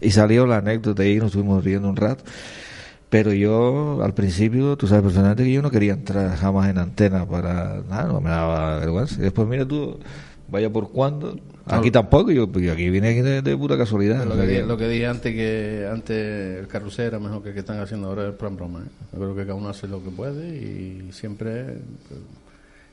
y 0.02 0.12
salió 0.12 0.46
la 0.46 0.58
anécdota 0.58 1.06
y 1.06 1.16
nos 1.18 1.28
estuvimos 1.28 1.64
riendo 1.64 1.90
un 1.90 1.96
rato. 1.96 2.24
Pero 3.10 3.32
yo, 3.34 4.02
al 4.04 4.14
principio, 4.14 4.76
tú 4.78 4.88
sabes 4.88 5.04
perfectamente 5.04 5.44
que 5.44 5.52
yo 5.54 5.62
no 5.62 5.72
quería 5.72 5.94
entrar 5.94 6.36
jamás 6.36 6.70
en 6.70 6.78
antena 6.80 7.26
para 7.26 7.82
nada, 7.90 8.08
no 8.08 8.20
me 8.20 8.30
daba 8.30 8.80
vergüenza. 8.80 9.16
Y 9.20 9.24
después, 9.24 9.48
mira 9.48 9.66
tú, 9.66 10.00
vaya 10.50 10.70
por 10.70 10.92
cuándo. 10.92 11.38
Aquí 11.68 11.92
tampoco, 11.92 12.32
yo, 12.32 12.52
yo 12.52 12.74
aquí 12.74 12.90
vine 12.90 13.14
de, 13.24 13.42
de 13.42 13.58
pura 13.58 13.78
casualidad. 13.78 14.26
Lo 14.26 14.34
o 14.34 14.36
sea 14.36 14.42
que, 14.44 14.48
que- 14.48 14.54
dije, 14.56 14.66
lo 14.68 14.78
que 14.78 14.88
dije 14.88 15.08
antes, 15.08 15.34
que 15.34 15.88
antes 15.92 16.60
el 16.60 16.68
carrusel 16.68 17.06
era 17.08 17.20
mejor 17.20 17.42
que 17.42 17.50
el 17.50 17.54
que 17.54 17.62
están 17.62 17.80
haciendo 17.80 18.08
ahora 18.08 18.26
el 18.26 18.34
plan 18.34 18.56
broma. 18.56 18.80
¿eh? 18.82 18.90
Yo 19.14 19.20
creo 19.20 19.36
que 19.36 19.42
cada 19.44 19.56
uno 19.56 19.70
hace 19.70 19.88
lo 19.88 20.04
que 20.04 20.10
puede 20.10 20.48
y 20.58 21.10
siempre 21.12 21.64
pues, 22.08 22.20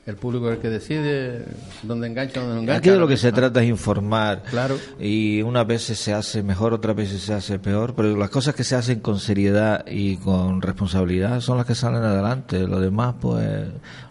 el 0.05 0.15
público 0.17 0.49
es 0.49 0.57
el 0.57 0.61
que 0.61 0.69
decide 0.69 1.45
dónde 1.81 2.07
engancha, 2.07 2.41
dónde 2.41 2.55
no 2.55 2.61
engancha. 2.61 2.79
Aquí 2.79 2.89
de 2.89 2.97
lo 2.97 3.07
que 3.07 3.15
se 3.15 3.31
trata 3.31 3.63
es 3.63 3.69
informar. 3.69 4.43
Claro. 4.43 4.77
Y 4.99 5.41
unas 5.43 5.65
veces 5.65 5.97
se 5.97 6.13
hace 6.13 6.43
mejor, 6.43 6.73
otras 6.73 6.95
veces 6.95 7.21
se 7.21 7.33
hace 7.33 7.57
peor, 7.57 7.93
pero 7.95 8.15
las 8.17 8.29
cosas 8.29 8.53
que 8.53 8.65
se 8.65 8.75
hacen 8.75 8.99
con 8.99 9.19
seriedad 9.19 9.85
y 9.87 10.17
con 10.17 10.61
responsabilidad 10.61 11.39
son 11.39 11.57
las 11.57 11.65
que 11.65 11.75
salen 11.75 12.03
adelante. 12.03 12.67
Lo 12.67 12.81
demás, 12.81 13.15
pues, 13.21 13.67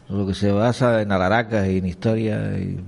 lo 0.09 0.27
que 0.27 0.35
se 0.35 0.51
basa 0.51 1.03
en 1.03 1.13
alaracas 1.13 1.69
y 1.69 1.79
en 1.79 1.87
historias. 1.87 2.59
Y... 2.59 2.81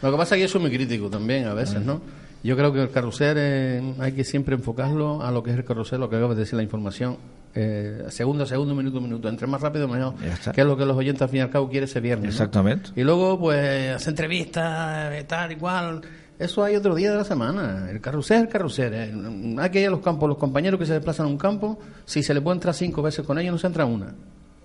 Lo 0.00 0.12
que 0.12 0.16
pasa 0.16 0.36
es 0.36 0.38
que 0.38 0.42
yo 0.42 0.48
soy 0.48 0.60
muy 0.60 0.70
crítico 0.70 1.10
también 1.10 1.46
a 1.46 1.54
veces, 1.54 1.82
¿no? 1.82 2.00
Yo 2.44 2.56
creo 2.56 2.72
que 2.72 2.82
el 2.82 2.90
carrusel 2.90 3.36
eh, 3.40 3.94
hay 3.98 4.12
que 4.12 4.22
siempre 4.22 4.54
enfocarlo 4.54 5.22
a 5.22 5.32
lo 5.32 5.42
que 5.42 5.50
es 5.50 5.56
el 5.56 5.64
carrusel, 5.64 5.98
lo 5.98 6.08
que 6.08 6.14
acabas 6.14 6.36
de 6.36 6.42
decir, 6.42 6.54
la 6.54 6.62
información, 6.62 7.16
eh, 7.56 8.04
segundo 8.10 8.44
a 8.44 8.46
segundo, 8.46 8.74
minuto 8.74 8.98
a 8.98 9.00
minuto. 9.00 9.28
Entre 9.28 9.46
más 9.46 9.60
rápido, 9.60 9.88
mejor. 9.88 10.14
Que 10.54 10.60
es 10.60 10.66
lo 10.66 10.76
que 10.76 10.84
los 10.86 10.96
oyentes 10.96 11.22
al 11.22 11.28
fin 11.30 11.38
y 11.38 11.42
al 11.42 11.50
cabo 11.50 11.68
quieren 11.68 11.88
ese 11.88 12.00
viernes. 12.00 12.24
¿no? 12.26 12.30
Exactamente. 12.30 12.90
Y 12.94 13.02
luego, 13.02 13.38
pues, 13.38 13.96
hacer 13.96 14.10
entrevistas, 14.10 15.12
eh, 15.14 15.24
tal 15.24 15.52
y 15.52 15.56
cual. 15.56 16.02
Eso 16.38 16.62
hay 16.62 16.76
otro 16.76 16.94
día 16.94 17.10
de 17.12 17.16
la 17.16 17.24
semana. 17.24 17.88
El 17.90 18.00
carrusel 18.00 18.42
el 18.42 18.48
carrusel. 18.48 18.92
eh. 18.94 19.56
Hay 19.58 19.70
que 19.70 19.80
ir 19.80 19.88
a 19.88 19.90
los 19.90 20.00
campos, 20.00 20.28
los 20.28 20.36
compañeros 20.38 20.78
que 20.78 20.84
se 20.84 20.92
desplazan 20.92 21.26
a 21.26 21.28
un 21.30 21.38
campo, 21.38 21.78
si 22.04 22.22
se 22.22 22.34
le 22.34 22.42
puede 22.42 22.56
entrar 22.56 22.74
cinco 22.74 23.00
veces 23.00 23.24
con 23.24 23.38
ellos, 23.38 23.52
no 23.52 23.58
se 23.58 23.66
entra 23.66 23.86
una. 23.86 24.14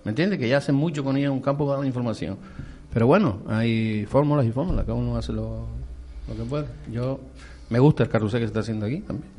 ¿Me 0.04 0.10
entiendes? 0.10 0.38
Que 0.38 0.48
ya 0.48 0.58
hacen 0.58 0.74
mucho 0.74 1.02
con 1.02 1.16
ellos 1.16 1.28
en 1.28 1.32
un 1.32 1.40
campo 1.40 1.64
para 1.64 1.78
dar 1.78 1.86
información. 1.86 2.36
Pero 2.92 3.06
bueno, 3.06 3.38
hay 3.48 4.04
fórmulas 4.04 4.44
y 4.44 4.50
fórmulas, 4.52 4.84
cada 4.84 4.98
uno 4.98 5.16
hace 5.16 5.32
lo, 5.32 5.66
lo 6.28 6.36
que 6.36 6.42
puede. 6.42 6.66
Yo 6.92 7.20
me 7.70 7.78
gusta 7.78 8.02
el 8.02 8.10
carrusel 8.10 8.40
que 8.40 8.46
se 8.46 8.50
está 8.50 8.60
haciendo 8.60 8.84
aquí 8.84 9.00
también. 9.00 9.30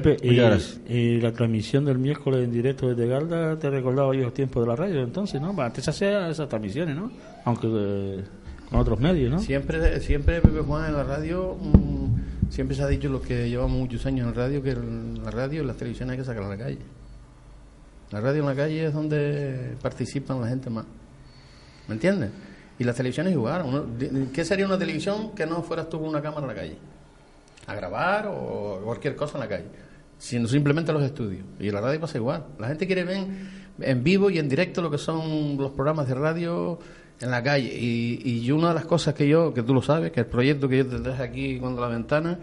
Pepe, 0.00 0.16
y, 0.22 1.20
la 1.20 1.32
transmisión 1.32 1.84
del 1.84 1.98
miércoles 1.98 2.44
en 2.44 2.50
directo 2.50 2.88
desde 2.88 3.06
Galda, 3.06 3.58
te 3.58 3.68
recordaba 3.68 4.14
yo 4.14 4.22
los 4.22 4.32
tiempos 4.32 4.62
de 4.62 4.68
la 4.70 4.74
radio 4.74 5.02
entonces, 5.02 5.38
¿no? 5.38 5.54
Antes 5.60 5.84
se 5.84 5.90
hacían 5.90 6.30
esas 6.30 6.48
transmisiones, 6.48 6.96
¿no? 6.96 7.12
Aunque 7.44 7.68
eh, 7.70 8.24
con 8.70 8.80
otros 8.80 8.98
medios, 8.98 9.30
¿no? 9.30 9.38
Siempre, 9.40 10.00
siempre 10.00 10.40
Pepe 10.40 10.60
Juan 10.60 10.86
en 10.86 10.94
la 10.94 11.04
radio, 11.04 11.58
mm, 11.60 12.50
siempre 12.50 12.74
se 12.74 12.82
ha 12.82 12.86
dicho 12.86 13.10
los 13.10 13.20
que 13.20 13.50
llevamos 13.50 13.78
muchos 13.78 14.06
años 14.06 14.26
en 14.26 14.34
radio, 14.34 14.62
que 14.62 14.74
la 14.74 15.30
radio 15.30 15.62
y 15.62 15.66
las 15.66 15.76
televisiones 15.76 16.12
hay 16.12 16.18
que 16.20 16.24
sacarla 16.24 16.48
a 16.48 16.56
la 16.56 16.64
calle. 16.64 16.78
La 18.12 18.20
radio 18.22 18.40
en 18.40 18.46
la 18.46 18.54
calle 18.54 18.86
es 18.86 18.94
donde 18.94 19.76
participan 19.82 20.40
la 20.40 20.48
gente 20.48 20.70
más. 20.70 20.86
¿Me 21.86 21.96
entiendes? 21.96 22.30
Y 22.78 22.84
las 22.84 22.96
televisiones 22.96 23.34
igual. 23.34 23.62
¿Qué 24.32 24.42
sería 24.42 24.64
una 24.64 24.78
televisión 24.78 25.34
que 25.34 25.44
no 25.44 25.62
fueras 25.62 25.90
tú 25.90 26.00
con 26.00 26.08
una 26.08 26.22
cámara 26.22 26.42
en 26.42 26.48
la 26.48 26.54
calle? 26.54 26.76
A 27.66 27.74
grabar 27.74 28.26
o 28.28 28.80
cualquier 28.84 29.14
cosa 29.16 29.34
en 29.34 29.40
la 29.40 29.48
calle. 29.48 29.66
Sino 30.18 30.46
simplemente 30.48 30.92
los 30.92 31.02
estudios. 31.02 31.44
Y 31.58 31.70
la 31.70 31.80
radio 31.80 32.00
pasa 32.00 32.18
igual. 32.18 32.44
La 32.58 32.68
gente 32.68 32.86
quiere 32.86 33.04
ver 33.04 33.26
en 33.80 34.04
vivo 34.04 34.30
y 34.30 34.38
en 34.38 34.48
directo 34.48 34.82
lo 34.82 34.90
que 34.90 34.98
son 34.98 35.56
los 35.56 35.72
programas 35.72 36.08
de 36.08 36.14
radio 36.14 36.78
en 37.20 37.30
la 37.30 37.42
calle. 37.42 37.72
Y, 37.72 38.40
y 38.44 38.50
una 38.50 38.68
de 38.68 38.74
las 38.74 38.84
cosas 38.84 39.14
que 39.14 39.28
yo, 39.28 39.54
que 39.54 39.62
tú 39.62 39.74
lo 39.74 39.82
sabes, 39.82 40.12
que 40.12 40.20
el 40.20 40.26
proyecto 40.26 40.68
que 40.68 40.78
yo 40.78 40.86
te 40.86 40.98
traje 40.98 41.22
aquí 41.22 41.58
cuando 41.58 41.80
la 41.80 41.88
ventana, 41.88 42.38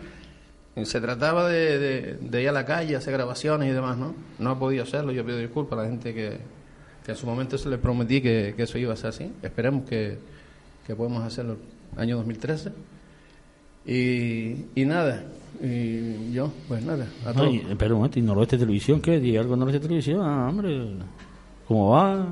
se 0.84 1.02
trataba 1.02 1.50
de, 1.50 2.18
de, 2.20 2.42
ir 2.42 2.50
a 2.50 2.52
la 2.52 2.66
calle, 2.66 2.96
hacer 2.96 3.14
grabaciones 3.14 3.70
y 3.70 3.72
demás, 3.74 3.98
¿no? 3.98 4.16
No 4.38 4.54
he 4.54 4.56
podido 4.56 4.84
hacerlo, 4.84 5.12
yo 5.12 5.26
pido 5.26 5.38
disculpas 5.38 5.78
a 5.80 5.84
la 5.84 5.90
gente 5.90 6.14
que, 6.14 6.38
que 7.06 7.12
en 7.12 7.18
su 7.18 7.26
momento 7.26 7.58
se 7.58 7.70
le 7.70 7.78
prometí 7.78 8.22
que, 8.22 8.54
que 8.56 8.64
eso 8.64 8.78
iba 8.78 8.94
a 8.94 8.96
ser 8.96 9.10
así. 9.10 9.32
Esperemos 9.42 9.88
que, 9.88 10.18
que 10.86 10.96
podamos 10.96 11.24
hacerlo 11.24 11.58
el 11.96 12.00
año 12.00 12.18
2013. 12.18 12.72
Y, 13.86 14.66
y 14.76 14.86
nada, 14.86 15.24
y 15.62 16.32
yo, 16.34 16.52
pues 16.68 16.84
nada, 16.84 17.08
a 17.26 17.34
todos. 17.34 17.48
Ay, 17.48 17.66
espera 17.70 17.94
un 17.94 18.00
momento, 18.00 18.20
¿y 18.20 18.22
Noroeste 18.22 18.58
Televisión 18.58 19.02
qué? 19.02 19.20
¿Di 19.20 19.36
algo 19.38 19.54
en 19.54 19.60
Noroeste 19.62 19.82
Televisión? 19.88 20.22
Ah, 20.22 20.48
hombre, 20.50 20.90
¿cómo 21.68 21.90
va? 21.92 22.26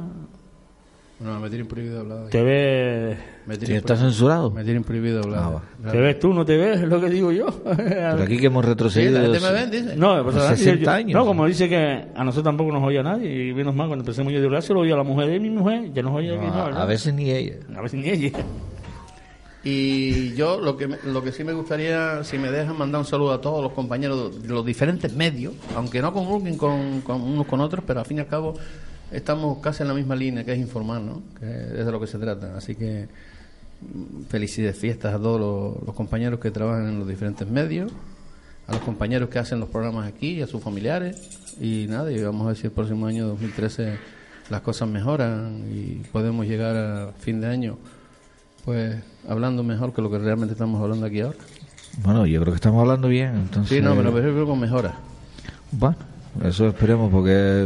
No, 1.19 1.39
me 1.39 1.49
tienen 1.49 1.67
prohibido 1.67 2.01
hablar. 2.01 2.27
¿Te 2.29 2.43
ves? 2.43 3.17
Me 3.47 3.55
¿Sí 3.55 3.73
está 3.73 3.95
censurado? 3.97 4.51
Me 4.51 4.63
tienen 4.63 4.83
prohibido 4.83 5.23
hablar. 5.23 5.39
Ah. 5.45 5.61
Claro. 5.81 5.91
¿Te 5.91 5.97
ves 5.99 6.19
tú, 6.19 6.31
no 6.31 6.45
te 6.45 6.57
ves? 6.57 6.79
Es 6.81 6.87
lo 6.87 7.01
que 7.01 7.09
digo 7.09 7.31
yo. 7.31 7.47
Pero 7.75 8.21
aquí 8.21 8.37
que 8.37 8.45
hemos 8.45 8.63
retrocedido. 8.63 9.33
Sí, 9.33 9.41
me 9.43 9.51
ve, 9.51 9.65
dice. 9.65 9.95
No, 9.95 10.21
pues, 10.23 10.35
Los 10.35 10.43
ahora, 10.43 10.55
60 10.57 10.83
yo- 10.83 10.91
años. 10.91 11.13
No, 11.19 11.25
como 11.25 11.47
dice 11.47 11.67
que 11.67 11.75
a 12.15 12.23
nosotros 12.23 12.43
tampoco 12.43 12.71
nos 12.71 12.83
oía 12.83 13.01
nadie. 13.01 13.47
Y 13.49 13.53
menos 13.55 13.73
mal, 13.73 13.87
cuando 13.87 14.03
empecé 14.03 14.23
yo 14.31 14.39
de 14.39 14.45
Horacio, 14.45 14.75
lo 14.75 14.81
oía 14.81 14.95
la 14.95 15.01
mujer 15.01 15.27
de 15.29 15.39
mi 15.39 15.49
mujer. 15.49 15.91
Ya 15.91 16.03
nos 16.03 16.13
oía 16.13 16.35
No, 16.35 16.41
aquí, 16.41 16.47
no, 16.51 16.53
a, 16.77 16.83
a 16.83 16.85
veces 16.85 17.11
ni 17.15 17.31
ella. 17.31 17.55
A 17.75 17.81
veces 17.81 17.99
ni 17.99 18.09
ella. 18.09 18.31
Y 19.63 20.33
yo 20.35 20.59
lo 20.59 20.77
que, 20.77 20.87
lo 20.87 21.23
que 21.23 21.31
sí 21.31 21.43
me 21.43 21.53
gustaría, 21.53 22.23
si 22.23 22.37
me 22.37 22.51
dejan, 22.51 22.77
mandar 22.77 23.01
un 23.01 23.07
saludo 23.07 23.33
a 23.33 23.41
todos 23.41 23.61
los 23.63 23.73
compañeros 23.73 24.41
de 24.41 24.49
los 24.49 24.65
diferentes 24.65 25.13
medios, 25.13 25.53
aunque 25.75 26.01
no 26.01 26.13
conjuguen 26.13 26.57
con, 26.57 27.01
con 27.01 27.21
unos 27.21 27.47
con 27.47 27.59
otros, 27.59 27.83
pero 27.85 27.99
al 27.99 28.05
fin 28.05 28.17
y 28.17 28.19
al 28.21 28.27
cabo 28.27 28.53
estamos 29.11 29.59
casi 29.59 29.83
en 29.83 29.89
la 29.89 29.93
misma 29.93 30.15
línea, 30.15 30.43
que 30.43 30.53
es 30.53 30.59
informar, 30.59 31.01
¿no? 31.01 31.21
Que 31.39 31.79
es 31.79 31.85
de 31.85 31.91
lo 31.91 31.99
que 31.99 32.07
se 32.07 32.17
trata. 32.17 32.55
Así 32.55 32.75
que 32.75 33.07
mm, 33.81 34.25
felicidades 34.29 34.77
fiestas 34.77 35.13
a 35.13 35.17
todos 35.17 35.39
los, 35.39 35.85
los 35.85 35.95
compañeros 35.95 36.39
que 36.39 36.51
trabajan 36.51 36.87
en 36.87 36.99
los 36.99 37.07
diferentes 37.07 37.47
medios, 37.47 37.91
a 38.67 38.73
los 38.73 38.81
compañeros 38.81 39.29
que 39.29 39.39
hacen 39.39 39.59
los 39.59 39.69
programas 39.69 40.07
aquí, 40.07 40.41
a 40.41 40.47
sus 40.47 40.61
familiares. 40.61 41.55
Y 41.59 41.87
nada, 41.89 42.11
y 42.11 42.21
vamos 42.21 42.45
a 42.45 42.47
ver 42.49 42.57
si 42.57 42.67
el 42.67 42.73
próximo 42.73 43.07
año 43.07 43.27
2013 43.27 43.97
las 44.49 44.61
cosas 44.61 44.87
mejoran 44.87 45.65
y 45.69 45.95
podemos 46.11 46.45
llegar 46.45 46.75
a 46.75 47.11
fin 47.19 47.41
de 47.41 47.47
año 47.47 47.77
pues 48.67 48.97
hablando 49.29 49.63
mejor 49.63 49.93
que 49.93 50.01
lo 50.01 50.11
que 50.11 50.17
realmente 50.17 50.51
estamos 50.51 50.81
hablando 50.81 51.05
aquí 51.05 51.21
ahora. 51.21 51.37
Bueno, 52.03 52.25
yo 52.25 52.41
creo 52.41 52.51
que 52.51 52.57
estamos 52.57 52.81
hablando 52.81 53.07
bien. 53.07 53.33
Entonces, 53.33 53.77
Sí, 53.77 53.81
no, 53.81 53.95
pero 53.95 54.11
prefiero 54.11 54.45
con 54.45 54.59
mejora. 54.59 54.93
Bueno, 55.71 55.95
eso 56.43 56.67
esperemos 56.67 57.09
porque 57.09 57.65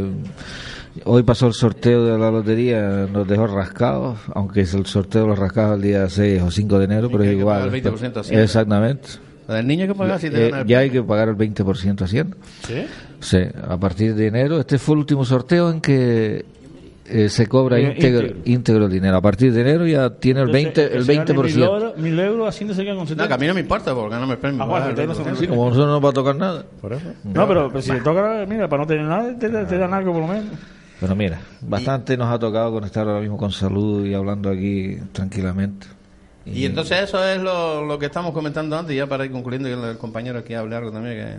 hoy 1.04 1.24
pasó 1.24 1.48
el 1.48 1.54
sorteo 1.54 2.04
de 2.04 2.16
la 2.16 2.30
lotería, 2.30 3.08
nos 3.12 3.26
dejó 3.26 3.48
rascados, 3.48 4.20
aunque 4.32 4.60
es 4.60 4.74
el 4.74 4.86
sorteo 4.86 5.26
lo 5.26 5.34
rascaba 5.34 5.74
el 5.74 5.82
día 5.82 6.08
6 6.08 6.40
o 6.40 6.52
5 6.52 6.78
de 6.78 6.84
enero, 6.84 7.08
pero 7.10 7.24
es 7.24 7.32
igual. 7.32 7.74
el 7.74 7.82
20% 7.82 8.16
a 8.18 8.20
Hacienda. 8.20 8.44
Exactamente. 8.44 9.08
Del 9.48 9.66
niño 9.66 9.82
hay 9.82 9.88
que 9.88 9.94
pagar 9.96 10.20
si 10.20 10.30
te 10.30 10.46
Eh, 10.46 10.52
el 10.54 10.66
ya 10.68 10.78
hay 10.78 10.90
que 10.90 11.02
pagar 11.02 11.28
el 11.30 11.36
20% 11.36 12.00
haciendo. 12.02 12.36
¿Sí? 12.64 12.86
Sí, 13.18 13.38
a 13.68 13.76
partir 13.76 14.14
de 14.14 14.28
enero. 14.28 14.60
Este 14.60 14.78
fue 14.78 14.94
el 14.94 15.00
último 15.00 15.24
sorteo 15.24 15.68
en 15.68 15.80
que 15.80 16.44
eh, 17.12 17.28
se 17.28 17.46
cobra 17.46 17.78
Eh, 17.78 17.82
íntegro, 17.94 18.20
íntegro. 18.28 18.42
íntegro 18.44 18.84
el 18.86 18.92
dinero. 18.92 19.16
A 19.16 19.20
partir 19.22 19.52
de 19.52 19.60
enero 19.60 19.86
ya 19.86 20.10
tiene 20.10 20.40
el 20.42 20.48
20%. 20.50 20.78
El 20.92 21.04
20%. 21.06 21.44
Mil 21.44 21.62
euros, 21.62 21.96
mil 21.98 22.18
euros 22.18 22.48
haciendo 22.48 22.74
se 22.74 22.82
queda 22.82 22.94
con 22.94 23.04
No, 23.04 23.08
70. 23.08 23.28
que 23.28 23.34
a 23.34 23.38
mí 23.38 23.46
no 23.46 23.54
me 23.54 23.60
importa 23.60 23.94
porque 23.94 24.10
ganarme 24.10 24.34
el 24.34 24.38
premio. 24.40 24.62
Ah, 24.62 24.66
bueno, 24.66 24.88
entonces 24.88 25.08
no 25.08 25.14
se 25.14 25.30
20%. 25.30 25.36
Sí, 25.40 25.46
como 25.46 25.64
nosotros 25.64 25.86
no 25.86 25.92
nos 25.94 26.04
va 26.04 26.08
a 26.08 26.12
tocar 26.12 26.36
nada. 26.36 26.64
Por 26.80 26.92
eso. 26.92 27.06
No, 27.24 27.46
pero, 27.46 27.68
pero 27.68 27.82
si 27.82 27.90
te 27.92 28.00
toca, 28.00 28.44
mira, 28.48 28.68
para 28.68 28.82
no 28.82 28.86
tener 28.86 29.04
nada, 29.06 29.38
te, 29.38 29.48
te 29.48 29.78
dan 29.78 29.92
algo 29.94 30.12
por 30.12 30.22
lo 30.22 30.28
menos. 30.28 30.46
Pero 31.00 31.16
mira, 31.16 31.40
bastante 31.60 32.16
nos 32.16 32.32
ha 32.32 32.38
tocado 32.38 32.70
conectar 32.72 33.06
ahora 33.08 33.20
mismo 33.20 33.36
con 33.36 33.50
salud 33.50 34.06
y 34.06 34.14
hablando 34.14 34.48
aquí 34.50 34.96
tranquilamente. 35.12 35.86
Y 36.46 36.64
entonces 36.64 37.02
eso 37.02 37.24
es 37.24 37.40
lo, 37.40 37.84
lo 37.84 37.98
que 37.98 38.06
estamos 38.06 38.32
comentando 38.32 38.76
antes, 38.78 38.96
ya 38.96 39.06
para 39.06 39.24
ir 39.24 39.30
concluyendo, 39.32 39.68
que 39.68 39.90
el 39.90 39.98
compañero 39.98 40.38
aquí 40.40 40.54
hable 40.54 40.74
algo 40.76 40.90
también, 40.92 41.16
que, 41.16 41.36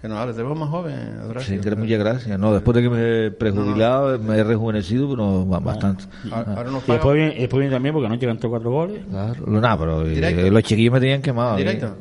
que 0.00 0.08
nos. 0.08 0.34
Te 0.36 0.42
veo 0.42 0.54
más 0.54 0.68
joven, 0.68 1.20
Horacio. 1.28 1.56
Sí, 1.56 1.60
que 1.68 1.76
muchas 1.76 1.98
gracias. 1.98 2.38
No, 2.38 2.52
después 2.52 2.74
de 2.76 2.82
que 2.82 2.90
me 2.90 3.26
he 3.26 3.30
prejubilado, 3.30 4.18
me 4.18 4.38
he 4.38 4.44
rejuvenecido, 4.44 5.10
pero 5.10 5.44
ba- 5.46 5.58
bastante. 5.60 6.04
Ahora 6.30 6.70
nos 6.70 6.86
Y 6.88 6.92
después 6.92 7.16
viene, 7.16 7.34
después 7.34 7.60
viene 7.60 7.74
también 7.74 7.92
porque 7.92 8.06
anoche 8.06 8.26
cantó 8.26 8.48
cuatro 8.50 8.70
goles. 8.70 9.02
Claro, 9.10 9.44
lo- 9.46 9.60
nada, 9.60 9.78
pero 9.78 10.06
eh, 10.06 10.50
los 10.50 10.62
chiquillos 10.62 10.92
me 10.92 11.00
tenían 11.00 11.20
quemado. 11.22 11.52
mí. 11.54 11.58
¿Directo? 11.58 11.94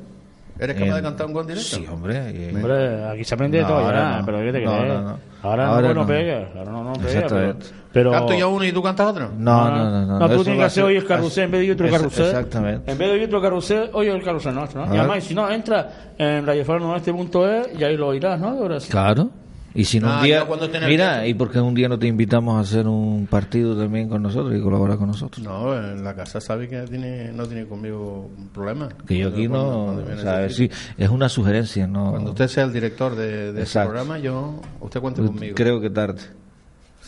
¿Eres 0.59 0.75
capaz 0.77 0.93
de 0.95 0.99
Eh, 0.99 1.03
cantar 1.03 1.25
un 1.27 1.33
gol 1.33 1.47
directo? 1.47 1.77
Sí, 1.77 1.85
hombre. 1.89 2.31
y- 2.51 2.55
Hombre, 2.55 3.05
aquí 3.05 3.23
se 3.23 3.33
aprende 3.33 3.57
de 3.57 3.63
No, 3.63 3.69
todo 3.69 3.77
ahora 3.79 4.11
ya, 4.11 4.19
no. 4.19 4.25
pero 4.25 4.37
¿qué 4.39 4.51
te 4.51 4.65
No, 4.65 4.71
crees? 4.77 4.93
no, 4.93 5.01
no. 5.03 5.17
Ahora, 5.41 5.67
Ahora 5.67 5.87
no, 5.87 5.93
no 5.93 6.01
no. 6.01 6.07
pega, 6.07 6.49
ahora 6.57 6.71
no, 6.71 6.83
no 6.83 6.93
pega. 6.93 7.07
Exactamente. 7.11 7.65
pero- 7.69 7.78
Canto 7.91 8.33
yo 8.35 8.49
uno 8.49 8.63
y 8.65 8.71
tú 8.71 8.83
cantas 8.83 9.07
otro. 9.07 9.29
No, 9.37 9.69
no, 9.71 9.89
no. 9.89 10.05
No, 10.05 10.19
No, 10.19 10.27
tú 10.27 10.33
eso 10.35 10.43
tienes 10.43 10.59
que 10.59 10.65
hacer 10.65 10.83
hoy 10.83 10.95
el 10.97 11.05
carrusel 11.05 11.43
en 11.45 11.51
vez 11.51 11.61
de 11.61 11.71
otro 11.73 11.87
Eso- 11.87 11.97
carrusel. 11.97 12.25
Exactamente. 12.27 12.91
En 12.91 12.97
vez 12.97 13.11
de 13.19 13.25
otro 13.25 13.41
carrusel, 13.41 13.89
oye 13.93 14.11
el 14.11 14.23
carrusel 14.23 14.53
nuestro, 14.55 14.85
¿no? 14.85 14.93
Y 14.93 14.97
además, 14.97 15.23
si 15.23 15.33
no, 15.33 15.49
entra 15.49 16.11
en 16.17 16.45
radiofarnoeste.es 16.45 17.79
y 17.79 17.83
ahí 17.83 17.97
lo 17.97 18.07
oirás, 18.07 18.39
¿no? 18.39 18.49
Ahora 18.49 18.79
sí. 18.79 18.89
Claro. 18.91 19.29
Y 19.73 19.85
si 19.85 19.99
no 19.99 20.09
Ah, 20.09 20.17
un 20.17 20.23
día, 20.23 20.45
mira, 20.87 21.27
y 21.27 21.35
porque 21.35 21.59
un 21.59 21.75
día 21.75 21.87
no 21.87 21.99
te 21.99 22.07
invitamos 22.07 22.55
a 22.57 22.61
hacer 22.61 22.87
un 22.87 23.27
partido 23.29 23.77
también 23.77 24.09
con 24.09 24.21
nosotros 24.23 24.55
y 24.57 24.61
colaborar 24.61 24.97
con 24.97 25.07
nosotros. 25.07 25.45
No, 25.45 25.75
en 25.77 26.03
la 26.03 26.15
casa 26.15 26.41
sabe 26.41 26.67
que 26.67 26.81
tiene, 26.87 27.31
no 27.31 27.45
tiene 27.45 27.65
conmigo 27.67 28.29
problema. 28.51 28.89
Que 29.07 29.19
yo 29.19 29.27
aquí 29.29 29.47
Cuando- 29.47 29.71
no, 29.71 29.83
cuando 29.85 30.03
viene 30.05 30.21
o 30.21 30.23
sea, 30.23 30.49
sí, 30.49 30.71
es 30.97 31.09
una 31.09 31.29
sugerencia, 31.29 31.85
no. 31.85 32.09
Cuando 32.09 32.31
usted 32.31 32.47
sea 32.47 32.63
el 32.63 32.73
director 32.73 33.15
de, 33.15 33.53
de 33.53 33.61
ese 33.61 33.79
programa, 33.81 34.17
yo, 34.17 34.59
usted 34.79 34.99
cuente 35.01 35.21
Yo 35.21 35.27
conmigo. 35.27 35.55
Creo 35.55 35.79
que 35.79 35.91
tarde. 35.91 36.21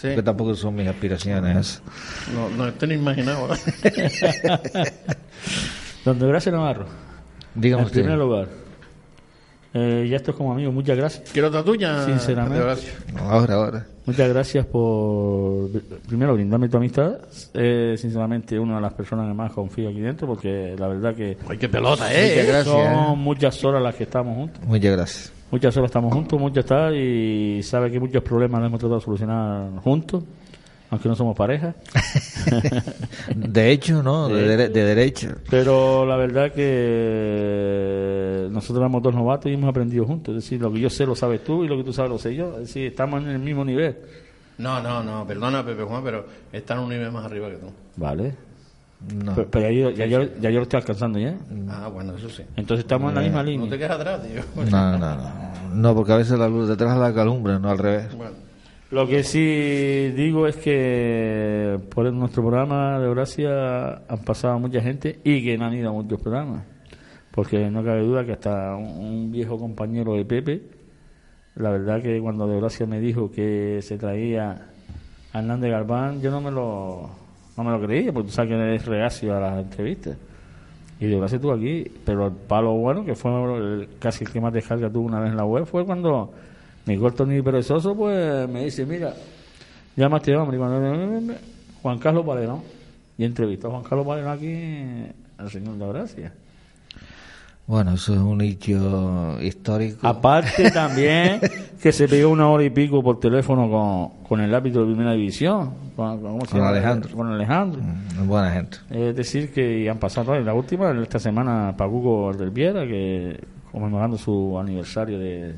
Sí. 0.01 0.07
Porque 0.07 0.23
tampoco 0.23 0.55
son 0.55 0.73
mis 0.73 0.87
aspiraciones. 0.87 1.79
No, 2.33 2.49
no 2.49 2.67
estoy 2.67 2.87
ni 2.89 2.95
imaginado. 2.95 3.49
Don 6.05 6.17
Gracia 6.17 6.51
Navarro. 6.51 6.85
Dígame 7.53 7.81
En 7.83 7.85
usted. 7.85 8.01
primer 8.01 8.17
lugar. 8.17 8.47
Eh, 9.73 10.07
ya 10.09 10.17
esto 10.17 10.31
es 10.31 10.37
como 10.37 10.53
amigo, 10.53 10.71
muchas 10.71 10.97
gracias. 10.97 11.29
¿Quiero 11.31 11.49
otra 11.49 11.63
tuya? 11.63 12.03
Sinceramente. 12.05 12.61
Horacio? 12.63 12.91
Ahora, 13.19 13.53
ahora. 13.53 13.85
Muchas 14.07 14.27
gracias 14.27 14.65
por, 14.65 15.69
primero, 16.07 16.33
brindarme 16.33 16.67
tu 16.67 16.77
amistad. 16.77 17.19
Eh, 17.53 17.93
sinceramente, 17.95 18.57
una 18.57 18.75
de 18.77 18.81
las 18.81 18.93
personas 18.93 19.27
que 19.27 19.33
más 19.35 19.51
confío 19.51 19.89
aquí 19.89 19.99
dentro, 19.99 20.25
porque 20.27 20.75
la 20.79 20.87
verdad 20.87 21.13
que. 21.15 21.37
¡Ay, 21.47 21.59
qué 21.59 21.69
pelota, 21.69 22.11
eh! 22.11 22.31
Muchas 22.31 22.47
gracias, 22.47 22.65
Son 22.65 23.13
eh. 23.13 23.15
muchas 23.17 23.63
horas 23.63 23.83
las 23.83 23.93
que 23.95 24.03
estamos 24.05 24.35
juntos. 24.35 24.63
Muchas 24.65 24.91
gracias. 24.91 25.33
Muchas 25.51 25.75
horas 25.77 25.89
estamos 25.89 26.13
juntos, 26.13 26.39
muchas 26.39 26.65
tal, 26.65 26.95
y 26.95 27.61
sabe 27.61 27.91
que 27.91 27.99
muchos 27.99 28.23
problemas 28.23 28.61
los 28.61 28.67
hemos 28.69 28.79
tratado 28.79 28.99
de 28.99 29.03
solucionar 29.05 29.69
juntos, 29.83 30.23
aunque 30.89 31.09
no 31.09 31.15
somos 31.15 31.35
pareja. 31.35 31.75
De 33.35 33.71
hecho, 33.71 34.01
¿no? 34.01 34.29
De, 34.29 34.47
dere- 34.57 34.69
de 34.71 34.83
derecho. 34.83 35.27
Pero 35.49 36.05
la 36.05 36.15
verdad 36.15 36.51
que 36.53 38.47
nosotros 38.49 38.79
éramos 38.79 39.01
dos 39.03 39.13
novatos 39.13 39.51
y 39.51 39.55
hemos 39.55 39.69
aprendido 39.69 40.05
juntos. 40.05 40.35
Es 40.35 40.43
decir, 40.43 40.61
lo 40.61 40.71
que 40.71 40.79
yo 40.79 40.89
sé 40.89 41.05
lo 41.05 41.15
sabes 41.15 41.43
tú 41.43 41.63
y 41.63 41.67
lo 41.67 41.77
que 41.77 41.83
tú 41.83 41.91
sabes 41.93 42.11
lo 42.11 42.17
sé 42.17 42.33
yo. 42.35 42.53
Es 42.53 42.59
decir, 42.67 42.87
estamos 42.87 43.21
en 43.23 43.29
el 43.29 43.39
mismo 43.39 43.63
nivel. 43.65 43.97
No, 44.57 44.81
no, 44.81 45.03
no, 45.03 45.25
perdona, 45.25 45.65
Pepe 45.65 45.83
Juan, 45.83 46.03
pero 46.03 46.25
está 46.51 46.75
en 46.75 46.79
un 46.81 46.89
nivel 46.89 47.11
más 47.11 47.25
arriba 47.25 47.49
que 47.49 47.55
tú. 47.57 47.67
Vale. 47.97 48.33
No. 49.13 49.33
Pero, 49.35 49.49
pero 49.49 49.69
ya, 49.69 49.71
yo, 49.71 49.89
ya, 49.91 50.05
yo, 50.05 50.23
ya 50.39 50.49
yo 50.51 50.57
lo 50.57 50.63
estoy 50.63 50.77
alcanzando 50.79 51.19
ya. 51.19 51.35
Ah, 51.69 51.89
bueno, 51.91 52.15
eso 52.15 52.29
sí. 52.29 52.43
Entonces 52.55 52.83
estamos 52.85 53.09
en 53.09 53.15
la 53.15 53.21
misma 53.21 53.43
No 53.43 53.49
línea. 53.49 53.69
te 53.69 53.77
quedes 53.77 53.91
atrás, 53.91 54.21
tío. 54.23 54.41
No, 54.71 54.97
no, 54.97 55.15
no. 55.15 55.51
No, 55.73 55.95
porque 55.95 56.11
a 56.13 56.17
veces 56.17 56.37
la 56.37 56.47
luz 56.47 56.67
detrás 56.67 56.93
de 56.95 56.99
la 57.01 57.13
calumbra, 57.13 57.57
no 57.57 57.69
al 57.69 57.77
revés. 57.77 58.15
Bueno, 58.15 58.33
Lo 58.91 59.07
que 59.07 59.23
sí 59.23 60.11
digo 60.15 60.45
es 60.47 60.57
que 60.57 61.79
por 61.93 62.11
nuestro 62.13 62.43
programa 62.43 62.99
de 62.99 63.05
Eurasia 63.07 64.03
han 64.07 64.19
pasado 64.25 64.59
mucha 64.59 64.81
gente 64.81 65.19
y 65.23 65.43
que 65.43 65.57
no 65.57 65.65
han 65.65 65.73
ido 65.73 65.89
a 65.89 65.93
muchos 65.93 66.19
programas. 66.21 66.63
Porque 67.31 67.69
no 67.71 67.83
cabe 67.83 68.01
duda 68.03 68.25
que 68.25 68.33
hasta 68.33 68.75
un, 68.75 68.85
un 68.85 69.31
viejo 69.31 69.57
compañero 69.57 70.13
de 70.15 70.25
Pepe, 70.25 70.61
la 71.55 71.69
verdad 71.71 72.01
que 72.01 72.19
cuando 72.19 72.45
de 72.47 72.55
Eurasia 72.55 72.85
me 72.85 72.99
dijo 72.99 73.31
que 73.31 73.79
se 73.81 73.97
traía 73.97 74.67
a 75.33 75.39
Hernández 75.39 75.71
Garbán, 75.71 76.21
yo 76.21 76.29
no 76.29 76.41
me 76.41 76.51
lo, 76.51 77.09
no 77.57 77.63
me 77.63 77.71
lo 77.71 77.81
creía, 77.85 78.11
porque 78.13 78.27
tú 78.29 78.33
sabes 78.33 78.51
que 78.51 78.75
es 78.75 78.85
reacio 78.85 79.35
a 79.35 79.39
las 79.39 79.59
entrevistas. 79.59 80.17
Y 80.99 81.07
de 81.07 81.13
Eurasia 81.15 81.37
estuvo 81.37 81.53
aquí, 81.53 81.85
pero 82.05 82.27
el 82.27 82.33
palo 82.33 82.73
bueno, 82.73 83.03
que 83.03 83.15
fue 83.15 83.31
el- 83.57 83.89
casi 83.99 84.23
el 84.23 84.31
que 84.31 84.39
más 84.39 84.53
descarga 84.53 84.89
tuvo 84.89 85.07
una 85.07 85.19
vez 85.19 85.31
en 85.31 85.37
la 85.37 85.45
web, 85.45 85.65
fue 85.65 85.83
cuando 85.85 86.31
mi 86.85 86.97
corto 86.97 87.25
ni 87.25 87.41
perezoso, 87.41 87.95
pues 87.95 88.47
me 88.47 88.65
dice, 88.65 88.85
mira, 88.85 89.13
llama 89.95 90.17
a 90.17 90.19
este 90.19 90.35
hombre. 90.35 90.57
Juan 91.81 91.97
Carlos 91.99 92.25
Palerón. 92.25 92.61
Y 93.17 93.25
entrevistó 93.25 93.67
a 93.67 93.71
Juan 93.71 93.83
Carlos 93.83 94.05
Palerón 94.05 94.31
aquí 94.31 95.05
al 95.37 95.49
señor 95.49 95.75
de 95.75 95.87
Gracia. 95.87 96.33
Bueno, 97.71 97.93
eso 97.93 98.13
es 98.13 98.19
un 98.19 98.41
hecho 98.41 99.41
histórico. 99.41 100.05
Aparte 100.05 100.69
también 100.73 101.39
que 101.81 101.93
se 101.93 102.05
pegó 102.09 102.29
una 102.29 102.49
hora 102.49 102.65
y 102.65 102.69
pico 102.69 103.01
por 103.01 103.17
teléfono 103.21 103.69
con, 103.71 104.23
con 104.27 104.41
el 104.41 104.53
árbitro 104.53 104.81
de 104.81 104.87
primera 104.87 105.13
división. 105.13 105.71
Con, 105.95 106.19
con- 106.19 106.31
¿cómo 106.33 106.41
se 106.45 106.51
Con 106.51 106.59
llama? 106.59 106.71
Alejandro. 106.71 107.15
Con 107.15 107.27
Alejandro. 107.31 107.81
Mm, 107.81 108.27
Buena 108.27 108.51
gente. 108.51 108.77
Es 108.89 109.15
decir, 109.15 109.53
que 109.53 109.89
han 109.89 109.99
pasado, 109.99 110.37
la 110.37 110.53
última, 110.53 110.91
esta 111.01 111.17
semana, 111.17 111.73
Pacuco 111.77 112.33
del 112.33 112.49
Viera, 112.49 112.85
que 112.85 113.39
conmemorando 113.71 114.17
su 114.17 114.59
aniversario 114.59 115.17
de... 115.17 115.55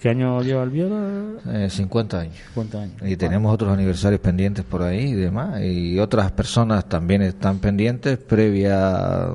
¿Qué 0.00 0.08
año 0.10 0.40
lleva 0.42 0.62
el 0.62 0.70
Viera? 0.70 0.96
Eh, 1.48 1.68
50 1.68 2.20
años. 2.20 2.34
50 2.54 2.82
años. 2.82 2.94
Y 3.04 3.16
tenemos 3.16 3.52
otros 3.52 3.72
aniversarios 3.72 4.20
pendientes 4.20 4.64
por 4.64 4.82
ahí 4.82 5.06
y 5.08 5.14
demás. 5.14 5.60
Y 5.60 5.98
otras 5.98 6.30
personas 6.30 6.88
también 6.88 7.20
están 7.22 7.58
pendientes 7.58 8.16
previa. 8.16 9.26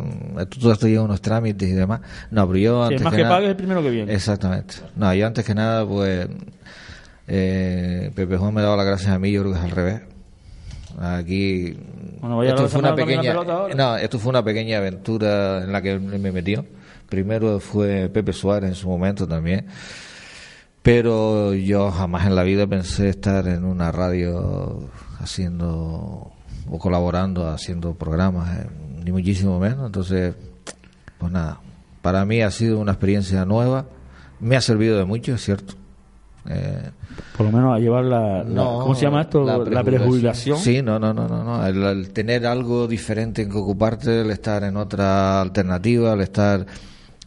Tú 0.58 0.72
has 0.72 0.80
tenido 0.80 1.04
unos 1.04 1.20
trámites 1.22 1.68
y 1.68 1.74
demás. 1.74 2.00
No, 2.32 2.48
pero 2.48 2.60
yo 2.60 2.88
Sí, 2.88 2.94
antes 2.94 3.04
más 3.04 3.14
que, 3.14 3.24
nada- 3.24 3.36
pague 3.36 3.46
es 3.48 3.52
el 3.52 3.58
primero 3.58 3.82
que 3.84 3.90
viene. 3.90 4.14
Exactamente. 4.14 4.76
No, 4.96 5.14
yo 5.14 5.28
antes 5.28 5.44
que 5.44 5.54
nada, 5.54 5.86
pues. 5.86 6.28
Eh, 7.28 8.12
Pepe 8.16 8.38
Juan 8.38 8.54
me 8.54 8.62
daba 8.62 8.78
las 8.78 8.86
gracias 8.86 9.12
a 9.12 9.20
mí, 9.20 9.32
yo 9.32 9.42
creo 9.42 9.54
que 9.54 9.60
es 9.60 9.66
al 9.66 9.72
revés. 9.72 10.02
Aquí. 11.00 11.76
Bueno, 12.22 12.38
vaya 12.38 12.52
esto 12.52 12.70
fue 12.70 12.80
una 12.80 12.96
pequeña. 12.96 13.34
No, 13.76 13.98
esto 13.98 14.18
fue 14.20 14.30
una 14.30 14.44
pequeña 14.44 14.78
aventura 14.78 15.64
en 15.64 15.72
la 15.74 15.82
que 15.82 16.00
me 16.00 16.32
metió. 16.32 16.66
Primero 17.10 17.60
fue 17.60 18.10
Pepe 18.14 18.32
Suárez 18.32 18.70
en 18.70 18.76
su 18.76 18.88
momento 18.88 19.28
también. 19.28 19.66
Pero 20.84 21.54
yo 21.54 21.92
jamás 21.92 22.28
en 22.28 22.36
la 22.36 22.44
vida 22.44 22.68
pensé 22.68 23.08
estar 23.10 23.48
en 23.48 23.64
una 23.64 23.92
radio 23.92 24.90
haciendo 25.20 26.32
o 26.70 26.80
colaborando, 26.80 27.48
haciendo 27.48 27.94
programas, 27.96 28.58
eh, 28.60 28.68
ni 29.04 29.12
muchísimo 29.12 29.60
menos. 29.60 29.86
Entonces, 29.86 30.36
pues 31.18 31.32
nada, 31.32 31.60
para 32.02 32.26
mí 32.26 32.42
ha 32.42 32.52
sido 32.52 32.80
una 32.80 32.92
experiencia 32.92 33.46
nueva. 33.46 33.86
Me 34.42 34.58
ha 34.58 34.62
servido 34.62 34.98
de 34.98 35.06
mucho, 35.06 35.34
es 35.36 35.42
cierto. 35.42 35.76
Eh, 36.50 36.90
Por 37.38 37.46
lo 37.46 37.54
menos 37.54 37.74
a 37.76 37.80
llevar 37.80 38.04
la, 38.04 38.44
la- 38.44 38.64
¿cómo 38.64 38.94
se 38.96 39.04
llama 39.04 39.22
esto? 39.22 39.46
La, 39.46 39.84
prejubilación. 39.84 40.58
Sí, 40.58 40.82
no, 40.82 41.00
no, 41.00 41.14
no, 41.14 41.30
no, 41.30 41.44
no. 41.46 41.66
El, 41.66 41.82
el 41.82 42.10
tener 42.12 42.46
algo 42.46 42.88
diferente 42.90 43.44
en 43.44 43.50
que 43.50 43.58
ocuparte, 43.58 44.20
el 44.22 44.32
estar 44.32 44.66
en 44.66 44.76
otra 44.76 45.40
alternativa, 45.40 46.12
el 46.12 46.20
estar 46.22 46.66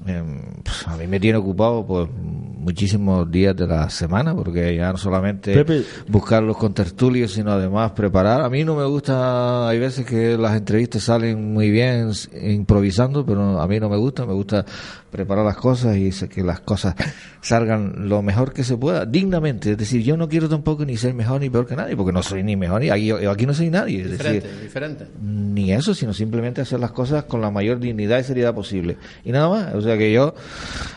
em, 0.04 0.40
pues, 0.62 0.86
a 0.86 0.96
mí 0.96 1.06
me 1.06 1.18
tiene 1.18 1.38
ocupado 1.38 1.86
pues 1.86 2.08
muchísimos 2.10 3.30
días 3.30 3.54
de 3.56 3.66
la 3.66 3.88
semana 3.88 4.34
porque 4.34 4.74
ya 4.74 4.90
no 4.90 4.98
solamente 4.98 5.54
Pepe. 5.54 5.84
buscar 6.08 6.42
los 6.42 6.56
contertulios 6.56 7.32
sino 7.32 7.52
además 7.52 7.92
preparar 7.92 8.40
a 8.42 8.50
mí 8.50 8.64
no 8.64 8.74
me 8.74 8.84
gusta 8.84 9.68
hay 9.68 9.78
veces 9.78 10.04
que 10.04 10.36
las 10.36 10.56
entrevistas 10.56 11.04
salen 11.04 11.52
muy 11.54 11.70
bien 11.70 12.10
improvisando 12.42 13.24
pero 13.24 13.60
a 13.60 13.68
mí 13.68 13.78
no 13.78 13.88
me 13.88 13.96
gusta 13.96 14.26
me 14.26 14.32
gusta 14.32 14.64
preparar 15.10 15.44
las 15.44 15.56
cosas 15.56 15.96
y 15.96 16.10
que 16.28 16.42
las 16.42 16.60
cosas 16.60 16.94
salgan 17.40 18.08
lo 18.08 18.22
mejor 18.22 18.52
que 18.52 18.64
se 18.64 18.76
pueda 18.76 19.06
dignamente 19.06 19.72
es 19.72 19.78
decir 19.78 20.02
yo 20.02 20.16
no 20.16 20.28
quiero 20.28 20.48
tampoco 20.48 20.84
ni 20.84 20.96
ser 20.96 21.14
mejor 21.14 21.40
ni 21.40 21.48
peor 21.48 21.66
que 21.66 21.76
nadie 21.76 21.96
porque 21.96 22.12
no 22.12 22.22
soy 22.22 22.42
ni 22.42 22.56
mejor 22.56 22.80
ni 22.82 22.90
aquí, 22.90 23.06
yo 23.06 23.30
aquí 23.30 23.46
no 23.46 23.54
soy 23.54 23.70
nadie 23.70 24.02
es 24.02 24.10
decir 24.10 24.32
Diferente, 24.42 24.62
diferente. 24.62 25.06
ni 25.22 25.72
eso, 25.72 25.94
sino 25.94 26.12
simplemente 26.12 26.60
hacer 26.60 26.80
las 26.80 26.90
cosas 26.92 27.24
con 27.24 27.40
la 27.40 27.50
mayor 27.50 27.78
dignidad 27.78 28.18
y 28.18 28.24
seriedad 28.24 28.54
posible. 28.54 28.96
Y 29.24 29.32
nada 29.32 29.48
más, 29.48 29.74
o 29.74 29.80
sea 29.80 29.96
que 29.96 30.12
yo, 30.12 30.34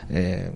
eh, 0.09 0.51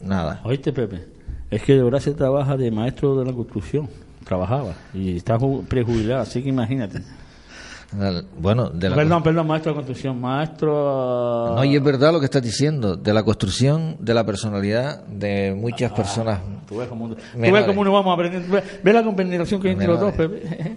nada. 0.00 0.40
Oíste, 0.44 0.72
Pepe, 0.72 1.04
es 1.50 1.62
que 1.62 1.74
de 1.74 1.82
verdad 1.82 2.00
se 2.00 2.12
trabaja 2.12 2.56
de 2.56 2.70
maestro 2.70 3.18
de 3.18 3.24
la 3.24 3.32
construcción. 3.32 3.88
Trabajaba 4.24 4.74
y 4.92 5.16
está 5.16 5.38
ju- 5.38 5.64
prejubilado, 5.66 6.22
así 6.22 6.42
que 6.42 6.48
imagínate. 6.48 7.00
Bueno, 8.38 8.68
de 8.70 8.90
la 8.90 8.96
Perdón, 8.96 9.22
perdón, 9.22 9.46
maestro 9.46 9.72
de 9.72 9.76
construcción, 9.76 10.20
maestro. 10.20 11.54
No, 11.54 11.64
y 11.64 11.76
es 11.76 11.82
verdad 11.82 12.12
lo 12.12 12.18
que 12.18 12.26
estás 12.26 12.42
diciendo, 12.42 12.96
de 12.96 13.14
la 13.14 13.22
construcción 13.22 13.96
de 14.00 14.14
la 14.14 14.26
personalidad 14.26 15.04
de 15.06 15.54
muchas 15.56 15.92
personas. 15.92 16.40
Tú 16.68 16.78
ves 16.78 16.88
cómo, 16.88 17.08
tú 17.08 17.16
menores. 17.34 17.52
ves 17.52 17.64
cómo 17.64 17.84
nos 17.84 17.92
vamos 17.92 18.12
aprendiendo. 18.12 18.52
Ve, 18.52 18.62
ve 18.82 18.92
la 18.92 19.04
compenetración 19.04 19.60
que 19.60 19.68
hay 19.68 19.72
entre 19.74 19.86
los 19.88 20.00
dos, 20.00 20.12
Pepe. 20.14 20.76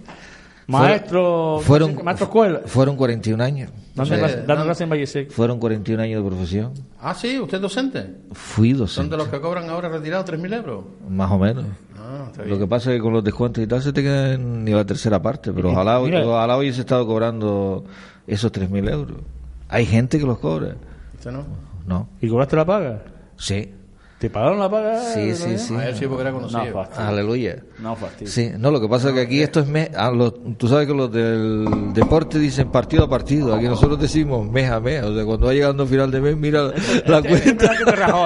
Maestro, 0.78 1.60
Fueron, 1.62 2.04
maestro 2.04 2.26
escuela. 2.26 2.60
fueron 2.66 2.96
41 2.96 3.42
años. 3.42 3.70
Sea, 3.94 4.04
clase- 4.18 4.44
dando 4.46 4.64
clase 4.64 4.84
en 4.84 4.90
Valle 4.90 5.06
Seco. 5.06 5.32
Fueron 5.32 5.58
41 5.58 6.02
años 6.02 6.22
de 6.22 6.28
profesión. 6.30 6.72
Ah, 7.00 7.14
sí, 7.14 7.38
usted 7.38 7.56
es 7.56 7.62
docente. 7.62 8.16
Fui 8.32 8.70
Son 8.70 8.78
docente, 8.78 9.10
de 9.10 9.16
los 9.18 9.28
que 9.28 9.40
cobran 9.40 9.68
ahora 9.68 9.88
retirados 9.88 10.24
3.000 10.26 10.52
euros. 10.54 10.84
más 11.08 11.30
o 11.30 11.38
menos. 11.38 11.64
Ah, 11.98 12.26
está 12.30 12.44
Lo 12.44 12.58
que 12.58 12.66
pasa 12.66 12.90
es 12.90 12.96
que 12.96 13.02
con 13.02 13.12
los 13.12 13.22
descuentos 13.24 13.62
y 13.62 13.66
tal 13.66 13.82
se 13.82 13.92
te 13.92 14.02
queda 14.02 14.36
ni 14.38 14.70
la 14.72 14.84
tercera 14.86 15.20
parte, 15.20 15.52
pero 15.52 15.70
ojalá, 15.70 16.00
mira. 16.00 16.26
ojalá 16.26 16.56
hubiese 16.56 16.80
estado 16.80 17.06
cobrando 17.06 17.84
esos 18.26 18.50
3.000 18.52 18.88
euros. 18.90 19.18
Hay 19.68 19.84
gente 19.86 20.18
que 20.18 20.24
los 20.26 20.38
cobra. 20.38 20.76
¿Usted 21.14 21.30
no? 21.32 21.44
No. 21.86 22.08
¿Y 22.20 22.28
cobraste 22.28 22.56
la 22.56 22.64
paga? 22.64 23.02
Sí. 23.36 23.70
¿Te 24.20 24.28
pagaron 24.28 24.58
la 24.58 24.70
paga? 24.70 25.00
Sí, 25.14 25.34
sí, 25.34 25.56
sí. 25.58 25.74
A 25.74 25.88
él 25.88 25.96
sí, 25.96 26.06
porque 26.06 26.20
era 26.20 26.30
conocido. 26.32 26.62
No, 26.62 26.72
fastidio. 26.74 27.08
Aleluya. 27.08 27.56
No, 27.78 27.96
fastidio. 27.96 28.30
Sí, 28.30 28.50
no, 28.58 28.70
lo 28.70 28.78
que 28.78 28.86
pasa 28.86 29.08
es 29.08 29.14
que 29.14 29.20
aquí 29.22 29.40
esto 29.42 29.60
es 29.60 29.66
mes, 29.66 29.90
ah, 29.96 30.10
los- 30.10 30.34
tú 30.58 30.68
sabes 30.68 30.86
que 30.86 30.92
los 30.92 31.10
del 31.10 31.64
deporte 31.94 32.38
dicen 32.38 32.70
partido 32.70 33.04
a 33.04 33.08
partido, 33.08 33.54
aquí 33.54 33.64
nosotros 33.64 33.98
decimos 33.98 34.46
mes 34.46 34.70
a 34.70 34.78
mes, 34.78 35.02
o 35.04 35.14
sea, 35.14 35.24
cuando 35.24 35.46
va 35.46 35.54
llegando 35.54 35.86
final 35.86 36.10
de 36.10 36.20
mes, 36.20 36.36
mira 36.36 36.70
la 37.06 37.22
cuenta. 37.22 37.72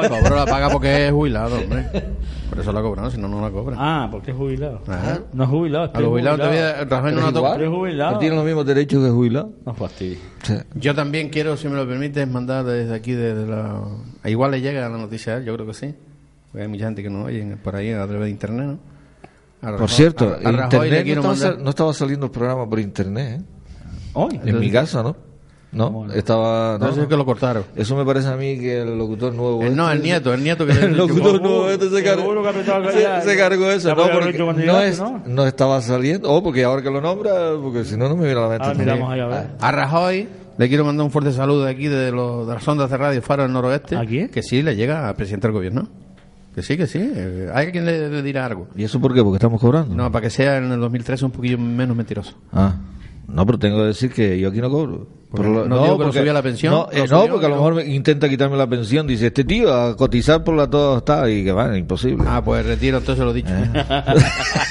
Cobró 0.09 0.35
la 0.37 0.47
paga 0.47 0.69
porque 0.69 1.07
es 1.07 1.12
jubilado, 1.12 1.57
hombre. 1.61 1.87
Por 2.49 2.61
eso 2.61 2.73
la 2.73 2.83
cobraron, 2.83 3.11
si 3.11 3.19
no, 3.19 3.27
no 3.27 3.41
la 3.41 3.51
cobran. 3.51 3.79
Ah, 3.81 4.09
porque 4.11 4.31
es 4.31 4.37
jubilado. 4.37 4.81
Ajá. 4.87 5.21
No 5.33 5.45
es 5.45 5.51
jubilado. 5.51 5.91
A 5.95 6.01
los 6.01 6.11
jubilados 6.11 6.41
jubilado. 6.41 6.66
todavía 6.73 6.85
Rafael 6.85 7.15
no 7.15 7.21
la 7.23 7.27
toca. 7.29 7.39
igual, 7.39 7.57
Pero 7.59 7.71
es 7.71 7.77
jubilado. 7.77 8.12
que 8.12 8.19
tienen 8.21 8.37
los 8.37 8.47
mismos 8.47 8.66
derechos 8.66 9.05
que 9.05 9.11
jubilado. 9.11 9.53
No 9.66 9.75
fastidio. 9.75 10.19
Sí. 10.43 10.55
Yo 10.75 10.95
también 10.95 11.31
quiero, 11.31 11.57
si 11.57 11.69
me 11.69 11.75
lo 11.77 11.87
permites, 11.89 12.29
mandar 12.29 12.65
desde 12.65 12.95
aquí, 12.95 13.12
desde 13.12 13.47
la... 13.47 13.83
a 14.23 14.31
Igual 14.31 14.51
le 14.53 14.61
llega 14.61 14.89
la 14.89 14.97
noticia 14.99 15.35
a 15.35 15.37
él, 15.39 15.45
yo 15.45 15.55
creo 15.55 15.66
que 15.66 15.75
sí. 15.75 15.95
Porque 16.53 16.62
hay 16.62 16.69
mucha 16.69 16.85
gente 16.85 17.03
que 17.03 17.11
nos 17.11 17.27
oye 17.27 17.57
por 17.62 17.75
ahí 17.77 17.91
a 17.93 18.07
través 18.07 18.25
de 18.25 18.31
internet, 18.31 18.66
¿no? 18.66 19.77
Por 19.79 19.89
cierto, 19.91 20.29
a- 20.45 20.49
a 20.49 20.53
internet 20.53 21.07
no 21.07 21.12
estaba, 21.15 21.35
mandar- 21.35 21.59
no 21.59 21.71
estaba 21.71 21.93
saliendo 21.95 22.27
el 22.27 22.33
programa 22.33 22.69
por 22.69 22.79
internet, 22.79 23.41
¿eh? 23.41 23.45
Hoy. 24.12 24.41
En 24.45 24.61
mi 24.61 24.71
casa, 24.71 25.03
¿no? 25.03 25.16
No, 25.75 26.07
estaba... 26.15 26.69
No, 26.71 26.75
Entonces 26.77 27.03
es 27.03 27.09
que 27.09 27.17
lo 27.17 27.25
cortaron. 27.25 27.65
Eso 27.77 27.97
me 27.97 28.05
parece 28.05 28.29
a 28.29 28.37
mí 28.37 28.59
que 28.59 28.83
el 28.83 28.97
locutor 28.97 29.35
nuevo... 29.35 29.63
El- 29.63 29.75
no, 29.75 29.85
este- 29.85 29.97
el 29.97 30.03
nieto, 30.03 30.33
el 30.35 30.43
nieto 30.45 30.67
que 30.67 30.73
le- 30.75 30.85
el 30.87 30.97
locutor 30.97 31.41
nuevo 31.43 31.69
este 31.69 31.91
se 31.91 32.03
cargó, 32.05 32.33
se, 32.93 33.21
se 33.31 33.37
cargó 33.37 33.71
eso, 33.71 33.89
no, 33.95 33.97
porque 34.13 34.39
no, 34.39 34.53
llegaste, 34.53 34.89
es, 34.89 35.01
¿no? 35.01 35.23
no 35.27 35.47
estaba 35.47 35.81
saliendo, 35.83 36.31
oh, 36.33 36.43
porque 36.43 36.65
ahora 36.65 36.81
que 36.83 36.91
lo 36.91 37.01
nombra, 37.01 37.33
porque 37.61 37.85
si 37.85 37.97
no, 37.97 38.09
no 38.09 38.17
me 38.17 38.25
viene 38.25 38.41
a 38.41 38.43
la 38.45 38.49
mente. 38.51 38.67
Ah, 38.69 38.75
miramos 38.75 39.13
ahí 39.13 39.21
a 39.21 39.27
ver. 39.27 39.47
A 39.61 39.71
Rajoy 39.73 40.29
le 40.57 40.69
quiero 40.69 40.85
mandar 40.85 41.05
un 41.05 41.11
fuerte 41.11 41.33
saludo 41.33 41.65
de 41.65 41.73
aquí, 41.73 41.89
de, 41.89 42.13
los, 42.13 42.47
de 42.47 42.55
las 42.55 42.69
ondas 42.69 42.89
de 42.89 42.97
radio 42.97 43.21
Faro 43.21 43.43
del 43.43 43.53
Noroeste. 43.53 43.97
¿A 43.97 44.05
quién? 44.07 44.29
Que 44.29 44.43
sí 44.43 44.63
le 44.63 44.77
llega 44.77 45.09
al 45.09 45.17
presidente 45.17 45.49
del 45.49 45.55
gobierno. 45.55 45.89
Que 46.55 46.63
sí, 46.63 46.77
que 46.77 46.87
sí. 46.87 47.01
Eh, 47.03 47.51
Hay 47.53 47.73
quien 47.73 47.85
le, 47.85 48.09
le 48.09 48.23
dirá 48.23 48.47
algo. 48.47 48.69
¿Y 48.77 48.85
eso 48.85 49.01
por 49.01 49.13
qué? 49.13 49.25
Porque 49.25 49.39
estamos 49.39 49.61
cobrando. 49.61 49.93
No, 49.93 50.13
para 50.13 50.23
que 50.23 50.31
sea 50.31 50.59
en 50.59 50.71
el 50.71 50.79
2013 50.79 51.25
un 51.25 51.33
poquillo 51.33 51.59
menos 51.59 51.97
mentiroso. 51.97 52.37
Ah, 52.53 52.77
no, 53.29 53.47
pero 53.47 53.59
tengo 53.59 53.79
que 53.79 53.85
decir 53.85 54.13
que 54.13 54.39
yo 54.39 54.49
aquí 54.49 54.61
no 54.61 54.71
cobro. 54.71 55.07
Porque 55.31 55.49
Por 55.49 55.57
lo- 55.63 55.69
no 55.69 55.83
digo 55.83 55.99
que 55.99 56.05
no 56.05 56.13
subía 56.13 56.33
la 56.33 56.43
pensión, 56.43 56.73
No, 56.73 56.87
no 56.87 56.93
eh, 56.93 57.09
subió, 57.09 57.25
no, 57.25 57.29
porque 57.33 57.47
a 57.47 57.49
lo 57.49 57.57
mejor 57.57 57.75
me 57.75 57.85
intenta 57.93 58.29
quitarme 58.29 58.57
la 58.57 58.69
pensión. 58.69 59.05
Dice, 59.05 59.27
este 59.27 59.43
tío 59.43 59.75
a 59.75 59.97
cotizar 59.97 60.45
por 60.45 60.55
la 60.55 60.71
todo 60.71 60.99
está 60.99 61.29
y 61.29 61.43
que 61.43 61.51
va, 61.51 61.77
imposible. 61.77 62.23
Ah, 62.29 62.41
pues 62.45 62.65
retiro 62.65 62.99
entonces 62.99 63.25
lo 63.25 63.33
dicho. 63.33 63.53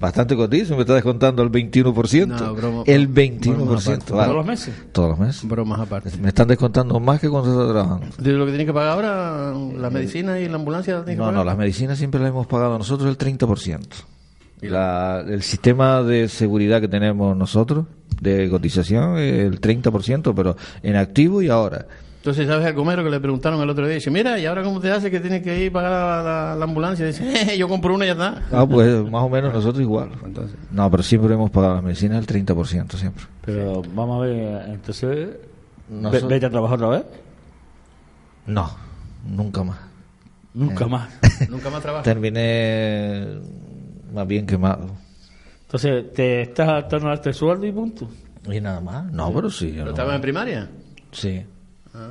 Bastante 0.00 0.36
cotizo, 0.36 0.74
me 0.74 0.82
está 0.82 0.94
descontando 0.94 1.42
el 1.42 1.50
21%. 1.52 2.26
No, 2.26 2.54
broma- 2.56 2.82
el 2.86 3.06
bromas 3.06 3.86
21%. 3.86 3.94
aparte. 3.94 4.12
vale. 4.12 4.24
¿Todos 4.24 4.36
los 4.36 4.46
meses? 4.46 4.74
Todos 4.92 5.08
los 5.10 5.18
meses. 5.18 5.48
Bromas 5.48 5.80
aparte. 5.80 6.10
Me 6.20 6.28
están 6.28 6.48
descontando 6.48 6.98
más 7.00 7.20
que 7.20 7.28
cuando 7.28 7.50
está 7.52 7.72
trabajando. 7.72 8.06
¿De 8.18 8.32
lo 8.32 8.44
que 8.46 8.50
tienen 8.52 8.66
que 8.66 8.72
pagar 8.72 8.92
ahora? 8.94 9.52
¿La 9.78 9.90
medicina 9.90 10.38
y 10.40 10.48
la 10.48 10.56
ambulancia? 10.56 10.94
la 10.94 11.00
tienen 11.04 11.16
que 11.16 11.20
No, 11.20 11.26
pagar? 11.26 11.38
no, 11.38 11.44
las 11.44 11.56
medicinas 11.56 11.98
siempre 11.98 12.20
las 12.20 12.30
hemos 12.30 12.46
pagado 12.46 12.78
nosotros 12.78 13.08
el 13.08 13.18
30%. 13.18 13.80
La, 14.60 15.24
el 15.26 15.42
sistema 15.42 16.02
de 16.02 16.28
seguridad 16.28 16.80
que 16.80 16.88
tenemos 16.88 17.36
nosotros, 17.36 17.86
de 18.20 18.48
cotización, 18.50 19.16
el 19.18 19.60
30%, 19.60 20.32
pero 20.34 20.56
en 20.82 20.96
activo 20.96 21.40
y 21.42 21.48
ahora. 21.48 21.86
Entonces, 22.16 22.48
¿sabes 22.48 22.66
al 22.66 22.74
comero 22.74 23.04
que 23.04 23.10
le 23.10 23.20
preguntaron 23.20 23.60
el 23.62 23.70
otro 23.70 23.86
día? 23.86 23.94
Dice, 23.94 24.10
mira, 24.10 24.38
¿y 24.38 24.44
ahora 24.46 24.64
cómo 24.64 24.80
te 24.80 24.90
hace 24.90 25.08
que 25.10 25.20
tienes 25.20 25.42
que 25.42 25.60
ir 25.62 25.70
a 25.70 25.72
pagar 25.72 25.90
la, 25.92 26.22
la- 26.22 26.56
la 26.56 26.64
ambulancia? 26.64 27.06
Dice, 27.06 27.56
yo 27.56 27.68
compro 27.68 27.94
una 27.94 28.04
y 28.04 28.08
ya 28.08 28.12
está. 28.14 28.42
Ah, 28.50 28.66
pues 28.68 29.08
más 29.08 29.22
o 29.22 29.28
menos 29.28 29.54
nosotros 29.54 29.80
igual. 29.80 30.10
Entonces. 30.24 30.56
No, 30.72 30.90
pero 30.90 31.02
siempre 31.04 31.32
hemos 31.34 31.50
pagado 31.50 31.74
las 31.76 31.84
medicinas 31.84 32.18
el 32.18 32.26
30% 32.46 32.96
siempre. 32.96 33.24
Pero 33.44 33.82
vamos 33.94 34.20
a 34.20 34.26
ver, 34.26 34.68
entonces. 34.70 35.28
Nosotros- 35.88 36.28
¿Vete 36.28 36.46
a 36.46 36.50
trabajar 36.50 36.76
otra 36.82 36.88
vez? 36.98 37.04
No, 38.46 38.68
nunca 39.24 39.62
más. 39.62 39.78
Nunca 40.54 40.84
Eh, 40.86 40.88
más. 40.88 41.08
Nunca 41.48 41.70
más 41.70 41.80
trabajas. 41.82 42.04
Terminé 42.04 43.26
más 44.12 44.26
bien 44.26 44.46
quemado. 44.46 44.86
Entonces, 45.62 46.12
¿te 46.14 46.42
estás 46.42 46.68
adaptando 46.68 47.08
a 47.10 47.14
este 47.14 47.32
sueldo 47.32 47.66
y 47.66 47.72
punto? 47.72 48.08
¿Y 48.50 48.60
nada 48.60 48.80
más? 48.80 49.12
No, 49.12 49.32
pero 49.32 49.50
sí. 49.50 49.68
yo 49.68 49.72
¿Pero 49.72 49.84
no- 49.86 49.90
estabas 49.90 50.14
en 50.16 50.20
primaria? 50.22 50.68
Sí. 51.12 51.42
Ah. 51.94 52.10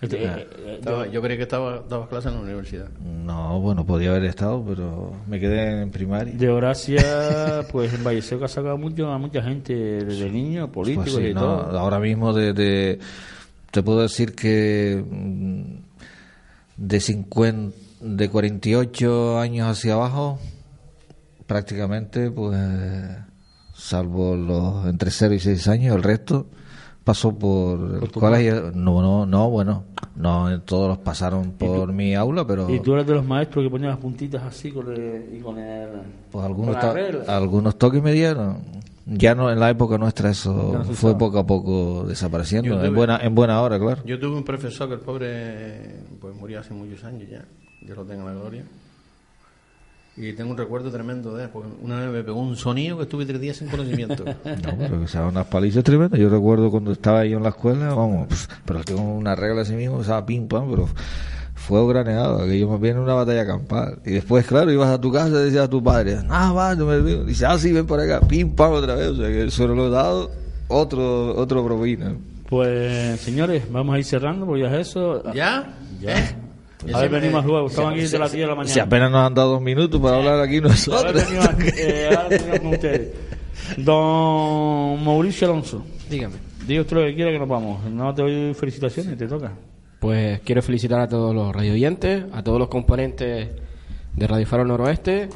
Este, 0.00 0.26
Ah, 0.26 0.36
eh, 0.38 0.46
eh, 0.58 0.74
estaba- 0.80 1.06
yo 1.06 1.22
creí 1.22 1.36
que 1.36 1.44
estaba, 1.44 1.80
dabas 1.88 2.08
clases 2.08 2.32
en 2.32 2.38
la 2.38 2.44
universidad. 2.44 2.88
No, 3.24 3.60
bueno, 3.60 3.86
podía 3.86 4.10
haber 4.10 4.24
estado, 4.24 4.64
pero 4.66 5.12
me 5.28 5.38
quedé 5.38 5.82
en 5.82 5.90
primaria. 5.92 6.34
De 6.34 6.48
Horacia, 6.48 7.64
pues 7.70 7.92
en 7.94 8.02
Valle 8.02 8.20
Seco 8.22 8.44
ha 8.44 8.48
sacado 8.48 8.76
mucho, 8.78 9.08
a 9.12 9.18
mucha 9.18 9.40
gente 9.42 9.74
desde 9.74 10.28
niños, 10.28 10.70
políticos 10.70 11.10
Pues 11.12 11.24
sí, 11.24 11.30
y 11.30 11.34
no, 11.34 11.40
todo. 11.40 11.78
ahora 11.78 12.00
mismo 12.00 12.32
de, 12.32 12.52
de- 12.52 12.98
te 13.70 13.82
puedo 13.84 14.00
decir 14.02 14.34
que 14.34 15.04
mm, 15.08 15.62
de 16.78 17.00
50, 17.00 17.76
de 18.00 18.28
48 18.28 19.38
años 19.38 19.68
hacia 19.68 19.92
abajo, 19.94 20.40
prácticamente, 21.52 22.30
pues, 22.30 22.58
salvo 23.74 24.34
los 24.36 24.86
entre 24.86 25.10
0 25.10 25.34
y 25.34 25.38
6 25.38 25.68
años, 25.68 25.94
el 25.96 26.02
resto 26.02 26.46
pasó 27.04 27.36
por 27.38 27.98
el 28.02 28.10
colegio. 28.10 28.72
No, 28.74 29.02
no, 29.02 29.26
no, 29.26 29.50
bueno, 29.50 29.84
no 30.16 30.60
todos 30.62 30.88
los 30.88 30.98
pasaron 30.98 31.52
por 31.52 31.92
mi 31.92 32.14
aula, 32.14 32.46
pero 32.46 32.70
Y 32.70 32.80
tú 32.80 32.94
eres 32.94 33.06
de 33.06 33.14
los 33.14 33.24
maestros 33.26 33.64
que 33.64 33.70
ponían 33.70 33.90
las 33.90 33.98
puntitas 33.98 34.42
así 34.44 34.70
con 34.72 34.90
el, 34.92 35.28
y 35.36 35.40
con 35.40 35.58
el... 35.58 35.88
pues 36.30 36.44
algunos, 36.44 36.74
con 36.74 36.74
la 36.74 36.80
ta- 36.80 36.92
regla. 36.94 37.24
algunos 37.36 37.76
toques 37.76 38.02
me 38.02 38.12
dieron. 38.12 38.56
Ya 39.04 39.34
no 39.34 39.50
en 39.50 39.58
la 39.58 39.68
época 39.68 39.98
nuestra 39.98 40.30
eso 40.30 40.70
no 40.72 40.84
fue 40.94 41.18
poco 41.18 41.40
a 41.40 41.44
poco 41.44 42.04
desapareciendo, 42.06 42.82
en 42.84 42.94
buena 42.94 43.18
en 43.20 43.34
buena 43.34 43.60
hora, 43.60 43.76
claro. 43.78 44.02
Yo 44.06 44.18
tuve 44.18 44.36
un 44.36 44.44
profesor 44.44 44.86
que 44.88 44.94
el 44.94 45.00
pobre 45.00 45.96
pues 46.20 46.34
murió 46.36 46.60
hace 46.60 46.72
muchos 46.72 47.02
años 47.02 47.28
ya, 47.28 47.44
yo 47.86 47.96
lo 47.96 48.04
tengo 48.04 48.20
en 48.22 48.26
la 48.34 48.40
gloria. 48.40 48.64
Y 50.14 50.34
tengo 50.34 50.50
un 50.50 50.58
recuerdo 50.58 50.90
tremendo 50.90 51.34
de 51.34 51.44
él, 51.44 51.50
porque 51.50 51.70
una 51.80 51.98
vez 52.00 52.10
me 52.10 52.22
pegó 52.22 52.38
un 52.38 52.54
sonido 52.54 52.98
que 52.98 53.04
estuve 53.04 53.24
tres 53.24 53.40
días 53.40 53.56
sin 53.56 53.68
conocimiento. 53.68 54.24
No, 54.44 54.76
pero 54.78 55.00
que 55.00 55.08
se 55.08 55.16
daban 55.16 55.32
unas 55.32 55.46
palizas 55.46 55.82
tremendas. 55.82 56.20
Yo 56.20 56.28
recuerdo 56.28 56.70
cuando 56.70 56.92
estaba 56.92 57.24
yo 57.24 57.38
en 57.38 57.42
la 57.42 57.48
escuela, 57.48 57.94
vamos, 57.94 58.28
pero 58.66 58.84
tengo 58.84 59.02
una 59.02 59.34
regla 59.34 59.62
así 59.62 59.72
mismo, 59.74 59.96
usaba 59.96 60.24
pim 60.26 60.46
pam, 60.48 60.70
pero 60.70 60.88
fuego 61.54 61.88
graneado, 61.88 62.44
que 62.46 62.58
yo 62.58 62.68
más 62.68 62.80
bien 62.80 62.98
una 62.98 63.14
batalla 63.14 63.46
campal. 63.46 64.00
Y 64.04 64.10
después, 64.10 64.46
claro, 64.46 64.70
ibas 64.70 64.90
a 64.90 65.00
tu 65.00 65.10
casa 65.10 65.28
y 65.28 65.44
decías 65.44 65.64
a 65.64 65.70
tu 65.70 65.82
padre, 65.82 66.18
ah, 66.28 66.52
va, 66.52 66.74
no 66.74 66.86
me 66.86 67.00
veo. 67.00 67.24
Dice, 67.24 67.46
ah, 67.46 67.56
sí, 67.56 67.72
ven 67.72 67.86
por 67.86 67.98
acá, 67.98 68.20
pim 68.20 68.54
pam 68.54 68.72
otra 68.72 68.94
vez. 68.94 69.08
O 69.08 69.16
sea, 69.16 69.28
que 69.28 69.50
sobre 69.50 69.74
lo 69.74 69.88
dado, 69.88 70.30
otro, 70.68 71.34
otro 71.36 71.64
propina. 71.64 72.14
Pues, 72.48 73.18
señores, 73.20 73.62
vamos 73.72 73.94
a 73.94 73.98
ir 73.98 74.04
cerrando, 74.04 74.44
porque 74.44 74.62
ya 74.62 74.74
es 74.74 74.88
eso. 74.88 75.32
¿Ya? 75.32 75.74
Ya. 76.00 76.36
¿Eh? 76.86 76.90
A 76.94 77.00
ver, 77.00 77.10
venimos 77.10 77.44
luego. 77.44 77.66
Estaban 77.68 77.92
aquí 77.92 78.00
Si- 78.00 78.04
desde 78.06 78.18
las 78.18 78.32
10 78.32 78.42
de 78.44 78.48
la 78.48 78.54
mañana. 78.54 78.74
Si 78.74 78.80
apenas 78.80 79.10
nos 79.10 79.26
han 79.26 79.34
dado 79.34 79.50
dos 79.52 79.62
minutos 79.62 80.00
para 80.00 80.16
hablar 80.16 80.40
aquí 80.40 80.58
A 80.58 80.60
ver, 80.62 80.70
nosotros. 80.70 81.12
venimos, 81.14 81.48
eh, 81.78 82.06
ahora 82.10 82.28
venimos 82.28 82.58
con 82.60 82.66
ustedes. 82.74 83.08
Don 83.78 85.04
Mauricio 85.04 85.46
Alonso. 85.48 85.84
Dígame. 86.10 86.34
Diga 86.66 86.82
usted 86.82 86.96
lo 86.96 87.02
que 87.06 87.14
quiera 87.14 87.30
que 87.30 87.38
nos 87.38 87.48
vamos. 87.48 87.84
No 87.90 88.14
te 88.14 88.22
doy 88.22 88.54
felicitaciones, 88.54 89.16
te 89.18 89.26
toca. 89.26 89.52
Pues 90.00 90.40
quiero 90.40 90.62
felicitar 90.62 91.00
a 91.00 91.08
todos 91.08 91.34
los 91.34 91.54
radioyentes, 91.54 92.24
a 92.32 92.42
todos 92.42 92.58
los 92.58 92.68
componentes 92.68 93.48
de 94.14 94.26
Radio 94.26 94.46
Faro 94.46 94.64
Noroeste 94.64 95.28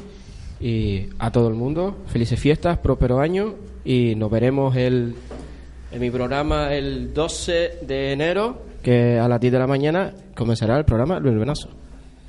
y 0.59 1.07
a 1.19 1.31
todo 1.31 1.47
el 1.47 1.53
mundo. 1.55 1.97
Felices 2.07 2.39
fiestas, 2.39 2.77
próspero 2.79 3.19
año 3.19 3.55
y 3.85 4.15
nos 4.15 4.29
veremos 4.29 4.75
el, 4.75 5.15
en 5.91 6.01
mi 6.01 6.09
programa 6.11 6.73
el 6.73 7.13
12 7.13 7.79
de 7.81 8.11
enero, 8.13 8.61
que 8.87 9.19
a 9.19 9.27
las 9.27 9.41
10 9.41 9.51
de 9.51 9.59
la 9.59 9.67
mañana 9.67 10.13
comenzará 10.33 10.77
el 10.77 10.85
programa 10.85 11.19
Luis 11.19 11.37
Venazo. 11.37 11.67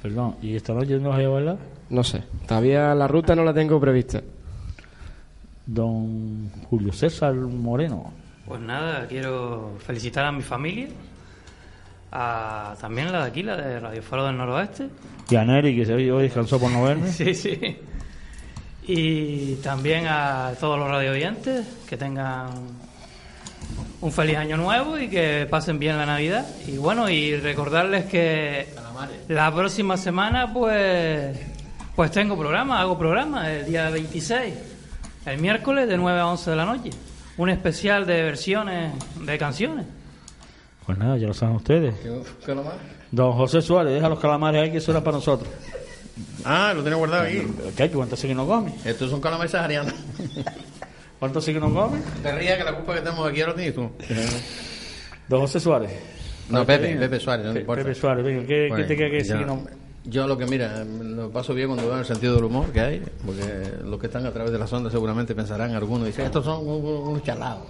Perdón, 0.03 0.35
¿y 0.43 0.57
esta 0.57 0.75
noche 0.75 0.99
no 0.99 1.11
vas 1.11 1.25
a 1.25 1.29
bailar? 1.29 1.57
No 1.89 2.03
sé, 2.03 2.25
todavía 2.49 2.97
la 2.97 3.07
ruta 3.07 3.37
no 3.37 3.45
la 3.45 3.55
tengo 3.55 3.79
prevista. 3.79 4.21
Don 5.65 6.51
Julio 6.69 6.93
César 6.93 7.33
Moreno. 7.33 8.13
Pues 8.45 8.61
nada, 8.61 9.07
quiero 9.07 9.77
felicitar 9.79 10.25
a 10.25 10.33
mi 10.33 10.43
familia, 10.43 10.89
a 12.11 12.75
también 12.81 13.13
la 13.13 13.23
de 13.23 13.29
aquí, 13.29 13.45
la 13.45 13.57
de 13.57 13.79
Radio 13.79 14.03
Faro 14.03 14.27
del 14.27 14.37
Noroeste. 14.37 14.89
Y 15.31 15.37
a 15.37 15.45
Neri, 15.45 15.77
que 15.77 15.87
se 15.87 15.95
hoy 15.95 16.11
hoy 16.11 16.25
descansó 16.25 16.59
por 16.59 16.73
no 16.73 16.83
verme. 16.83 17.07
Sí, 17.13 17.35
sí. 17.35 17.77
Y 18.85 19.55
también 19.63 20.09
a 20.09 20.55
todos 20.59 20.77
los 20.77 20.89
radio 20.89 21.13
oyentes 21.13 21.85
que 21.89 21.97
tengan 21.97 22.49
un 24.01 24.12
feliz 24.12 24.37
año 24.37 24.57
nuevo 24.57 24.99
y 24.99 25.09
que 25.09 25.47
pasen 25.51 25.79
bien 25.79 25.97
la 25.97 26.07
Navidad. 26.07 26.47
Y 26.66 26.77
bueno, 26.77 27.09
y 27.09 27.37
recordarles 27.37 28.07
que 28.07 28.69
la 29.29 29.55
próxima 29.55 29.97
semana 29.97 30.53
pues 30.53 31.37
pues 31.97 32.11
tengo 32.12 32.39
programa, 32.39 32.81
hago 32.81 32.97
programa 32.97 33.53
el 33.53 33.66
día 33.66 33.91
26, 33.91 34.55
el 35.27 35.41
miércoles 35.41 35.89
de 35.89 35.97
9 35.97 36.20
a 36.20 36.27
11 36.29 36.51
de 36.51 36.57
la 36.57 36.65
noche. 36.65 36.91
Un 37.37 37.51
especial 37.51 38.07
de 38.07 38.23
versiones 38.23 38.93
de 39.20 39.39
canciones. 39.39 39.87
Pues 40.87 40.97
nada, 40.97 41.16
ya 41.16 41.27
lo 41.27 41.35
saben 41.35 41.57
ustedes. 41.57 41.95
Don 43.11 43.33
José 43.33 43.62
Suárez, 43.62 43.95
deja 43.95 44.09
los 44.09 44.19
calamares 44.20 44.62
ahí 44.62 44.70
que 44.70 44.79
eso 44.79 44.93
era 44.93 45.03
para 45.03 45.16
nosotros. 45.16 45.49
Ah, 46.45 46.73
lo 46.75 46.83
tenía 46.83 46.97
guardado 46.97 47.25
aquí. 47.25 47.43
¿Qué 47.77 47.83
hay 47.83 47.89
que 47.89 47.95
aguantarse 47.95 48.29
que 48.29 48.35
no 48.35 48.47
come? 48.47 48.73
Estos 48.85 49.11
son 49.11 49.20
calamares 49.20 49.51
saharianos. 49.53 49.95
¿Cuánto 51.19 51.40
sí 51.40 51.53
que 51.53 51.61
no 51.61 51.73
come? 51.73 51.99
Te 52.23 52.32
rías 52.32 52.59
que 52.59 52.65
la 52.65 52.74
culpa 52.74 52.95
que 52.95 53.01
tenemos 53.01 53.28
aquí 53.28 53.40
ahora 53.40 53.55
tienes 53.55 53.74
tú. 53.74 53.90
Don 55.28 55.40
José 55.40 55.61
Suárez. 55.61 55.90
No, 56.51 56.65
Pepe. 56.65 56.97
Pepe 56.97 57.20
Suárez, 57.20 57.47
no 57.47 57.53
Pe- 57.53 57.61
importa. 57.61 57.82
Pepe 57.82 57.95
Suárez, 57.95 58.24
venga, 58.24 58.47
¿qué, 58.47 58.85
te 58.86 58.97
queda 58.97 59.11
que 59.11 59.16
decir? 59.16 59.36
yo- 59.39 59.47
No? 59.47 59.62
Yo 60.05 60.27
lo 60.27 60.39
que 60.39 60.47
mira, 60.47 60.85
lo 60.85 61.31
paso 61.31 61.53
bien 61.53 61.69
cuando 61.69 61.86
veo 61.86 61.99
el 61.99 62.05
sentido 62.07 62.35
del 62.36 62.45
humor 62.45 62.66
que 62.73 62.81
hay, 62.81 63.03
porque 63.27 63.43
los 63.85 64.01
que 64.01 64.07
están 64.07 64.24
a 64.24 64.31
través 64.31 64.51
de 64.53 64.59
las 64.59 64.73
ondas 64.73 64.90
seguramente 64.90 65.35
pensarán 65.35 65.74
algunos, 65.74 66.07
dicen, 66.07 66.24
estos 66.24 66.47
son 66.47 66.66
un- 66.66 66.82
un- 66.82 67.09
unos 67.09 67.23
chalados. 67.24 67.65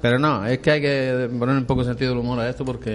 Pero 0.00 0.18
no, 0.20 0.46
es 0.46 0.58
que 0.60 0.70
hay 0.70 0.80
que 0.80 1.28
poner 1.36 1.56
un 1.56 1.64
poco 1.64 1.80
de 1.80 1.88
sentido 1.88 2.10
del 2.10 2.20
humor 2.20 2.38
a 2.38 2.48
esto 2.48 2.64
porque 2.64 2.92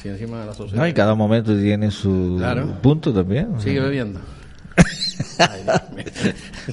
si 0.00 0.08
encima 0.08 0.40
de 0.40 0.46
la 0.46 0.52
sociedad... 0.54 0.82
No, 0.82 0.86
y 0.86 0.92
cada 0.92 1.14
momento 1.16 1.56
tiene 1.56 1.90
su 1.90 2.36
Claro. 2.38 2.66
punto 2.80 3.12
también. 3.12 3.58
Sigue 3.60 3.80
bebiendo. 3.80 4.20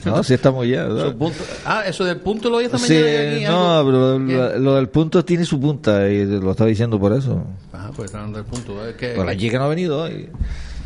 No, 0.06 0.24
sí 0.24 0.34
estamos 0.34 0.68
ya. 0.68 0.88
punto- 1.18 1.44
Ah, 1.66 1.84
eso 1.86 2.04
del 2.06 2.18
punto 2.18 2.50
lo 2.50 2.60
esta 2.60 2.78
Sí, 2.78 2.94
mañana. 2.94 3.50
no, 3.50 3.80
algo- 3.80 3.92
pero 3.92 4.28
¿Qué? 4.28 4.34
lo, 4.34 4.60
lo 4.60 4.76
del 4.76 4.90
punto 4.90 5.24
tiene 5.26 5.46
su 5.46 5.60
punta 5.60 6.08
y 6.10 6.26
lo 6.26 6.52
estaba 6.52 6.70
diciendo 6.70 7.00
por 7.00 7.14
eso. 7.14 7.44
Ah, 7.74 7.90
pues 7.96 8.08
está 8.08 8.20
hablando 8.20 8.38
del 8.40 8.48
punto. 8.48 8.88
¿eh? 8.88 8.96
¿Qué, 8.98 9.14
Pues 9.16 9.26
la 9.26 9.36
chica 9.38 9.58
no 9.58 9.66
ha 9.66 9.70
venido 9.70 10.02
hoy. 10.04 10.30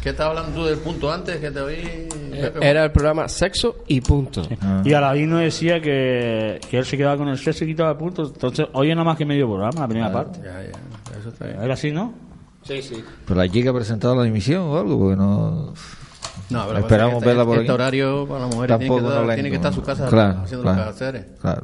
¿Qué 0.02 0.10
estabas 0.10 0.38
hablando 0.38 0.62
tú 0.62 0.66
del 0.68 0.80
punto 0.80 1.12
antes 1.12 1.38
que 1.38 1.50
te 1.50 1.60
oí? 1.62 2.10
Pepe? 2.32 2.68
Era 2.70 2.84
el 2.84 2.92
programa 2.92 3.30
Sexo 3.30 3.78
y 3.88 4.02
Punto. 4.02 4.42
Y 4.84 4.92
Aladino 4.94 5.38
decía 5.38 5.80
que, 5.82 6.60
que 6.70 6.78
él 6.80 6.86
se 6.86 6.98
quedaba 6.98 7.16
con 7.18 7.30
el 7.30 7.38
sexo 7.38 7.64
y 7.64 7.68
quitaba 7.68 7.98
puntos. 7.98 8.32
Entonces, 8.34 8.66
oye 8.74 8.94
nada 8.94 9.06
más 9.06 9.18
que 9.18 9.26
medio 9.26 9.48
programa, 9.48 9.80
la 9.82 9.88
primera 9.88 10.12
parte. 10.12 10.40
Ya, 10.44 10.62
ya, 10.62 11.20
eso 11.20 11.30
está 11.30 11.46
bien. 11.46 11.62
¿Era 11.62 11.74
así, 11.76 11.92
no? 11.92 12.14
Sí, 12.64 12.82
sí. 12.82 13.02
Pero 13.26 13.40
la 13.40 13.48
chica 13.50 13.70
ha 13.70 13.74
presentado 13.74 14.14
la 14.16 14.24
dimisión 14.24 14.64
o 14.64 14.78
algo, 14.78 15.00
porque 15.00 15.16
no. 15.16 15.74
No, 16.50 16.66
pero 16.68 16.80
Esperamos 16.80 17.16
este- 17.16 17.26
verla 17.26 17.46
por 17.46 17.58
este 17.58 17.72
aquí. 17.72 17.74
horario 17.82 18.28
para 18.28 18.40
las 18.46 18.56
mujeres 18.56 18.78
tiene 18.78 18.80
que 18.80 18.90
Tampoco 18.90 19.10
estar- 19.14 19.26
no 19.28 19.34
tiene 19.34 19.50
que 19.50 19.56
estar 19.56 19.72
en 19.72 19.76
su 19.76 19.84
casa 19.84 20.08
Claro, 20.08 20.40
haciendo 20.44 20.64
claro, 20.64 20.78
los 20.78 20.86
quehaceres. 20.96 21.26
Claro. 21.42 21.64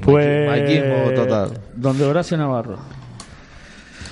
Pues. 0.00 0.48
Machismo 0.48 1.10
total. 1.14 1.50
Donde 1.74 2.04
Horacio 2.04 2.36
Navarro. 2.36 2.76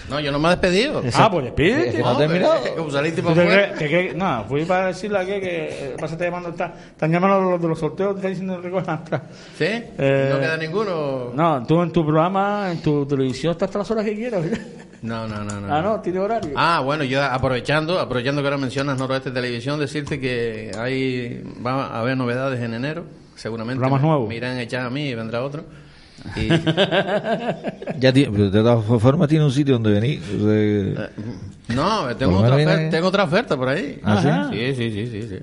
No, 0.08 0.20
yo 0.20 0.30
no 0.32 0.38
me 0.38 0.48
he 0.48 0.50
despedido. 0.50 1.02
Ah, 1.14 1.30
pues 1.30 1.46
despídete. 1.46 1.98
No 2.02 2.90
saliste 2.90 3.22
¿Tú 3.22 3.28
para 3.28 3.34
te 3.36 3.42
afuera. 3.42 3.74
que- 3.74 3.88
que- 3.88 4.14
no, 4.14 4.44
fui 4.44 4.64
para 4.66 4.86
decirle 4.88 5.18
a 5.18 5.24
que, 5.24 5.40
que 5.40 5.94
eh, 5.94 5.96
llamando, 6.20 6.50
está, 6.50 6.74
están 6.90 7.10
llamando 7.10 7.50
los 7.52 7.60
de 7.62 7.68
los 7.68 7.78
sorteos, 7.78 8.12
te 8.12 8.16
están 8.18 8.30
diciendo 8.32 8.60
que 8.60 8.68
recojan 8.68 8.98
atrás. 8.98 9.22
¿Sí? 9.56 9.64
Eh, 9.64 10.30
¿No 10.32 10.40
queda 10.40 10.56
ninguno? 10.58 11.30
No, 11.34 11.66
tú 11.66 11.82
en 11.82 11.90
tu 11.90 12.04
programa, 12.04 12.70
en 12.70 12.82
tu 12.82 13.06
televisión, 13.06 13.52
estás 13.52 13.68
hasta 13.68 13.78
las 13.78 13.90
horas 13.90 14.04
que 14.04 14.14
quieras. 14.14 14.42
No, 15.04 15.28
no, 15.28 15.44
no. 15.44 15.60
no. 15.60 15.74
Ah, 15.74 15.82
no, 15.82 16.00
tiene 16.00 16.18
horario. 16.18 16.52
Ah, 16.56 16.80
bueno, 16.82 17.04
yo 17.04 17.22
aprovechando, 17.22 18.00
aprovechando 18.00 18.40
que 18.40 18.48
ahora 18.48 18.56
mencionas 18.56 18.98
Noroeste 18.98 19.30
Televisión, 19.30 19.78
decirte 19.78 20.18
que 20.18 20.72
hay 20.78 21.42
va 21.64 21.88
a 21.88 22.00
haber 22.00 22.16
novedades 22.16 22.58
en 22.62 22.72
enero, 22.72 23.04
seguramente. 23.36 23.80
Programas 23.80 24.00
nuevos. 24.00 24.28
Me 24.30 24.36
irán 24.36 24.56
a 24.56 24.62
echar 24.62 24.86
a 24.86 24.88
mí 24.88 25.08
y 25.08 25.14
vendrá 25.14 25.42
otro. 25.42 25.64
Y, 26.36 26.48
Ya 27.98 28.12
tiene, 28.14 28.30
pero 28.32 28.48
de 28.48 28.62
todas 28.62 29.02
formas 29.02 29.28
tiene 29.28 29.44
un 29.44 29.50
sitio 29.50 29.74
donde 29.74 29.92
venir. 29.92 30.22
o 30.22 30.96
sea, 30.96 31.10
no, 31.74 32.16
tengo 32.16 32.38
otra, 32.38 32.54
oferta, 32.54 32.90
tengo 32.90 33.08
otra 33.08 33.24
oferta 33.24 33.56
por 33.58 33.68
ahí. 33.68 34.00
¿Ah, 34.02 34.48
sí? 34.50 34.74
Sí, 34.74 34.90
sí, 34.90 35.06
sí, 35.10 35.22
sí. 35.28 35.38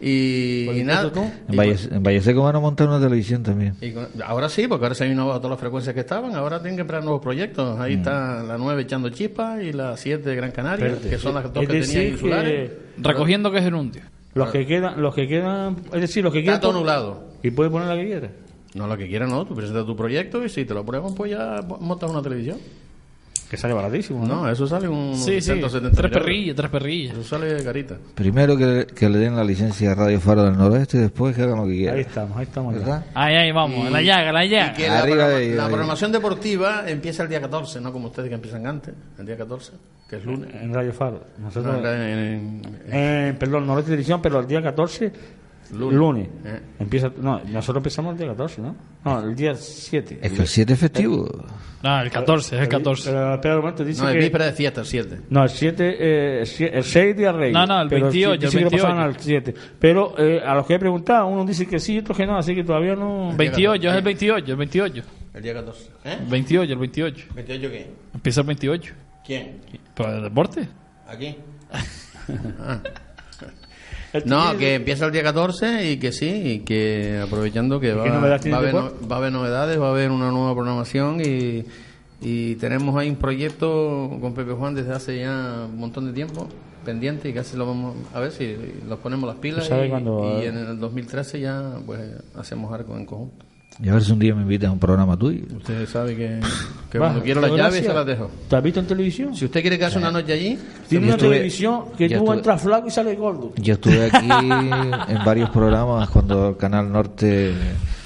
Y, 0.00 0.68
y 0.70 0.84
nada. 0.84 1.10
en, 1.48 1.56
Valle, 1.56 1.76
en 1.90 2.02
Valle 2.02 2.20
Seco 2.20 2.42
van 2.42 2.56
a 2.56 2.60
montar 2.60 2.88
una 2.88 3.00
televisión 3.00 3.42
también. 3.42 3.74
Y 3.80 3.92
con- 3.92 4.08
ahora 4.26 4.48
sí, 4.48 4.66
porque 4.66 4.84
ahora 4.84 4.94
se 4.94 5.04
han 5.04 5.12
innovado 5.12 5.38
todas 5.38 5.52
las 5.52 5.60
frecuencias 5.60 5.94
que 5.94 6.00
estaban, 6.00 6.34
ahora 6.34 6.58
tienen 6.60 6.76
que 6.76 6.82
emplear 6.82 7.02
nuevos 7.04 7.22
proyectos. 7.22 7.78
Mm. 7.78 7.80
Ahí 7.80 7.94
está 7.94 8.42
la 8.42 8.58
9 8.58 8.82
echando 8.82 9.08
chispas 9.10 9.62
y 9.62 9.72
la 9.72 9.96
7 9.96 10.28
de 10.28 10.36
Gran 10.36 10.50
Canaria, 10.50 10.86
Espérate. 10.86 11.08
que 11.10 11.18
son 11.18 11.34
las 11.34 11.52
dos 11.52 11.62
Es 11.62 11.68
que 11.68 11.76
decir 11.76 11.94
tenían 11.94 12.12
insulares. 12.12 12.70
Recogiendo 12.98 13.50
que 13.50 13.58
es 13.58 13.64
gerundio. 13.64 14.02
Los 14.34 14.50
que 14.50 14.66
quedan, 14.66 15.00
los 15.00 15.14
que 15.14 15.28
quedan, 15.28 15.76
es 15.92 16.00
decir, 16.00 16.24
los 16.24 16.32
que 16.32 16.42
quedan. 16.42 16.56
Está 16.56 16.66
todo 16.68 16.76
anulado. 16.76 17.28
Y 17.42 17.50
puede 17.52 17.70
poner 17.70 17.88
la 17.88 17.94
que 17.96 18.04
quiera. 18.06 18.28
No, 18.74 18.88
lo 18.88 18.96
que 18.98 19.06
quieras 19.06 19.30
no, 19.30 19.46
tú 19.46 19.54
presentas 19.54 19.86
tu 19.86 19.94
proyecto 19.94 20.44
y 20.44 20.48
si 20.48 20.64
te 20.64 20.74
lo 20.74 20.80
aprueban, 20.80 21.14
pues 21.14 21.30
ya 21.30 21.60
montas 21.80 22.10
una 22.10 22.20
televisión. 22.20 22.58
Que 23.54 23.60
sale 23.60 23.72
baratísimo. 23.72 24.26
No, 24.26 24.50
eso 24.50 24.66
sale 24.66 24.88
un 24.88 25.14
Sí, 25.14 25.34
sí. 25.40 25.42
170 25.52 25.90
Tres 25.96 26.02
mil 26.10 26.12
euros. 26.12 26.22
perrillas, 26.24 26.56
tres 26.56 26.70
perrillas. 26.70 27.12
Eso 27.16 27.22
sale 27.22 27.62
carita. 27.62 27.96
Primero 28.16 28.56
que, 28.56 28.84
que 28.92 29.08
le 29.08 29.18
den 29.18 29.36
la 29.36 29.44
licencia 29.44 29.92
a 29.92 29.94
Radio 29.94 30.18
Faro 30.20 30.42
del 30.42 30.56
Noroeste 30.58 30.96
y 30.96 31.00
después 31.02 31.36
que 31.36 31.42
hagan 31.42 31.58
lo 31.58 31.66
que 31.66 31.74
quieran. 31.76 31.94
Ahí 31.96 32.00
estamos, 32.02 32.36
ahí 32.36 32.42
estamos. 32.42 32.74
¿Verdad? 32.74 33.04
Ahí, 33.14 33.36
ahí, 33.36 33.52
vamos. 33.52 33.88
Y- 33.88 33.92
la 33.92 34.02
llaga, 34.02 34.32
la 34.32 34.44
Y 34.44 34.48
llaga. 34.48 34.72
que 34.74 34.88
la, 34.88 34.98
Arriba 34.98 35.16
programa- 35.16 35.38
de- 35.38 35.54
la 35.54 35.62
de- 35.62 35.68
programación 35.68 36.10
deportiva 36.12 36.82
empieza 36.88 37.22
el 37.22 37.28
día 37.28 37.40
14, 37.40 37.80
no 37.80 37.92
como 37.92 38.08
ustedes 38.08 38.28
que 38.28 38.34
empiezan 38.34 38.66
antes, 38.66 38.92
el 39.20 39.24
día 39.26 39.36
14, 39.36 39.72
que 40.10 40.16
es 40.16 40.24
lunes. 40.24 40.50
En 40.60 40.74
Radio 40.74 40.92
Faro. 40.92 41.22
Nosotros, 41.38 41.80
No, 41.80 41.92
en- 41.92 42.00
en- 42.02 42.62
Eh, 42.92 43.34
perdón, 43.38 43.68
no 43.68 43.78
es 43.78 43.84
televisión, 43.84 44.20
pero 44.20 44.40
el 44.40 44.48
día 44.48 44.60
14, 44.60 45.12
Lunes. 45.74 45.98
lunes. 45.98 46.28
Eh. 46.44 46.60
Empieza, 46.78 47.10
no, 47.18 47.40
nosotros 47.44 47.76
empezamos 47.80 48.12
el 48.12 48.18
día 48.18 48.28
14, 48.28 48.62
¿no? 48.62 48.76
No, 49.04 49.20
el 49.20 49.34
día 49.34 49.54
7. 49.54 50.18
Es 50.22 50.32
que 50.32 50.42
el 50.42 50.48
7 50.48 50.72
es 50.72 50.78
festivo. 50.78 51.28
No, 51.82 52.00
el 52.00 52.10
14, 52.10 52.56
es 52.56 52.62
el 52.62 52.68
14. 52.68 53.10
Pero, 53.10 53.34
espera 53.34 53.54
un 53.56 53.60
momento, 53.60 53.84
dice 53.84 54.02
no, 54.02 54.10
que... 54.12 54.18
víspera 54.18 54.46
de 54.46 54.52
fiesta, 54.52 54.80
el 54.80 54.86
7. 54.86 55.20
No, 55.28 55.42
el 55.42 55.50
7, 55.50 55.96
eh, 55.98 56.40
el 56.40 56.46
sie- 56.46 56.70
el 56.72 56.82
6 56.84 57.16
día 57.16 57.32
rey. 57.32 57.52
No, 57.52 57.66
no, 57.66 57.82
el 57.82 57.88
28, 57.88 58.40
dice 58.40 58.46
el 58.46 58.50
que 58.58 58.64
lo 58.64 58.70
pasaban 58.70 58.96
28. 59.08 59.18
al 59.18 59.22
7. 59.44 59.54
Pero 59.78 60.14
eh, 60.18 60.40
a 60.44 60.54
los 60.54 60.66
que 60.66 60.74
he 60.74 60.78
preguntado, 60.78 61.26
uno 61.26 61.44
dice 61.44 61.66
que 61.66 61.78
sí, 61.78 61.98
otros 61.98 62.16
que 62.16 62.26
no, 62.26 62.38
así 62.38 62.54
que 62.54 62.64
todavía 62.64 62.94
no... 62.96 63.34
28, 63.36 63.88
es 63.90 63.94
el 63.96 64.02
28, 64.02 64.50
el 64.52 64.56
28. 64.56 65.02
El 65.34 65.42
día 65.42 65.52
14. 65.54 65.90
¿Eh? 66.04 66.18
28, 66.28 66.72
el 66.72 66.78
28. 66.78 67.26
¿28 67.34 67.60
qué? 67.70 67.90
Empieza 68.14 68.40
el 68.40 68.46
28. 68.46 68.94
¿Quién? 69.26 69.60
¿Para 69.94 70.16
el 70.16 70.22
deporte? 70.22 70.68
¿Aquí? 71.08 71.36
Ah. 72.58 72.80
No, 74.26 74.56
que 74.58 74.74
empieza 74.74 75.06
el 75.06 75.12
día 75.12 75.22
14 75.22 75.90
y 75.90 75.96
que 75.98 76.12
sí, 76.12 76.26
y 76.28 76.58
que 76.60 77.20
aprovechando 77.22 77.80
que 77.80 77.92
va, 77.94 78.02
tiene 78.04 78.18
va, 78.52 78.56
a 78.56 78.60
haber, 78.60 78.74
el 78.74 78.80
no- 79.02 79.08
va 79.08 79.16
a 79.16 79.18
haber 79.18 79.32
novedades, 79.32 79.80
va 79.80 79.88
a 79.88 79.90
haber 79.90 80.10
una 80.10 80.30
nueva 80.30 80.54
programación 80.54 81.20
y, 81.20 81.64
y 82.20 82.54
tenemos 82.56 82.96
ahí 82.96 83.08
un 83.10 83.16
proyecto 83.16 84.16
con 84.20 84.34
Pepe 84.34 84.52
Juan 84.52 84.74
desde 84.74 84.92
hace 84.92 85.18
ya 85.20 85.66
un 85.68 85.78
montón 85.78 86.06
de 86.06 86.12
tiempo 86.12 86.48
pendiente 86.84 87.28
y 87.28 87.32
casi 87.32 87.56
lo 87.56 87.66
vamos 87.66 87.96
a 88.12 88.20
ver 88.20 88.30
si 88.30 88.56
nos 88.86 88.98
ponemos 88.98 89.26
las 89.26 89.36
pilas 89.38 89.64
y, 89.86 89.88
cuando- 89.88 90.20
y 90.42 90.46
en 90.46 90.56
el 90.58 90.78
2013 90.78 91.40
ya 91.40 91.72
pues 91.86 92.00
hacemos 92.36 92.72
algo 92.72 92.96
en 92.96 93.06
conjunto. 93.06 93.44
Y 93.82 93.88
a 93.88 93.94
ver 93.94 94.04
si 94.04 94.12
un 94.12 94.18
día 94.20 94.34
me 94.34 94.42
invitan 94.42 94.70
a 94.70 94.72
un 94.72 94.78
programa 94.78 95.16
tuyo. 95.16 95.42
Usted 95.56 95.86
sabe 95.88 96.14
que, 96.16 96.40
que 96.90 96.98
cuando 96.98 97.20
quiero 97.22 97.40
las 97.40 97.50
llaves 97.52 97.84
se 97.84 97.92
las 97.92 98.06
dejo. 98.06 98.30
¿Te 98.48 98.56
has 98.56 98.62
visto 98.62 98.80
en 98.80 98.86
televisión? 98.86 99.34
Si 99.34 99.44
usted 99.46 99.60
quiere 99.62 99.78
que 99.78 99.84
haga 99.84 99.98
una 99.98 100.10
noche 100.12 100.32
allí, 100.32 100.58
Tiene 100.88 101.06
una 101.06 101.14
estuve- 101.16 101.30
televisión 101.30 101.84
que 101.98 102.08
tú 102.08 102.14
estuve- 102.14 102.36
entras 102.36 102.62
flaco 102.62 102.86
y 102.86 102.90
sales 102.90 103.18
gordo. 103.18 103.52
Yo 103.56 103.74
estuve 103.74 104.04
aquí 104.12 104.28
en 104.28 105.24
varios 105.24 105.50
programas 105.50 106.08
cuando 106.08 106.50
el 106.50 106.56
Canal 106.56 106.90
Norte 106.92 107.52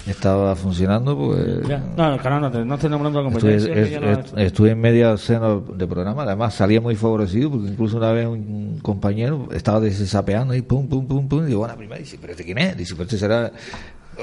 estaba 0.07 0.57
funcionando. 0.57 1.19
Pues, 1.19 1.69
Ya. 1.69 1.85
No, 1.95 2.15
el 2.15 2.21
canal 2.23 2.41
no 2.41 2.51
te, 2.51 2.65
no 2.65 2.75
estoy 2.77 2.89
nombrando 2.89 3.21
la 3.23 3.29
Estuve, 3.29 3.59
competencia. 3.59 3.75
que 3.75 3.83
est- 3.83 3.93
ya 3.93 4.01
no- 4.01 4.11
est- 4.21 4.39
estuve 4.39 4.71
en 4.71 4.81
media 4.81 5.09
docena 5.09 5.61
de 5.75 5.87
programas, 5.87 6.27
además 6.27 6.55
salía 6.55 6.81
muy 6.81 6.97
favorecido 6.97 7.51
porque 7.51 7.69
incluso 7.69 7.99
una 7.99 8.13
vez 8.13 8.27
un 8.27 8.79
compañero 8.81 9.49
estaba 9.53 9.81
desapeando 9.81 10.55
y 10.55 10.63
pum, 10.63 10.89
pum, 10.89 11.07
pum, 11.07 11.29
pum, 11.29 11.43
y 11.45 11.49
digo, 11.49 11.59
bueno, 11.59 11.77
primero 11.77 12.01
dice, 12.01 12.17
pero 12.19 12.33
este 12.33 12.43
quién 12.45 12.57
es, 12.57 12.75
dice, 12.75 12.95
pero 12.95 13.05
este 13.05 13.19
será, 13.19 13.53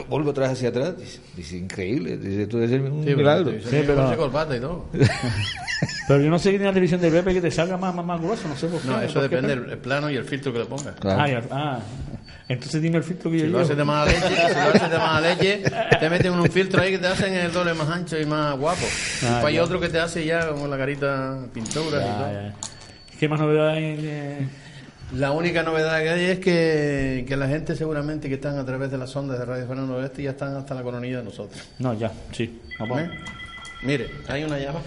vuelvo 0.10 0.32
atrás 0.32 0.52
hacia 0.52 0.70
atrás, 0.70 0.98
dice, 0.98 1.20
dice, 1.36 1.58
increíble, 1.58 2.18
dice, 2.18 2.44
esto 2.44 2.62
es 2.62 2.72
un 2.72 2.80
Sí, 3.00 3.06
pero- 3.06 3.18
milagro. 3.18 3.52
sí, 3.52 3.60
Sí, 3.70 3.84
pero- 3.86 4.06
con 4.06 4.16
corbata 4.16 4.56
y 4.58 4.60
todo. 4.60 4.86
Pero 6.08 6.22
yo 6.22 6.30
no 6.30 6.38
sé 6.38 6.52
que 6.52 6.58
tiene 6.58 6.66
la 6.68 6.72
televisión 6.74 7.02
de 7.02 7.10
Pepe 7.10 7.34
que 7.34 7.42
te 7.42 7.50
salga 7.52 7.78
más, 7.78 7.94
más, 7.94 8.06
más 8.06 8.22
grueso, 8.22 8.48
no 8.48 8.56
sé 8.56 8.68
por 8.68 8.80
qué. 8.80 8.88
No, 8.88 9.02
eso 9.02 9.14
¿Por 9.20 9.24
qué, 9.30 9.36
depende 9.38 9.56
del 9.60 9.72
el 9.72 9.78
plano 9.80 10.10
y 10.12 10.16
el 10.16 10.24
filtro 10.24 10.54
que 10.54 10.60
le 10.60 10.66
ponga. 10.66 10.94
Claro. 10.94 11.20
Ah, 11.22 11.28
ya, 11.28 11.42
ah, 11.50 11.80
entonces 12.48 12.80
dime 12.82 12.98
el 12.98 13.04
filtro 13.04 13.32
que 13.32 13.38
yo 13.40 13.46
Si 13.46 13.50
lo 13.52 13.58
llevo. 13.58 13.66
haces 13.66 13.78
de 13.78 13.84
mala 13.84 14.06
leche, 14.06 14.22
si 14.28 14.54
lo 14.54 14.70
haces 14.70 14.90
de 14.92 14.98
mala 15.00 15.22
leche, 15.22 15.64
te 16.00 16.10
meten 16.12 16.32
un 16.34 16.46
filtro 16.52 16.82
ahí 16.82 16.92
que 16.92 17.00
te 17.00 17.08
hacen 17.08 17.34
el 17.34 17.52
doble 17.52 17.74
más 17.74 17.90
ancho 17.90 18.20
y 18.20 18.26
más 18.26 18.56
guapo. 18.58 18.86
Ah, 18.86 19.26
Después 19.30 19.46
hay 19.46 19.60
otro 19.60 19.80
que 19.80 19.90
te 19.90 20.00
hace 20.00 20.24
ya 20.26 20.48
como 20.50 20.68
la 20.68 20.78
carita 20.78 21.40
pintura 21.52 21.88
y 21.88 21.90
todo. 21.90 22.32
ya. 22.32 22.54
¿Qué 23.20 23.28
más 23.28 23.40
novedades 23.40 23.78
hay? 23.78 23.98
eh? 24.08 24.48
La 25.14 25.32
única 25.32 25.62
novedad 25.64 26.02
que 26.02 26.10
hay 26.10 26.26
es 26.26 26.40
que, 26.40 27.26
que 27.28 27.38
la 27.38 27.48
gente 27.48 27.76
seguramente 27.76 28.28
que 28.28 28.36
están 28.36 28.58
a 28.58 28.66
través 28.66 28.90
de 28.92 28.98
las 28.98 29.16
ondas 29.16 29.38
de 29.40 29.46
Radio 29.46 29.68
Fernando 29.68 29.96
Oeste 29.98 30.24
ya 30.24 30.32
están 30.32 30.56
hasta 30.56 30.74
la 30.74 30.82
coronilla 30.84 31.18
de 31.20 31.24
nosotros. 31.24 31.62
No, 31.80 31.94
ya, 31.94 32.12
sí. 32.32 32.60
¿Eh? 32.80 33.10
Mire, 33.84 34.10
hay 34.28 34.44
una 34.44 34.58
llamada. 34.58 34.84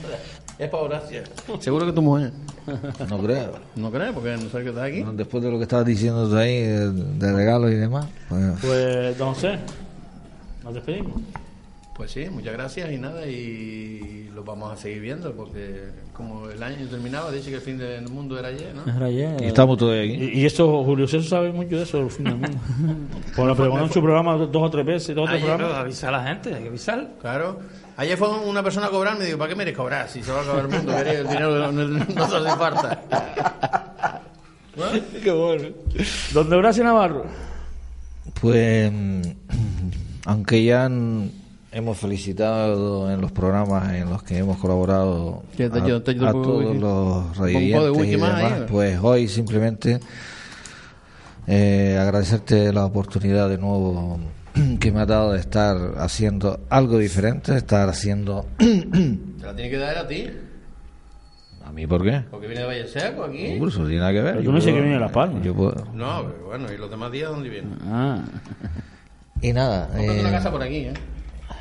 Es 0.58 0.68
para 0.68 0.82
Horacio. 0.82 1.22
Seguro 1.60 1.86
que 1.86 1.92
tu 1.92 2.02
mujer. 2.02 2.32
No 3.08 3.18
creo. 3.22 3.52
No 3.76 3.90
crees, 3.92 4.12
porque 4.12 4.32
no 4.32 4.50
sé 4.50 4.62
que 4.64 4.68
está 4.70 4.84
aquí. 4.84 5.04
Después 5.14 5.42
de 5.42 5.50
lo 5.50 5.56
que 5.56 5.62
estabas 5.62 5.86
diciendo 5.86 6.36
ahí, 6.36 6.62
de, 6.62 6.90
de 6.92 7.32
regalos 7.32 7.70
y 7.70 7.74
demás. 7.76 8.06
pues, 8.28 8.42
Pues, 8.60 9.16
don 9.18 9.34
José, 9.34 9.58
nos 10.64 10.74
despedimos. 10.74 11.12
Pues 11.98 12.12
sí, 12.12 12.26
muchas 12.30 12.52
gracias 12.54 12.90
y 12.92 12.96
nada, 12.96 13.26
y 13.26 14.30
lo 14.32 14.44
vamos 14.44 14.72
a 14.72 14.76
seguir 14.76 15.00
viendo, 15.02 15.32
porque 15.34 15.88
como 16.12 16.48
el 16.48 16.62
año 16.62 16.86
terminaba, 16.88 17.32
dice 17.32 17.50
que 17.50 17.56
el 17.56 17.60
fin 17.62 17.76
del 17.76 18.08
mundo 18.08 18.38
era 18.38 18.48
ayer, 18.48 18.72
¿no? 18.72 18.84
Era 18.96 19.06
ayer. 19.06 19.36
Y 19.42 19.46
estamos 19.46 19.76
todavía 19.78 20.02
aquí. 20.04 20.24
Y, 20.32 20.42
y 20.42 20.46
eso, 20.46 20.84
Julio 20.84 21.08
César 21.08 21.28
sabe 21.28 21.50
mucho 21.52 21.76
de 21.76 21.82
eso, 21.82 21.98
del 21.98 22.10
fin 22.10 22.24
del 22.26 22.36
mundo. 22.36 22.56
Pues 23.34 23.48
lo 23.48 23.56
pregonó 23.56 23.84
en 23.84 23.92
su 23.92 24.00
programa 24.00 24.36
dos 24.36 24.48
o 24.56 24.70
tres 24.70 24.86
veces, 24.86 25.16
dos 25.16 25.28
o 25.28 25.32
tres 25.32 25.44
programas. 25.44 25.76
Avisa 25.78 26.08
a 26.08 26.12
la 26.12 26.22
gente, 26.22 26.54
hay 26.54 26.62
que 26.62 26.68
avisar. 26.68 27.08
Claro. 27.20 27.58
Ayer 27.96 28.16
fue 28.16 28.28
una 28.28 28.62
persona 28.62 28.86
a 28.86 28.90
cobrar, 28.90 29.18
me 29.18 29.24
dijo, 29.24 29.36
¿para 29.36 29.48
qué 29.48 29.56
me 29.56 29.64
quieres 29.64 29.76
cobrar? 29.76 30.08
Si 30.08 30.22
se 30.22 30.30
va 30.30 30.38
a 30.38 30.42
acabar 30.42 30.66
el 30.66 30.70
mundo, 30.70 30.96
el 30.96 31.26
dinero 31.26 31.72
no, 31.72 31.72
no, 31.72 31.88
no 31.88 32.04
te 32.06 32.20
hace 32.20 32.56
falta. 32.56 33.02
Qué 35.24 35.30
bueno. 35.32 35.68
Don 36.32 36.52
Horacio 36.52 36.84
Navarro. 36.84 37.24
Pues 38.40 38.92
aunque 40.26 40.62
ya 40.62 40.84
han- 40.84 41.32
hemos 41.72 41.98
felicitado 41.98 43.10
en 43.10 43.20
los 43.20 43.30
programas 43.32 43.92
en 43.94 44.08
los 44.08 44.22
que 44.22 44.38
hemos 44.38 44.56
colaborado 44.58 45.42
a, 45.60 46.28
a 46.28 46.32
todos 46.32 46.76
los 46.76 47.40
whisky 47.96 48.08
y 48.08 48.10
demás, 48.12 48.62
pues 48.70 48.98
hoy 49.02 49.28
simplemente 49.28 50.00
eh, 51.46 51.96
agradecerte 52.00 52.72
la 52.72 52.84
oportunidad 52.84 53.48
de 53.48 53.58
nuevo 53.58 54.18
que 54.80 54.92
me 54.92 55.00
ha 55.00 55.06
dado 55.06 55.32
de 55.32 55.40
estar 55.40 55.76
haciendo 55.98 56.60
algo 56.70 56.98
diferente, 56.98 57.56
estar 57.56 57.88
haciendo 57.88 58.46
Te 58.58 59.44
la 59.44 59.54
tiene 59.54 59.70
que 59.70 59.76
dar 59.78 59.98
a 59.98 60.06
ti. 60.08 60.26
a 61.64 61.72
mí 61.72 61.86
por 61.86 62.02
qué 62.02 62.22
Porque 62.30 62.46
viene 62.46 62.62
de 62.62 62.66
Valle 62.66 62.86
Seco 62.88 63.24
aquí. 63.24 63.46
Seguro, 63.46 63.70
eso 63.70 63.80
no 63.80 63.86
tiene 63.86 64.00
nada 64.00 64.12
que 64.12 64.20
ver. 64.22 64.32
Pero 64.36 64.38
tú 64.40 64.44
Yo 64.46 64.52
no 64.52 64.58
puedo- 64.58 64.66
que 64.74 64.80
viene 64.80 64.94
de 64.94 65.00
La 65.00 65.12
Palma. 65.12 65.40
yo 65.42 65.54
puedo- 65.54 65.86
No, 65.94 66.24
pero 66.26 66.46
bueno, 66.46 66.72
¿y 66.72 66.76
los 66.78 66.90
demás 66.90 67.12
días 67.12 67.30
dónde 67.30 67.48
vienen? 67.50 67.78
Ah. 67.86 68.22
Y 69.40 69.52
nada. 69.52 69.86
Comprando 69.86 70.12
eh, 70.14 70.20
una 70.20 70.30
casa 70.32 70.50
por 70.50 70.62
aquí, 70.62 70.76
¿eh? 70.76 70.94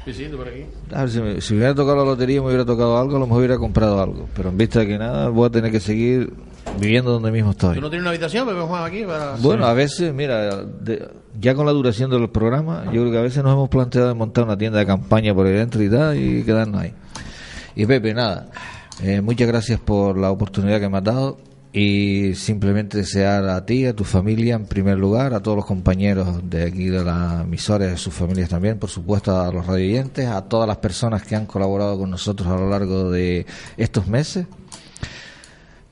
Visito 0.07 0.37
por 0.37 0.47
aquí. 0.47 0.63
A 0.93 1.01
ver, 1.01 1.09
si, 1.09 1.19
me, 1.21 1.41
si 1.41 1.53
me 1.53 1.59
hubiera 1.59 1.75
tocado 1.75 1.97
la 1.97 2.05
lotería 2.05 2.41
me 2.41 2.47
hubiera 2.47 2.63
tocado 2.65 2.97
algo, 2.97 3.17
a 3.17 3.19
lo 3.19 3.25
mejor 3.27 3.39
hubiera 3.39 3.57
comprado 3.57 4.01
algo. 4.01 4.27
Pero 4.35 4.49
en 4.49 4.57
vista 4.57 4.79
de 4.79 4.87
que 4.87 4.97
nada, 4.97 5.27
voy 5.29 5.47
a 5.47 5.49
tener 5.51 5.69
que 5.71 5.81
seguir 5.81 6.31
viviendo 6.79 7.11
donde 7.11 7.29
mismo 7.31 7.51
estoy. 7.51 7.75
¿Tú 7.75 7.81
no 7.81 7.89
tienes 7.89 8.03
una 8.03 8.11
habitación, 8.11 8.47
Pepe 8.47 8.61
Juan, 8.61 8.83
aquí? 8.85 9.03
Para... 9.03 9.35
Bueno, 9.35 9.65
a 9.65 9.73
veces, 9.73 10.13
mira, 10.13 10.63
de- 10.63 11.09
ya 11.39 11.53
con 11.55 11.65
la 11.65 11.71
duración 11.73 12.09
de 12.09 12.19
los 12.19 12.29
programas, 12.29 12.85
yo 12.85 13.01
creo 13.01 13.11
que 13.11 13.17
a 13.17 13.21
veces 13.21 13.43
nos 13.43 13.51
hemos 13.53 13.69
planteado 13.69 14.07
de 14.07 14.13
montar 14.13 14.45
una 14.45 14.57
tienda 14.57 14.79
de 14.79 14.85
campaña 14.85 15.35
por 15.35 15.45
ahí 15.45 15.53
dentro 15.53 15.83
y 15.83 15.89
tal, 15.89 16.17
y 16.17 16.43
quedarnos 16.43 16.81
ahí. 16.81 16.93
Y 17.75 17.85
Pepe, 17.85 18.13
nada, 18.13 18.47
eh, 19.03 19.21
muchas 19.21 19.47
gracias 19.47 19.79
por 19.79 20.17
la 20.17 20.31
oportunidad 20.31 20.79
que 20.79 20.89
me 20.89 20.97
has 20.97 21.03
dado 21.03 21.37
y 21.79 22.33
simplemente 22.33 22.97
desear 22.97 23.47
a 23.49 23.63
ti, 23.63 23.85
a 23.85 23.95
tu 23.95 24.03
familia 24.03 24.55
en 24.55 24.65
primer 24.65 24.97
lugar, 24.97 25.35
a 25.35 25.43
todos 25.43 25.57
los 25.57 25.65
compañeros 25.67 26.39
de 26.49 26.63
aquí 26.63 26.87
de 26.87 27.03
la 27.03 27.41
emisora 27.43 27.85
y 27.85 27.89
a 27.89 27.97
sus 27.97 28.15
familias 28.15 28.49
también, 28.49 28.79
por 28.79 28.89
supuesto 28.89 29.39
a 29.39 29.51
los 29.51 29.67
radioyentes, 29.67 30.25
a 30.25 30.41
todas 30.45 30.67
las 30.67 30.77
personas 30.77 31.21
que 31.21 31.35
han 31.35 31.45
colaborado 31.45 31.99
con 31.99 32.09
nosotros 32.09 32.47
a 32.47 32.55
lo 32.55 32.67
largo 32.67 33.11
de 33.11 33.45
estos 33.77 34.07
meses 34.07 34.47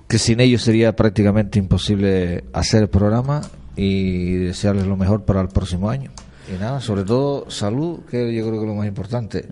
que 0.08 0.18
sin 0.18 0.40
ellos 0.40 0.64
sería 0.64 0.96
prácticamente 0.96 1.60
imposible 1.60 2.46
hacer 2.52 2.82
el 2.82 2.90
programa 2.90 3.42
y 3.76 4.34
desearles 4.38 4.88
lo 4.88 4.98
mejor 4.98 5.24
para 5.24 5.42
el 5.42 5.50
próximo 5.50 5.92
año. 5.92 6.10
Y 6.52 6.60
nada, 6.60 6.82
sobre 6.82 7.04
todo 7.04 7.50
salud, 7.52 8.00
que 8.10 8.34
yo 8.34 8.48
creo 8.48 8.54
que 8.54 8.66
es 8.66 8.68
lo 8.68 8.76
más 8.76 8.88
importante. 8.88 9.46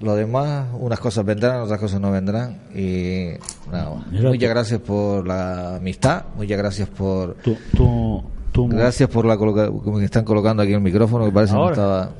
Lo 0.00 0.14
demás, 0.14 0.66
unas 0.78 1.00
cosas 1.00 1.24
vendrán, 1.24 1.60
otras 1.62 1.80
cosas 1.80 2.00
no 2.00 2.10
vendrán. 2.10 2.58
Y 2.74 3.30
nada, 3.70 3.94
más. 3.94 4.06
Muchas 4.12 4.50
gracias 4.50 4.80
por 4.80 5.26
la 5.26 5.76
amistad, 5.76 6.24
muchas 6.36 6.58
gracias 6.58 6.88
por... 6.90 7.34
Tú, 7.36 7.56
tú, 7.74 8.22
tú- 8.52 8.68
Gracias 8.68 9.08
por 9.08 9.24
la 9.24 9.38
coloca 9.38 9.68
como 9.68 9.98
que 9.98 10.04
están 10.04 10.24
colocando 10.24 10.62
aquí 10.62 10.72
el 10.74 10.80
micrófono, 10.80 11.24
que 11.24 11.32
parece 11.32 11.54
que 11.54 11.58
no 11.58 11.70
estaba... 11.70 12.10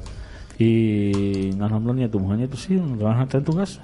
Y 0.59 1.51
no 1.57 1.69
nombró 1.69 1.93
ni 1.93 2.05
a 2.05 2.11
tu 2.11 2.19
mujer 2.19 2.39
ni 2.39 2.45
a 2.45 2.49
tus 2.49 2.71
hijos, 2.71 2.89
¿no 2.89 2.97
te 2.97 3.05
van 3.05 3.19
a 3.21 3.25
estar 3.25 3.41
en 3.41 3.45
tu 3.45 3.55
casa? 3.55 3.83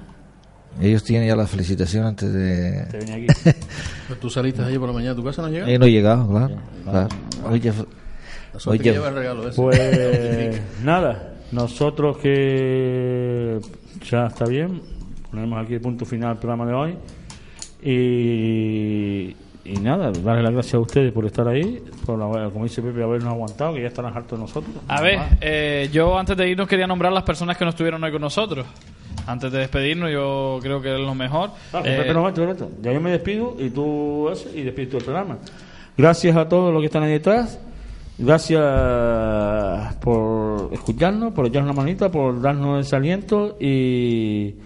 Ellos 0.81 1.05
tienen 1.05 1.29
ya 1.29 1.37
la 1.37 1.47
felicitación 1.47 2.07
antes 2.07 2.33
de... 2.33 2.87
Te 2.91 2.97
venía 2.99 3.17
aquí. 3.17 3.27
Tú 4.23 4.31
saliste 4.31 4.63
ayer 4.63 4.79
por 4.79 4.89
la 4.89 4.95
mañana 4.95 5.13
a 5.13 5.17
tu 5.17 5.23
casa, 5.23 5.43
¿no 5.43 5.49
has 5.49 5.53
llegado? 5.53 5.69
Ellos 5.69 5.81
no 5.81 5.87
he 5.87 5.91
llegado, 5.91 6.29
claro. 6.29 6.57
claro. 6.85 7.09
Oye, 7.51 7.61
que 7.61 7.73
oye, 8.67 8.83
lleva 8.93 9.09
el 9.09 9.15
regalo 9.17 9.49
ese. 9.49 9.61
Pues 9.61 10.61
nada, 10.83 11.35
nosotros 11.53 12.17
que 12.19 13.61
ya 14.11 14.27
está 14.27 14.45
bien, 14.47 14.81
ponemos 15.31 15.63
aquí 15.65 15.75
el 15.75 15.81
punto 15.81 16.05
final 16.05 16.31
al 16.31 16.39
programa 16.39 16.67
de 16.67 16.75
hoy. 16.75 16.97
Y, 17.85 19.37
y 19.65 19.75
nada, 19.81 20.11
darle 20.13 20.43
las 20.43 20.53
gracias 20.53 20.75
a 20.75 20.79
ustedes 20.81 21.13
por 21.13 21.25
estar 21.27 21.47
ahí, 21.49 21.83
por 22.07 22.19
la- 22.19 22.51
como 22.51 22.65
dice 22.65 22.83
Pepe, 22.83 23.03
habernos 23.03 23.33
aguantado, 23.33 23.75
que 23.75 23.83
ya 23.83 23.89
estarán 23.89 24.17
hartos 24.17 24.39
de 24.39 24.43
nosotros. 24.45 24.75
A 24.89 25.01
ver, 25.01 25.19
eh, 25.41 25.89
yo 25.93 26.19
antes 26.19 26.37
de 26.37 26.49
irnos 26.49 26.69
quería 26.69 26.87
nombrar 26.87 27.13
las 27.13 27.23
personas 27.25 27.57
que 27.57 27.65
no 27.65 27.71
estuvieron 27.71 28.03
hoy 28.03 28.13
con 28.13 28.21
nosotros. 28.21 28.67
Antes 29.27 29.53
de 29.53 29.59
despedirnos, 29.59 30.11
yo 30.11 30.59
creo 30.63 30.81
que 30.83 30.93
es 30.95 31.01
lo 31.01 31.15
mejor. 31.15 31.51
Ah, 31.73 31.81
Eh, 31.85 31.97
Pepe, 31.99 32.13
no, 32.13 32.21
momento, 32.21 32.41
momento. 32.41 32.71
Ya 32.83 32.93
yo 32.93 33.01
me 33.01 33.11
despido 33.11 33.57
y 33.59 33.71
tú 33.71 34.29
haces 34.29 34.53
y 34.55 34.63
despides 34.63 34.91
tú 34.91 34.97
el 34.99 35.05
programa. 35.05 35.39
Gracias 35.97 36.37
a 36.37 36.49
todos 36.49 36.73
los 36.73 36.81
que 36.83 36.87
están 36.87 37.03
ahí 37.05 37.13
detrás. 37.13 37.61
Gracias 38.19 38.61
escucharnos, 40.83 41.33
por 41.33 41.47
echarnos 41.47 41.73
una 41.73 41.83
manita, 41.83 42.11
por 42.11 42.41
darnos 42.41 42.85
ese 42.87 42.97
aliento 42.97 43.57
y, 43.61 44.57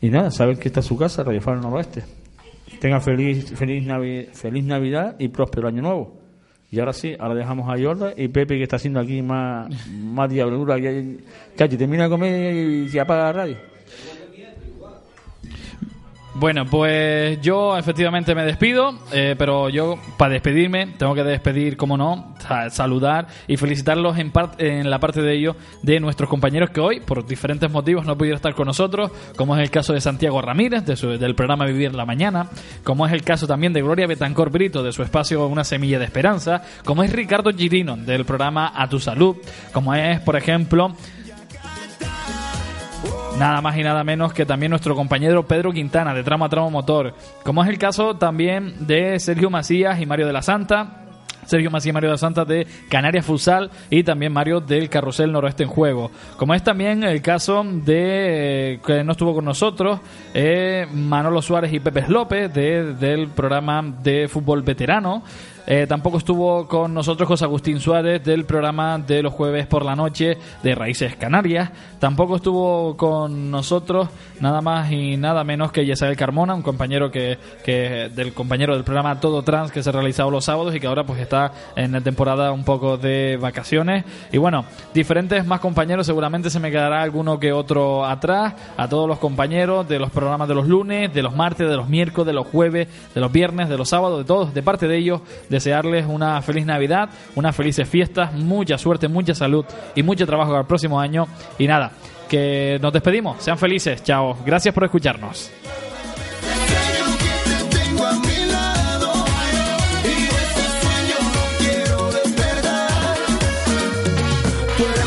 y 0.00 0.08
nada, 0.08 0.30
saber 0.30 0.58
que 0.58 0.68
está 0.68 0.82
su 0.82 0.96
casa, 0.96 1.24
Radio 1.24 1.40
Faro 1.40 1.60
Noroeste. 1.60 2.04
Tengan 2.80 3.02
feliz, 3.02 3.52
feliz, 3.54 3.84
Navi- 3.86 4.28
feliz 4.32 4.64
Navidad 4.64 5.16
y 5.18 5.28
próspero 5.28 5.68
Año 5.68 5.82
Nuevo. 5.82 6.20
Y 6.70 6.78
ahora 6.80 6.92
sí, 6.92 7.14
ahora 7.18 7.34
dejamos 7.34 7.68
a 7.72 7.76
Yorda 7.76 8.12
y 8.16 8.28
Pepe 8.28 8.56
que 8.56 8.64
está 8.64 8.76
haciendo 8.76 9.00
aquí 9.00 9.22
más, 9.22 9.68
más 9.90 10.28
diablura. 10.30 10.76
Chachi, 11.56 11.76
termina 11.76 12.04
de 12.04 12.10
comer 12.10 12.54
y 12.56 12.88
se 12.88 13.00
apaga 13.00 13.24
la 13.24 13.32
radio. 13.32 13.56
Bueno, 16.38 16.66
pues 16.66 17.40
yo 17.40 17.78
efectivamente 17.78 18.34
me 18.34 18.44
despido, 18.44 18.92
eh, 19.10 19.34
pero 19.38 19.70
yo 19.70 19.94
para 20.18 20.34
despedirme 20.34 20.88
tengo 20.98 21.14
que 21.14 21.22
despedir, 21.24 21.78
como 21.78 21.96
no, 21.96 22.34
sa- 22.40 22.68
saludar 22.68 23.26
y 23.48 23.56
felicitarlos 23.56 24.18
en, 24.18 24.30
en 24.58 24.90
la 24.90 24.98
parte 24.98 25.22
de 25.22 25.34
ello 25.34 25.56
de 25.82 25.98
nuestros 25.98 26.28
compañeros 26.28 26.68
que 26.70 26.80
hoy, 26.80 27.00
por 27.00 27.24
diferentes 27.26 27.70
motivos, 27.70 28.04
no 28.04 28.18
pudieron 28.18 28.36
estar 28.36 28.54
con 28.54 28.66
nosotros, 28.66 29.10
como 29.36 29.56
es 29.56 29.62
el 29.62 29.70
caso 29.70 29.94
de 29.94 30.00
Santiago 30.02 30.42
Ramírez, 30.42 30.84
de 30.84 30.96
su- 30.96 31.16
del 31.16 31.34
programa 31.34 31.64
Vivir 31.64 31.94
la 31.94 32.04
Mañana, 32.04 32.50
como 32.84 33.06
es 33.06 33.14
el 33.14 33.22
caso 33.22 33.46
también 33.46 33.72
de 33.72 33.80
Gloria 33.80 34.06
Betancor 34.06 34.50
Brito, 34.50 34.82
de 34.82 34.92
su 34.92 35.02
espacio 35.02 35.46
Una 35.46 35.64
Semilla 35.64 35.98
de 35.98 36.04
Esperanza, 36.04 36.62
como 36.84 37.02
es 37.02 37.12
Ricardo 37.14 37.50
Girino, 37.50 37.96
del 37.96 38.26
programa 38.26 38.72
A 38.76 38.88
Tu 38.90 39.00
Salud, 39.00 39.36
como 39.72 39.94
es, 39.94 40.20
por 40.20 40.36
ejemplo, 40.36 40.94
Nada 43.38 43.60
más 43.60 43.76
y 43.76 43.82
nada 43.82 44.02
menos 44.02 44.32
que 44.32 44.46
también 44.46 44.70
nuestro 44.70 44.94
compañero 44.94 45.46
Pedro 45.46 45.70
Quintana 45.72 46.14
de 46.14 46.22
Tramo 46.22 46.46
a 46.46 46.48
Tramo 46.48 46.70
Motor. 46.70 47.14
Como 47.44 47.62
es 47.62 47.68
el 47.68 47.78
caso 47.78 48.16
también 48.16 48.86
de 48.86 49.20
Sergio 49.20 49.50
Macías 49.50 50.00
y 50.00 50.06
Mario 50.06 50.26
de 50.26 50.32
la 50.32 50.40
Santa. 50.42 51.02
Sergio 51.44 51.70
Macías 51.70 51.90
y 51.90 51.92
Mario 51.92 52.08
de 52.08 52.14
la 52.14 52.18
Santa 52.18 52.44
de 52.46 52.66
Canarias 52.88 53.24
Futsal 53.26 53.70
y 53.90 54.02
también 54.02 54.32
Mario 54.32 54.60
del 54.60 54.88
Carrusel 54.88 55.30
Noroeste 55.30 55.62
en 55.64 55.68
Juego. 55.68 56.10
Como 56.38 56.54
es 56.54 56.64
también 56.64 57.04
el 57.04 57.20
caso 57.22 57.62
de 57.62 58.72
eh, 58.74 58.80
que 58.84 59.04
no 59.04 59.12
estuvo 59.12 59.34
con 59.34 59.44
nosotros 59.44 60.00
eh, 60.34 60.86
Manolo 60.92 61.40
Suárez 61.42 61.72
y 61.74 61.78
Pepe 61.78 62.04
López 62.08 62.52
de- 62.52 62.94
del 62.94 63.28
programa 63.28 63.84
de 64.02 64.26
fútbol 64.28 64.62
veterano. 64.62 65.22
Eh, 65.66 65.86
tampoco 65.88 66.18
estuvo 66.18 66.68
con 66.68 66.94
nosotros 66.94 67.26
José 67.26 67.44
Agustín 67.44 67.80
Suárez 67.80 68.22
del 68.22 68.44
programa 68.44 68.98
de 68.98 69.22
los 69.22 69.32
jueves 69.32 69.66
por 69.66 69.84
la 69.84 69.96
noche 69.96 70.38
de 70.62 70.74
Raíces 70.76 71.16
Canarias. 71.16 71.70
Tampoco 71.98 72.36
estuvo 72.36 72.96
con 72.96 73.50
nosotros 73.50 74.08
nada 74.40 74.60
más 74.60 74.92
y 74.92 75.16
nada 75.16 75.42
menos 75.42 75.72
que 75.72 75.84
Yesabel 75.84 76.16
Carmona, 76.16 76.54
un 76.54 76.62
compañero 76.62 77.10
que, 77.10 77.38
que 77.64 78.10
del 78.14 78.32
compañero 78.32 78.74
del 78.74 78.84
programa 78.84 79.18
Todo 79.18 79.42
Trans 79.42 79.72
que 79.72 79.82
se 79.82 79.90
realizaba 79.90 80.30
los 80.30 80.44
sábados 80.44 80.74
y 80.74 80.78
que 80.78 80.86
ahora 80.86 81.04
pues 81.04 81.20
está 81.20 81.52
en 81.74 81.92
la 81.92 82.00
temporada 82.00 82.52
un 82.52 82.64
poco 82.64 82.96
de 82.96 83.36
vacaciones. 83.40 84.04
Y 84.32 84.38
bueno, 84.38 84.64
diferentes 84.94 85.44
más 85.46 85.60
compañeros, 85.60 86.06
seguramente 86.06 86.50
se 86.50 86.60
me 86.60 86.70
quedará 86.70 87.02
alguno 87.02 87.40
que 87.40 87.52
otro 87.52 88.04
atrás. 88.04 88.54
A 88.76 88.88
todos 88.88 89.08
los 89.08 89.18
compañeros 89.18 89.88
de 89.88 89.98
los 89.98 90.10
programas 90.10 90.48
de 90.48 90.54
los 90.54 90.68
lunes, 90.68 91.12
de 91.12 91.22
los 91.22 91.34
martes, 91.34 91.68
de 91.68 91.76
los 91.76 91.88
miércoles, 91.88 92.26
de 92.26 92.32
los 92.32 92.46
jueves, 92.46 92.88
de 93.14 93.20
los 93.20 93.32
viernes, 93.32 93.68
de 93.68 93.76
los 93.76 93.88
sábados, 93.88 94.18
de 94.18 94.24
todos, 94.24 94.54
de 94.54 94.62
parte 94.62 94.86
de 94.86 94.96
ellos, 94.96 95.22
desearles 95.56 96.06
una 96.06 96.40
feliz 96.42 96.66
Navidad, 96.66 97.08
unas 97.34 97.56
felices 97.56 97.88
fiestas, 97.88 98.32
mucha 98.32 98.78
suerte, 98.78 99.08
mucha 99.08 99.34
salud 99.34 99.64
y 99.94 100.02
mucho 100.02 100.26
trabajo 100.26 100.50
para 100.50 100.60
el 100.60 100.66
próximo 100.66 101.00
año. 101.00 101.26
Y 101.58 101.66
nada, 101.66 101.92
que 102.28 102.78
nos 102.80 102.92
despedimos. 102.92 103.42
Sean 103.42 103.58
felices. 103.58 104.02
Chao. 104.02 104.36
Gracias 104.44 104.74
por 104.74 104.84
escucharnos. 104.84 105.50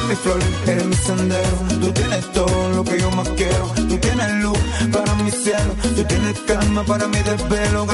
mi 0.10 0.16
flor, 0.16 0.40
eres 0.66 0.86
mi 0.88 0.96
sendero. 0.96 1.58
Tú 1.82 1.92
tienes 1.92 2.32
todo 2.32 2.70
lo 2.72 2.84
que 2.84 3.00
yo 3.00 3.12
más 3.12 3.30
quiero. 3.30 3.66
Tú 3.76 3.98
tienes 3.98 4.32
luz 4.44 4.58
para 4.92 5.14
mi 5.24 5.30
cielo. 5.30 5.72
Tú 5.96 6.04
tienes 6.04 6.40
calma 6.48 6.84
para 6.84 7.08
mi 7.08 7.20
desvelo. 7.20 7.86